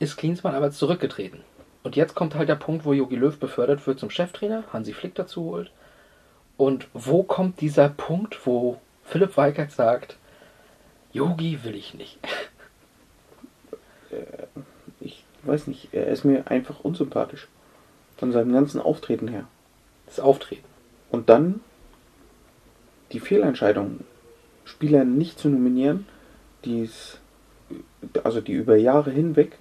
ist 0.00 0.16
Klinsmann 0.16 0.56
aber 0.56 0.72
zurückgetreten. 0.72 1.42
Und 1.84 1.94
jetzt 1.94 2.14
kommt 2.14 2.34
halt 2.34 2.48
der 2.48 2.56
Punkt, 2.56 2.84
wo 2.84 2.92
Jogi 2.92 3.16
Löw 3.16 3.38
befördert 3.38 3.86
wird 3.86 4.00
zum 4.00 4.10
Cheftrainer, 4.10 4.64
Hansi 4.72 4.92
Flick 4.92 5.14
dazu 5.14 5.44
holt. 5.44 5.70
Und 6.56 6.88
wo 6.92 7.22
kommt 7.22 7.60
dieser 7.60 7.88
Punkt, 7.88 8.44
wo 8.44 8.80
Philipp 9.04 9.36
Weigert 9.36 9.70
sagt, 9.70 10.16
Yogi 11.12 11.64
will 11.64 11.74
ich 11.74 11.94
nicht. 11.94 12.18
Ich 15.00 15.24
weiß 15.42 15.68
nicht, 15.68 15.88
er 15.92 16.08
ist 16.08 16.24
mir 16.24 16.50
einfach 16.50 16.80
unsympathisch. 16.80 17.48
Von 18.18 18.32
seinem 18.32 18.52
ganzen 18.52 18.80
Auftreten 18.80 19.28
her. 19.28 19.46
Das 20.06 20.20
Auftreten. 20.20 20.64
Und 21.10 21.30
dann 21.30 21.60
die 23.12 23.20
Fehlentscheidung, 23.20 24.00
Spieler 24.64 25.04
nicht 25.04 25.38
zu 25.38 25.48
nominieren, 25.48 26.06
die 26.64 26.82
es, 26.82 27.18
also 28.22 28.40
die 28.40 28.52
über 28.52 28.76
Jahre 28.76 29.10
hinweg 29.10 29.58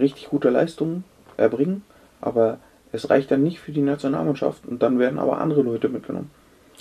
richtig 0.00 0.28
gute 0.28 0.50
Leistungen 0.50 1.04
erbringen, 1.36 1.82
aber 2.20 2.58
es 2.92 3.08
reicht 3.10 3.30
dann 3.30 3.42
nicht 3.42 3.60
für 3.60 3.72
die 3.72 3.82
Nationalmannschaft 3.82 4.66
und 4.66 4.82
dann 4.82 4.98
werden 4.98 5.18
aber 5.18 5.40
andere 5.40 5.62
Leute 5.62 5.88
mitgenommen. 5.88 6.30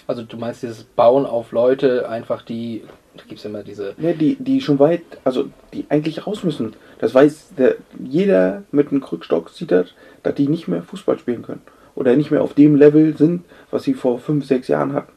Also 0.08 0.24
du 0.24 0.38
meinst 0.38 0.64
dieses 0.64 0.84
Bauen 0.84 1.26
auf 1.26 1.52
Leute, 1.52 2.10
einfach 2.10 2.42
die, 2.42 2.84
da 3.16 3.24
gibt 3.28 3.40
es 3.40 3.46
immer 3.46 3.64
diese, 3.64 3.94
Ne, 3.98 4.14
die, 4.14 4.38
die 4.40 4.62
schon 4.62 4.80
weit, 4.80 5.02
also 5.24 5.50
die 5.74 5.86
eigentlich 5.90 6.26
raus 6.26 6.44
müssen. 6.44 6.74
Das 7.00 7.14
weiß 7.14 7.54
der, 7.58 7.76
jeder 8.00 8.64
mit 8.72 8.92
einem 8.92 9.02
Krückstock 9.02 9.50
sieht 9.50 9.72
das, 9.72 9.88
dass 10.24 10.36
die 10.36 10.48
nicht 10.48 10.68
mehr 10.68 10.84
Fußball 10.84 11.20
spielen 11.20 11.44
können. 11.44 11.62
Oder 11.96 12.16
nicht 12.16 12.32
mehr 12.32 12.42
auf 12.42 12.54
dem 12.54 12.76
Level 12.76 13.18
sind, 13.18 13.44
was 13.72 13.84
sie 13.84 13.94
vor 13.94 14.20
fünf, 14.20 14.46
sechs 14.46 14.68
Jahren 14.68 14.94
hatten. 14.94 15.12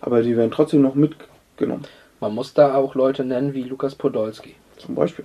Aber 0.00 0.22
die 0.22 0.36
werden 0.36 0.50
trotzdem 0.50 0.82
noch 0.82 0.94
mitgenommen. 0.94 1.84
man 2.20 2.34
muss 2.34 2.52
da 2.52 2.74
auch 2.74 2.94
Leute 2.94 3.24
nennen 3.24 3.54
wie 3.54 3.62
Lukas 3.62 3.94
Podolski. 3.94 4.54
Zum 4.76 4.94
Beispiel. 4.94 5.24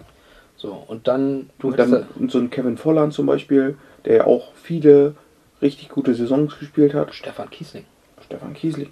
So, 0.62 0.84
und 0.88 1.08
dann, 1.08 1.50
du 1.58 1.70
Und 1.70 1.80
dann 1.80 2.06
so 2.28 2.38
ein 2.38 2.52
Kevin 2.52 2.78
Volland 2.78 3.14
zum 3.16 3.26
Beispiel, 3.26 3.80
der 4.06 4.16
ja 4.18 4.26
auch 4.28 4.54
viele 4.54 5.16
richtig 5.60 5.90
gute 5.90 6.14
Saisons 6.14 6.60
gespielt 6.60 6.94
hat. 6.94 7.16
Stefan 7.16 7.50
Kiesling. 7.50 7.86
Stefan 8.24 8.54
Kiesling. 8.54 8.92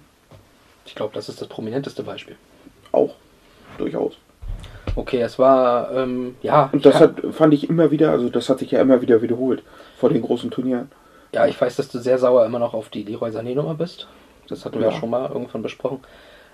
Ich 0.84 0.96
glaube, 0.96 1.14
das 1.14 1.28
ist 1.28 1.40
das 1.40 1.46
prominenteste 1.46 2.02
Beispiel. 2.02 2.34
Auch. 2.90 3.14
Durchaus. 3.78 4.14
Okay, 4.96 5.20
es 5.20 5.38
war, 5.38 5.92
ähm, 5.94 6.34
ja, 6.42 6.70
Und 6.72 6.84
das 6.84 6.96
hat, 6.98 7.20
fand 7.30 7.54
ich 7.54 7.70
immer 7.70 7.92
wieder, 7.92 8.10
also 8.10 8.28
das 8.30 8.48
hat 8.48 8.58
sich 8.58 8.72
ja 8.72 8.80
immer 8.80 9.00
wieder 9.00 9.22
wiederholt 9.22 9.62
vor 9.96 10.08
den 10.08 10.22
großen 10.22 10.50
Turnieren. 10.50 10.90
Ja, 11.32 11.46
ich 11.46 11.60
weiß, 11.60 11.76
dass 11.76 11.88
du 11.88 12.00
sehr 12.00 12.18
sauer 12.18 12.44
immer 12.46 12.58
noch 12.58 12.74
auf 12.74 12.88
die 12.88 13.04
Leroy 13.04 13.30
Sané-Nummer 13.30 13.74
bist. 13.74 14.08
Das 14.48 14.64
hatten 14.64 14.80
wir 14.80 14.88
ja 14.88 14.92
Ja. 14.92 14.98
schon 14.98 15.10
mal 15.10 15.30
irgendwann 15.30 15.62
besprochen. 15.62 16.00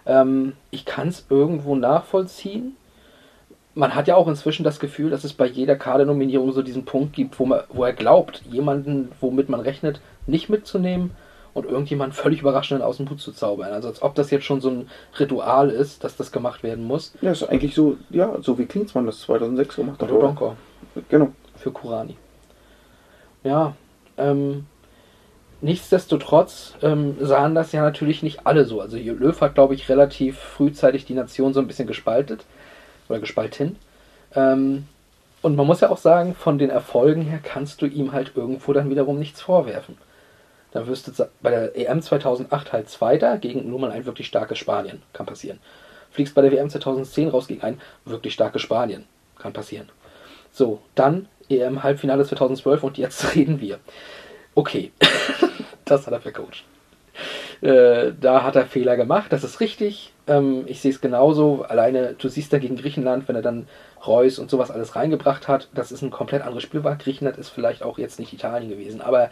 Ähm, 0.04 0.52
ich 0.70 0.84
kann 0.84 1.08
es 1.08 1.24
irgendwo 1.30 1.74
nachvollziehen. 1.74 2.76
Man 3.76 3.94
hat 3.94 4.08
ja 4.08 4.16
auch 4.16 4.26
inzwischen 4.26 4.64
das 4.64 4.80
Gefühl, 4.80 5.10
dass 5.10 5.22
es 5.22 5.34
bei 5.34 5.46
jeder 5.46 5.76
Kadernominierung 5.76 6.50
so 6.52 6.62
diesen 6.62 6.84
Punkt 6.84 7.12
gibt, 7.12 7.38
wo, 7.38 7.46
man, 7.46 7.60
wo 7.68 7.84
er 7.84 7.92
glaubt, 7.92 8.42
jemanden, 8.50 9.12
womit 9.20 9.48
man 9.48 9.60
rechnet, 9.60 10.00
nicht 10.26 10.48
mitzunehmen 10.48 11.10
und 11.52 11.66
irgendjemanden 11.66 12.16
völlig 12.16 12.40
überraschend 12.40 12.82
aus 12.82 12.96
dem 12.96 13.08
Hut 13.08 13.20
zu 13.20 13.32
zaubern. 13.32 13.72
Also 13.72 13.88
als 13.88 14.02
ob 14.02 14.14
das 14.14 14.30
jetzt 14.30 14.44
schon 14.44 14.60
so 14.60 14.70
ein 14.70 14.90
Ritual 15.18 15.70
ist, 15.70 16.04
dass 16.04 16.16
das 16.16 16.32
gemacht 16.32 16.62
werden 16.62 16.84
muss. 16.84 17.14
Ja, 17.20 17.32
ist 17.32 17.44
eigentlich 17.44 17.74
so, 17.74 17.98
ja, 18.10 18.36
so 18.40 18.58
wie 18.58 18.66
Klinsmann 18.66 19.06
das 19.06 19.20
2006 19.20 19.76
gemacht 19.76 20.02
hat. 20.02 20.10
Oder. 20.10 20.34
Genau. 21.08 21.32
für 21.56 21.70
Kurani. 21.70 22.16
Ja, 23.44 23.74
ähm, 24.16 24.66
nichtsdestotrotz 25.60 26.74
ähm, 26.82 27.16
sahen 27.20 27.54
das 27.54 27.72
ja 27.72 27.82
natürlich 27.82 28.22
nicht 28.22 28.46
alle 28.46 28.64
so. 28.64 28.80
Also 28.80 28.96
Löw 28.96 29.38
hat, 29.40 29.54
glaube 29.54 29.74
ich, 29.74 29.88
relativ 29.88 30.38
frühzeitig 30.38 31.04
die 31.04 31.14
Nation 31.14 31.52
so 31.52 31.60
ein 31.60 31.66
bisschen 31.66 31.86
gespaltet 31.86 32.46
oder 33.08 33.20
gespalten. 33.20 33.76
Ähm, 34.34 34.86
und 35.42 35.56
man 35.56 35.66
muss 35.66 35.80
ja 35.80 35.90
auch 35.90 35.98
sagen, 35.98 36.34
von 36.34 36.58
den 36.58 36.70
Erfolgen 36.70 37.22
her 37.22 37.40
kannst 37.42 37.82
du 37.82 37.86
ihm 37.86 38.12
halt 38.12 38.32
irgendwo 38.34 38.72
dann 38.72 38.90
wiederum 38.90 39.18
nichts 39.18 39.40
vorwerfen. 39.40 39.96
Dann 40.72 40.86
wirst 40.86 41.08
du 41.08 41.28
bei 41.40 41.50
der 41.50 41.76
EM 41.76 42.02
2008 42.02 42.72
halt 42.72 42.90
Zweiter 42.90 43.38
gegen 43.38 43.68
nur 43.68 43.78
mal 43.78 43.90
ein 43.90 44.06
wirklich 44.06 44.26
starkes 44.26 44.58
Spanien. 44.58 45.02
Kann 45.12 45.26
passieren. 45.26 45.58
Fliegst 46.10 46.34
bei 46.34 46.42
der 46.42 46.52
WM 46.52 46.68
2010 46.68 47.28
raus 47.28 47.46
gegen 47.46 47.62
ein 47.62 47.80
wirklich 48.04 48.34
starkes 48.34 48.62
Spanien. 48.62 49.04
Kann 49.38 49.52
passieren. 49.52 49.88
So, 50.52 50.80
dann 50.94 51.28
EM 51.48 51.82
Halbfinale 51.82 52.24
2012 52.24 52.82
und 52.82 52.98
jetzt 52.98 53.34
reden 53.34 53.60
wir. 53.60 53.78
Okay, 54.54 54.92
das 55.84 56.06
hat 56.06 56.12
er 56.12 56.20
vercoacht. 56.20 56.64
Äh, 57.62 58.12
da 58.20 58.42
hat 58.42 58.56
er 58.56 58.66
Fehler 58.66 58.96
gemacht, 58.96 59.32
das 59.32 59.44
ist 59.44 59.60
richtig. 59.60 60.12
Ähm, 60.26 60.64
ich 60.66 60.80
sehe 60.80 60.90
es 60.90 61.00
genauso. 61.00 61.62
Alleine, 61.62 62.14
du 62.18 62.28
siehst 62.28 62.52
da 62.52 62.58
gegen 62.58 62.76
Griechenland, 62.76 63.28
wenn 63.28 63.36
er 63.36 63.42
dann 63.42 63.68
Reus 64.06 64.38
und 64.38 64.50
sowas 64.50 64.70
alles 64.70 64.94
reingebracht 64.94 65.48
hat, 65.48 65.68
das 65.74 65.92
ist 65.92 66.02
ein 66.02 66.10
komplett 66.10 66.42
anderes 66.42 66.62
Spiel 66.62 66.84
war. 66.84 66.96
Griechenland 66.96 67.38
ist 67.38 67.48
vielleicht 67.48 67.82
auch 67.82 67.98
jetzt 67.98 68.18
nicht 68.18 68.32
Italien 68.32 68.68
gewesen, 68.68 69.00
aber 69.00 69.30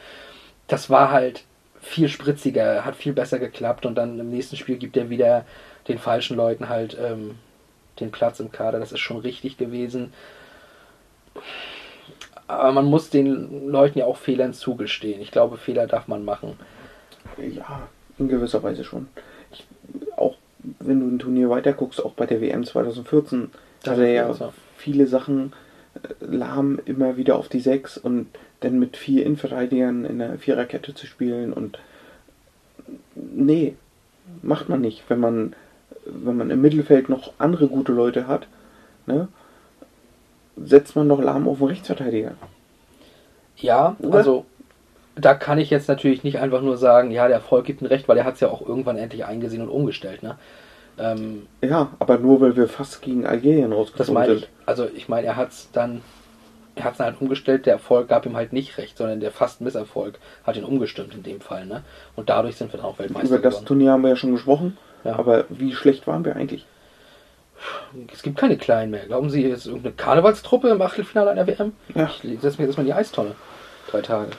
das 0.66 0.91
war 0.91 1.11
halt 1.11 1.45
viel 1.81 2.09
spritziger, 2.09 2.85
hat 2.85 2.97
viel 2.97 3.12
besser 3.12 3.39
geklappt 3.39 3.85
und 3.85 3.95
dann 3.95 4.18
im 4.18 4.31
nächsten 4.31 4.57
Spiel 4.57 4.77
gibt 4.77 4.97
er 4.97 5.11
wieder 5.11 5.45
den 5.87 5.99
falschen 5.99 6.37
Leuten 6.37 6.70
halt 6.70 6.97
ähm, 6.99 7.37
den 8.01 8.11
Platz 8.11 8.41
im 8.41 8.51
Kader. 8.51 8.81
Das 8.81 8.93
ist 8.93 9.01
schon 9.01 9.18
richtig 9.18 9.59
gewesen. 9.59 10.12
Aber 12.47 12.72
man 12.72 12.87
muss 12.87 13.11
den 13.11 13.68
Leuten 13.68 13.99
ja 13.99 14.07
auch 14.07 14.16
Fehlern 14.16 14.55
zugestehen. 14.55 15.20
Ich 15.20 15.31
glaube, 15.31 15.57
Fehler 15.57 15.87
darf 15.87 16.09
man 16.09 16.25
machen. 16.25 16.59
Ja, 17.39 17.89
in 18.18 18.28
gewisser 18.28 18.62
Weise 18.62 18.84
schon. 18.84 19.08
Ich, 19.52 19.66
auch 20.16 20.36
wenn 20.80 21.00
du 21.00 21.06
ein 21.06 21.18
Turnier 21.18 21.50
weiterguckst, 21.50 22.04
auch 22.04 22.12
bei 22.12 22.26
der 22.26 22.40
WM 22.40 22.64
2014, 22.64 23.50
Da 23.82 23.92
hat 23.92 23.98
er 23.98 24.12
ja 24.12 24.52
viele 24.76 25.06
Sachen 25.06 25.52
äh, 25.94 26.24
lahm 26.24 26.80
immer 26.84 27.16
wieder 27.16 27.36
auf 27.36 27.48
die 27.48 27.60
Sechs 27.60 27.98
und 27.98 28.28
dann 28.60 28.78
mit 28.78 28.96
vier 28.96 29.26
Innenverteidigern 29.26 30.04
in 30.04 30.18
der 30.18 30.38
Viererkette 30.38 30.94
zu 30.94 31.06
spielen 31.06 31.52
und 31.52 31.78
nee, 33.14 33.74
macht 34.42 34.68
man 34.68 34.80
nicht, 34.80 35.04
wenn 35.08 35.20
man 35.20 35.54
wenn 36.06 36.36
man 36.36 36.50
im 36.50 36.60
Mittelfeld 36.60 37.08
noch 37.08 37.32
andere 37.38 37.68
gute 37.68 37.92
Leute 37.92 38.26
hat, 38.26 38.46
ne, 39.06 39.28
setzt 40.56 40.96
man 40.96 41.08
doch 41.08 41.22
lahm 41.22 41.48
auf 41.48 41.58
den 41.58 41.68
Rechtsverteidiger. 41.68 42.32
Ja, 43.56 43.96
Oder? 44.00 44.18
also 44.18 44.44
da 45.16 45.34
kann 45.34 45.58
ich 45.58 45.70
jetzt 45.70 45.88
natürlich 45.88 46.24
nicht 46.24 46.38
einfach 46.38 46.60
nur 46.60 46.76
sagen, 46.76 47.10
ja, 47.10 47.26
der 47.28 47.36
Erfolg 47.36 47.64
gibt 47.64 47.82
ein 47.82 47.86
Recht, 47.86 48.08
weil 48.08 48.18
er 48.18 48.24
hat 48.24 48.34
es 48.34 48.40
ja 48.40 48.48
auch 48.48 48.66
irgendwann 48.66 48.98
endlich 48.98 49.24
eingesehen 49.24 49.62
und 49.62 49.68
umgestellt. 49.68 50.22
Ne? 50.22 50.36
Ähm, 50.98 51.46
Ja, 51.62 51.90
aber 51.98 52.18
nur 52.18 52.40
weil 52.40 52.56
wir 52.56 52.68
fast 52.68 53.02
gegen 53.02 53.26
Algerien 53.26 53.70
das 53.70 53.78
rausgekommen 53.78 54.14
meine 54.14 54.34
sind. 54.34 54.44
ich. 54.44 54.48
Also 54.66 54.88
ich 54.94 55.08
meine, 55.08 55.26
er 55.26 55.36
hat 55.36 55.50
es 55.50 55.68
dann, 55.72 56.02
er 56.74 56.84
hat 56.84 56.94
es 56.94 57.00
halt 57.00 57.20
umgestellt, 57.20 57.66
der 57.66 57.74
Erfolg 57.74 58.08
gab 58.08 58.26
ihm 58.26 58.36
halt 58.36 58.52
nicht 58.52 58.76
recht, 58.78 58.98
sondern 58.98 59.20
der 59.20 59.30
fast 59.30 59.60
Misserfolg 59.60 60.18
hat 60.44 60.56
ihn 60.56 60.64
umgestimmt 60.64 61.14
in 61.14 61.22
dem 61.22 61.40
Fall. 61.40 61.66
Ne? 61.66 61.82
Und 62.16 62.28
dadurch 62.28 62.56
sind 62.56 62.72
wir 62.72 62.78
dann 62.78 62.86
auch 62.86 62.98
Weltmeister 62.98 63.28
Über 63.28 63.38
das 63.38 63.54
geworden. 63.54 63.66
Turnier 63.66 63.92
haben 63.92 64.02
wir 64.02 64.10
ja 64.10 64.16
schon 64.16 64.32
gesprochen. 64.32 64.76
Ja. 65.04 65.16
Aber 65.18 65.44
wie 65.48 65.72
schlecht 65.74 66.06
waren 66.06 66.24
wir 66.24 66.34
eigentlich? 66.34 66.66
Es 68.12 68.22
gibt 68.22 68.36
keine 68.36 68.56
Kleinen 68.56 68.90
mehr. 68.90 69.06
Glauben 69.06 69.30
Sie, 69.30 69.46
jetzt 69.46 69.66
irgendeine 69.66 69.94
Karnevalstruppe 69.94 70.68
im 70.70 70.82
Achtelfinale 70.82 71.30
einer 71.30 71.46
WM? 71.46 71.72
Ja. 71.94 72.10
Ich 72.22 72.40
setze 72.40 72.60
mir 72.60 72.66
jetzt 72.66 72.76
mal 72.76 72.82
in 72.82 72.88
die 72.88 72.94
Eistonne. 72.94 73.32
Drei 73.90 74.00
Tage. 74.00 74.30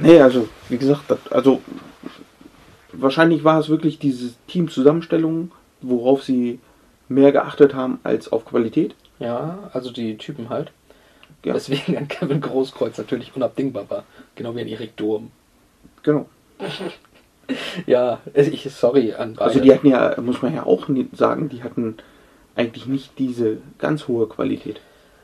Nee, 0.00 0.20
also, 0.20 0.48
wie 0.68 0.78
gesagt, 0.78 1.02
das, 1.08 1.18
also 1.30 1.60
wahrscheinlich 2.92 3.44
war 3.44 3.58
es 3.58 3.68
wirklich 3.68 3.98
diese 3.98 4.34
Teamzusammenstellung, 4.48 5.50
worauf 5.80 6.22
sie 6.22 6.58
mehr 7.08 7.32
geachtet 7.32 7.74
haben 7.74 7.98
als 8.04 8.30
auf 8.32 8.44
Qualität. 8.44 8.94
Ja, 9.18 9.70
also 9.72 9.90
die 9.90 10.16
Typen 10.16 10.48
halt. 10.48 10.72
Ja. 11.44 11.54
Deswegen 11.54 11.96
ein 11.96 12.08
Kevin 12.08 12.40
Großkreuz 12.40 12.98
natürlich 12.98 13.34
unabdingbar 13.34 13.88
war. 13.90 14.04
Genau 14.34 14.54
wie 14.54 14.60
ein 14.60 14.68
Erik 14.68 14.96
Durm. 14.96 15.30
Genau. 16.02 16.26
Ja, 17.86 18.20
ich, 18.34 18.72
sorry 18.72 19.12
an 19.14 19.34
beide. 19.34 19.42
Also 19.42 19.60
die 19.60 19.72
hatten 19.72 19.88
ja, 19.88 20.14
muss 20.20 20.42
man 20.42 20.54
ja 20.54 20.64
auch 20.64 20.88
sagen, 21.12 21.48
die 21.48 21.62
hatten 21.64 21.96
eigentlich 22.54 22.86
nicht 22.86 23.18
diese 23.18 23.58
ganz 23.78 24.06
hohe 24.08 24.28
Qualität. 24.28 24.80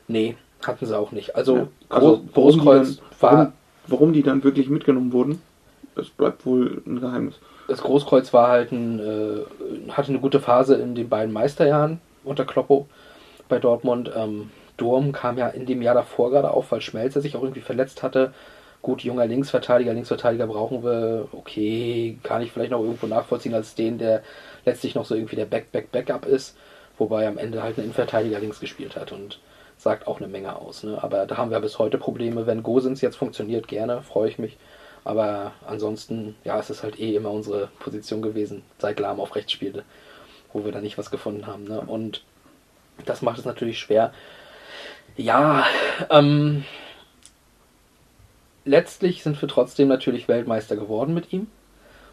Nee, 0.07 0.35
hatten 0.65 0.85
sie 0.85 0.97
auch 0.97 1.11
nicht. 1.11 1.35
Also, 1.35 1.55
Ja. 1.55 1.67
Also 1.87 2.23
Großkreuz 2.33 2.97
dann- 2.97 3.05
war, 3.21 3.53
warum- 3.91 4.13
die 4.13 4.23
dann 4.23 4.43
wirklich 4.43 4.69
mitgenommen 4.69 5.13
wurden, 5.13 5.41
das 5.95 6.09
bleibt 6.09 6.45
wohl 6.45 6.81
ein 6.85 6.99
Geheimnis. 6.99 7.35
Das 7.67 7.81
Großkreuz 7.81 8.33
war 8.33 8.47
halt 8.47 8.71
ein, 8.71 8.99
äh, 8.99 9.91
hatte 9.91 10.09
eine 10.09 10.19
gute 10.19 10.39
Phase 10.39 10.75
in 10.75 10.95
den 10.95 11.09
beiden 11.09 11.33
Meisterjahren 11.33 11.99
unter 12.23 12.45
Kloppo 12.45 12.87
bei 13.47 13.59
Dortmund. 13.59 14.11
Ähm, 14.15 14.49
Durm 14.77 15.11
kam 15.11 15.37
ja 15.37 15.49
in 15.49 15.65
dem 15.65 15.81
Jahr 15.81 15.95
davor 15.95 16.31
gerade 16.31 16.51
auf, 16.51 16.71
weil 16.71 16.81
Schmelzer 16.81 17.21
sich 17.21 17.35
auch 17.35 17.43
irgendwie 17.43 17.61
verletzt 17.61 18.01
hatte. 18.01 18.33
Gut, 18.81 19.01
junger 19.03 19.25
Linksverteidiger, 19.25 19.93
Linksverteidiger 19.93 20.47
brauchen 20.47 20.83
wir, 20.83 21.27
okay, 21.33 22.17
kann 22.23 22.41
ich 22.41 22.51
vielleicht 22.53 22.71
noch 22.71 22.81
irgendwo 22.81 23.07
nachvollziehen 23.07 23.53
als 23.53 23.75
den, 23.75 23.97
der 23.97 24.23
letztlich 24.65 24.95
noch 24.95 25.03
so 25.03 25.15
irgendwie 25.15 25.35
der 25.35 25.45
Back-Back-Backup 25.45 26.25
ist, 26.25 26.55
wobei 26.97 27.27
am 27.27 27.37
Ende 27.37 27.61
halt 27.61 27.77
ein 27.77 27.83
Innenverteidiger 27.83 28.39
links 28.39 28.61
gespielt 28.61 28.95
hat 28.95 29.11
und 29.11 29.39
sagt 29.79 30.07
auch 30.07 30.17
eine 30.17 30.27
Menge 30.27 30.57
aus. 30.57 30.83
Ne? 30.83 31.01
Aber 31.01 31.25
da 31.25 31.37
haben 31.37 31.51
wir 31.51 31.59
bis 31.61 31.79
heute 31.79 31.97
Probleme. 31.97 32.45
Wenn 32.45 32.63
Gosens 32.63 32.99
jetzt 32.99 33.15
funktioniert, 33.15 33.67
gerne, 33.67 34.03
freue 34.03 34.29
ich 34.29 34.37
mich. 34.37 34.57
Aber 35.05 35.53
ansonsten, 35.65 36.35
ja, 36.43 36.59
es 36.59 36.69
ist 36.69 36.83
halt 36.83 36.99
eh 36.99 37.15
immer 37.15 37.31
unsere 37.31 37.69
Position 37.79 38.21
gewesen, 38.21 38.63
seit 38.77 38.99
Lahm 38.99 39.21
auf 39.21 39.35
rechts 39.35 39.53
spielte, 39.53 39.83
wo 40.51 40.65
wir 40.65 40.73
da 40.73 40.81
nicht 40.81 40.97
was 40.97 41.09
gefunden 41.09 41.47
haben. 41.47 41.63
Ne? 41.63 41.79
Und 41.79 42.23
das 43.05 43.21
macht 43.21 43.39
es 43.39 43.45
natürlich 43.45 43.79
schwer. 43.79 44.13
Ja, 45.15 45.65
ähm, 46.09 46.65
letztlich 48.65 49.23
sind 49.23 49.41
wir 49.41 49.47
trotzdem 49.47 49.87
natürlich 49.87 50.27
Weltmeister 50.27 50.75
geworden 50.75 51.13
mit 51.13 51.31
ihm. 51.31 51.47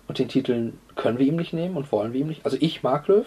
Und 0.06 0.20
den 0.20 0.28
Titel 0.28 0.72
können 0.94 1.18
wir 1.18 1.26
ihm 1.26 1.34
nicht 1.34 1.52
nehmen 1.52 1.76
und 1.76 1.90
wollen 1.90 2.12
wir 2.12 2.20
ihm 2.20 2.28
nicht. 2.28 2.44
Also 2.44 2.56
ich 2.60 2.84
mag 2.84 3.08
Löw. 3.08 3.26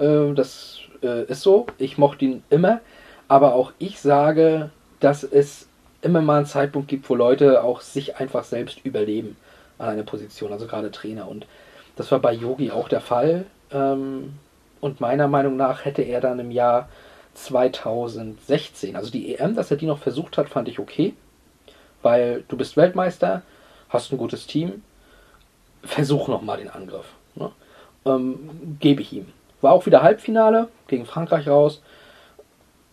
Äh, 0.00 0.34
das 0.34 0.80
äh, 1.04 1.24
ist 1.26 1.42
so. 1.42 1.66
Ich 1.78 1.98
mochte 1.98 2.24
ihn 2.24 2.42
immer. 2.50 2.80
Aber 3.30 3.54
auch 3.54 3.70
ich 3.78 4.00
sage, 4.00 4.70
dass 4.98 5.22
es 5.22 5.68
immer 6.02 6.20
mal 6.20 6.38
einen 6.38 6.46
Zeitpunkt 6.46 6.88
gibt, 6.88 7.08
wo 7.08 7.14
Leute 7.14 7.62
auch 7.62 7.80
sich 7.80 8.16
einfach 8.16 8.42
selbst 8.42 8.84
überleben 8.84 9.36
an 9.78 9.90
einer 9.90 10.02
Position, 10.02 10.52
also 10.52 10.66
gerade 10.66 10.90
Trainer. 10.90 11.28
Und 11.28 11.46
das 11.94 12.10
war 12.10 12.18
bei 12.18 12.32
Yogi 12.32 12.72
auch 12.72 12.88
der 12.88 13.00
Fall. 13.00 13.46
Ähm, 13.70 14.34
und 14.80 15.00
meiner 15.00 15.28
Meinung 15.28 15.56
nach 15.56 15.84
hätte 15.84 16.02
er 16.02 16.20
dann 16.20 16.40
im 16.40 16.50
Jahr 16.50 16.88
2016, 17.34 18.96
also 18.96 19.12
die 19.12 19.36
EM, 19.36 19.54
dass 19.54 19.70
er 19.70 19.76
die 19.76 19.86
noch 19.86 20.00
versucht 20.00 20.36
hat, 20.36 20.48
fand 20.48 20.66
ich 20.66 20.80
okay. 20.80 21.14
Weil 22.02 22.42
du 22.48 22.56
bist 22.56 22.76
Weltmeister, 22.76 23.42
hast 23.90 24.10
ein 24.10 24.18
gutes 24.18 24.48
Team, 24.48 24.82
versuch 25.84 26.26
nochmal 26.26 26.58
den 26.58 26.70
Angriff. 26.70 27.06
Ne? 27.36 27.52
Ähm, 28.06 28.76
Gebe 28.80 29.02
ich 29.02 29.12
ihm. 29.12 29.28
War 29.60 29.70
auch 29.70 29.86
wieder 29.86 30.02
Halbfinale 30.02 30.66
gegen 30.88 31.06
Frankreich 31.06 31.46
raus. 31.46 31.80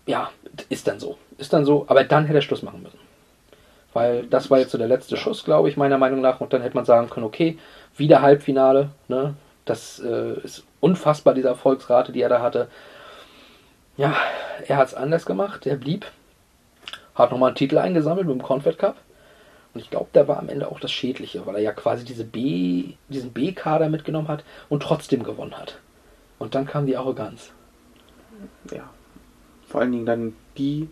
Ja, 0.08 0.32
ist 0.70 0.88
dann 0.88 1.00
so. 1.00 1.18
Ist 1.38 1.54
dann 1.54 1.66
so, 1.66 1.86
aber 1.88 2.04
dann 2.04 2.26
hätte 2.26 2.40
er 2.40 2.42
Schluss 2.42 2.64
machen 2.64 2.82
müssen. 2.82 3.00
Weil 3.94 4.24
das 4.24 4.50
war 4.50 4.60
jetzt 4.60 4.72
so 4.72 4.78
der 4.78 4.88
letzte 4.88 5.18
Schuss, 5.18 5.44
glaube 5.44 5.70
ich, 5.70 5.78
meiner 5.78 5.98
Meinung 5.98 6.22
nach. 6.22 6.42
Und 6.42 6.54
dann 6.54 6.62
hätte 6.62 6.76
man 6.76 6.86
sagen 6.86 7.10
können, 7.10 7.26
okay, 7.26 7.58
wieder 7.96 8.22
Halbfinale. 8.22 8.90
Ne? 9.08 9.36
Das 9.66 10.00
äh, 10.00 10.40
ist 10.44 10.64
unfassbar, 10.80 11.34
diese 11.34 11.50
Erfolgsrate, 11.50 12.12
die 12.12 12.22
er 12.22 12.30
da 12.30 12.42
hatte. 12.42 12.70
Ja, 13.98 14.16
er 14.66 14.78
hat 14.78 14.88
es 14.88 14.94
anders 14.94 15.26
gemacht. 15.26 15.66
Er 15.66 15.76
blieb, 15.76 16.06
hat 17.16 17.32
nochmal 17.32 17.50
einen 17.50 17.56
Titel 17.56 17.78
eingesammelt 17.78 18.28
mit 18.28 18.36
dem 18.36 18.44
Confed 18.44 18.78
Cup. 18.78 18.96
Und 19.74 19.82
ich 19.82 19.90
glaube, 19.90 20.10
der 20.14 20.28
war 20.28 20.40
am 20.40 20.50
Ende 20.50 20.72
auch 20.72 20.80
das 20.80 20.92
Schädliche, 20.92 21.46
weil 21.46 21.56
er 21.56 21.62
ja 21.62 21.72
quasi 21.74 22.06
diese 22.06 22.24
B, 22.24 22.94
diesen 23.10 23.34
B-Kader 23.34 23.90
mitgenommen 23.90 24.28
hat 24.28 24.44
und 24.70 24.82
trotzdem 24.82 25.24
gewonnen 25.24 25.58
hat. 25.58 25.78
Und 26.40 26.56
dann 26.56 26.66
kam 26.66 26.86
die 26.86 26.98
Arroganz. 26.98 27.52
Ja. 28.72 28.90
Vor 29.68 29.82
allen 29.82 29.92
Dingen 29.92 30.06
dann 30.06 30.34
die, 30.58 30.90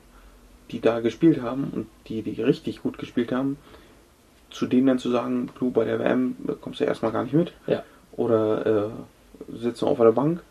die 0.72 0.82
da 0.82 1.00
gespielt 1.00 1.42
haben 1.42 1.72
und 1.74 1.88
die, 2.08 2.22
die 2.22 2.42
richtig 2.42 2.82
gut 2.82 2.98
gespielt 2.98 3.32
haben, 3.32 3.58
zu 4.50 4.66
denen 4.68 4.88
dann 4.88 5.00
zu 5.00 5.10
sagen, 5.12 5.50
du 5.60 5.72
bei 5.72 5.86
der 5.86 6.00
WM 6.00 6.36
kommst 6.62 6.80
du 6.80 6.86
erstmal 6.86 7.12
gar 7.12 7.24
nicht 7.24 7.34
mit. 7.34 7.54
Ja. 7.68 7.84
Oder 8.14 8.66
äh, 8.66 9.58
sitzt 9.58 9.82
du 9.82 9.88
auf 9.88 9.98
der 9.98 10.12
Bank. 10.12 10.42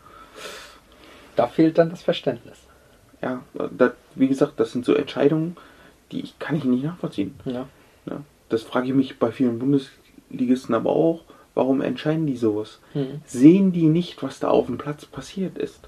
Da 1.35 1.47
fehlt 1.47 1.77
dann 1.77 1.89
das 1.89 2.03
Verständnis. 2.03 2.59
Ja, 3.21 3.41
das, 3.71 3.93
wie 4.15 4.27
gesagt, 4.27 4.59
das 4.59 4.71
sind 4.71 4.85
so 4.85 4.93
Entscheidungen, 4.93 5.57
die 6.11 6.21
ich, 6.21 6.37
kann 6.39 6.55
ich 6.55 6.63
nicht 6.63 6.83
nachvollziehen. 6.83 7.35
Ja. 7.45 7.67
Ja, 8.05 8.21
das 8.49 8.61
frage 8.63 8.87
ich 8.87 8.93
mich 8.93 9.19
bei 9.19 9.31
vielen 9.31 9.59
Bundesligisten 9.59 10.75
aber 10.75 10.91
auch. 10.91 11.23
Warum 11.55 11.81
entscheiden 11.81 12.27
die 12.27 12.37
sowas? 12.37 12.79
Mhm. 12.93 13.21
Sehen 13.25 13.71
die 13.71 13.87
nicht, 13.87 14.21
was 14.21 14.39
da 14.39 14.49
auf 14.49 14.67
dem 14.67 14.77
Platz 14.77 15.05
passiert 15.05 15.57
ist? 15.57 15.87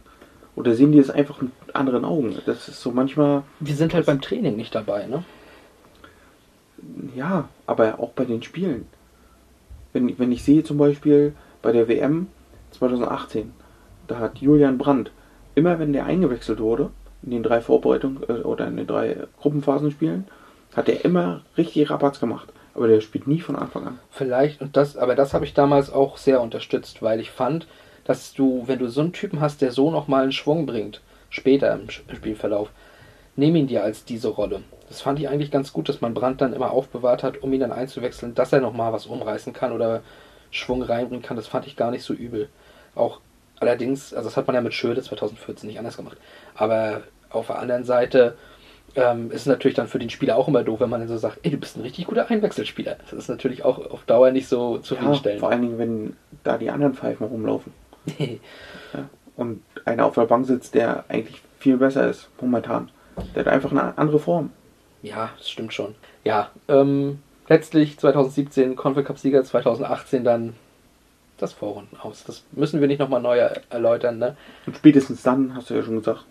Oder 0.57 0.73
sehen 0.73 0.91
die 0.91 0.97
es 0.97 1.11
einfach 1.11 1.39
mit 1.39 1.51
anderen 1.73 2.03
Augen? 2.03 2.35
Das 2.47 2.67
ist 2.67 2.81
so 2.81 2.91
manchmal. 2.91 3.43
Wir 3.59 3.75
sind 3.75 3.93
halt 3.93 4.07
beim 4.07 4.21
Training 4.21 4.55
nicht 4.55 4.73
dabei, 4.73 5.05
ne? 5.05 5.23
Ja, 7.15 7.47
aber 7.67 7.99
auch 7.99 8.09
bei 8.09 8.25
den 8.25 8.41
Spielen. 8.41 8.87
Wenn, 9.93 10.17
wenn 10.17 10.31
ich 10.31 10.43
sehe 10.43 10.63
zum 10.63 10.79
Beispiel 10.79 11.35
bei 11.61 11.71
der 11.71 11.87
WM 11.87 12.27
2018, 12.71 13.53
da 14.07 14.17
hat 14.17 14.39
Julian 14.39 14.79
Brandt, 14.79 15.11
immer 15.53 15.77
wenn 15.77 15.93
der 15.93 16.07
eingewechselt 16.07 16.59
wurde, 16.59 16.89
in 17.21 17.29
den 17.29 17.43
drei 17.43 17.61
Vorbereitungen 17.61 18.23
äh, 18.27 18.41
oder 18.41 18.67
in 18.67 18.77
den 18.77 18.87
drei 18.87 19.27
Gruppenphasenspielen, 19.39 20.25
hat 20.75 20.89
er 20.89 21.05
immer 21.05 21.41
richtig 21.55 21.87
Rabatz 21.91 22.19
gemacht. 22.19 22.51
Aber 22.73 22.87
der 22.87 23.01
spielt 23.01 23.27
nie 23.27 23.41
von 23.41 23.55
Anfang 23.55 23.85
an. 23.85 23.99
Vielleicht, 24.09 24.59
und 24.61 24.75
das, 24.75 24.97
aber 24.97 25.13
das 25.13 25.35
habe 25.35 25.45
ich 25.45 25.53
damals 25.53 25.93
auch 25.93 26.17
sehr 26.17 26.41
unterstützt, 26.41 27.03
weil 27.03 27.19
ich 27.19 27.29
fand, 27.29 27.67
dass 28.07 28.33
du, 28.33 28.63
wenn 28.67 28.79
du 28.79 28.87
so 28.87 29.01
einen 29.01 29.11
Typen 29.11 29.41
hast, 29.41 29.61
der 29.61 29.71
so 29.71 29.91
nochmal 29.91 30.23
einen 30.23 30.31
Schwung 30.31 30.65
bringt, 30.65 31.01
später 31.29 31.73
im 31.73 31.89
Spielverlauf, 31.89 32.69
nimm 33.35 33.55
ihn 33.55 33.67
dir 33.67 33.83
als 33.83 34.05
diese 34.05 34.29
Rolle. 34.29 34.61
Das 34.87 35.01
fand 35.01 35.19
ich 35.19 35.27
eigentlich 35.27 35.51
ganz 35.51 35.73
gut, 35.73 35.89
dass 35.89 35.99
man 35.99 36.13
Brand 36.13 36.39
dann 36.39 36.53
immer 36.53 36.71
aufbewahrt 36.71 37.21
hat, 37.21 37.43
um 37.43 37.51
ihn 37.51 37.59
dann 37.59 37.73
einzuwechseln, 37.73 38.33
dass 38.33 38.53
er 38.53 38.61
nochmal 38.61 38.93
was 38.93 39.05
umreißen 39.05 39.51
kann 39.51 39.73
oder 39.73 40.01
Schwung 40.51 40.81
reinbringen 40.81 41.21
kann. 41.21 41.35
Das 41.35 41.47
fand 41.47 41.67
ich 41.67 41.75
gar 41.75 41.91
nicht 41.91 42.03
so 42.03 42.13
übel. 42.13 42.47
Auch 42.95 43.19
allerdings, 43.59 44.13
also 44.13 44.29
das 44.29 44.37
hat 44.37 44.47
man 44.47 44.55
ja 44.55 44.61
mit 44.61 44.73
Schöde 44.73 45.01
2014 45.01 45.67
nicht 45.67 45.77
anders 45.77 45.97
gemacht. 45.97 46.17
Aber 46.55 47.01
auf 47.29 47.47
der 47.47 47.59
anderen 47.59 47.83
Seite 47.83 48.37
ähm, 48.95 49.31
ist 49.31 49.45
natürlich 49.45 49.75
dann 49.75 49.89
für 49.89 49.99
den 49.99 50.09
Spieler 50.09 50.37
auch 50.37 50.47
immer 50.47 50.63
doof, 50.63 50.79
wenn 50.79 50.89
man 50.89 51.01
dann 51.01 51.09
so 51.09 51.17
sagt, 51.17 51.39
ey, 51.43 51.51
du 51.51 51.57
bist 51.57 51.75
ein 51.75 51.81
richtig 51.81 52.07
guter 52.07 52.29
Einwechselspieler. 52.29 52.95
Das 53.03 53.11
ist 53.13 53.27
natürlich 53.27 53.65
auch 53.65 53.91
auf 53.91 54.05
Dauer 54.05 54.31
nicht 54.31 54.47
so 54.47 54.77
zufriedenstellend. 54.77 55.41
Ja, 55.41 55.45
vor 55.45 55.51
allen 55.51 55.61
Dingen, 55.61 55.77
wenn 55.77 56.15
da 56.45 56.57
die 56.57 56.69
anderen 56.69 56.93
Pfeifen 56.93 57.27
rumlaufen. 57.27 57.73
Ja, 58.17 59.09
und 59.35 59.61
einer 59.85 60.05
auf 60.05 60.15
der 60.15 60.25
Bank 60.25 60.45
sitzt, 60.45 60.75
der 60.75 61.05
eigentlich 61.09 61.41
viel 61.59 61.77
besser 61.77 62.09
ist, 62.09 62.29
momentan. 62.41 62.89
Der 63.35 63.45
hat 63.45 63.51
einfach 63.51 63.71
eine 63.71 63.97
andere 63.97 64.19
Form. 64.19 64.51
Ja, 65.01 65.29
das 65.37 65.49
stimmt 65.49 65.73
schon. 65.73 65.95
Ja, 66.23 66.51
ähm, 66.67 67.19
letztlich 67.47 67.97
2017 67.97 68.75
Confed 68.75 69.05
Cup 69.05 69.17
Sieger, 69.17 69.43
2018 69.43 70.23
dann 70.23 70.53
das 71.37 71.53
Vorrunden 71.53 71.97
aus. 71.97 72.23
Das 72.25 72.43
müssen 72.51 72.81
wir 72.81 72.87
nicht 72.87 72.99
nochmal 72.99 73.21
neu 73.21 73.37
erläutern, 73.69 74.17
ne? 74.17 74.35
Und 74.65 74.75
spätestens 74.75 75.21
dann, 75.23 75.55
hast 75.55 75.69
du 75.69 75.75
ja 75.75 75.83
schon 75.83 75.97
gesagt, 75.97 76.25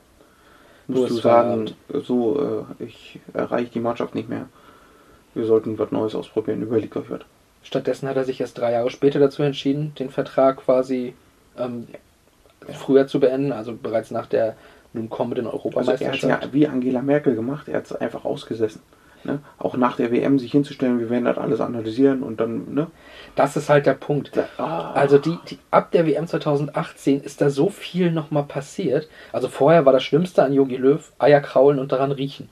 musst 0.88 1.10
du 1.10 1.14
sagen, 1.16 1.70
so, 1.88 2.66
äh, 2.80 2.84
ich 2.84 3.20
erreiche 3.32 3.70
die 3.70 3.80
Mannschaft 3.80 4.14
nicht 4.14 4.28
mehr. 4.28 4.48
Wir 5.34 5.46
sollten 5.46 5.78
was 5.78 5.92
Neues 5.92 6.14
ausprobieren, 6.14 6.62
überlegt 6.62 6.96
euch 6.96 7.10
was. 7.10 7.20
Stattdessen 7.62 8.08
hat 8.08 8.16
er 8.16 8.24
sich 8.24 8.40
erst 8.40 8.58
drei 8.58 8.72
Jahre 8.72 8.90
später 8.90 9.18
dazu 9.18 9.42
entschieden, 9.42 9.92
den 9.98 10.10
Vertrag 10.10 10.58
quasi 10.58 11.14
ähm, 11.58 11.86
ja. 12.66 12.74
früher 12.74 13.06
zu 13.06 13.20
beenden, 13.20 13.52
also 13.52 13.74
bereits 13.74 14.10
nach 14.10 14.26
der 14.26 14.56
nun 14.92 15.10
kommenden 15.10 15.46
Europameisterschaft. 15.46 16.14
Also 16.14 16.28
er 16.28 16.34
hat 16.34 16.44
ja 16.44 16.52
wie 16.52 16.66
Angela 16.66 17.02
Merkel 17.02 17.34
gemacht, 17.34 17.68
er 17.68 17.78
hat 17.78 17.86
es 17.86 17.92
einfach 17.92 18.24
ausgesessen. 18.24 18.80
Ne? 19.24 19.40
Auch 19.58 19.76
nach 19.76 19.96
der 19.96 20.12
WM 20.12 20.38
sich 20.38 20.52
hinzustellen, 20.52 21.00
wir 21.00 21.10
werden 21.10 21.24
das 21.24 21.36
alles 21.36 21.60
analysieren 21.60 22.22
und 22.22 22.40
dann, 22.40 22.74
ne? 22.74 22.86
Das 23.34 23.56
ist 23.56 23.68
halt 23.68 23.84
der 23.84 23.94
Punkt. 23.94 24.32
Ah. 24.56 24.92
Also 24.92 25.18
die, 25.18 25.36
die, 25.48 25.58
ab 25.70 25.90
der 25.90 26.06
WM 26.06 26.26
2018 26.26 27.22
ist 27.22 27.40
da 27.40 27.50
so 27.50 27.68
viel 27.68 28.12
nochmal 28.12 28.44
passiert. 28.44 29.08
Also 29.32 29.48
vorher 29.48 29.84
war 29.84 29.92
das 29.92 30.04
Schlimmste 30.04 30.44
an 30.44 30.52
Jogi 30.52 30.76
Löw 30.76 31.12
Eier 31.18 31.40
kraulen 31.40 31.80
und 31.80 31.92
daran 31.92 32.12
riechen. 32.12 32.48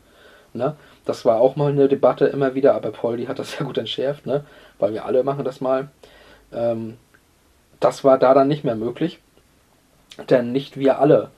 Ne? 0.53 0.75
Das 1.05 1.25
war 1.25 1.41
auch 1.41 1.57
mal 1.57 1.71
eine 1.71 1.89
Debatte 1.89 2.27
immer 2.27 2.55
wieder, 2.55 2.75
aber 2.75 2.91
Poldi 2.91 3.27
hat 3.27 3.39
das 3.39 3.53
sehr 3.57 3.67
gut 3.67 3.79
entschärft, 3.79 4.27
ne? 4.27 4.45
weil 4.79 4.93
wir 4.93 5.05
alle 5.05 5.23
machen 5.23 5.45
das 5.45 5.61
mal. 5.61 5.89
Ähm, 6.53 6.97
das 7.85 8.03
war 8.03 8.19
da 8.19 8.33
dann 8.33 8.49
nicht 8.49 8.65
mehr 8.65 8.77
möglich, 8.77 9.19
denn 10.31 10.53
nicht 10.53 10.79
wir 10.79 11.01
alle 11.01 11.31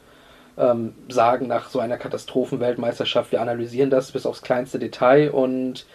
ähm, 0.57 0.95
sagen 1.09 1.49
nach 1.49 1.69
so 1.69 1.81
einer 1.81 1.97
Katastrophenweltmeisterschaft, 1.97 3.33
wir 3.33 3.43
analysieren 3.43 3.91
das 3.91 4.13
bis 4.13 4.27
aufs 4.27 4.43
kleinste 4.43 4.79
Detail 4.79 5.31
und 5.33 5.87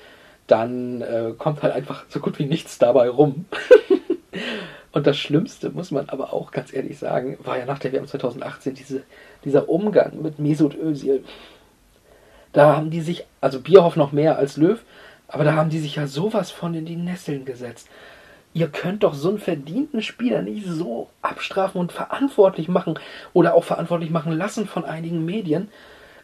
dann 0.48 1.02
äh, 1.02 1.34
kommt 1.38 1.64
halt 1.64 1.74
einfach 1.74 2.04
so 2.10 2.20
gut 2.20 2.38
wie 2.38 2.46
nichts 2.46 2.78
dabei 2.78 3.08
rum. 3.10 3.46
und 4.92 5.08
das 5.08 5.18
Schlimmste, 5.18 5.70
muss 5.70 5.90
man 5.90 6.10
aber 6.10 6.34
auch 6.34 6.52
ganz 6.52 6.74
ehrlich 6.74 7.00
sagen, 7.00 7.38
war 7.44 7.58
ja 7.58 7.66
nach 7.66 7.80
der 7.80 7.94
WM 7.94 8.06
2018 8.06 8.74
diese, 8.74 9.04
dieser 9.46 9.70
Umgang 9.70 10.22
mit 10.22 10.38
Mesut 10.38 10.76
Özil. 10.76 11.24
Da 12.52 12.76
haben 12.76 12.90
die 12.90 13.00
sich, 13.00 13.26
also 13.40 13.62
Bierhoff 13.62 13.96
noch 13.96 14.12
mehr 14.12 14.38
als 14.38 14.58
Löw, 14.58 14.84
aber 15.30 15.46
da 15.46 15.54
haben 15.54 15.70
die 15.70 15.80
sich 15.80 15.96
ja 15.96 16.08
sowas 16.08 16.52
von 16.52 16.74
in 16.74 16.86
die 16.86 16.98
Nesseln 16.98 17.46
gesetzt 17.46 17.88
ihr 18.54 18.68
könnt 18.68 19.04
doch 19.04 19.14
so 19.14 19.30
einen 19.30 19.40
verdienten 19.40 20.02
Spieler 20.02 20.42
nicht 20.42 20.66
so 20.68 21.10
abstrafen 21.22 21.80
und 21.80 21.92
verantwortlich 21.92 22.68
machen 22.68 23.00
oder 23.34 23.54
auch 23.54 23.64
verantwortlich 23.64 24.10
machen 24.10 24.34
lassen 24.34 24.68
von 24.68 24.86
einigen 24.86 25.26
Medien 25.26 25.70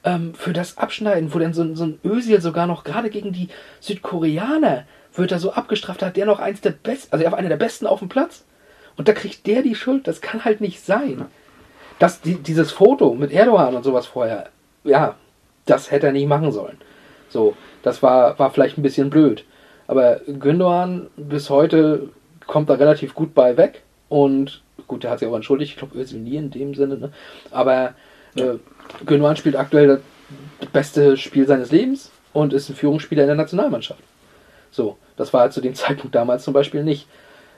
ähm, 0.03 0.33
für 0.33 0.53
das 0.53 0.77
Abschneiden, 0.77 1.33
wo 1.33 1.39
denn 1.39 1.53
so, 1.53 1.75
so 1.75 1.85
ein 1.85 1.99
Özil 2.03 2.41
sogar 2.41 2.67
noch 2.67 2.83
gerade 2.83 3.09
gegen 3.09 3.31
die 3.31 3.49
Südkoreaner, 3.79 4.85
wird 5.13 5.31
er 5.31 5.39
so 5.39 5.53
abgestraft, 5.53 6.03
hat 6.03 6.17
der 6.17 6.25
noch 6.25 6.39
eins 6.39 6.61
der 6.61 6.71
besten, 6.71 7.11
also 7.11 7.25
er 7.25 7.31
war 7.31 7.39
einer 7.39 7.49
der 7.49 7.57
besten 7.57 7.87
auf 7.87 7.99
dem 7.99 8.09
Platz. 8.09 8.43
Und 8.97 9.07
da 9.07 9.13
kriegt 9.13 9.47
der 9.47 9.61
die 9.61 9.75
Schuld, 9.75 10.07
das 10.07 10.21
kann 10.21 10.43
halt 10.43 10.61
nicht 10.61 10.83
sein. 10.83 11.25
Das, 11.99 12.21
die, 12.21 12.35
dieses 12.35 12.71
Foto 12.71 13.13
mit 13.13 13.31
Erdogan 13.31 13.75
und 13.75 13.83
sowas 13.83 14.05
vorher, 14.05 14.49
ja, 14.83 15.15
das 15.65 15.91
hätte 15.91 16.07
er 16.07 16.13
nicht 16.13 16.27
machen 16.27 16.51
sollen. 16.51 16.77
So, 17.29 17.55
das 17.83 18.01
war, 18.03 18.37
war 18.39 18.51
vielleicht 18.51 18.77
ein 18.77 18.83
bisschen 18.83 19.09
blöd. 19.09 19.45
Aber 19.87 20.19
Gündogan 20.27 21.07
bis 21.15 21.49
heute 21.49 22.09
kommt 22.47 22.69
da 22.69 22.75
relativ 22.75 23.13
gut 23.13 23.33
bei 23.33 23.57
weg. 23.57 23.83
Und 24.09 24.61
gut, 24.87 25.03
der 25.03 25.11
hat 25.11 25.19
sich 25.19 25.27
auch 25.27 25.35
entschuldigt. 25.35 25.73
Ich 25.73 25.77
glaube, 25.77 25.97
Özil 25.99 26.19
nie 26.19 26.37
in 26.37 26.49
dem 26.49 26.73
Sinne. 26.73 26.97
Ne? 26.97 27.11
Aber 27.51 27.93
äh, 28.35 28.55
Gündogan 29.05 29.35
spielt 29.35 29.55
aktuell 29.55 30.01
das 30.59 30.69
beste 30.69 31.17
Spiel 31.17 31.45
seines 31.47 31.71
Lebens 31.71 32.11
und 32.33 32.53
ist 32.53 32.69
ein 32.69 32.75
Führungsspieler 32.75 33.23
in 33.23 33.27
der 33.27 33.35
Nationalmannschaft. 33.35 34.01
So, 34.71 34.97
das 35.17 35.33
war 35.33 35.41
halt 35.41 35.53
zu 35.53 35.61
dem 35.61 35.75
Zeitpunkt 35.75 36.15
damals 36.15 36.43
zum 36.43 36.53
Beispiel 36.53 36.83
nicht. 36.83 37.07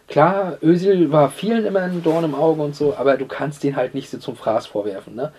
Klar, 0.07 0.57
Özil 0.63 1.11
war 1.11 1.29
vielen 1.29 1.65
immer 1.65 1.81
ein 1.81 2.01
Dorn 2.01 2.23
im 2.23 2.33
Auge 2.33 2.63
und 2.63 2.75
so, 2.75 2.95
aber 2.97 3.15
du 3.15 3.27
kannst 3.27 3.63
den 3.63 3.75
halt 3.75 3.93
nicht 3.93 4.09
so 4.09 4.17
zum 4.17 4.35
Fraß 4.35 4.65
vorwerfen. 4.65 5.13
Ne? 5.15 5.31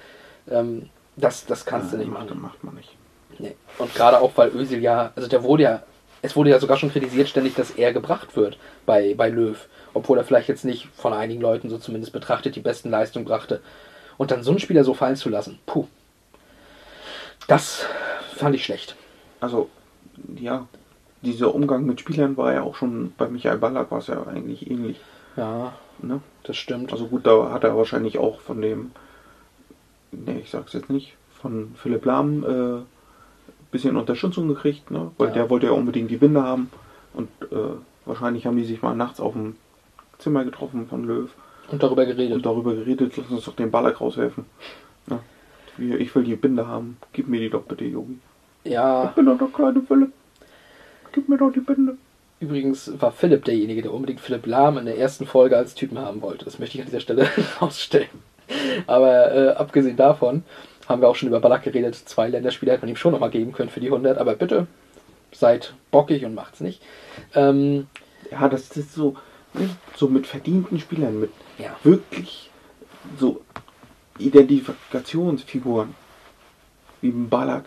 Ähm, 0.48 0.88
das, 1.16 1.44
das 1.44 1.66
kannst 1.66 1.90
Ja, 1.90 1.98
du 1.98 2.04
nicht 2.04 2.12
macht- 2.12 2.28
machen. 2.28 2.40
macht 2.40 2.62
man 2.64 2.74
nicht. 2.76 2.96
Nee. 3.40 3.56
Und 3.78 3.92
gerade 3.96 4.20
auch, 4.20 4.30
weil 4.36 4.50
Özil 4.54 4.80
ja, 4.80 5.10
also 5.16 5.28
der 5.28 5.42
wurde 5.42 5.62
ja, 5.64 5.82
es 6.22 6.36
wurde 6.36 6.50
ja 6.50 6.58
sogar 6.58 6.76
schon 6.76 6.92
kritisiert 6.92 7.28
ständig, 7.28 7.54
dass 7.54 7.70
er 7.70 7.92
gebracht 7.92 8.36
wird 8.36 8.58
bei, 8.86 9.14
bei 9.14 9.28
Löw. 9.28 9.68
Obwohl 9.94 10.18
er 10.18 10.24
vielleicht 10.24 10.48
jetzt 10.48 10.64
nicht 10.64 10.88
von 10.94 11.12
einigen 11.12 11.40
Leuten 11.40 11.68
so 11.68 11.78
zumindest 11.78 12.12
betrachtet 12.12 12.54
die 12.56 12.60
besten 12.60 12.90
Leistungen 12.90 13.24
brachte. 13.24 13.60
Und 14.18 14.30
dann 14.30 14.42
so 14.42 14.50
einen 14.50 14.60
Spieler 14.60 14.84
so 14.84 14.94
fallen 14.94 15.16
zu 15.16 15.28
lassen, 15.28 15.58
puh. 15.66 15.86
Das 17.48 17.86
fand 18.36 18.54
ich 18.54 18.64
schlecht. 18.64 18.94
Also, 19.40 19.70
ja, 20.36 20.66
dieser 21.22 21.54
Umgang 21.54 21.84
mit 21.84 22.00
Spielern 22.00 22.36
war 22.36 22.52
ja 22.52 22.62
auch 22.62 22.76
schon 22.76 23.12
bei 23.16 23.28
Michael 23.28 23.58
Ballack 23.58 23.90
war 23.90 23.98
es 23.98 24.06
ja 24.06 24.26
eigentlich 24.26 24.70
ähnlich. 24.70 25.00
Ja, 25.36 25.72
Ne? 26.02 26.20
das 26.44 26.56
stimmt. 26.56 26.92
Also 26.92 27.08
gut, 27.08 27.26
da 27.26 27.50
hat 27.52 27.64
er 27.64 27.76
wahrscheinlich 27.76 28.18
auch 28.18 28.40
von 28.40 28.62
dem, 28.62 28.92
ne, 30.12 30.40
ich 30.40 30.50
sag's 30.50 30.72
jetzt 30.72 30.90
nicht, 30.90 31.16
von 31.30 31.74
Philipp 31.76 32.04
Lahm 32.04 32.44
äh, 32.44 32.82
bisschen 33.70 33.96
Unterstützung 33.96 34.48
gekriegt, 34.48 34.90
ne? 34.90 35.10
Weil 35.18 35.28
Ja. 35.28 35.34
der 35.34 35.50
wollte 35.50 35.66
ja 35.66 35.72
unbedingt 35.72 36.10
die 36.10 36.16
Binde 36.16 36.42
haben. 36.42 36.70
Und 37.14 37.28
äh, 37.50 37.56
wahrscheinlich 38.04 38.46
haben 38.46 38.56
die 38.56 38.64
sich 38.64 38.82
mal 38.82 38.94
nachts 38.94 39.20
auf 39.20 39.32
dem 39.32 39.56
Zimmer 40.18 40.44
getroffen 40.44 40.86
von 40.88 41.04
Löw 41.04 41.30
Und 41.70 41.82
darüber 41.82 42.04
geredet. 42.06 42.34
und 42.36 42.46
darüber 42.46 42.74
geredet, 42.74 43.16
lass 43.16 43.30
uns 43.30 43.44
doch 43.44 43.56
den 43.56 43.70
Ballack 43.70 44.00
rauswerfen. 44.00 44.44
Ne? 45.06 45.18
Ich 45.98 46.14
will 46.14 46.24
die 46.24 46.36
Binde 46.36 46.66
haben, 46.68 46.98
gib 47.12 47.26
mir 47.28 47.40
die 47.40 47.48
doch 47.50 47.62
bitte, 47.62 47.84
Yogi. 47.84 48.18
Ja, 48.64 49.04
Ich 49.08 49.10
bin 49.12 49.24
doch 49.26 49.38
der 49.38 49.48
kleine 49.48 49.80
Philipp. 49.80 50.12
Gib 51.12 51.28
mir 51.28 51.38
doch 51.38 51.50
die 51.52 51.60
Binde. 51.60 51.96
übrigens 52.40 52.92
war 53.00 53.12
Philipp 53.12 53.44
derjenige, 53.44 53.82
der 53.82 53.92
unbedingt 53.94 54.20
Philipp 54.20 54.46
Lahm 54.46 54.78
in 54.78 54.84
der 54.86 54.98
ersten 54.98 55.26
Folge 55.26 55.56
als 55.56 55.74
Typen 55.74 55.98
haben 55.98 56.20
wollte. 56.22 56.44
Das 56.44 56.58
möchte 56.58 56.76
ich 56.76 56.82
an 56.82 56.86
dieser 56.88 57.00
Stelle 57.00 57.24
herausstellen. 57.58 58.08
Aber 58.86 59.32
äh, 59.34 59.48
abgesehen 59.50 59.96
davon 59.96 60.42
haben 60.90 61.00
wir 61.00 61.08
auch 61.08 61.14
schon 61.16 61.28
über 61.28 61.40
Ballack 61.40 61.62
geredet. 61.62 61.94
Zwei 61.94 62.28
Länderspiele 62.28 62.72
hätte 62.72 62.82
man 62.82 62.90
ihm 62.90 62.96
schon 62.96 63.12
nochmal 63.12 63.30
geben 63.30 63.52
können 63.52 63.70
für 63.70 63.80
die 63.80 63.86
100. 63.86 64.18
Aber 64.18 64.34
bitte, 64.34 64.66
seid 65.32 65.72
bockig 65.90 66.24
und 66.24 66.34
macht's 66.34 66.60
nicht. 66.60 66.82
Ähm, 67.34 67.86
Ja, 68.30 68.48
das 68.48 68.76
ist 68.76 68.92
so, 68.94 69.16
ne, 69.54 69.70
so 69.96 70.08
mit 70.08 70.26
verdienten 70.26 70.78
Spielern, 70.78 71.20
mit 71.20 71.30
Ja. 71.58 71.74
wirklich 71.82 72.50
so 73.18 73.40
Identifikationsfiguren 74.18 75.94
wie 77.00 77.10
Ballack, 77.10 77.64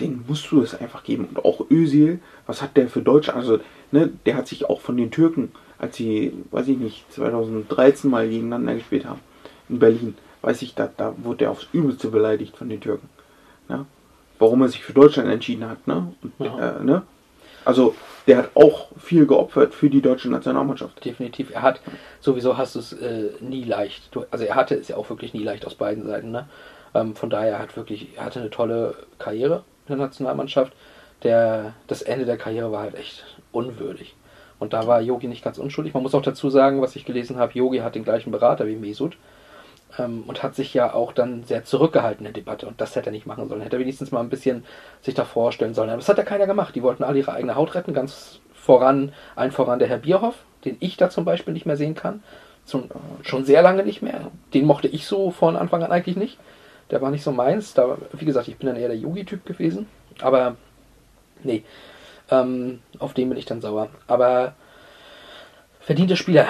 den 0.00 0.24
musst 0.28 0.50
du 0.50 0.60
es 0.60 0.74
einfach 0.74 1.04
geben. 1.04 1.24
Und 1.24 1.44
auch 1.44 1.64
Özil, 1.70 2.18
was 2.46 2.60
hat 2.60 2.76
der 2.76 2.88
für 2.88 3.00
Deutschland? 3.00 3.38
Also, 3.38 3.60
ne, 3.92 4.10
der 4.26 4.36
hat 4.36 4.46
sich 4.48 4.66
auch 4.66 4.80
von 4.80 4.96
den 4.96 5.10
Türken, 5.10 5.52
als 5.78 5.96
sie, 5.96 6.32
weiß 6.50 6.68
ich 6.68 6.76
nicht, 6.78 7.10
2013 7.12 8.10
mal 8.10 8.28
gegeneinander 8.28 8.74
gespielt 8.74 9.06
haben, 9.06 9.20
in 9.68 9.78
Berlin, 9.78 10.16
weiß 10.44 10.62
ich, 10.62 10.74
da, 10.74 10.88
da 10.94 11.14
wurde 11.18 11.38
der 11.38 11.50
aufs 11.50 11.68
Übelste 11.72 12.08
beleidigt 12.08 12.56
von 12.56 12.68
den 12.68 12.80
Türken. 12.80 13.08
Ne? 13.68 13.86
Warum 14.38 14.62
er 14.62 14.68
sich 14.68 14.82
für 14.82 14.92
Deutschland 14.92 15.30
entschieden 15.30 15.68
hat, 15.68 15.86
ne? 15.86 16.12
Und, 16.38 16.46
äh, 16.46 16.82
ne? 16.82 17.02
Also, 17.64 17.94
der 18.26 18.38
hat 18.38 18.50
auch 18.54 18.88
viel 18.98 19.26
geopfert 19.26 19.74
für 19.74 19.88
die 19.88 20.02
deutsche 20.02 20.28
Nationalmannschaft. 20.30 21.04
definitiv. 21.04 21.50
Er 21.50 21.62
hat, 21.62 21.80
sowieso 22.20 22.56
hast 22.56 22.74
du 22.74 22.78
es 22.78 22.92
äh, 22.92 23.30
nie 23.40 23.64
leicht. 23.64 24.14
Du, 24.14 24.24
also 24.30 24.44
er 24.44 24.54
hatte 24.54 24.74
es 24.74 24.88
ja 24.88 24.96
auch 24.96 25.08
wirklich 25.10 25.34
nie 25.34 25.42
leicht 25.42 25.66
aus 25.66 25.74
beiden 25.74 26.06
Seiten. 26.06 26.30
Ne? 26.30 26.48
Ähm, 26.94 27.14
von 27.14 27.30
daher 27.30 27.58
hat 27.58 27.76
wirklich, 27.76 28.16
er 28.16 28.24
hatte 28.26 28.40
eine 28.40 28.50
tolle 28.50 28.94
Karriere 29.18 29.64
in 29.86 29.96
der 29.96 30.06
Nationalmannschaft. 30.06 30.72
Der, 31.22 31.74
das 31.86 32.02
Ende 32.02 32.24
der 32.24 32.36
Karriere 32.36 32.70
war 32.72 32.82
halt 32.82 32.96
echt 32.96 33.24
unwürdig. 33.52 34.14
Und 34.58 34.72
da 34.72 34.86
war 34.86 35.00
Yogi 35.00 35.26
nicht 35.26 35.44
ganz 35.44 35.58
unschuldig. 35.58 35.94
Man 35.94 36.02
muss 36.02 36.14
auch 36.14 36.22
dazu 36.22 36.48
sagen, 36.50 36.80
was 36.80 36.96
ich 36.96 37.04
gelesen 37.04 37.38
habe, 37.38 37.52
Yogi 37.54 37.78
hat 37.78 37.94
den 37.94 38.04
gleichen 38.04 38.30
Berater 38.30 38.66
wie 38.66 38.76
Mesut. 38.76 39.16
Ähm, 39.98 40.24
und 40.26 40.42
hat 40.42 40.54
sich 40.54 40.74
ja 40.74 40.92
auch 40.92 41.12
dann 41.12 41.44
sehr 41.44 41.64
zurückgehalten 41.64 42.26
in 42.26 42.32
der 42.32 42.42
Debatte. 42.42 42.66
Und 42.66 42.80
das 42.80 42.96
hätte 42.96 43.10
er 43.10 43.12
nicht 43.12 43.26
machen 43.26 43.48
sollen. 43.48 43.60
Hätte 43.60 43.76
er 43.76 43.80
wenigstens 43.80 44.10
mal 44.10 44.20
ein 44.20 44.28
bisschen 44.28 44.64
sich 45.02 45.14
da 45.14 45.24
vorstellen 45.24 45.74
sollen. 45.74 45.90
Aber 45.90 45.98
das 45.98 46.08
hat 46.08 46.18
ja 46.18 46.24
keiner 46.24 46.46
gemacht. 46.46 46.74
Die 46.74 46.82
wollten 46.82 47.04
alle 47.04 47.18
ihre 47.18 47.32
eigene 47.32 47.54
Haut 47.54 47.74
retten. 47.74 47.94
Ganz 47.94 48.40
voran, 48.54 49.12
ein 49.36 49.52
voran 49.52 49.78
der 49.78 49.88
Herr 49.88 49.98
Bierhoff, 49.98 50.36
den 50.64 50.76
ich 50.80 50.96
da 50.96 51.10
zum 51.10 51.24
Beispiel 51.24 51.52
nicht 51.52 51.66
mehr 51.66 51.76
sehen 51.76 51.94
kann. 51.94 52.22
Zum, 52.64 52.88
schon 53.22 53.44
sehr 53.44 53.62
lange 53.62 53.84
nicht 53.84 54.00
mehr. 54.02 54.30
Den 54.54 54.64
mochte 54.64 54.88
ich 54.88 55.06
so 55.06 55.30
von 55.30 55.56
Anfang 55.56 55.82
an 55.82 55.92
eigentlich 55.92 56.16
nicht. 56.16 56.38
Der 56.90 57.02
war 57.02 57.10
nicht 57.10 57.22
so 57.22 57.30
meins. 57.30 57.74
Da, 57.74 57.98
wie 58.12 58.24
gesagt, 58.24 58.48
ich 58.48 58.56
bin 58.56 58.68
dann 58.68 58.76
eher 58.76 58.88
der 58.88 58.96
Yogi-Typ 58.96 59.44
gewesen. 59.44 59.86
Aber 60.20 60.56
nee, 61.42 61.62
ähm, 62.30 62.80
auf 62.98 63.14
den 63.14 63.28
bin 63.28 63.38
ich 63.38 63.46
dann 63.46 63.60
sauer. 63.60 63.88
Aber 64.06 64.54
verdiente 65.80 66.16
Spieler. 66.16 66.46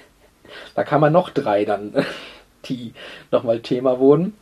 da 0.74 0.84
kann 0.84 1.00
man 1.00 1.12
noch 1.12 1.30
drei 1.30 1.64
dann, 1.64 1.94
die 2.68 2.92
nochmal 3.30 3.60
Thema 3.60 3.98
wurden. 3.98 4.34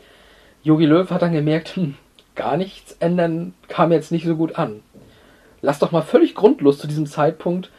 Jogi 0.63 0.87
Löw 0.87 1.11
hat 1.11 1.23
dann 1.23 1.33
gemerkt, 1.33 1.77
hm, 1.77 1.97
gar 2.35 2.57
nichts 2.57 2.97
ändern 3.01 3.55
kam 3.69 3.93
jetzt 3.93 4.13
nicht 4.13 4.27
so 4.27 4.37
gut 4.37 4.57
an. 4.57 4.83
Lass 5.61 5.79
doch 5.79 5.93
mal 5.93 6.03
völlig 6.03 6.35
grundlos 6.35 6.79
zu 6.79 6.87
diesem 6.87 7.07
Zeitpunkt 7.07 7.71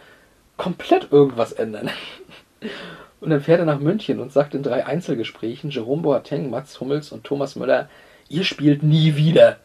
komplett 0.58 1.12
irgendwas 1.12 1.52
ändern. 1.52 1.90
Und 3.20 3.30
dann 3.30 3.42
fährt 3.42 3.60
er 3.60 3.66
nach 3.66 3.80
München 3.80 4.20
und 4.20 4.34
sagt 4.34 4.54
in 4.54 4.64
drei 4.64 4.86
Einzelgesprächen, 4.86 5.70
Jerome 5.70 6.02
Boateng, 6.02 6.50
Mats 6.50 6.82
Hummels 6.82 7.14
und 7.14 7.24
Thomas 7.24 7.56
Müller, 7.56 7.88
ihr 8.28 8.44
spielt 8.44 8.84
nie 8.84 9.16
wieder. 9.16 9.60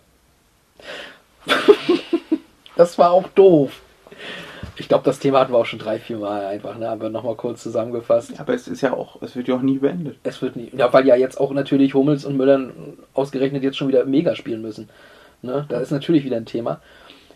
das 2.77 2.97
war 2.97 3.11
auch 3.11 3.27
doof. 3.31 3.81
Ich 4.79 4.89
glaube, 4.89 5.05
das 5.05 5.19
Thema 5.19 5.41
hatten 5.41 5.53
wir 5.53 5.59
auch 5.59 5.67
schon 5.67 5.81
drei, 5.81 5.99
vier 5.99 6.19
Mal 6.19 6.47
einfach, 6.47 6.79
ne? 6.79 6.89
aber 6.89 7.11
nochmal 7.11 7.35
kurz 7.35 7.63
zusammengefasst. 7.63 8.39
Aber 8.39 8.55
es 8.55 8.69
ist 8.69 8.81
ja 8.81 8.93
auch, 8.93 9.21
es 9.23 9.35
wird 9.35 9.49
ja 9.49 9.57
auch 9.57 9.63
nie 9.63 9.79
beendet. 9.79 10.19
Es 10.23 10.41
wird 10.41 10.55
nie, 10.55 10.71
ja, 10.73 10.93
weil 10.93 11.07
ja 11.07 11.17
jetzt 11.17 11.41
auch 11.41 11.53
natürlich 11.53 11.95
Hummels 11.95 12.25
und 12.25 12.37
Müller 12.37 12.71
ausgerechnet 13.13 13.65
jetzt 13.65 13.77
schon 13.77 13.89
wieder 13.89 14.05
mega 14.05 14.37
spielen 14.37 14.63
müssen. 14.63 14.89
Ne? 15.43 15.67
Da 15.69 15.81
ist 15.81 15.91
natürlich 15.91 16.25
wieder 16.25 16.37
ein 16.37 16.47
Thema. 16.47 16.81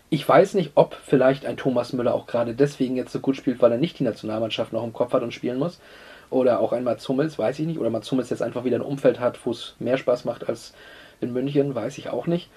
Ich 0.09 0.27
weiß 0.27 0.53
nicht, 0.53 0.71
ob 0.75 0.95
vielleicht 1.05 1.45
ein 1.45 1.57
Thomas 1.57 1.91
Müller 1.91 2.13
auch 2.13 2.27
gerade 2.27 2.53
deswegen 2.53 2.95
jetzt 2.95 3.11
so 3.11 3.19
gut 3.19 3.35
spielt, 3.35 3.61
weil 3.61 3.71
er 3.71 3.77
nicht 3.77 3.99
die 3.99 4.03
Nationalmannschaft 4.03 4.71
noch 4.71 4.83
im 4.83 4.93
Kopf 4.93 5.11
hat 5.11 5.23
und 5.23 5.33
spielen 5.33 5.59
muss. 5.59 5.81
Oder 6.29 6.59
auch 6.59 6.71
ein 6.71 6.83
Mats 6.83 7.07
Hummels, 7.09 7.37
weiß 7.37 7.59
ich 7.59 7.67
nicht. 7.67 7.79
Oder 7.79 7.89
Mats 7.89 8.09
Hummels 8.11 8.29
jetzt 8.29 8.41
einfach 8.41 8.63
wieder 8.63 8.77
ein 8.77 8.81
Umfeld 8.81 9.19
hat, 9.19 9.45
wo 9.45 9.51
es 9.51 9.75
mehr 9.79 9.97
Spaß 9.97 10.23
macht 10.23 10.47
als 10.47 10.73
in 11.19 11.33
München, 11.33 11.75
weiß 11.75 11.97
ich 11.97 12.09
auch 12.09 12.27
nicht. 12.27 12.49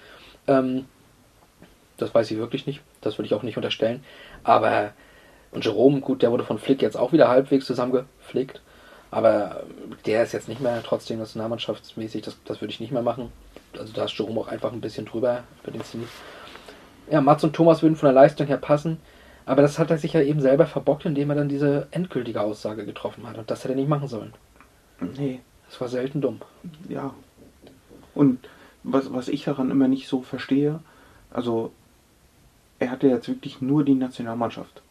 Ähm, 0.47 0.85
das 1.97 2.13
weiß 2.13 2.29
ich 2.31 2.37
wirklich 2.37 2.67
nicht. 2.67 2.81
Das 3.01 3.17
würde 3.17 3.27
ich 3.27 3.33
auch 3.33 3.43
nicht 3.43 3.57
unterstellen. 3.57 4.03
Aber, 4.43 4.91
und 5.51 5.65
Jerome, 5.65 6.01
gut, 6.01 6.21
der 6.21 6.31
wurde 6.31 6.43
von 6.43 6.59
Flick 6.59 6.81
jetzt 6.81 6.97
auch 6.97 7.11
wieder 7.11 7.27
halbwegs 7.27 7.65
zusammengeflickt. 7.65 8.61
Aber 9.09 9.63
der 10.05 10.23
ist 10.23 10.33
jetzt 10.33 10.49
nicht 10.49 10.61
mehr 10.61 10.83
trotzdem 10.83 11.19
nationalmannschaftsmäßig, 11.19 12.23
das, 12.23 12.37
das 12.43 12.61
würde 12.61 12.73
ich 12.73 12.79
nicht 12.79 12.91
mehr 12.91 13.01
machen. 13.01 13.31
Also 13.77 13.93
da 13.93 14.05
ist 14.05 14.17
Jerome 14.17 14.41
auch 14.41 14.47
einfach 14.47 14.73
ein 14.73 14.81
bisschen 14.81 15.05
drüber 15.05 15.43
über 15.63 15.71
den 15.71 15.83
Zenit. 15.83 16.09
Ja, 17.09 17.21
Mats 17.21 17.43
und 17.43 17.55
Thomas 17.55 17.81
würden 17.81 17.95
von 17.95 18.07
der 18.07 18.13
Leistung 18.13 18.47
her 18.47 18.57
passen. 18.57 18.99
Aber 19.45 19.61
das 19.61 19.79
hat 19.79 19.91
er 19.91 19.97
sich 19.97 20.11
ja 20.11 20.21
eben 20.21 20.41
selber 20.41 20.65
verbockt, 20.65 21.05
indem 21.05 21.29
er 21.29 21.37
dann 21.37 21.47
diese 21.47 21.87
endgültige 21.91 22.41
Aussage 22.41 22.85
getroffen 22.85 23.25
hat. 23.27 23.37
Und 23.37 23.49
das 23.49 23.63
hätte 23.63 23.73
er 23.73 23.77
nicht 23.77 23.87
machen 23.87 24.09
sollen. 24.09 24.33
Nee, 25.17 25.39
Das 25.69 25.79
war 25.79 25.87
selten 25.87 26.19
dumm. 26.19 26.41
ja. 26.89 27.13
Und 28.13 28.39
was, 28.83 29.13
was 29.13 29.27
ich 29.29 29.45
daran 29.45 29.71
immer 29.71 29.87
nicht 29.87 30.07
so 30.07 30.21
verstehe, 30.21 30.79
also 31.31 31.71
er 32.79 32.91
hatte 32.91 33.07
jetzt 33.07 33.27
wirklich 33.27 33.61
nur 33.61 33.83
die 33.83 33.95
Nationalmannschaft. 33.95 34.81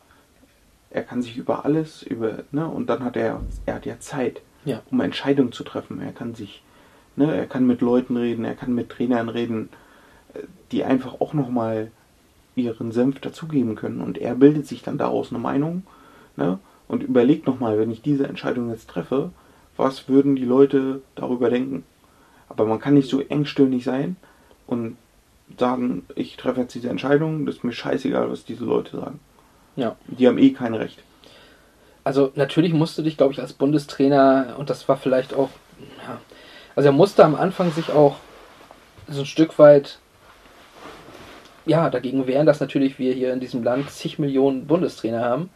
Er 0.90 1.02
kann 1.02 1.22
sich 1.22 1.36
über 1.36 1.64
alles, 1.64 2.02
über, 2.02 2.44
ne, 2.52 2.66
und 2.66 2.88
dann 2.88 3.04
hat 3.04 3.16
er, 3.16 3.40
er 3.66 3.74
hat 3.74 3.86
ja 3.86 3.98
Zeit, 4.00 4.40
Ja. 4.64 4.82
um 4.90 5.00
Entscheidungen 5.00 5.52
zu 5.52 5.64
treffen. 5.64 6.00
Er 6.00 6.12
kann 6.12 6.34
sich, 6.34 6.62
ne, 7.16 7.34
er 7.34 7.46
kann 7.46 7.66
mit 7.66 7.80
Leuten 7.80 8.16
reden, 8.16 8.44
er 8.44 8.54
kann 8.54 8.74
mit 8.74 8.88
Trainern 8.88 9.28
reden, 9.28 9.68
äh, 10.34 10.40
die 10.72 10.84
einfach 10.84 11.20
auch 11.20 11.34
nochmal 11.34 11.90
ihren 12.54 12.92
Senf 12.92 13.20
dazugeben 13.20 13.74
können. 13.74 14.00
Und 14.00 14.16
er 14.18 14.34
bildet 14.34 14.66
sich 14.66 14.82
dann 14.82 14.96
daraus 14.98 15.30
eine 15.30 15.38
Meinung, 15.38 15.82
ne, 16.36 16.58
und 16.88 17.02
überlegt 17.02 17.46
nochmal, 17.46 17.78
wenn 17.78 17.90
ich 17.90 18.00
diese 18.00 18.26
Entscheidung 18.28 18.70
jetzt 18.70 18.88
treffe, 18.88 19.30
was 19.76 20.08
würden 20.08 20.36
die 20.36 20.44
Leute 20.44 21.02
darüber 21.16 21.50
denken? 21.50 21.84
Aber 22.48 22.64
man 22.64 22.78
kann 22.78 22.94
nicht 22.94 23.10
so 23.10 23.20
engstirnig 23.20 23.84
sein 23.84 24.16
und 24.66 24.96
sagen, 25.58 26.04
ich 26.14 26.36
treffe 26.36 26.60
jetzt 26.60 26.74
diese 26.74 26.88
Entscheidung, 26.88 27.46
das 27.46 27.56
ist 27.56 27.64
mir 27.64 27.72
scheißegal, 27.72 28.30
was 28.30 28.44
diese 28.44 28.64
Leute 28.64 28.96
sagen. 28.96 29.20
Ja. 29.76 29.96
Die 30.06 30.26
haben 30.26 30.38
eh 30.38 30.50
kein 30.50 30.74
Recht. 30.74 31.02
Also 32.04 32.30
natürlich 32.34 32.72
musste 32.72 33.02
dich, 33.02 33.16
glaube 33.16 33.32
ich, 33.32 33.40
als 33.40 33.52
Bundestrainer, 33.52 34.54
und 34.58 34.70
das 34.70 34.88
war 34.88 34.96
vielleicht 34.96 35.34
auch, 35.34 35.50
ja, 36.06 36.20
also 36.74 36.88
er 36.88 36.92
musste 36.92 37.24
am 37.24 37.34
Anfang 37.34 37.72
sich 37.72 37.90
auch 37.90 38.16
so 39.08 39.20
ein 39.20 39.26
Stück 39.26 39.58
weit 39.58 39.98
ja, 41.64 41.90
dagegen 41.90 42.26
wehren, 42.26 42.46
dass 42.46 42.60
natürlich 42.60 42.98
wir 42.98 43.12
hier 43.12 43.32
in 43.32 43.40
diesem 43.40 43.64
Land 43.64 43.90
zig 43.90 44.18
Millionen 44.18 44.66
Bundestrainer 44.66 45.20
haben, 45.20 45.50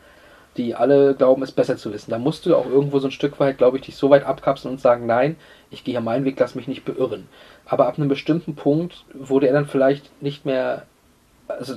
die 0.61 0.75
alle 0.75 1.15
glauben, 1.15 1.43
es 1.43 1.53
besser 1.53 1.77
zu 1.77 1.93
wissen. 1.93 2.11
Da 2.11 2.19
musst 2.19 2.47
du 2.47 2.57
auch 2.57 2.67
irgendwo 2.67 2.99
so 2.99 3.09
ein 3.09 3.13
Stück 3.13 3.41
weit, 3.41 3.59
glaube 3.59 3.79
ich, 3.79 3.85
dich 3.85 3.97
so 3.97 4.11
weit 4.11 4.25
abkapseln 4.25 4.73
und 4.73 4.81
sagen, 4.81 5.07
nein, 5.07 5.37
ich 5.71 5.85
gehe 5.85 5.95
ja 5.95 6.01
meinen 6.01 6.25
Weg, 6.25 6.39
lass 6.39 6.55
mich 6.55 6.69
nicht 6.69 6.85
beirren. 6.85 7.29
Aber 7.67 7.87
ab 7.87 7.99
einem 7.99 8.09
bestimmten 8.09 8.55
Punkt 8.55 9.05
wurde 9.15 9.47
er 9.47 9.53
dann 9.53 9.67
vielleicht 9.67 10.11
nicht 10.23 10.45
mehr, 10.45 10.85
also 11.49 11.75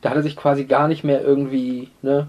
da 0.00 0.10
hat 0.10 0.16
er 0.16 0.22
sich 0.22 0.36
quasi 0.36 0.64
gar 0.64 0.88
nicht 0.88 1.04
mehr 1.04 1.22
irgendwie 1.22 1.90
ne, 2.02 2.28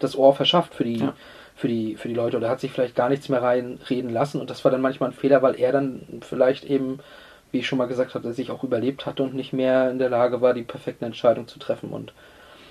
das 0.00 0.16
Ohr 0.16 0.34
verschafft 0.34 0.74
für 0.74 0.84
die, 0.84 0.98
ja. 0.98 1.14
für, 1.56 1.68
die, 1.68 1.96
für 1.96 2.08
die 2.08 2.14
Leute 2.14 2.36
oder 2.36 2.48
hat 2.48 2.60
sich 2.60 2.72
vielleicht 2.72 2.96
gar 2.96 3.08
nichts 3.08 3.28
mehr 3.28 3.42
reinreden 3.42 4.10
lassen 4.10 4.40
und 4.40 4.50
das 4.50 4.64
war 4.64 4.70
dann 4.70 4.82
manchmal 4.82 5.10
ein 5.10 5.14
Fehler, 5.14 5.42
weil 5.42 5.58
er 5.58 5.72
dann 5.72 6.20
vielleicht 6.22 6.64
eben 6.64 7.00
wie 7.54 7.60
ich 7.60 7.68
schon 7.68 7.78
mal 7.78 7.86
gesagt 7.86 8.16
hatte, 8.16 8.32
sich 8.32 8.50
auch 8.50 8.64
überlebt 8.64 9.06
hatte 9.06 9.22
und 9.22 9.32
nicht 9.32 9.52
mehr 9.52 9.88
in 9.88 10.00
der 10.00 10.10
Lage 10.10 10.40
war, 10.40 10.54
die 10.54 10.64
perfekte 10.64 11.06
Entscheidung 11.06 11.46
zu 11.46 11.60
treffen. 11.60 11.90
Und 11.90 12.12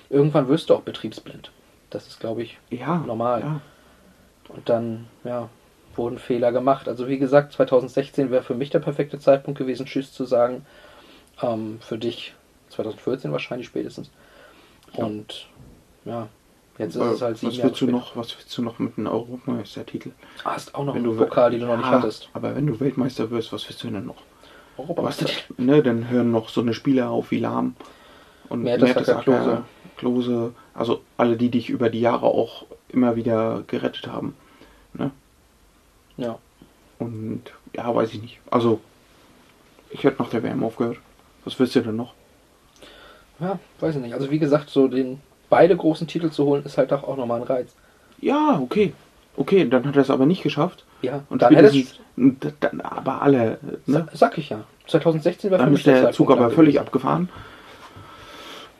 irgendwann 0.10 0.50
wirst 0.50 0.70
du 0.70 0.76
auch 0.76 0.82
betriebsblind. 0.82 1.52
Das 1.94 2.08
ist, 2.08 2.20
glaube 2.20 2.42
ich, 2.42 2.58
ja, 2.72 2.98
normal. 2.98 3.42
Ja. 3.42 3.62
Und 4.50 4.68
dann, 4.68 5.08
ja, 5.24 5.50
wurden 5.96 6.18
Fehler 6.18 6.52
gemacht. 6.52 6.88
Also 6.88 7.08
wie 7.08 7.20
gesagt, 7.20 7.54
2016 7.54 8.32
wäre 8.32 8.42
für 8.42 8.56
mich 8.56 8.72
der 8.72 8.80
perfekte 8.80 9.20
Zeitpunkt 9.20 9.60
gewesen, 9.60 9.86
Tschüss 9.86 10.12
zu 10.12 10.26
sagen. 10.26 10.66
Ähm, 11.42 11.78
für 11.82 12.00
dich 12.00 12.34
2014 12.70 13.32
wahrscheinlich 13.32 13.68
spätestens. 13.68 14.10
Und 14.94 15.48
ja, 16.06 16.30
jetzt 16.80 16.96
ist 16.96 17.04
es 17.04 17.22
halt 17.22 17.38
sieben 17.38 17.54
was 17.54 17.64
willst 17.64 17.82
du 17.82 17.86
noch, 17.88 18.16
Was 18.16 18.36
willst 18.36 18.58
du 18.58 18.64
noch 18.64 18.80
mit 18.80 18.98
einem 18.98 19.08
Europameistertitel? 19.08 20.12
Ah, 20.44 20.54
hast 20.54 20.74
auch 20.74 20.86
noch 20.86 20.96
wenn 20.96 21.06
einen 21.06 21.18
Pokal, 21.18 21.52
den 21.52 21.62
du 21.62 21.68
noch 21.68 21.78
nicht 21.78 21.86
hattest. 21.86 22.30
Aber 22.34 22.56
wenn 22.56 22.66
du 22.66 22.80
Weltmeister 22.80 23.30
wirst, 23.30 23.54
was 23.54 23.68
willst 23.70 23.84
du 23.84 23.90
denn 23.90 24.06
noch? 24.06 24.22
Europameister. 24.78 25.28
Ne, 25.58 25.84
dann 25.84 26.10
hören 26.10 26.32
noch 26.32 26.50
so 26.50 26.62
eine 26.62 26.74
Spieler 26.74 27.12
auf 27.12 27.30
wie 27.30 27.40
Lahm 27.40 27.76
und 28.50 28.64
Mertesacker, 28.64 29.22
Klose. 29.22 29.64
Klose. 29.98 30.54
Also 30.74 31.02
alle, 31.18 31.38
die 31.38 31.50
dich 31.50 31.70
über 31.70 31.90
die 31.90 32.02
Jahre 32.02 32.26
auch 32.26 32.66
immer 32.90 33.16
wieder 33.16 33.64
gerettet 33.68 34.08
haben. 34.08 34.36
Ne? 34.94 35.12
Ja. 36.18 36.38
Und 37.00 37.44
ja, 37.76 37.94
weiß 37.94 38.14
ich 38.14 38.22
nicht. 38.22 38.40
Also, 38.50 38.80
ich 39.90 40.04
hätte 40.04 40.22
nach 40.22 40.30
der 40.30 40.44
WM 40.44 40.64
aufgehört. 40.64 40.98
Was 41.44 41.60
willst 41.60 41.76
du 41.76 41.82
denn 41.82 41.96
noch? 41.96 42.14
Ja, 43.40 43.60
weiß 43.80 43.96
ich 43.96 44.02
nicht. 44.02 44.14
Also 44.14 44.32
wie 44.32 44.40
gesagt, 44.40 44.70
so 44.70 44.88
den 44.88 45.20
beide 45.50 45.76
großen 45.76 46.08
Titel 46.08 46.30
zu 46.30 46.46
holen, 46.46 46.64
ist 46.64 46.78
halt 46.78 46.94
auch 46.94 47.18
nochmal 47.18 47.42
ein 47.42 47.48
Reiz. 47.48 47.76
Ja, 48.22 48.60
okay. 48.62 48.94
Okay, 49.36 49.68
dann 49.68 49.86
hat 49.86 49.96
er 49.96 50.02
es 50.04 50.10
aber 50.10 50.26
nicht 50.26 50.44
geschafft. 50.44 50.86
Ja, 51.02 51.24
und 51.30 51.42
dann 51.42 51.56
hätte 51.56 51.78
es. 51.78 51.96
Dann, 52.60 52.82
aber 52.82 53.22
alle. 53.22 53.60
Ne? 53.88 54.08
Sag 54.14 54.38
ich 54.38 54.50
ja. 54.50 54.64
2016 54.88 55.52
war 55.52 55.58
für 55.58 55.66
Dann 55.66 55.74
ist 55.74 55.86
der 55.86 56.12
Zug 56.12 56.32
aber 56.32 56.52
völlig 56.52 56.80
abgefahren. 56.80 57.30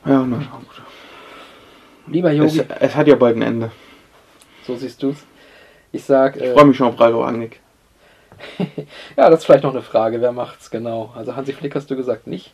Ja, 0.06 0.24
na 0.24 0.36
gut. 0.36 0.82
Lieber 2.06 2.32
Yogi. 2.32 2.60
Es, 2.60 2.66
es, 2.80 2.94
hat 2.96 3.06
ja 3.06 3.14
bald 3.14 3.36
ein 3.36 3.42
Ende. 3.42 3.70
So 4.66 4.76
siehst 4.76 5.02
du 5.02 5.10
es. 5.10 5.24
Ich 5.92 6.04
sag. 6.04 6.36
Ich 6.36 6.42
äh, 6.42 6.52
freue 6.52 6.66
mich 6.66 6.76
schon 6.76 6.88
auf 6.88 7.00
Ralf 7.00 7.16
Rangnick. 7.16 7.60
ja, 9.16 9.30
das 9.30 9.40
ist 9.40 9.44
vielleicht 9.46 9.64
noch 9.64 9.72
eine 9.72 9.82
Frage. 9.82 10.20
Wer 10.20 10.32
macht's 10.32 10.70
genau? 10.70 11.12
Also 11.14 11.36
Hansi 11.36 11.52
Flick 11.52 11.74
hast 11.74 11.90
du 11.90 11.96
gesagt 11.96 12.26
nicht. 12.26 12.52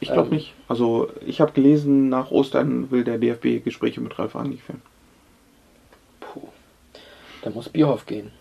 Ich 0.00 0.08
glaube 0.08 0.28
ähm, 0.30 0.34
nicht. 0.34 0.54
Also 0.68 1.10
ich 1.24 1.40
habe 1.40 1.52
gelesen, 1.52 2.08
nach 2.08 2.30
Ostern 2.30 2.90
will 2.90 3.04
der 3.04 3.18
DFB 3.18 3.64
Gespräche 3.64 4.00
mit 4.00 4.18
Ralf 4.18 4.34
Rangnick 4.34 4.62
führen. 4.62 4.82
Puh. 6.20 6.48
Da 7.42 7.50
muss 7.50 7.68
Bierhoff 7.68 8.04
gehen. 8.06 8.32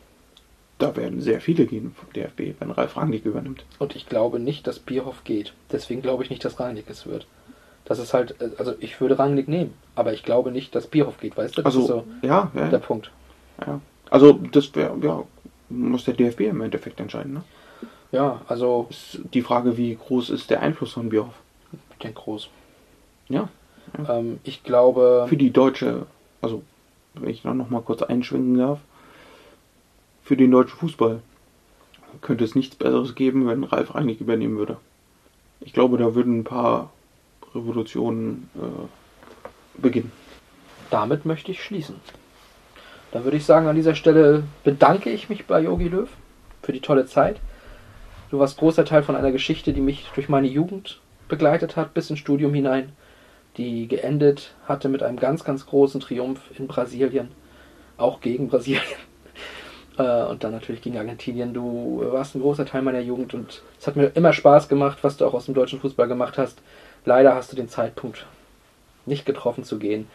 Da 0.79 0.95
werden 0.95 1.21
sehr 1.21 1.39
viele 1.39 1.67
gehen 1.67 1.93
vom 1.95 2.11
DFB, 2.13 2.59
wenn 2.59 2.71
Ralf 2.71 2.97
Rangnick 2.97 3.25
übernimmt. 3.25 3.63
Und 3.77 3.95
ich 3.95 4.07
glaube 4.07 4.39
nicht, 4.39 4.65
dass 4.65 4.79
Bierhoff 4.79 5.23
geht. 5.23 5.53
Deswegen 5.71 6.01
glaube 6.01 6.23
ich 6.23 6.31
nicht, 6.31 6.43
dass 6.43 6.59
Rangnick 6.59 6.89
es 6.89 7.05
wird. 7.05 7.27
Das 7.85 7.99
ist 7.99 8.13
halt, 8.13 8.35
also 8.57 8.73
ich 8.79 8.99
würde 9.01 9.17
Rangnick 9.19 9.47
nehmen, 9.47 9.73
aber 9.95 10.13
ich 10.13 10.23
glaube 10.23 10.51
nicht, 10.51 10.75
dass 10.75 10.87
Bierhoff 10.87 11.19
geht, 11.19 11.35
weißt 11.35 11.57
du? 11.57 11.61
Das 11.63 11.75
also, 11.75 11.81
ist 11.81 11.87
so 11.87 12.27
ja, 12.27 12.51
ja, 12.53 12.67
der 12.69 12.77
Punkt. 12.77 13.11
Ja. 13.65 13.81
Also 14.09 14.33
das 14.33 14.73
wäre, 14.75 14.95
ja, 15.01 15.23
muss 15.69 16.05
der 16.05 16.13
DFB 16.13 16.41
im 16.41 16.61
Endeffekt 16.61 16.99
entscheiden, 16.99 17.33
ne? 17.33 17.43
Ja, 18.11 18.41
also. 18.47 18.87
Ist 18.89 19.19
die 19.33 19.41
Frage, 19.41 19.77
wie 19.77 19.95
groß 19.95 20.29
ist 20.31 20.49
der 20.49 20.61
Einfluss 20.61 20.93
von 20.93 21.09
Bierhoff? 21.09 21.33
Ich 21.91 21.97
denke 21.99 22.19
groß. 22.21 22.49
Ja. 23.29 23.49
ja. 23.97 24.19
Ähm, 24.19 24.39
ich 24.43 24.63
glaube. 24.63 25.25
Für 25.29 25.37
die 25.37 25.51
deutsche, 25.51 26.05
also 26.41 26.61
wenn 27.15 27.29
ich 27.29 27.43
noch 27.43 27.69
mal 27.69 27.81
kurz 27.81 28.01
einschwenken 28.01 28.57
darf, 28.57 28.79
für 30.23 30.37
den 30.37 30.51
deutschen 30.51 30.77
Fußball 30.77 31.21
könnte 32.21 32.43
es 32.43 32.55
nichts 32.55 32.75
Besseres 32.75 33.15
geben, 33.15 33.47
wenn 33.47 33.63
Ralf 33.63 33.95
Rangnick 33.95 34.19
übernehmen 34.19 34.57
würde. 34.57 34.77
Ich 35.61 35.73
glaube, 35.73 35.97
da 35.97 36.13
würden 36.15 36.39
ein 36.39 36.43
paar 36.43 36.91
Revolutionen 37.53 38.49
äh, 38.55 39.81
beginnen. 39.81 40.11
Damit 40.89 41.25
möchte 41.25 41.51
ich 41.51 41.63
schließen. 41.63 41.95
Dann 43.11 43.23
würde 43.23 43.37
ich 43.37 43.45
sagen, 43.45 43.67
an 43.67 43.75
dieser 43.75 43.95
Stelle 43.95 44.43
bedanke 44.63 45.09
ich 45.09 45.29
mich 45.29 45.45
bei 45.45 45.61
Yogi 45.61 45.89
Löw 45.89 46.09
für 46.61 46.71
die 46.71 46.79
tolle 46.79 47.05
Zeit. 47.05 47.39
Du 48.29 48.39
warst 48.39 48.57
großer 48.57 48.85
Teil 48.85 49.03
von 49.03 49.15
einer 49.15 49.31
Geschichte, 49.31 49.73
die 49.73 49.81
mich 49.81 50.09
durch 50.15 50.29
meine 50.29 50.47
Jugend 50.47 51.01
begleitet 51.27 51.75
hat, 51.75 51.93
bis 51.93 52.09
ins 52.09 52.19
Studium 52.19 52.53
hinein, 52.53 52.93
die 53.57 53.87
geendet 53.87 54.53
hatte 54.67 54.87
mit 54.87 55.03
einem 55.03 55.17
ganz, 55.17 55.43
ganz 55.43 55.65
großen 55.65 55.99
Triumph 55.99 56.39
in 56.57 56.67
Brasilien, 56.67 57.29
auch 57.97 58.21
gegen 58.21 58.47
Brasilien. 58.47 58.83
Äh, 59.97 60.23
und 60.23 60.41
dann 60.45 60.53
natürlich 60.53 60.81
gegen 60.81 60.97
Argentinien. 60.97 61.53
Du 61.53 62.01
warst 62.13 62.33
ein 62.33 62.41
großer 62.41 62.65
Teil 62.65 62.81
meiner 62.81 63.01
Jugend 63.01 63.33
und 63.33 63.61
es 63.77 63.87
hat 63.87 63.97
mir 63.97 64.05
immer 64.15 64.31
Spaß 64.31 64.69
gemacht, 64.69 64.99
was 65.01 65.17
du 65.17 65.25
auch 65.25 65.33
aus 65.33 65.47
dem 65.47 65.53
deutschen 65.53 65.81
Fußball 65.81 66.07
gemacht 66.07 66.37
hast. 66.37 66.61
Leider 67.05 67.35
hast 67.35 67.51
du 67.51 67.55
den 67.55 67.69
Zeitpunkt 67.69 68.25
nicht 69.05 69.25
getroffen 69.25 69.63
zu 69.63 69.79
gehen 69.79 70.07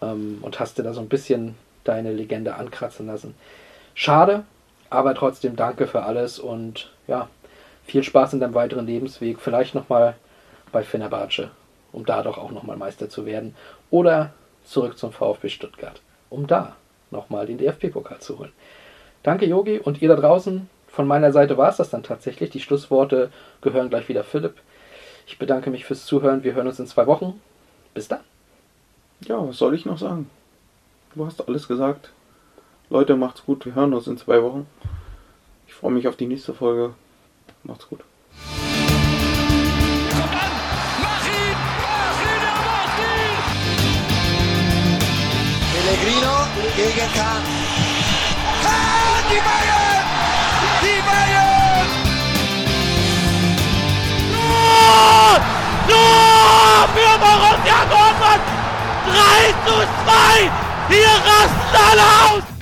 ähm, 0.00 0.38
und 0.42 0.60
hast 0.60 0.78
dir 0.78 0.82
da 0.82 0.92
so 0.92 1.00
ein 1.00 1.08
bisschen 1.08 1.56
deine 1.84 2.12
Legende 2.12 2.54
ankratzen 2.54 3.06
lassen. 3.06 3.34
Schade, 3.94 4.44
aber 4.90 5.14
trotzdem 5.14 5.56
danke 5.56 5.86
für 5.86 6.02
alles 6.02 6.38
und 6.38 6.92
ja, 7.06 7.28
viel 7.84 8.02
Spaß 8.02 8.34
in 8.34 8.40
deinem 8.40 8.54
weiteren 8.54 8.86
Lebensweg. 8.86 9.40
Vielleicht 9.40 9.74
nochmal 9.74 10.14
bei 10.70 10.82
Fenerbahce, 10.82 11.50
um 11.92 12.04
da 12.04 12.22
doch 12.22 12.38
auch 12.38 12.50
nochmal 12.50 12.76
Meister 12.76 13.08
zu 13.08 13.26
werden. 13.26 13.54
Oder 13.90 14.32
zurück 14.64 14.98
zum 14.98 15.12
VfB 15.12 15.48
Stuttgart, 15.48 16.00
um 16.30 16.46
da 16.46 16.76
nochmal 17.10 17.46
den 17.46 17.58
DFB-Pokal 17.58 18.20
zu 18.20 18.38
holen. 18.38 18.52
Danke, 19.22 19.46
Yogi. 19.46 19.78
Und 19.78 20.02
ihr 20.02 20.08
da 20.08 20.16
draußen, 20.16 20.68
von 20.88 21.06
meiner 21.06 21.32
Seite 21.32 21.56
war 21.56 21.70
es 21.70 21.78
das 21.78 21.90
dann 21.90 22.02
tatsächlich. 22.02 22.50
Die 22.50 22.60
Schlussworte 22.60 23.30
gehören 23.62 23.88
gleich 23.88 24.08
wieder 24.08 24.24
Philipp. 24.24 24.56
Ich 25.28 25.38
bedanke 25.38 25.68
mich 25.68 25.84
fürs 25.84 26.06
Zuhören. 26.06 26.42
Wir 26.42 26.54
hören 26.54 26.66
uns 26.66 26.78
in 26.78 26.86
zwei 26.86 27.06
Wochen. 27.06 27.38
Bis 27.92 28.08
dann. 28.08 28.20
Ja, 29.20 29.46
was 29.46 29.58
soll 29.58 29.74
ich 29.74 29.84
noch 29.84 29.98
sagen? 29.98 30.30
Du 31.14 31.26
hast 31.26 31.46
alles 31.46 31.68
gesagt. 31.68 32.10
Leute, 32.88 33.14
macht's 33.14 33.44
gut. 33.44 33.66
Wir 33.66 33.74
hören 33.74 33.92
uns 33.92 34.06
in 34.06 34.16
zwei 34.16 34.42
Wochen. 34.42 34.66
Ich 35.66 35.74
freue 35.74 35.92
mich 35.92 36.08
auf 36.08 36.16
die 36.16 36.26
nächste 36.26 36.54
Folge. 36.54 36.94
Macht's 37.62 37.86
gut. 37.88 38.00
Pellegrino 45.74 46.36
gegen 46.74 47.12
Kahn. 47.14 47.67
Tor! 54.88 55.40
Tor 55.86 56.88
für 56.94 57.18
Borussia 57.18 57.78
Dortmund! 57.90 58.42
3 59.06 59.52
zu 59.66 59.76
2! 60.04 60.50
Hier 60.88 61.14
rasten 61.28 61.76
alle 61.90 62.02
aus! 62.24 62.57